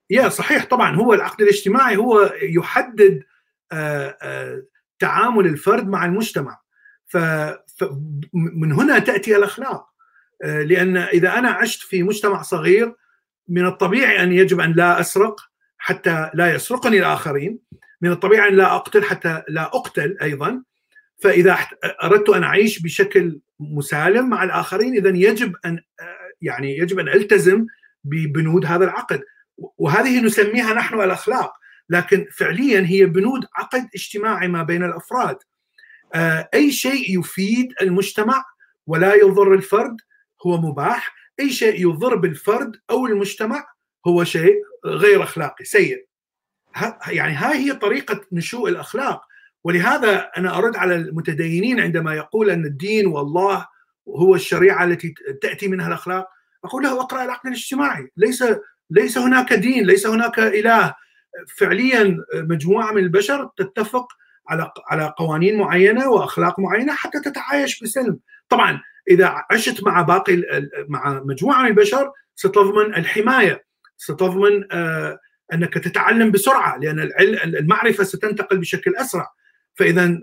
يا 0.09 0.29
صحيح 0.29 0.65
طبعا. 0.65 0.95
هو 0.95 1.13
العقد 1.13 1.41
الاجتماعي 1.41 1.97
هو 1.97 2.33
يحدد 2.41 3.23
آآ 3.71 4.17
آآ 4.21 4.63
تعامل 4.99 5.45
الفرد 5.45 5.87
مع 5.87 6.05
المجتمع. 6.05 6.59
فمن 7.05 8.71
هنا 8.71 8.99
تأتي 8.99 9.35
الأخلاق. 9.35 9.92
لأن 10.43 10.97
إذا 10.97 11.39
أنا 11.39 11.49
عشت 11.49 11.81
في 11.81 12.03
مجتمع 12.03 12.41
صغير 12.41 12.95
من 13.47 13.65
الطبيعي 13.65 14.23
أن 14.23 14.33
يجب 14.33 14.59
أن 14.59 14.73
لا 14.73 14.99
أسرق 14.99 15.41
حتى 15.77 16.29
لا 16.33 16.55
يسرقني 16.55 16.99
الآخرين. 16.99 17.59
من 18.01 18.11
الطبيعي 18.11 18.49
أن 18.49 18.55
لا 18.55 18.75
أقتل 18.75 19.03
حتى 19.03 19.43
لا 19.47 19.61
أقتل 19.61 20.17
أيضا. 20.21 20.63
فإذا 21.21 21.57
أردت 22.03 22.29
أن 22.29 22.43
أعيش 22.43 22.79
بشكل 22.79 23.39
مسالم 23.59 24.29
مع 24.29 24.43
الآخرين 24.43 24.93
اذا 24.95 25.09
يجب 25.09 25.55
أن 25.65 25.79
يعني 26.41 26.77
يجب 26.77 26.99
أن 26.99 27.07
ألتزم 27.07 27.65
ببنود 28.03 28.65
هذا 28.65 28.85
العقد. 28.85 29.21
وهذه 29.77 30.21
نسميها 30.21 30.73
نحن 30.73 31.01
الأخلاق. 31.01 31.53
لكن 31.89 32.27
فعليا 32.31 32.79
هي 32.79 33.05
بنود 33.05 33.45
عقد 33.55 33.89
اجتماعي 33.95 34.47
ما 34.47 34.63
بين 34.63 34.83
الأفراد. 34.83 35.37
أي 36.53 36.71
شيء 36.71 37.19
يفيد 37.19 37.73
المجتمع 37.81 38.45
ولا 38.87 39.13
يضر 39.13 39.53
الفرد 39.53 39.97
هو 40.47 40.57
مباح 40.57 41.15
أي 41.39 41.49
شيء 41.49 41.81
يضر 41.81 42.15
بالفرد 42.15 42.75
أو 42.89 43.07
المجتمع 43.07 43.67
هو 44.07 44.23
شيء 44.23 44.55
غير 44.85 45.23
أخلاقي 45.23 45.65
سيء. 45.65 46.05
يعني 47.07 47.33
هاي 47.33 47.57
هي 47.57 47.73
طريقة 47.73 48.21
نشوء 48.31 48.69
الأخلاق. 48.69 49.21
ولهذا 49.63 50.31
أنا 50.37 50.57
أرد 50.57 50.75
على 50.75 50.95
المتدينين 50.95 51.79
عندما 51.79 52.15
يقول 52.15 52.49
أن 52.49 52.65
الدين 52.65 53.07
والله 53.07 53.67
هو 54.07 54.35
الشريعة 54.35 54.83
التي 54.83 55.13
تأتي 55.41 55.67
منها 55.67 55.87
الأخلاق 55.87 56.27
أقول 56.63 56.83
له 56.83 57.01
اقرأ 57.01 57.23
العقد 57.23 57.47
الاجتماعي. 57.47 58.11
ليس 58.17 58.43
ليس 58.89 59.17
هناك 59.17 59.53
دين 59.53 59.85
ليس 59.85 60.07
هناك 60.07 60.39
إله. 60.39 60.95
فعليا 61.57 62.17
مجموعة 62.33 62.91
من 62.91 63.03
البشر 63.03 63.49
تتفق 63.57 64.07
على 64.49 64.71
على 64.87 65.13
قوانين 65.17 65.57
معينة 65.57 66.09
وأخلاق 66.09 66.59
معينة 66.59 66.93
حتى 66.93 67.19
تتعايش 67.19 67.83
بسلم. 67.83 68.19
طبعا 68.49 68.81
إذا 69.09 69.45
عشت 69.51 69.83
مع 69.83 70.01
باقي 70.01 70.43
مع 70.87 71.23
مجموعة 71.23 71.61
من 71.61 71.67
البشر 71.67 72.11
ستضمن 72.35 72.95
الحماية 72.95 73.65
ستضمن 73.97 74.71
أنك 75.53 75.73
تتعلم 75.73 76.31
بسرعة 76.31 76.77
لأن 76.77 76.99
المعرفة 77.43 78.03
ستنتقل 78.03 78.57
بشكل 78.57 78.95
أسرع. 78.95 79.33
فإذا 79.73 80.21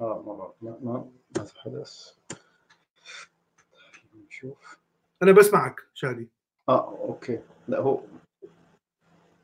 آه 0.00 0.52
ما 0.60 0.76
ما 0.80 1.10
ما 1.36 1.46
حدث 1.56 2.12
نشوف. 4.26 4.78
أنا 5.22 5.32
بسمعك 5.32 5.80
شادي. 5.94 6.28
آه 6.68 6.88
أوكي. 6.88 7.40
لا 7.68 7.78
هو 7.78 8.00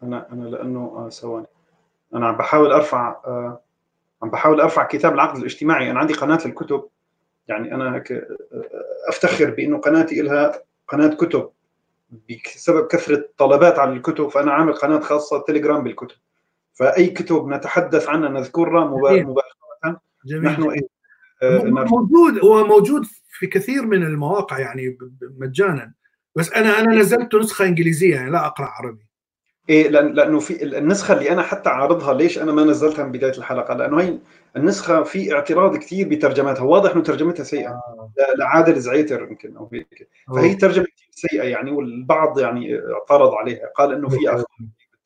أنا 0.02 0.32
أنا 0.32 0.44
لأنه 0.48 0.80
آه 0.80 1.08
ثواني. 1.10 1.46
أنا 2.16 2.26
عم 2.26 2.36
بحاول 2.36 2.72
أرفع 2.72 3.08
آه 3.26 3.60
عم 4.22 4.30
بحاول 4.30 4.60
أرفع 4.60 4.84
كتاب 4.84 5.14
العقد 5.14 5.36
الاجتماعي. 5.36 5.90
أنا 5.90 6.00
عندي 6.00 6.14
قناة 6.14 6.38
للكتب 6.46 6.88
يعني 7.48 7.74
أنا 7.74 7.96
هيك 7.96 8.12
آه، 8.12 8.26
أفتخر 9.08 9.50
بإنه 9.50 9.78
قناتي 9.78 10.22
لها 10.22 10.62
قناة 10.88 11.14
كتب 11.14 11.50
بسبب 12.10 12.86
كثرة 12.86 13.28
طلبات 13.38 13.78
على 13.78 13.92
الكتب. 13.92 14.28
فأنا 14.28 14.52
عامل 14.52 14.72
قناة 14.72 15.00
خاصة 15.00 15.38
تليجرام 15.38 15.84
بالكتب. 15.84 16.16
فأي 16.74 17.06
كتب 17.06 17.48
نتحدث 17.48 18.08
عنها 18.08 18.28
نذكرها 18.28 18.84
مباشرة. 18.84 20.00
جميل. 20.26 20.44
نحن 20.44 20.62
إيه 20.62 20.88
آه 21.42 21.64
موجود 21.64 22.44
هو 22.44 22.64
موجود 22.64 23.04
في 23.28 23.46
كثير 23.46 23.86
من 23.86 24.02
المواقع 24.02 24.58
يعني 24.58 24.98
مجانا. 25.38 25.92
بس 26.36 26.52
أنا 26.52 26.80
أنا 26.80 26.94
نزلت 26.94 27.34
نسخة 27.34 27.64
إنجليزية 27.64 28.14
يعني 28.14 28.30
لا 28.30 28.46
أقرأ 28.46 28.66
عربي. 28.66 29.06
إيه 29.68 29.88
لأن 29.88 30.12
لأنه 30.12 30.40
في 30.40 30.62
النسخة 30.78 31.14
اللي 31.14 31.30
أنا 31.30 31.42
حتى 31.42 31.70
عارضها 31.70 32.14
ليش 32.14 32.38
أنا 32.38 32.52
ما 32.52 32.64
نزلتها 32.64 33.04
من 33.04 33.12
بداية 33.12 33.38
الحلقة؟ 33.38 33.74
لأنه 33.74 34.00
هي 34.00 34.18
النسخة 34.56 35.02
في 35.02 35.34
اعتراض 35.34 35.76
كثير 35.76 36.08
بترجمتها. 36.08 36.62
واضح 36.62 36.92
إنه 36.92 37.02
ترجمتها 37.02 37.44
سيئة. 37.44 37.68
آه. 37.68 38.10
لعادل 38.38 38.80
زعيتر 38.80 39.22
يمكن 39.22 39.56
أو 39.56 39.68
هيك. 39.72 40.08
فهي 40.28 40.54
ترجمة 40.54 40.86
سيئة 41.10 41.42
يعني 41.42 41.70
والبعض 41.70 42.38
يعني 42.38 42.80
اعترض 42.92 43.34
عليها. 43.34 43.70
قال 43.76 43.92
إنه 43.92 44.08
في 44.08 44.28
أخطاء 44.28 44.46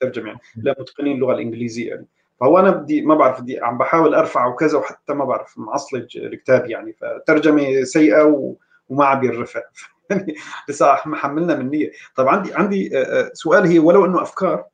بالترجمة 0.00 0.28
يعني 0.28 0.40
لا 0.56 0.76
متقنين 0.80 1.16
اللغة 1.16 1.32
الإنجليزية 1.32 1.88
يعني. 1.88 2.06
فهو 2.40 2.58
أنا 2.58 2.70
بدي 2.70 3.02
ما 3.02 3.14
بعرف 3.14 3.40
بدي 3.40 3.60
عم 3.60 3.78
بحاول 3.78 4.14
ارفع 4.14 4.46
وكذا 4.46 4.78
وحتى 4.78 5.14
ما 5.14 5.24
بعرف 5.24 5.58
معصلج 5.58 6.18
الكتاب 6.18 6.70
يعني. 6.70 6.92
فترجمة 6.92 7.82
سيئة 7.82 8.22
و... 8.22 8.54
وما 8.88 9.04
عم 9.04 9.24
يرفع. 9.24 9.60
يعني 10.10 10.34
لسه 10.68 10.96
محملنا 11.06 11.56
من 11.56 11.70
نية. 11.70 11.90
طب 12.16 12.28
عندي 12.28 12.54
عندي 12.54 12.98
آه، 12.98 13.02
آه، 13.02 13.30
سؤال 13.34 13.66
هي 13.66 13.78
ولو 13.78 14.04
إنه 14.04 14.22
أفكار 14.22 14.64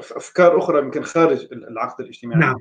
أفكار 0.00 0.58
أخرى 0.58 0.78
يمكن 0.78 1.02
خارج 1.02 1.48
العقد 1.52 2.00
الاجتماعي. 2.00 2.40
نعم. 2.40 2.56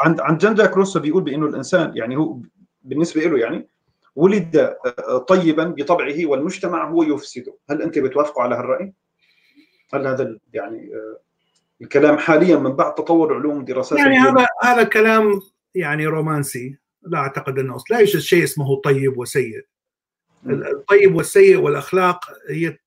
عند 0.00 0.20
عند 0.20 0.38
جان 0.38 0.54
جاك 0.54 0.76
روسو 0.76 1.00
بيقول 1.00 1.22
بإنه 1.22 1.46
الإنسان 1.46 1.96
يعني 1.96 2.16
هو 2.16 2.38
بالنسبة 2.82 3.20
له 3.20 3.38
يعني 3.38 3.68
ولد 4.16 4.56
آه، 4.56 5.18
طيبا 5.18 5.64
بطبعه 5.64 6.26
والمجتمع 6.26 6.90
هو 6.90 7.02
يفسده. 7.02 7.54
هل 7.70 7.82
أنت 7.82 7.98
بتوافقوا 7.98 8.42
على 8.42 8.54
هالرأي؟ 8.54 8.92
هل 9.94 10.06
هذا 10.06 10.38
يعني 10.52 10.90
الكلام 11.82 12.18
حاليا 12.18 12.56
من 12.56 12.72
بعد 12.72 12.94
تطور 12.94 13.34
علوم 13.34 13.64
دراسات 13.64 13.98
يعني 13.98 14.18
هذا 14.18 14.46
هذا 14.62 14.82
كلام 14.82 15.40
يعني 15.74 16.06
رومانسي. 16.06 16.78
لا 17.02 17.18
أعتقد 17.18 17.58
أنه 17.58 17.76
لا 17.90 17.98
يوجد 17.98 18.20
شيء 18.20 18.44
اسمه 18.44 18.80
طيب 18.80 19.18
وسيء. 19.18 19.66
الطيب 20.46 21.14
والسيء 21.14 21.56
والأخلاق 21.56 22.24
هي 22.48 22.78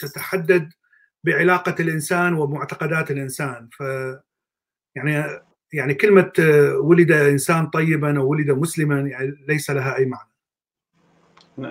تتحدد 0.00 0.72
بعلاقة 1.24 1.74
الإنسان 1.80 2.34
ومعتقدات 2.34 3.10
الإنسان. 3.10 3.68
ف 3.72 3.82
يعني 4.94 5.40
يعني 5.72 5.94
كلمة 5.94 6.32
ولد 6.80 7.12
إنسان 7.12 7.66
طيبا 7.66 8.18
أو 8.18 8.26
ولد 8.30 8.50
مسلما 8.50 9.00
يعني 9.00 9.44
ليس 9.48 9.70
لها 9.70 9.96
أي 9.96 10.04
معنى. 10.04 10.28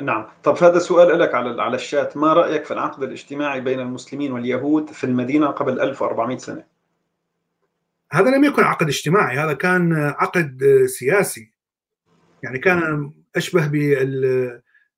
نعم. 0.06 0.28
طب 0.44 0.64
هذا 0.64 0.80
سؤال 0.80 1.20
لك 1.20 1.36
على 1.36 1.62
على 1.62 1.76
الشات. 1.76 2.18
ما 2.18 2.34
رأيك 2.34 2.66
في 2.66 2.72
العقد 2.72 3.04
الاجتماعي 3.04 3.62
بين 3.62 3.80
المسلمين 3.80 4.32
واليهود 4.32 4.90
في 4.90 5.04
المدينة 5.04 5.48
قبل 5.48 5.80
1400 5.80 6.38
سنة؟ 6.38 6.64
هذا 8.12 8.38
لم 8.38 8.44
يكن 8.44 8.64
عقد 8.64 8.88
اجتماعي 8.88 9.38
هذا 9.38 9.54
كان 9.54 9.94
عقد 9.94 10.64
سياسي. 10.86 11.54
يعني 12.44 12.60
كان 12.60 13.12
أشبه 13.36 13.68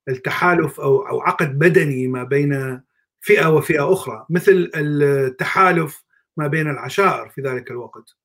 بالتحالف 0.07 0.80
أو 0.80 1.07
أو 1.07 1.22
عقد 1.22 1.60
بدني 1.60 2.07
ما 2.07 2.23
بين 2.23 2.82
فئة 3.22 3.48
وفئة 3.48 3.94
أخرى 3.94 4.26
مثل 4.30 4.72
التحالف 4.76 6.03
ما 6.38 6.48
بين 6.48 6.69
العشائر 6.69 7.30
في 7.30 7.41
ذلك 7.41 7.72
الوقت. 7.72 8.15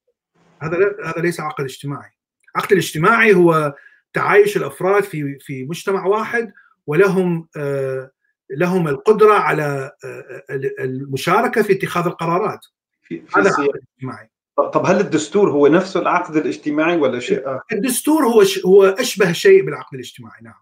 هذا 0.62 0.77
هذا 1.05 1.20
ليس 1.23 1.40
عقد 1.40 1.65
اجتماعي. 1.65 2.11
العقد 2.57 2.73
الاجتماعي 2.73 3.35
هو 3.35 3.74
تعايش 4.12 4.57
الأفراد 4.57 5.05
في 5.05 5.39
في 5.40 5.65
مجتمع 5.65 6.07
واحد 6.07 6.52
ولهم 6.86 7.48
آه، 7.57 8.11
لهم 8.51 8.89
القدرة 8.89 9.35
على 9.35 9.93
آه، 10.05 10.43
المشاركة 10.81 11.62
في 11.62 11.73
اتخاذ 11.73 12.07
القرارات. 12.07 12.61
في 13.02 13.23
هذا 13.36 13.48
العقد 13.51 13.65
الاجتماعي 13.65 14.31
طب 14.57 14.86
هل 14.86 15.01
الدستور 15.01 15.51
هو 15.51 15.66
نفسه 15.66 16.01
العقد 16.01 16.36
الاجتماعي 16.36 16.97
ولا 16.97 17.20
شيء 17.20 17.43
آخر؟ 17.47 17.65
الدستور 17.73 18.24
هو 18.24 18.44
هو 18.66 18.85
أشبه 18.85 19.32
شيء 19.32 19.65
بالعقد 19.65 19.94
الاجتماعي 19.94 20.43
نعم. 20.43 20.55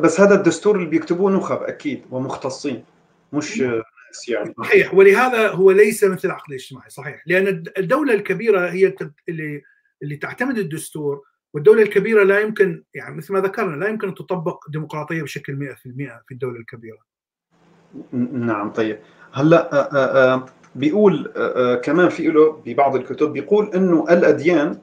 بس 0.00 0.20
هذا 0.20 0.34
الدستور 0.34 0.76
اللي 0.76 0.86
بيكتبوه 0.86 1.30
نخب 1.30 1.62
أكيد 1.62 2.02
ومختصين 2.10 2.84
مش 3.32 3.60
ناس 3.60 4.28
يعني. 4.28 4.54
صحيح 4.58 4.94
ولهذا 4.94 5.48
هو 5.48 5.70
ليس 5.70 6.04
مثل 6.04 6.28
العقد 6.28 6.48
الاجتماعي 6.48 6.90
صحيح. 6.90 7.22
لأن 7.26 7.64
الدولة 7.78 8.14
الكبيرة 8.14 8.70
هي 8.70 8.94
اللي 9.28 9.62
اللي 10.02 10.16
تعتمد 10.16 10.58
الدستور 10.58 11.22
والدولة 11.54 11.82
الكبيرة 11.82 12.24
لا 12.24 12.40
يمكن 12.40 12.82
يعني 12.94 13.16
مثل 13.16 13.32
ما 13.32 13.40
ذكرنا 13.40 13.76
لا 13.76 13.88
يمكن 13.88 14.08
أن 14.08 14.14
تطبق 14.14 14.70
ديمقراطية 14.70 15.22
بشكل 15.22 15.76
100% 15.76 15.78
في 16.26 16.32
الدولة 16.32 16.60
الكبيرة. 16.60 16.98
نعم 18.32 18.72
طيب. 18.72 18.98
هلأ 19.32 20.46
بيقول 20.74 21.32
كمان 21.84 22.08
في 22.08 22.26
له 22.26 22.62
ببعض 22.66 22.96
الكتب 22.96 23.32
بيقول 23.32 23.70
إنه 23.74 24.06
الأديان 24.10 24.78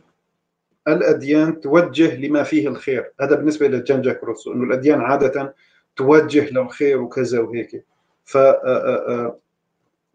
الأديان 0.88 1.60
توجه 1.60 2.16
لما 2.16 2.44
فيه 2.44 2.68
الخير. 2.68 3.12
هذا 3.22 3.36
بالنسبة 3.36 3.68
لجان 3.68 4.02
جاك 4.02 4.24
روسو 4.24 4.53
إنه 4.53 4.64
الأديان 4.64 5.02
عادة 5.02 5.56
توجه 5.95 6.49
للخير 6.49 7.02
وكذا 7.02 7.40
وهيك. 7.40 7.86
ف 8.24 8.38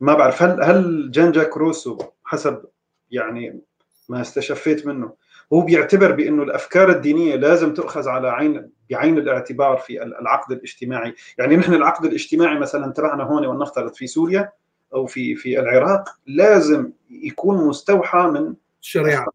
ما 0.00 0.14
بعرف 0.14 0.42
هل 0.42 0.62
هل 0.62 1.10
جان 1.10 1.32
جاك 1.32 1.56
روسو 1.56 1.98
حسب 2.24 2.64
يعني 3.10 3.60
ما 4.08 4.20
استشفيت 4.20 4.86
منه 4.86 5.12
هو 5.52 5.60
بيعتبر 5.60 6.12
بأنه 6.12 6.42
الأفكار 6.42 6.90
الدينية 6.90 7.36
لازم 7.36 7.74
تؤخذ 7.74 8.08
على 8.08 8.28
عين 8.28 8.70
بعين 8.90 9.18
الاعتبار 9.18 9.76
في 9.76 10.02
العقد 10.02 10.52
الاجتماعي، 10.52 11.14
يعني 11.38 11.56
نحن 11.56 11.74
العقد 11.74 12.04
الاجتماعي 12.04 12.58
مثلا 12.58 12.92
تبعنا 12.92 13.24
هون 13.24 13.46
ولنفترض 13.46 13.94
في 13.94 14.06
سوريا 14.06 14.52
أو 14.94 15.06
في 15.06 15.34
في 15.34 15.60
العراق 15.60 16.08
لازم 16.26 16.90
يكون 17.10 17.66
مستوحى 17.66 18.18
من 18.18 18.54
الشريعه 18.82 19.26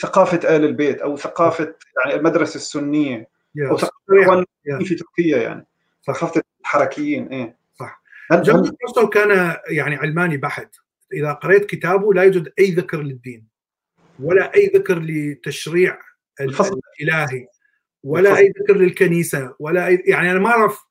ثقافة 0.00 0.56
آل 0.56 0.64
البيت 0.64 1.00
أو 1.00 1.16
ثقافة 1.16 1.74
يعني 2.04 2.18
المدرسة 2.18 2.56
السنية 2.56 3.28
أو 3.70 3.78
ثقافة 3.78 4.44
في 4.84 4.94
تركيا 4.94 5.42
يعني 5.42 5.66
ثقافة 6.06 6.42
الحركيين 6.60 7.26
إيه. 7.26 7.56
صح. 7.74 8.02
جون 8.32 9.08
كان 9.12 9.56
يعني 9.68 9.96
علماني 9.96 10.36
بحت. 10.36 10.76
إذا 11.12 11.32
قريت 11.32 11.66
كتابه 11.66 12.14
لا 12.14 12.22
يوجد 12.22 12.52
أي 12.58 12.70
ذكر 12.70 13.02
للدين 13.02 13.46
ولا 14.20 14.54
أي 14.54 14.70
ذكر 14.74 14.98
لتشريع 14.98 15.98
الإلهي 16.40 17.46
ولا 18.02 18.36
أي 18.36 18.52
ذكر 18.60 18.76
للكنيسة 18.76 19.54
ولا 19.58 19.86
أي 19.86 20.02
يعني 20.06 20.30
أنا 20.30 20.38
ما 20.38 20.48
أعرف 20.48 20.84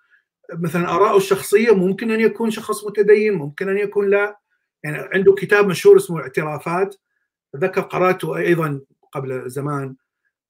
مثلا 0.54 0.96
آراءه 0.96 1.18
الشخصية 1.18 1.76
ممكن 1.76 2.12
أن 2.12 2.20
يكون 2.20 2.52
شخص 2.52 2.86
متدين 2.86 3.34
ممكن 3.34 3.70
أن 3.70 3.78
يكون 3.78 4.10
لا. 4.10 4.40
يعني 4.84 4.98
عنده 4.98 5.34
كتاب 5.34 5.68
مشهور 5.68 5.98
اسمه 5.98 6.22
اعترافات. 6.22 6.96
ذكر 7.56 7.82
قراته 7.82 8.38
أيضا 8.38 8.82
قبل 9.12 9.50
زمان 9.50 9.96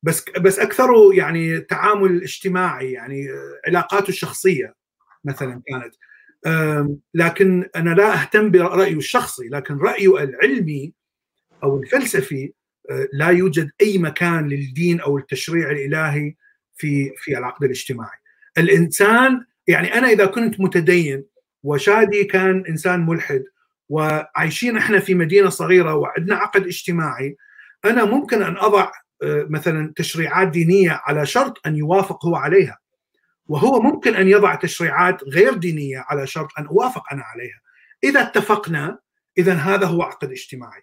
بس 0.03 0.26
بس 0.40 0.60
أكثره 0.60 1.15
يعني 1.15 1.60
تعامل 1.60 2.23
اجتماعي 2.23 2.91
يعني 2.91 3.28
علاقاته 3.68 4.10
الشخصية 4.10 4.76
مثلا 5.26 5.61
كانت 5.68 5.95
لكن 7.14 7.69
أنا 7.76 7.90
لا 7.90 8.22
أهتم 8.22 8.52
برأيه 8.52 8.98
الشخصي 8.98 9.48
لكن 9.48 9.78
رأيه 9.78 10.23
العلمي 10.23 10.94
أو 11.64 11.78
الفلسفي 11.78 12.53
لا 13.14 13.28
يوجد 13.28 13.72
أي 13.82 13.98
مكان 13.98 14.48
للدين 14.48 15.02
أو 15.02 15.18
التشريع 15.18 15.72
الإلهي 15.72 16.36
في 16.78 17.11
في 17.18 17.38
العقد 17.38 17.64
الاجتماعي. 17.64 18.18
الإنسان 18.57 19.45
يعني 19.68 19.94
أنا 19.94 20.07
إذا 20.07 20.26
كنت 20.26 20.60
متدين 20.60 21.26
وشادي 21.64 22.23
كان 22.23 22.64
إنسان 22.69 23.06
ملحد 23.06 23.44
وعايشين 23.91 24.77
إحنا 24.77 24.99
في 24.99 25.15
مدينة 25.15 25.49
صغيرة 25.49 25.95
وعندنا 25.95 26.35
عقد 26.35 26.65
اجتماعي 26.65 27.38
أنا 27.85 28.05
ممكن 28.05 28.43
أن 28.43 28.57
أضع 28.57 28.91
آه، 29.23 29.45
مثلا 29.49 29.93
تشريعات 29.95 30.47
دينية 30.47 31.01
على 31.03 31.26
شرط 31.26 31.68
أن 31.68 31.76
يوافق 31.76 32.26
هو 32.26 32.35
عليها 32.35 32.77
وهو 33.47 33.81
ممكن 33.81 34.15
أن 34.15 34.27
يضع 34.27 34.55
تشريعات 34.55 35.23
غير 35.23 35.53
دينية 35.53 36.05
على 36.07 36.27
شرط 36.27 36.49
أن 36.59 36.65
أوافق 36.65 37.03
أنا 37.13 37.23
عليها. 37.23 37.59
إذا 38.03 38.22
اتفقنا 38.22 38.99
إذا 39.38 39.53
هذا 39.53 39.85
هو 39.85 40.01
عقد 40.01 40.31
اجتماعي. 40.31 40.81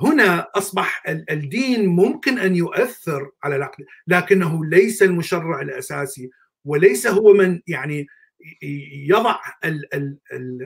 هنا 0.00 0.46
أصبح 0.54 1.02
الدين 1.30 1.86
ممكن 1.86 2.38
أن 2.38 2.56
يؤثر 2.56 3.30
على 3.44 3.56
العقد 3.56 3.84
لكنه 4.06 4.64
ليس 4.64 5.02
المشرع 5.02 5.60
الأساسي 5.60 6.30
وليس 6.64 7.06
هو 7.06 7.32
من 7.32 7.60
يعني 7.66 8.06
يضع 8.92 9.36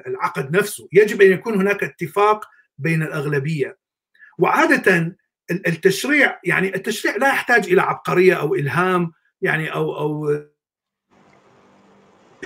العقد 0.06 0.56
نفسه. 0.56 0.88
يجب 0.92 1.22
أن 1.22 1.32
يكون 1.32 1.54
هناك 1.54 1.84
اتفاق 1.84 2.44
بين 2.78 3.02
الأغلبية. 3.02 3.78
وعادة 4.38 5.16
التشريع 5.50 6.40
يعني 6.44 6.74
التشريع 6.74 7.16
لا 7.16 7.28
يحتاج 7.28 7.66
إلى 7.66 7.82
عبقرية 7.82 8.34
أو 8.34 8.54
إلهام 8.54 9.12
يعني 9.42 9.72
أو 9.72 9.98
أو 9.98 10.40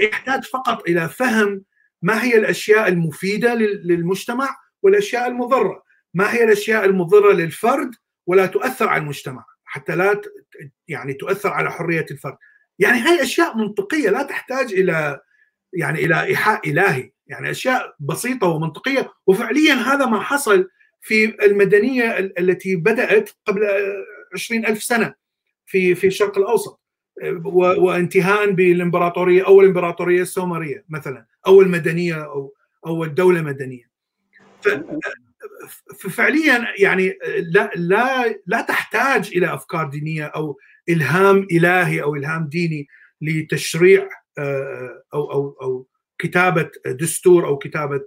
يحتاج 0.00 0.44
فقط 0.44 0.88
إلى 0.88 1.09
فهم 1.09 1.64
ما 2.02 2.24
هي 2.24 2.36
الأشياء 2.36 2.88
المفيدة 2.88 3.55
للمجتمع 3.55 4.56
والأشياء 4.82 5.28
المضرة. 5.28 5.82
ما 6.14 6.34
هي 6.34 6.44
الأشياء 6.44 6.84
المضرة 6.84 7.32
للفرد 7.32 7.90
ولا 8.26 8.46
تؤثر 8.46 8.88
على 8.88 9.02
المجتمع 9.02 9.44
حتى 9.64 9.96
لا 9.96 10.20
يعني 10.88 11.14
تؤثر 11.14 11.48
على 11.48 11.70
حرية 11.70 12.06
الفرد. 12.10 12.36
يعني 12.78 12.98
هاي 12.98 13.22
أشياء 13.22 13.56
منطقية 13.56 14.10
لا 14.10 14.22
تحتاج 14.22 14.72
إلى 14.72 15.20
يعني 15.72 16.05
إلى 16.05 16.22
إيحاء 16.22 16.70
إلهي. 16.70 17.12
يعني 17.26 17.50
أشياء 17.50 17.94
بسيطة 18.00 18.46
ومنطقية. 18.46 19.12
وفعليا 19.26 19.74
هذا 19.74 20.06
ما 20.06 20.20
حصل 20.20 20.68
في 21.00 21.44
المدنية 21.44 22.18
التي 22.18 22.76
بدأت 22.76 23.30
قبل 23.46 23.68
عشرين 24.34 24.66
ألف 24.66 24.82
سنة 24.82 25.14
في 25.66 25.94
في 25.94 26.06
الشرق 26.06 26.38
الأوسط. 26.38 26.80
وانتهاء 27.44 28.50
بالإمبراطورية 28.50 29.46
أول 29.46 29.64
إمبراطورية 29.64 30.22
السومرية 30.22 30.84
مثلا 30.88 31.26
اول 31.46 31.68
مدنيه 31.68 32.24
أو 32.24 32.55
اول 32.86 33.14
دوله 33.14 33.42
مدنية. 33.42 33.88
ففعليا 36.00 36.74
يعني 36.78 37.18
لا 37.38 37.70
لا 37.76 38.34
لا 38.46 38.60
تحتاج 38.60 39.30
إلى 39.36 39.55
أفكار 39.55 39.88
دينية 39.88 40.24
أو 40.24 40.59
إلهام 40.89 41.47
إلهي 41.52 42.02
أو 42.02 42.15
إلهام 42.16 42.48
ديني 42.48 42.89
لتشريع 43.20 44.09
أو 45.15 45.32
أو 45.32 45.56
أو 45.62 45.86
كتابة 46.19 46.70
دستور 46.86 47.47
أو 47.47 47.59
كتابة 47.59 48.01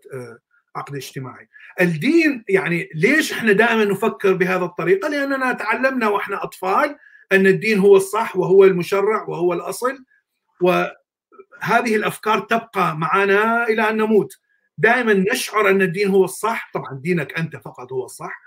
عقد 0.76 0.96
اجتماعي. 0.96 1.50
الدين 1.82 2.44
يعني 2.50 2.90
ليش 2.96 3.32
إحنا 3.34 3.52
دائما 3.52 3.86
نفكر 3.86 4.34
بهذه 4.34 4.66
الطريقة؟ 4.66 5.10
لأننا 5.10 5.54
تعلمنا 5.54 6.08
وإحنا 6.08 6.44
أطفال 6.44 6.98
أن 7.32 7.48
الدين 7.48 7.80
هو 7.80 7.96
الصح 7.96 8.38
وهو 8.38 8.64
المشرع 8.64 9.24
وهو 9.28 9.54
الأصل 9.54 10.06
وهذه 10.62 11.96
الأفكار 11.96 12.40
تبقى 12.40 12.98
معنا 12.98 13.68
إلى 13.68 13.90
أن 13.90 13.98
نموت. 13.98 14.40
دائما 14.78 15.14
نشعر 15.14 15.70
أن 15.70 15.82
الدين 15.82 16.08
هو 16.08 16.26
الصح، 16.26 16.72
طبعا 16.74 17.00
دينك 17.04 17.40
أنت 17.40 17.56
فقط 17.56 17.92
هو 17.92 18.06
الصح 18.06 18.42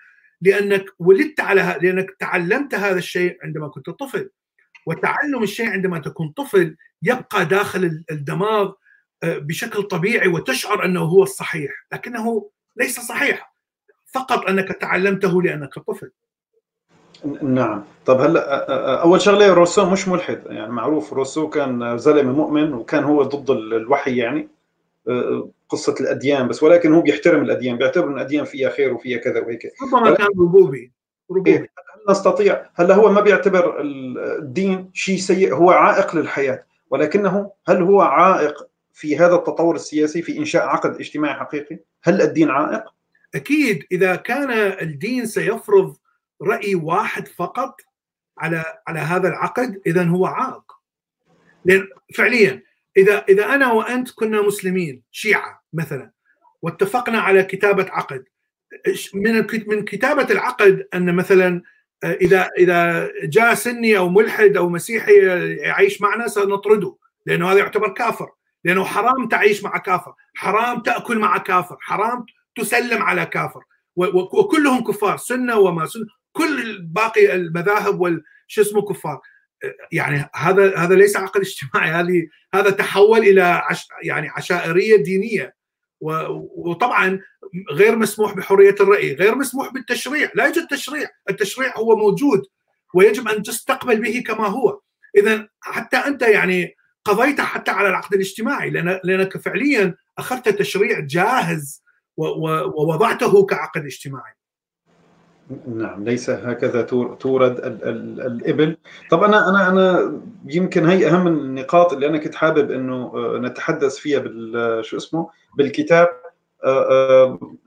لأنك 0.44 0.84
ولدت 0.98 1.40
على 1.40 1.78
لأنك 1.82 2.10
تعلمت 2.18 2.74
هذا 2.74 2.98
الشيء 2.98 3.38
عندما 3.42 3.68
كنت 3.68 3.90
طفل. 3.90 4.30
وتعلم 4.86 5.42
الشيء 5.42 5.68
عندما 5.68 5.98
تكون 5.98 6.28
طفل 6.36 6.76
يبقى 7.02 7.44
داخل 7.44 8.04
الدماغ 8.10 8.72
بشكل 9.24 9.82
طبيعي 9.82 10.28
وتشعر 10.28 10.84
أنه 10.84 11.00
هو 11.00 11.22
الصحيح 11.22 11.70
لكنه 11.92 12.50
ليس 12.76 13.00
صحيح. 13.00 13.54
فقط 14.14 14.46
أنك 14.48 14.68
تعلمته 14.68 15.42
لأنك 15.42 15.78
طفل. 15.78 16.10
نعم. 17.42 17.84
طب 18.06 18.20
هلا 18.20 19.02
أول 19.02 19.20
شغلة 19.20 19.54
روسو 19.54 19.90
مش 19.90 20.08
ملحد. 20.08 20.42
يعني 20.46 20.72
معروف 20.72 21.12
روسو 21.12 21.48
كان 21.48 21.98
زلمة 21.98 22.32
مؤمن 22.32 22.72
وكان 22.74 23.04
هو 23.04 23.22
ضد 23.22 23.50
الوحي 23.50 24.16
يعني. 24.16 24.48
قصة 25.68 25.94
الأديان 26.00 26.48
بس 26.48 26.62
ولكن 26.62 26.94
هو 26.94 27.00
بيحترم 27.00 27.42
الأديان 27.42 27.78
بيعتبر 27.78 28.08
إن 28.08 28.12
الأديان 28.12 28.44
فيها 28.44 28.70
خير 28.70 28.94
وفيها 28.94 29.18
كذا 29.18 29.40
وهيك 29.40 29.72
ربما 29.82 30.14
كان 30.14 30.26
ربوبي 30.26 30.92
ربوبي 31.30 31.50
إيه؟ 31.50 31.70
نستطيع 32.08 32.66
هلا 32.74 32.94
هو 32.94 33.12
ما 33.12 33.20
بيعتبر 33.20 33.80
الدين 33.80 34.90
شيء 34.92 35.16
سيء 35.16 35.54
هو 35.54 35.70
عائق 35.70 36.16
للحياة 36.16 36.64
ولكنه 36.90 37.50
هل 37.66 37.82
هو 37.82 38.00
عائق 38.00 38.68
في 38.92 39.18
هذا 39.18 39.34
التطور 39.34 39.74
السياسي 39.74 40.22
في 40.22 40.38
إنشاء 40.38 40.66
عقد 40.66 40.94
اجتماعي 40.94 41.34
حقيقي؟ 41.34 41.78
هل 42.02 42.22
الدين 42.22 42.50
عائق؟ 42.50 42.84
أكيد 43.34 43.84
إذا 43.92 44.16
كان 44.16 44.50
الدين 44.82 45.26
سيفرض 45.26 45.96
رأي 46.42 46.74
واحد 46.74 47.28
فقط 47.28 47.80
على 48.38 48.64
على 48.86 49.00
هذا 49.00 49.28
العقد 49.28 49.80
اذا 49.86 50.04
هو 50.04 50.26
عائق. 50.26 50.72
لأن 51.64 51.88
فعليا 52.14 52.62
إذا 52.96 53.24
إذا 53.28 53.54
أنا 53.54 53.72
وأنت 53.72 54.10
كنا 54.10 54.42
مسلمين 54.42 55.02
شيعة 55.10 55.64
مثلا 55.72 56.10
واتفقنا 56.62 57.18
على 57.18 57.42
كتابة 57.42 57.86
عقد 57.90 58.24
من 59.14 59.46
من 59.66 59.84
كتابة 59.84 60.26
العقد 60.30 60.86
أن 60.94 61.14
مثلا 61.14 61.62
إذا 62.04 62.50
إذا 62.58 63.10
جاء 63.22 63.54
سني 63.54 63.98
أو 63.98 64.08
ملحد 64.08 64.56
أو 64.56 64.68
مسيحي 64.68 65.26
يعيش 65.56 66.00
معنا 66.00 66.28
سنطرده 66.28 66.96
لأنه 67.26 67.52
هذا 67.52 67.58
يعتبر 67.58 67.88
كافر 67.88 68.30
لأنه 68.64 68.84
حرام 68.84 69.28
تعيش 69.28 69.64
مع 69.64 69.78
كافر 69.78 70.14
حرام 70.34 70.80
تأكل 70.80 71.18
مع 71.18 71.38
كافر 71.38 71.76
حرام 71.80 72.26
تسلم 72.56 73.02
على 73.02 73.26
كافر. 73.26 73.60
وكلهم 73.96 74.84
كفار 74.84 75.16
سنة 75.16 75.58
وما 75.58 75.86
سنة 75.86 76.06
كل 76.32 76.82
باقي 76.82 77.34
المذاهب 77.34 78.00
والشو 78.00 78.60
اسمه 78.60 78.82
كفار. 78.82 79.20
يعني 79.92 80.30
هذا 80.34 80.76
هذا 80.76 80.94
ليس 80.94 81.16
عقد 81.16 81.40
اجتماعي 81.40 81.90
هذه 81.90 82.26
هذا 82.54 82.70
تحول 82.70 83.18
إلى 83.18 83.42
عش 83.42 83.88
يعني 84.02 84.28
عشائرية 84.28 84.96
دينية. 84.96 85.54
وطبعا 86.56 87.20
غير 87.72 87.96
مسموح 87.96 88.34
بحرية 88.34 88.74
الرأي، 88.80 89.14
غير 89.14 89.34
مسموح 89.34 89.72
بالتشريع، 89.72 90.30
لا 90.34 90.44
يوجد 90.44 90.66
تشريع، 90.66 91.08
التشريع 91.30 91.76
هو 91.76 91.96
موجود 91.96 92.42
ويجب 92.94 93.28
أن 93.28 93.42
تستقبل 93.42 94.00
به 94.00 94.22
كما 94.26 94.46
هو، 94.46 94.80
اذا 95.16 95.48
حتى 95.60 95.96
أنت 95.96 96.22
يعني 96.22 96.74
قضيت 97.04 97.40
حتى 97.40 97.70
على 97.70 97.88
العقد 97.88 98.14
الاجتماعي 98.14 98.70
لأنك 99.04 99.38
فعليا 99.38 99.94
أخذت 100.18 100.48
تشريع 100.48 101.00
جاهز 101.00 101.82
ووضعته 102.16 103.46
كعقد 103.46 103.84
اجتماعي. 103.84 104.32
نعم 105.66 106.04
ليس 106.04 106.30
هكذا 106.30 106.82
تورد 107.20 107.58
ال 107.58 107.84
ال 107.84 108.20
الإبل. 108.20 108.76
طب 109.10 109.22
أنا 109.22 109.50
أنا 109.50 109.68
أنا 109.68 110.20
يمكن 110.46 110.86
هي 110.86 111.08
أهم 111.08 111.26
النقاط 111.26 111.92
اللي 111.92 112.06
أنا 112.06 112.18
كنت 112.18 112.34
حابب 112.34 112.70
إنه 112.70 113.12
نتحدث 113.38 113.96
فيها 113.96 114.18
بال 114.18 114.84
شو 114.84 114.96
اسمه؟ 114.96 115.30
بالكتاب. 115.58 116.08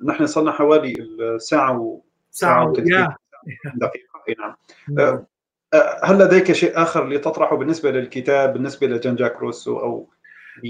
نحن 0.06 0.26
صرنا 0.26 0.52
حوالي 0.52 0.96
ساعة 1.38 1.80
و 1.80 2.02
ساعه 2.32 2.74
دقيقة. 2.74 3.18
إي 4.30 4.36
نعم. 4.40 5.26
هل 6.04 6.20
لديك 6.20 6.52
شيء 6.52 6.82
آخر 6.82 7.10
لتطرحه 7.10 7.56
بالنسبة 7.56 7.92
للكتاب 7.92 8.54
بالنسبة 8.54 8.88
لجان 8.88 9.16
جاك 9.16 9.40
روسو 9.40 9.80
أو 9.80 10.10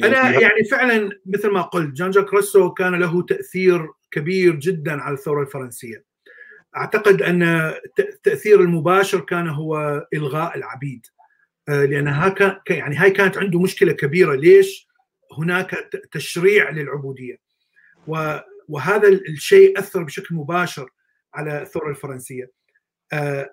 أنا 0.03 0.29
يعني 0.29 0.63
فعلا 0.71 1.09
مثل 1.25 1.51
ما 1.51 1.61
قلت 1.61 1.93
جان 1.93 2.11
جاك 2.11 2.33
روسو 2.33 2.73
كان 2.73 2.95
له 2.95 3.21
تأثير 3.21 3.89
كبير 4.11 4.55
جدا 4.55 5.01
على 5.01 5.13
الثورة 5.13 5.41
الفرنسية. 5.41 6.06
أعتقد 6.75 7.21
أن 7.21 7.43
التاثير 7.99 8.61
المباشر 8.61 9.19
كان 9.19 9.47
هو 9.47 10.05
إلغاء 10.13 10.57
العبيد. 10.57 11.05
لأن 11.67 12.07
هكا 12.07 12.61
يعني 12.69 12.95
هاي 12.95 13.11
كانت 13.11 13.37
عنده 13.37 13.59
مشكلة 13.59 13.91
كبيرة. 13.91 14.35
ليش 14.35 14.87
هناك 15.37 15.89
تشريع 16.11 16.69
للعبودية؟ 16.69 17.37
وهذا 18.67 19.07
الشيء 19.07 19.79
أثر 19.79 20.03
بشكل 20.03 20.35
مباشر 20.35 20.89
على 21.33 21.61
الثورة 21.61 21.89
الفرنسية. 21.89 22.51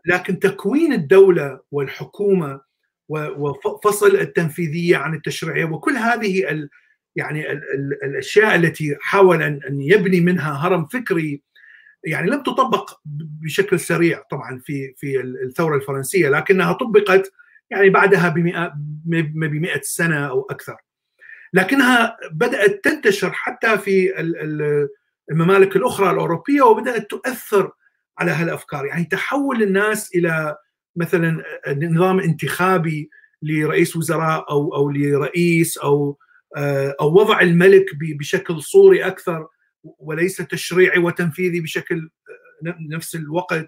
لكن 0.06 0.38
تكوين 0.38 0.92
الدولة 0.92 1.60
والحكومة 1.70 2.60
وفصل 3.08 4.16
التنفيذية 4.16 4.96
عن 4.96 5.14
التشريعية 5.14 5.64
وكل 5.64 5.92
هذه 5.92 6.68
يعني 7.16 7.52
ال 7.52 8.04
الأشياء 8.04 8.54
التي 8.54 8.96
حاول 9.00 9.42
أن 9.42 9.80
يبني 9.80 10.20
منها 10.20 10.52
هرم 10.52 10.86
فكري 10.86 11.42
يعني 12.06 12.30
لم 12.30 12.42
تطبق 12.42 12.90
بشكل 13.44 13.80
سريع 13.80 14.22
طبعا 14.30 14.60
في 14.64 14.94
في 14.96 15.20
الثورة 15.20 15.76
الفرنسية 15.76 16.28
لكنها 16.28 16.72
طبقت 16.72 17.32
يعني 17.70 17.90
بعدها 17.90 18.28
ب 18.28 19.36
100 19.36 19.80
سنة 19.82 20.28
أو 20.28 20.46
أكثر. 20.50 20.76
لكنها 21.52 22.16
بدأت 22.32 22.84
تنتشر 22.84 23.30
حتى 23.32 23.78
في 23.78 24.20
الممالك 25.30 25.76
الأخرى 25.76 26.10
الأوروبية 26.10 26.62
وبدأت 26.62 27.10
تؤثر 27.10 27.70
على 28.18 28.30
هالأفكار. 28.30 28.86
يعني 28.86 29.04
تحول 29.04 29.62
الناس 29.62 30.14
إلى 30.14 30.56
مثلا 30.96 31.42
نظام 31.82 32.20
انتخابي 32.20 33.10
لرئيس 33.42 33.96
وزراء 33.96 34.50
أو 34.50 34.74
أو 34.74 34.90
لرئيس 34.90 35.78
أو 35.78 36.18
أو 37.00 37.20
وضع 37.20 37.40
الملك 37.40 37.86
بشكل 38.18 38.62
صوري 38.62 39.06
أكثر. 39.06 39.48
وليس 39.84 40.36
تشريعي 40.36 40.98
وتنفيذي 40.98 41.60
بشكل 41.60 42.10
نفس 42.90 43.14
الوقت. 43.14 43.66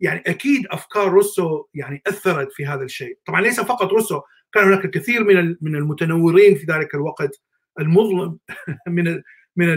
يعني 0.00 0.22
أكيد 0.26 0.66
أفكار 0.70 1.08
روسو 1.08 1.64
يعني 1.74 2.02
أثرت 2.06 2.52
في 2.52 2.66
هذا 2.66 2.82
الشيء. 2.82 3.18
طبعا 3.26 3.40
ليس 3.40 3.60
فقط 3.60 3.92
روسو 3.92 4.20
كان 4.52 4.64
هناك 4.64 4.84
الكثير 4.84 5.24
من 5.24 5.56
من 5.60 5.76
المتنورين 5.76 6.54
في 6.54 6.66
ذلك 6.66 6.94
الوقت 6.94 7.40
المظلم 7.80 8.38
من 8.96 9.22
من 9.56 9.72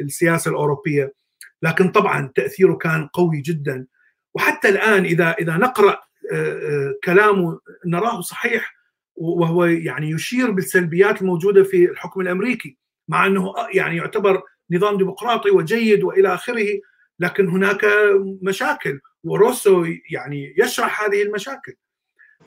السياسة 0.00 0.50
الأوروبية. 0.50 1.14
لكن 1.62 1.88
طبعا 1.88 2.32
تأثيره 2.34 2.74
كان 2.74 3.06
قوي 3.06 3.40
جدا. 3.40 3.86
وحتى 4.34 4.68
الآن 4.68 5.04
إذا 5.04 5.30
إذا 5.30 5.56
نقرأ 5.56 6.00
كلامه 7.04 7.60
نراه 7.86 8.20
صحيح 8.20 8.76
وهو 9.16 9.64
يعني 9.64 10.10
يشير 10.10 10.50
بالسلبيات 10.50 11.22
الموجودة 11.22 11.62
في 11.62 11.90
الحكم 11.90 12.20
الأمريكي 12.20 12.78
مع 13.08 13.26
أنه 13.26 13.54
يعني 13.74 13.96
يعتبر 13.96 14.42
نظام 14.70 14.96
ديمقراطي 14.96 15.50
وجيد 15.50 16.04
وإلى 16.04 16.34
آخره 16.34 16.80
لكن 17.20 17.48
هناك 17.48 17.86
مشاكل 18.42 19.00
وروسو 19.24 19.86
يعني 20.10 20.54
يشرح 20.58 21.04
هذه 21.04 21.22
المشاكل. 21.22 21.74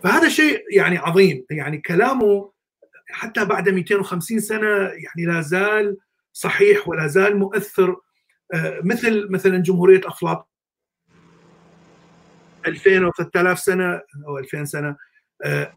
فهذا 0.04 0.30
شيء 0.30 0.64
يعني 0.72 0.98
عظيم 0.98 1.46
يعني 1.50 1.78
كلامه 1.78 2.52
حتى 3.12 3.46
بعد 3.46 3.70
250 3.70 4.40
سنة 4.40 4.68
يعني 4.78 5.26
لا 5.34 5.42
زال 5.42 5.98
صحيح 6.34 6.88
ولا 6.88 7.08
زال 7.08 7.38
مؤثر 7.38 7.96
مثل 8.84 9.28
مثلا 9.32 9.58
جمهورية 9.58 10.02
افلاطون 10.06 10.46
2000 12.68 13.06
أو 13.06 13.12
3000 13.12 13.60
سنة 13.60 14.02
أو 14.28 14.38
2000 14.38 14.66
سنة 14.66 14.96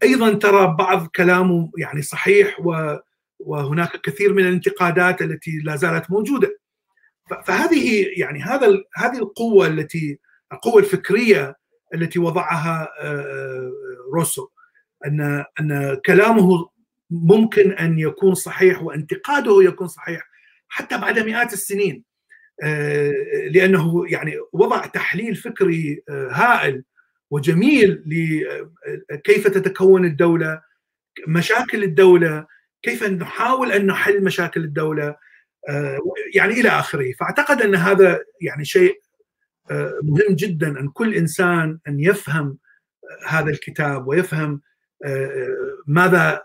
أيضا 0.03 0.33
ترى 0.33 0.75
بعض 0.79 1.07
كلامه 1.07 1.71
يعني 1.77 2.01
صحيح 2.01 2.59
وهناك 3.45 4.01
كثير 4.01 4.33
من 4.33 4.47
الانتقادات 4.47 5.21
التي 5.21 5.51
لا 5.63 5.75
زالت 5.75 6.11
موجودة. 6.11 6.59
فهذه 7.45 8.07
يعني 8.17 8.41
هذا 8.41 8.83
هذه 8.95 9.17
القوة 9.17 9.67
التي 9.67 10.19
القوة 10.53 10.79
الفكرية 10.79 11.55
التي 11.93 12.19
وضعها 12.19 12.89
روسو 14.13 14.47
ان 15.05 15.45
أن 15.59 15.97
كلامه 16.05 16.69
ممكن 17.09 17.71
أن 17.71 17.99
يكون 17.99 18.35
صحيح 18.35 18.83
وانتقاده 18.83 19.63
يكون 19.63 19.87
صحيح 19.87 20.29
حتى 20.67 20.97
بعد 20.97 21.19
مئات 21.19 21.53
السنين. 21.53 22.03
لأنه 23.51 24.03
يعني 24.07 24.35
وضع 24.53 24.85
تحليل 24.85 25.35
فكري 25.35 26.03
هائل 26.09 26.83
وجميل 27.31 28.03
لكيف 29.11 29.47
تتكون 29.47 30.05
الدولة 30.05 30.61
مشاكل 31.27 31.83
الدولة 31.83 32.45
كيف 32.83 33.03
نحاول 33.03 33.71
أن 33.71 33.85
نحل 33.85 34.23
مشاكل 34.23 34.63
الدولة 34.63 35.15
يعني 36.35 36.53
إلى 36.53 36.69
آخره. 36.69 37.11
فأعتقد 37.19 37.61
أن 37.61 37.75
هذا 37.75 38.19
يعني 38.41 38.65
شيء 38.65 39.01
مهم 40.03 40.35
جدا 40.35 40.79
أن 40.79 40.89
كل 40.89 41.13
إنسان 41.13 41.79
أن 41.87 41.99
يفهم 41.99 42.57
هذا 43.27 43.49
الكتاب 43.49 44.07
ويفهم 44.07 44.61
ماذا 45.87 46.41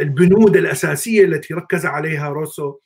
البنود 0.00 0.56
الأساسية 0.56 1.24
التي 1.24 1.54
ركز 1.54 1.86
عليها 1.86 2.28
روسو 2.28 2.78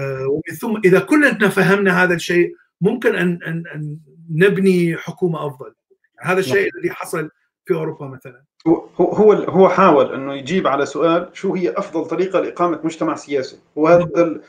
ومن 0.00 0.56
ثم 0.60 0.80
إذا 0.84 0.98
كلنا 0.98 1.48
فهمنا 1.48 2.02
هذا 2.02 2.14
الشيء 2.14 2.54
ممكن 2.80 3.16
أن 3.16 3.42
أن, 3.42 3.98
نبني 4.30 4.96
حكومة 4.96 5.46
أفضل. 5.46 5.74
هذا 6.20 6.40
الشيء 6.40 6.56
نعم. 6.56 6.70
الذي 6.76 6.90
حصل 6.90 7.30
في 7.64 7.74
أوروبا 7.74 8.06
مثلا. 8.06 8.44
هو 8.68 9.14
هو 9.14 9.32
هو 9.32 9.68
حاول 9.68 10.14
إنه 10.14 10.34
يجيب 10.34 10.66
على 10.66 10.86
سؤال 10.86 11.30
شو 11.32 11.54
هي 11.54 11.70
أفضل 11.70 12.04
طريقة 12.04 12.40
لإقامة 12.40 12.80
مجتمع 12.84 13.14
سياسي؟ 13.14 13.58
وهذا 13.76 14.40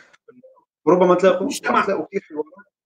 ربما 0.87 1.15
تلاقوا 1.15 1.47
مجتمع. 1.47 1.87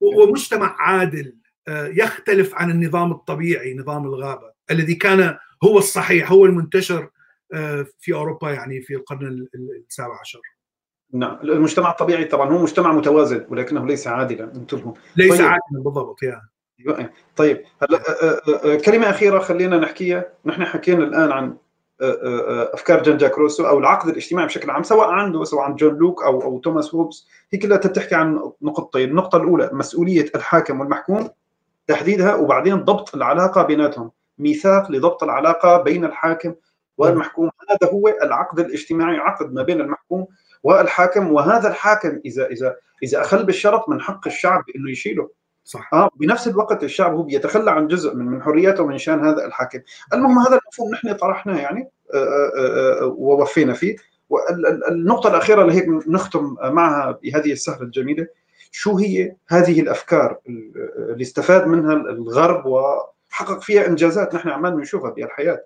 ومجتمع 0.02 0.76
عادل 0.80 1.36
يختلف 1.70 2.56
عن 2.56 2.72
النظام 2.72 3.12
الطبيعي 3.12 3.74
نظام 3.74 4.06
الغابة 4.06 4.54
الذي 4.72 4.96
كان 4.96 5.38
هو 5.64 5.78
الصحيح 5.78 6.32
هو 6.32 6.46
المنتشر 6.46 7.10
في 8.00 8.14
أوروبا 8.14 8.52
يعني 8.52 8.82
في 8.82 8.96
القرن 8.96 9.48
السابع 9.90 10.20
عشر. 10.20 10.42
نعم. 11.14 11.40
المجتمع 11.44 11.92
الطبيعي 11.92 12.26
طبعا 12.26 12.50
هو 12.50 12.64
مجتمع 12.64 12.92
متوازن 12.92 13.46
ولكنه 13.50 13.86
ليس 13.86 14.08
عادلا. 14.08 14.44
انتبهوا. 14.44 14.94
ليس 15.16 15.38
طيب. 15.38 15.42
عادلا 15.42 15.84
بالضبط 15.84 16.24
يا. 16.24 16.42
طيب 17.36 17.64
هلا 17.82 18.02
كلمة 18.86 19.10
أخيرة 19.10 19.40
خلينا 19.40 19.78
نحكيها. 19.78 20.26
نحن 20.46 20.66
حكينا 20.66 21.04
الآن 21.04 21.32
عن 21.32 21.58
أفكار 22.74 23.04
جان 23.04 23.18
جاك 23.18 23.38
روسو 23.38 23.68
أو 23.68 23.80
العقد 23.80 24.10
الاجتماعي 24.10 24.48
بشكل 24.48 24.70
عام 24.70 24.84
سواء 24.84 25.10
عنده 25.10 25.44
سواء 25.44 25.64
عن 25.64 25.76
جون 25.76 25.96
لوك 25.96 26.24
أو 26.24 26.42
أو 26.42 26.60
توماس 26.60 26.96
هوبز 26.96 27.28
هي 27.52 27.60
كلها 27.60 27.78
تحكي 27.78 28.16
عن 28.16 28.52
نقطتين. 28.62 29.10
النقطة 29.10 29.38
الأولى 29.38 29.70
مسؤولية 29.74 30.26
الحاكم 30.36 30.80
والمحكوم 30.80 31.30
تحديدها 31.88 32.36
وبعدين 32.36 32.76
ضبط 32.76 33.16
العلاقة 33.16 33.64
بيناتهم. 33.64 34.12
ميثاق 34.40 34.92
لضبط 34.92 35.24
العلاقة 35.24 35.82
بين 35.82 36.06
الحاكم 36.06 36.56
والمحكوم. 36.98 37.50
هذا 37.70 37.92
هو 37.92 38.08
العقد 38.08 38.60
الاجتماعي 38.60 39.18
عقد 39.18 39.54
ما 39.54 39.64
بين 39.64 39.82
المحكوم 39.82 40.28
والحاكم. 40.64 41.32
وهذا 41.32 41.70
الحاكم 41.70 42.20
إذا 42.26 42.48
إذا 42.48 42.76
إذا 43.04 43.22
أخل 43.22 43.44
بالشرط 43.44 43.90
من 43.90 44.02
حق 44.02 44.28
الشعب 44.28 44.64
إنه 44.76 44.92
يشيله. 44.92 45.30
صح. 45.64 45.94
آه 45.94 46.10
بنفس 46.16 46.48
الوقت 46.48 46.84
الشعب 46.84 47.14
هو 47.14 47.24
بيتخلى 47.24 47.72
عن 47.72 47.88
جزء 47.88 48.16
من 48.16 48.26
من 48.26 48.44
حرياته 48.44 48.84
ومن 48.84 48.98
شان 48.98 49.26
هذا 49.26 49.46
الحاكم. 49.46 49.80
المهم 50.14 50.40
هذا 50.40 50.60
المفهوم 50.64 50.92
نحن 50.92 51.14
طرحناه 51.14 51.58
يعني 51.58 51.90
ووفينا 53.04 53.74
فيه. 53.74 53.96
والنقطه 54.30 55.30
الأخيرة 55.30 55.62
اللي 55.62 55.74
هيك 55.74 55.86
نختم 56.08 56.56
معها 56.64 57.20
بهذه 57.24 57.52
السهره 57.52 57.84
الجميلة 57.84 58.28
شو 58.72 58.98
هي 58.98 59.36
هذه 59.48 59.82
الأفكار 59.82 60.40
اللي 60.48 61.22
استفاد 61.22 61.68
منها 61.68 61.94
الغرب 61.94 62.66
وحقق 62.66 63.62
فيها 63.62 63.88
إنجازات 63.88 64.36
نحن 64.36 64.50
عمال 64.50 64.72
بنشوفها 64.72 65.10
بالحياة 65.10 65.64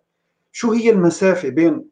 شو 0.51 0.71
هي 0.71 0.89
المسافة 0.89 1.49
بين 1.49 1.85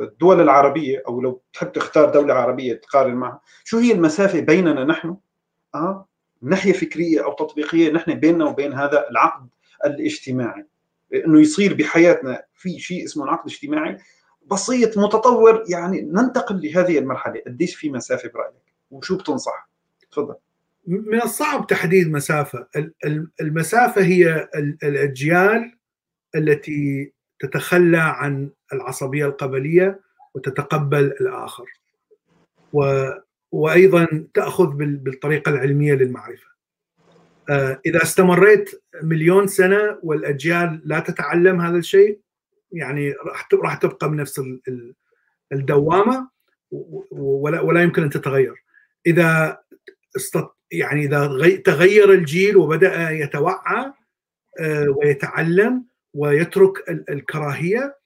الدول 0.00 0.40
العربية 0.40 1.02
أو 1.08 1.20
لو 1.20 1.40
تحب 1.52 1.72
تختار 1.72 2.10
دولة 2.10 2.34
عربية 2.34 2.74
تقارن 2.74 3.14
معها 3.14 3.40
شو 3.64 3.78
هي 3.78 3.92
المسافة 3.92 4.40
بيننا 4.40 4.84
نحن؟ 4.84 5.16
آه 6.42 6.46
ناحية 6.46 6.72
فكرية 6.72 7.24
أو 7.24 7.32
تطبيقية 7.32 7.92
نحن 7.92 8.14
بيننا 8.14 8.44
وبين 8.44 8.72
هذا 8.72 9.10
العقد 9.10 9.48
الاجتماعي. 9.84 10.66
إنه 11.14 11.40
يصير 11.40 11.74
بحياتنا 11.74 12.42
في 12.54 12.78
شيء 12.78 13.04
اسمه 13.04 13.24
العقد 13.24 13.46
الاجتماعي 13.46 13.96
بسيط 14.50 14.98
متطور 14.98 15.64
يعني 15.68 16.00
ننتقل 16.00 16.62
لهذه 16.62 16.98
المرحلة. 16.98 17.42
قديش 17.46 17.76
في 17.76 17.90
مسافة 17.90 18.28
برأيك؟ 18.28 18.54
وشو 18.90 19.16
بتنصح؟ 19.16 19.68
تفضل. 20.12 20.34
من 20.86 21.22
الصعب 21.22 21.66
تحديد 21.66 22.12
مسافة. 22.12 22.66
المسافة 23.40 24.02
هي 24.02 24.48
الأجيال 24.82 25.78
التي 26.34 27.12
تتخلى 27.40 27.98
عن 27.98 28.50
العصبية 28.72 29.26
القبلية 29.26 30.00
وتتقبل 30.34 31.04
الآخر. 31.04 31.66
و 32.72 33.10
وأيضا 33.52 34.26
تأخذ 34.34 34.66
بالطريقة 34.76 35.50
العلمية 35.50 35.94
للمعرفة. 35.94 36.46
إذا 37.86 38.02
استمريت 38.02 38.82
مليون 39.02 39.46
سنة 39.46 39.98
والأجيال 40.02 40.80
لا 40.84 41.00
تتعلم 41.00 41.60
هذا 41.60 41.76
الشيء 41.76 42.20
يعني 42.72 43.12
راح 43.12 43.48
راح 43.54 43.74
تبقى 43.74 44.10
بنفس 44.10 44.42
الدوامة 45.52 46.28
ولا 47.10 47.60
ولا 47.60 47.82
يمكن 47.82 48.02
أن 48.02 48.10
تتغير. 48.10 48.54
إذا 49.06 49.58
يعني 50.72 51.04
إذا 51.04 51.56
تغير 51.64 52.12
الجيل 52.12 52.56
وبدأ 52.56 53.10
يتوعى 53.10 53.92
ويتعلم 54.88 55.84
ويترك 56.14 56.88
الكراهية 56.88 57.96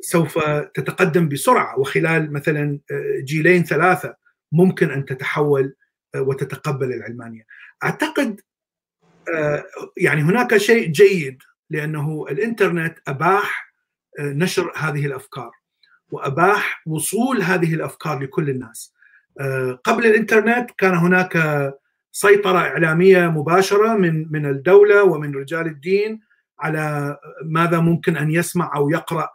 سوف 0.00 0.38
تتقدم 0.74 1.28
بسرعة 1.28 1.78
وخلال 1.78 2.32
مثلا 2.32 2.78
جيلين 3.18 3.64
ثلاثة 3.64 4.16
ممكن 4.52 4.90
أن 4.90 5.04
تتحول 5.04 5.74
وتتقبل 6.16 6.92
العلمانية. 6.92 7.46
أعتقد 7.84 8.40
يعني 9.96 10.22
هناك 10.22 10.56
شيء 10.56 10.88
جيد 10.88 11.42
لأنه 11.70 12.26
الإنترنت 12.30 12.98
أباح 13.08 13.74
نشر 14.20 14.72
هذه 14.76 15.06
الأفكار 15.06 15.50
وأباح 16.10 16.82
وصول 16.86 17.42
هذه 17.42 17.74
الأفكار 17.74 18.18
لكل 18.18 18.50
الناس. 18.50 18.94
قبل 19.84 20.06
الإنترنت 20.06 20.70
كان 20.78 20.94
هناك 20.94 21.74
سيطرة 22.12 22.58
إعلامية 22.58 23.26
مباشرة 23.28 23.94
من 23.94 24.32
من 24.32 24.46
الدولة 24.46 25.02
ومن 25.02 25.34
رجال 25.34 25.66
الدين 25.66 26.20
على 26.60 27.16
ماذا 27.44 27.80
ممكن 27.80 28.16
أن 28.16 28.30
يسمع 28.30 28.76
أو 28.76 28.90
يقرأ 28.90 29.28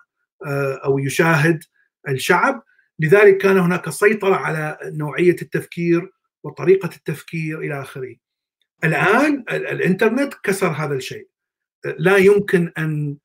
أو 0.85 0.99
يشاهد 0.99 1.63
الشعب 2.07 2.63
لذلك 2.99 3.37
كان 3.37 3.57
هناك 3.57 3.89
سيطرة 3.89 4.35
على 4.35 4.77
نوعية 4.83 5.35
التفكير 5.41 6.11
وطريقة 6.43 6.89
التفكير 6.95 7.59
إلى 7.59 7.81
آخره. 7.81 8.15
الآن 8.83 9.43
الإنترنت 9.49 10.33
كسر 10.43 10.67
هذا 10.67 10.95
الشيء. 10.95 11.27
لا 11.85 12.17
يمكن 12.17 12.71
أن 12.77 13.17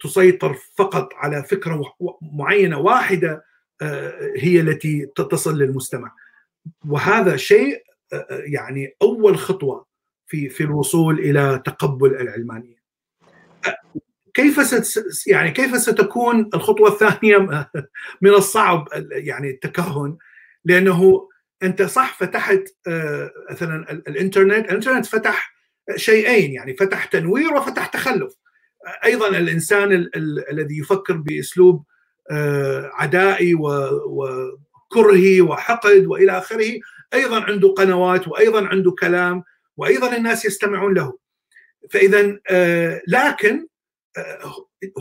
تسيطر 0.00 0.54
فقط 0.76 1.14
على 1.14 1.42
فكرة 1.42 1.94
معينة 2.22 2.78
واحدة 2.78 3.44
هي 4.36 4.60
التي 4.60 5.06
تصل 5.06 5.58
للمستمع. 5.58 6.14
وهذا 6.88 7.36
شيء 7.36 7.82
يعني 8.30 8.96
أول 9.02 9.38
خطوة 9.38 9.86
في 10.26 10.48
في 10.48 10.62
الوصول 10.62 11.18
إلى 11.18 11.62
تقبل 11.64 12.14
العلمانية. 12.14 12.84
كيف 14.34 14.60
ست 14.66 15.04
يعني 15.26 15.50
كيف 15.50 15.76
ستكون 15.76 16.50
الخطوة 16.54 16.88
الثانية 16.88 17.38
من 18.22 18.30
الصعب 18.30 18.88
يعني 19.10 19.50
التكهن؟ 19.50 20.16
لأنه 20.64 21.28
أنت 21.62 21.82
صح 21.82 22.18
فتحت 22.18 22.64
مثلا 23.50 23.92
الإنترنت 23.92 24.70
الإنترنت 24.70 25.06
فتح 25.06 25.54
شيئين 25.96 26.52
يعني 26.52 26.76
فتح 26.76 27.04
تنوير 27.04 27.54
وفتح 27.54 27.86
تخلف. 27.86 28.34
أيضا 29.04 29.28
الإنسان 29.28 29.92
ال 29.92 30.16
ال 30.16 30.50
الذي 30.50 30.78
يفكر 30.78 31.16
بأسلوب 31.16 31.84
عدائي 32.92 33.54
وكرهي 33.54 35.40
وحقد 35.40 36.06
وإلى 36.06 36.38
آخره 36.38 36.72
أيضا 37.14 37.40
عنده 37.40 37.68
قنوات 37.68 38.28
وأيضا 38.28 38.66
عنده 38.66 38.90
كلام 38.90 39.42
وأيضا 39.76 40.16
الناس 40.16 40.44
يستمعون 40.44 40.94
له. 40.94 41.18
فاذا 41.90 42.38
لكن 43.08 43.66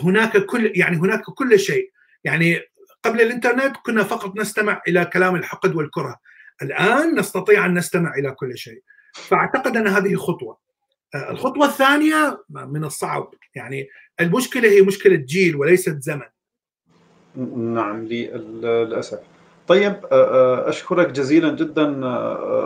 هناك 0.04 0.46
كل 0.46 0.72
يعني 0.76 0.98
هناك 0.98 1.22
كل 1.22 1.60
شيء. 1.60 1.92
يعني 2.24 2.62
قبل 3.04 3.22
الإنترنت 3.22 3.76
كنا 3.86 4.04
فقط 4.04 4.36
نستمع 4.38 4.82
إلى 4.88 5.06
كلام 5.06 5.36
الحقد 5.36 5.76
والكره. 5.76 6.20
الآن 6.62 7.20
نستطيع 7.20 7.66
أن 7.66 7.78
نستمع 7.78 8.14
إلى 8.16 8.32
كل 8.32 8.58
شيء. 8.58 8.82
فأعتقد 9.14 9.78
أن 9.78 9.88
هذه 9.88 10.16
خطوة. 10.16 10.58
الخطوة 11.30 11.66
الثانية 11.66 12.44
من 12.50 12.84
الصعب. 12.84 13.34
يعني 13.56 13.88
المشكلة 14.20 14.70
هي 14.70 14.82
مشكلة 14.82 15.16
جيل 15.16 15.56
وليست 15.56 16.02
زمن. 16.02 16.28
نعم 17.74 18.06
للأسف. 18.06 19.20
طيب 19.68 20.00
أشكرك 20.12 21.08
جزيلا 21.08 21.56
جدا 21.56 22.02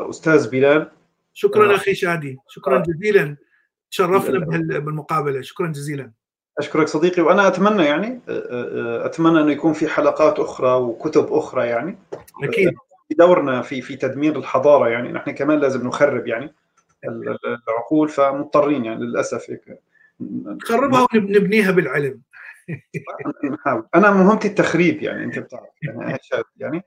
أستاذ 0.10 0.50
بلال. 0.50 0.92
شكرا 1.34 1.76
أخي 1.76 1.96
شادي. 1.96 2.38
شكرا 2.48 2.84
جزيلا. 2.88 3.38
تشرفنا 3.92 4.40
بالمقابلة. 4.80 5.42
شكرا 5.42 5.68
جزيلا. 5.68 6.12
أشكرك 6.60 6.88
صديقي 6.88 7.22
وأنا 7.22 7.48
أتمنى 7.48 7.86
يعني 7.86 8.22
أتمنى 9.06 9.42
انه 9.42 9.52
يكون 9.52 9.74
في 9.74 9.88
حلقات 9.88 10.40
أخرى 10.40 10.74
وكتب 10.74 11.34
أخرى 11.34 11.68
يعني. 11.68 11.98
أكيد. 12.44 12.74
دورنا 13.18 13.62
في 13.62 13.82
في 13.82 13.96
تدمير 13.96 14.38
الحضارة 14.38 14.90
يعني 14.90 15.12
نحن 15.12 15.32
كمان 15.32 15.60
لازم 15.60 15.88
نخرب 15.88 16.28
يعني 16.28 16.54
العقول 17.70 18.10
فمضطرين 18.10 18.86
يعني 18.86 19.06
للأسف 19.06 19.50
هيك. 19.50 19.80
نخربها 20.20 21.08
ونبنيها 21.16 21.72
بالعلم. 21.72 22.22
أنا 23.96 24.12
مهمتي 24.12 24.48
التخريب 24.48 25.02
يعني 25.04 25.24
أنت 25.24 25.40
بتعرف. 25.40 25.70
يعني 25.82 26.18
يعني. 26.58 26.86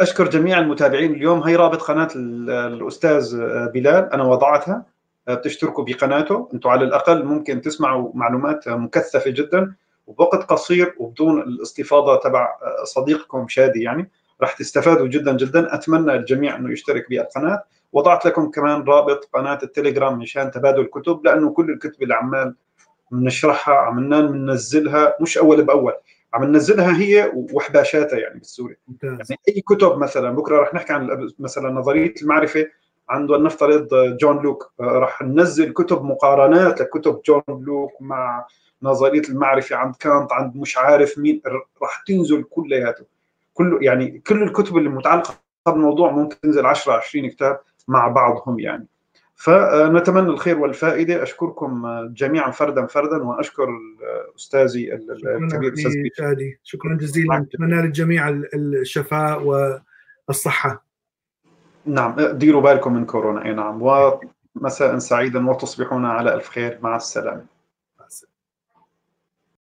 أشكر 0.00 0.28
جميع 0.30 0.58
المتابعين 0.58 1.12
اليوم. 1.14 1.40
هي 1.42 1.56
رابط 1.56 1.82
قناة 1.82 2.08
الأستاذ 2.16 3.36
بلال 3.72 4.12
أنا 4.12 4.24
وضعتها. 4.24 4.86
بتشتركوا 5.34 5.84
بقناته. 5.84 6.48
أنتم 6.54 6.68
على 6.68 6.84
الأقل 6.84 7.24
ممكن 7.24 7.60
تسمعوا 7.60 8.10
معلومات 8.14 8.68
مكثفة 8.68 9.30
جدا 9.30 9.74
وبوقت 10.06 10.42
قصير 10.42 10.94
وبدون 10.98 11.42
الاستفاضة 11.42 12.16
تبع 12.16 12.48
صديقكم 12.84 13.48
شادي 13.48 13.82
يعني. 13.82 14.10
راح 14.40 14.52
تستفادوا 14.52 15.06
جدا 15.06 15.36
جدا. 15.36 15.74
أتمنى 15.74 16.14
الجميع 16.14 16.56
إنه 16.56 16.72
يشترك 16.72 17.08
بالقناة. 17.10 17.62
وضعت 17.92 18.26
لكم 18.26 18.50
كمان 18.50 18.82
رابط 18.82 19.28
قناة 19.34 19.58
التليجرام 19.62 20.18
مشان 20.18 20.50
تبادل 20.50 20.80
الكتب 20.80 21.20
لأنه 21.24 21.50
كل 21.50 21.70
الكتب 21.70 22.02
اللي 22.02 22.14
عمال 22.14 22.54
بنشرحها 23.10 23.74
عملنا 23.74 24.20
بننزلها 24.20 25.14
مش 25.20 25.38
أول 25.38 25.64
بأول 25.64 25.92
عم 26.34 26.44
ننزلها 26.44 26.98
هي 26.98 27.32
وحباشاتها 27.34 28.18
يعني 28.18 28.38
بالسوري. 28.38 28.76
يعني 29.02 29.18
أي 29.48 29.60
كتب 29.60 29.98
مثلا 29.98 30.30
بكرة 30.30 30.60
رح 30.60 30.74
نحكي 30.74 30.92
عن 30.92 31.28
مثلا 31.38 31.70
نظرية 31.70 32.14
المعرفة. 32.22 32.66
عنده 33.08 33.38
نفترض 33.38 33.88
جون 34.20 34.42
لوك 34.42 34.72
راح 34.80 35.22
ننزل 35.22 35.72
كتب 35.72 36.04
مقارنات 36.04 36.80
لكتب 36.80 37.20
جون 37.26 37.42
لوك 37.48 37.92
مع 38.00 38.46
نظرية 38.82 39.22
المعرفة 39.28 39.76
عند 39.76 39.94
كانت 39.96 40.32
عند 40.32 40.56
مش 40.56 40.78
عارف 40.78 41.18
مين 41.18 41.42
راح 41.82 42.02
تنزل 42.06 42.42
كلياته. 42.42 43.04
كله 43.54 43.78
يعني 43.82 44.22
كل 44.26 44.42
الكتب 44.42 44.76
اللي 44.76 44.88
متعلقة 44.88 45.34
بالموضوع 45.66 46.12
ممكن 46.12 46.40
تنزل 46.40 46.66
10 46.66 46.92
20 46.92 47.28
كتاب 47.30 47.60
مع 47.88 48.08
بعضهم 48.08 48.58
يعني. 48.58 48.86
فنتمنى 49.34 50.28
الخير 50.28 50.58
والفائدة. 50.58 51.22
أشكركم 51.22 51.86
جميعا 52.14 52.50
فردا 52.50 52.86
فردا 52.86 53.16
وأشكر 53.16 53.68
أستاذي 54.36 54.94
الكبير 54.94 55.72
أستاذ 55.72 55.92
شكرا 56.62 56.94
جزيلا. 56.94 57.46
اتمنى 57.54 57.82
للجميع 57.82 58.28
الشفاء 58.54 59.42
والصحة. 60.28 60.87
نعم 61.88 62.14
ديروا 62.20 62.62
بالكم 62.62 62.92
من 62.94 63.04
كورونا. 63.04 63.44
إي 63.44 63.52
نعم. 63.52 63.82
ومساء 63.82 64.98
سعيدا 64.98 65.50
وتصبحون 65.50 66.04
على 66.04 66.34
ألف 66.34 66.48
خير. 66.48 66.78
مع 66.82 66.96
السلامة. 66.96 67.57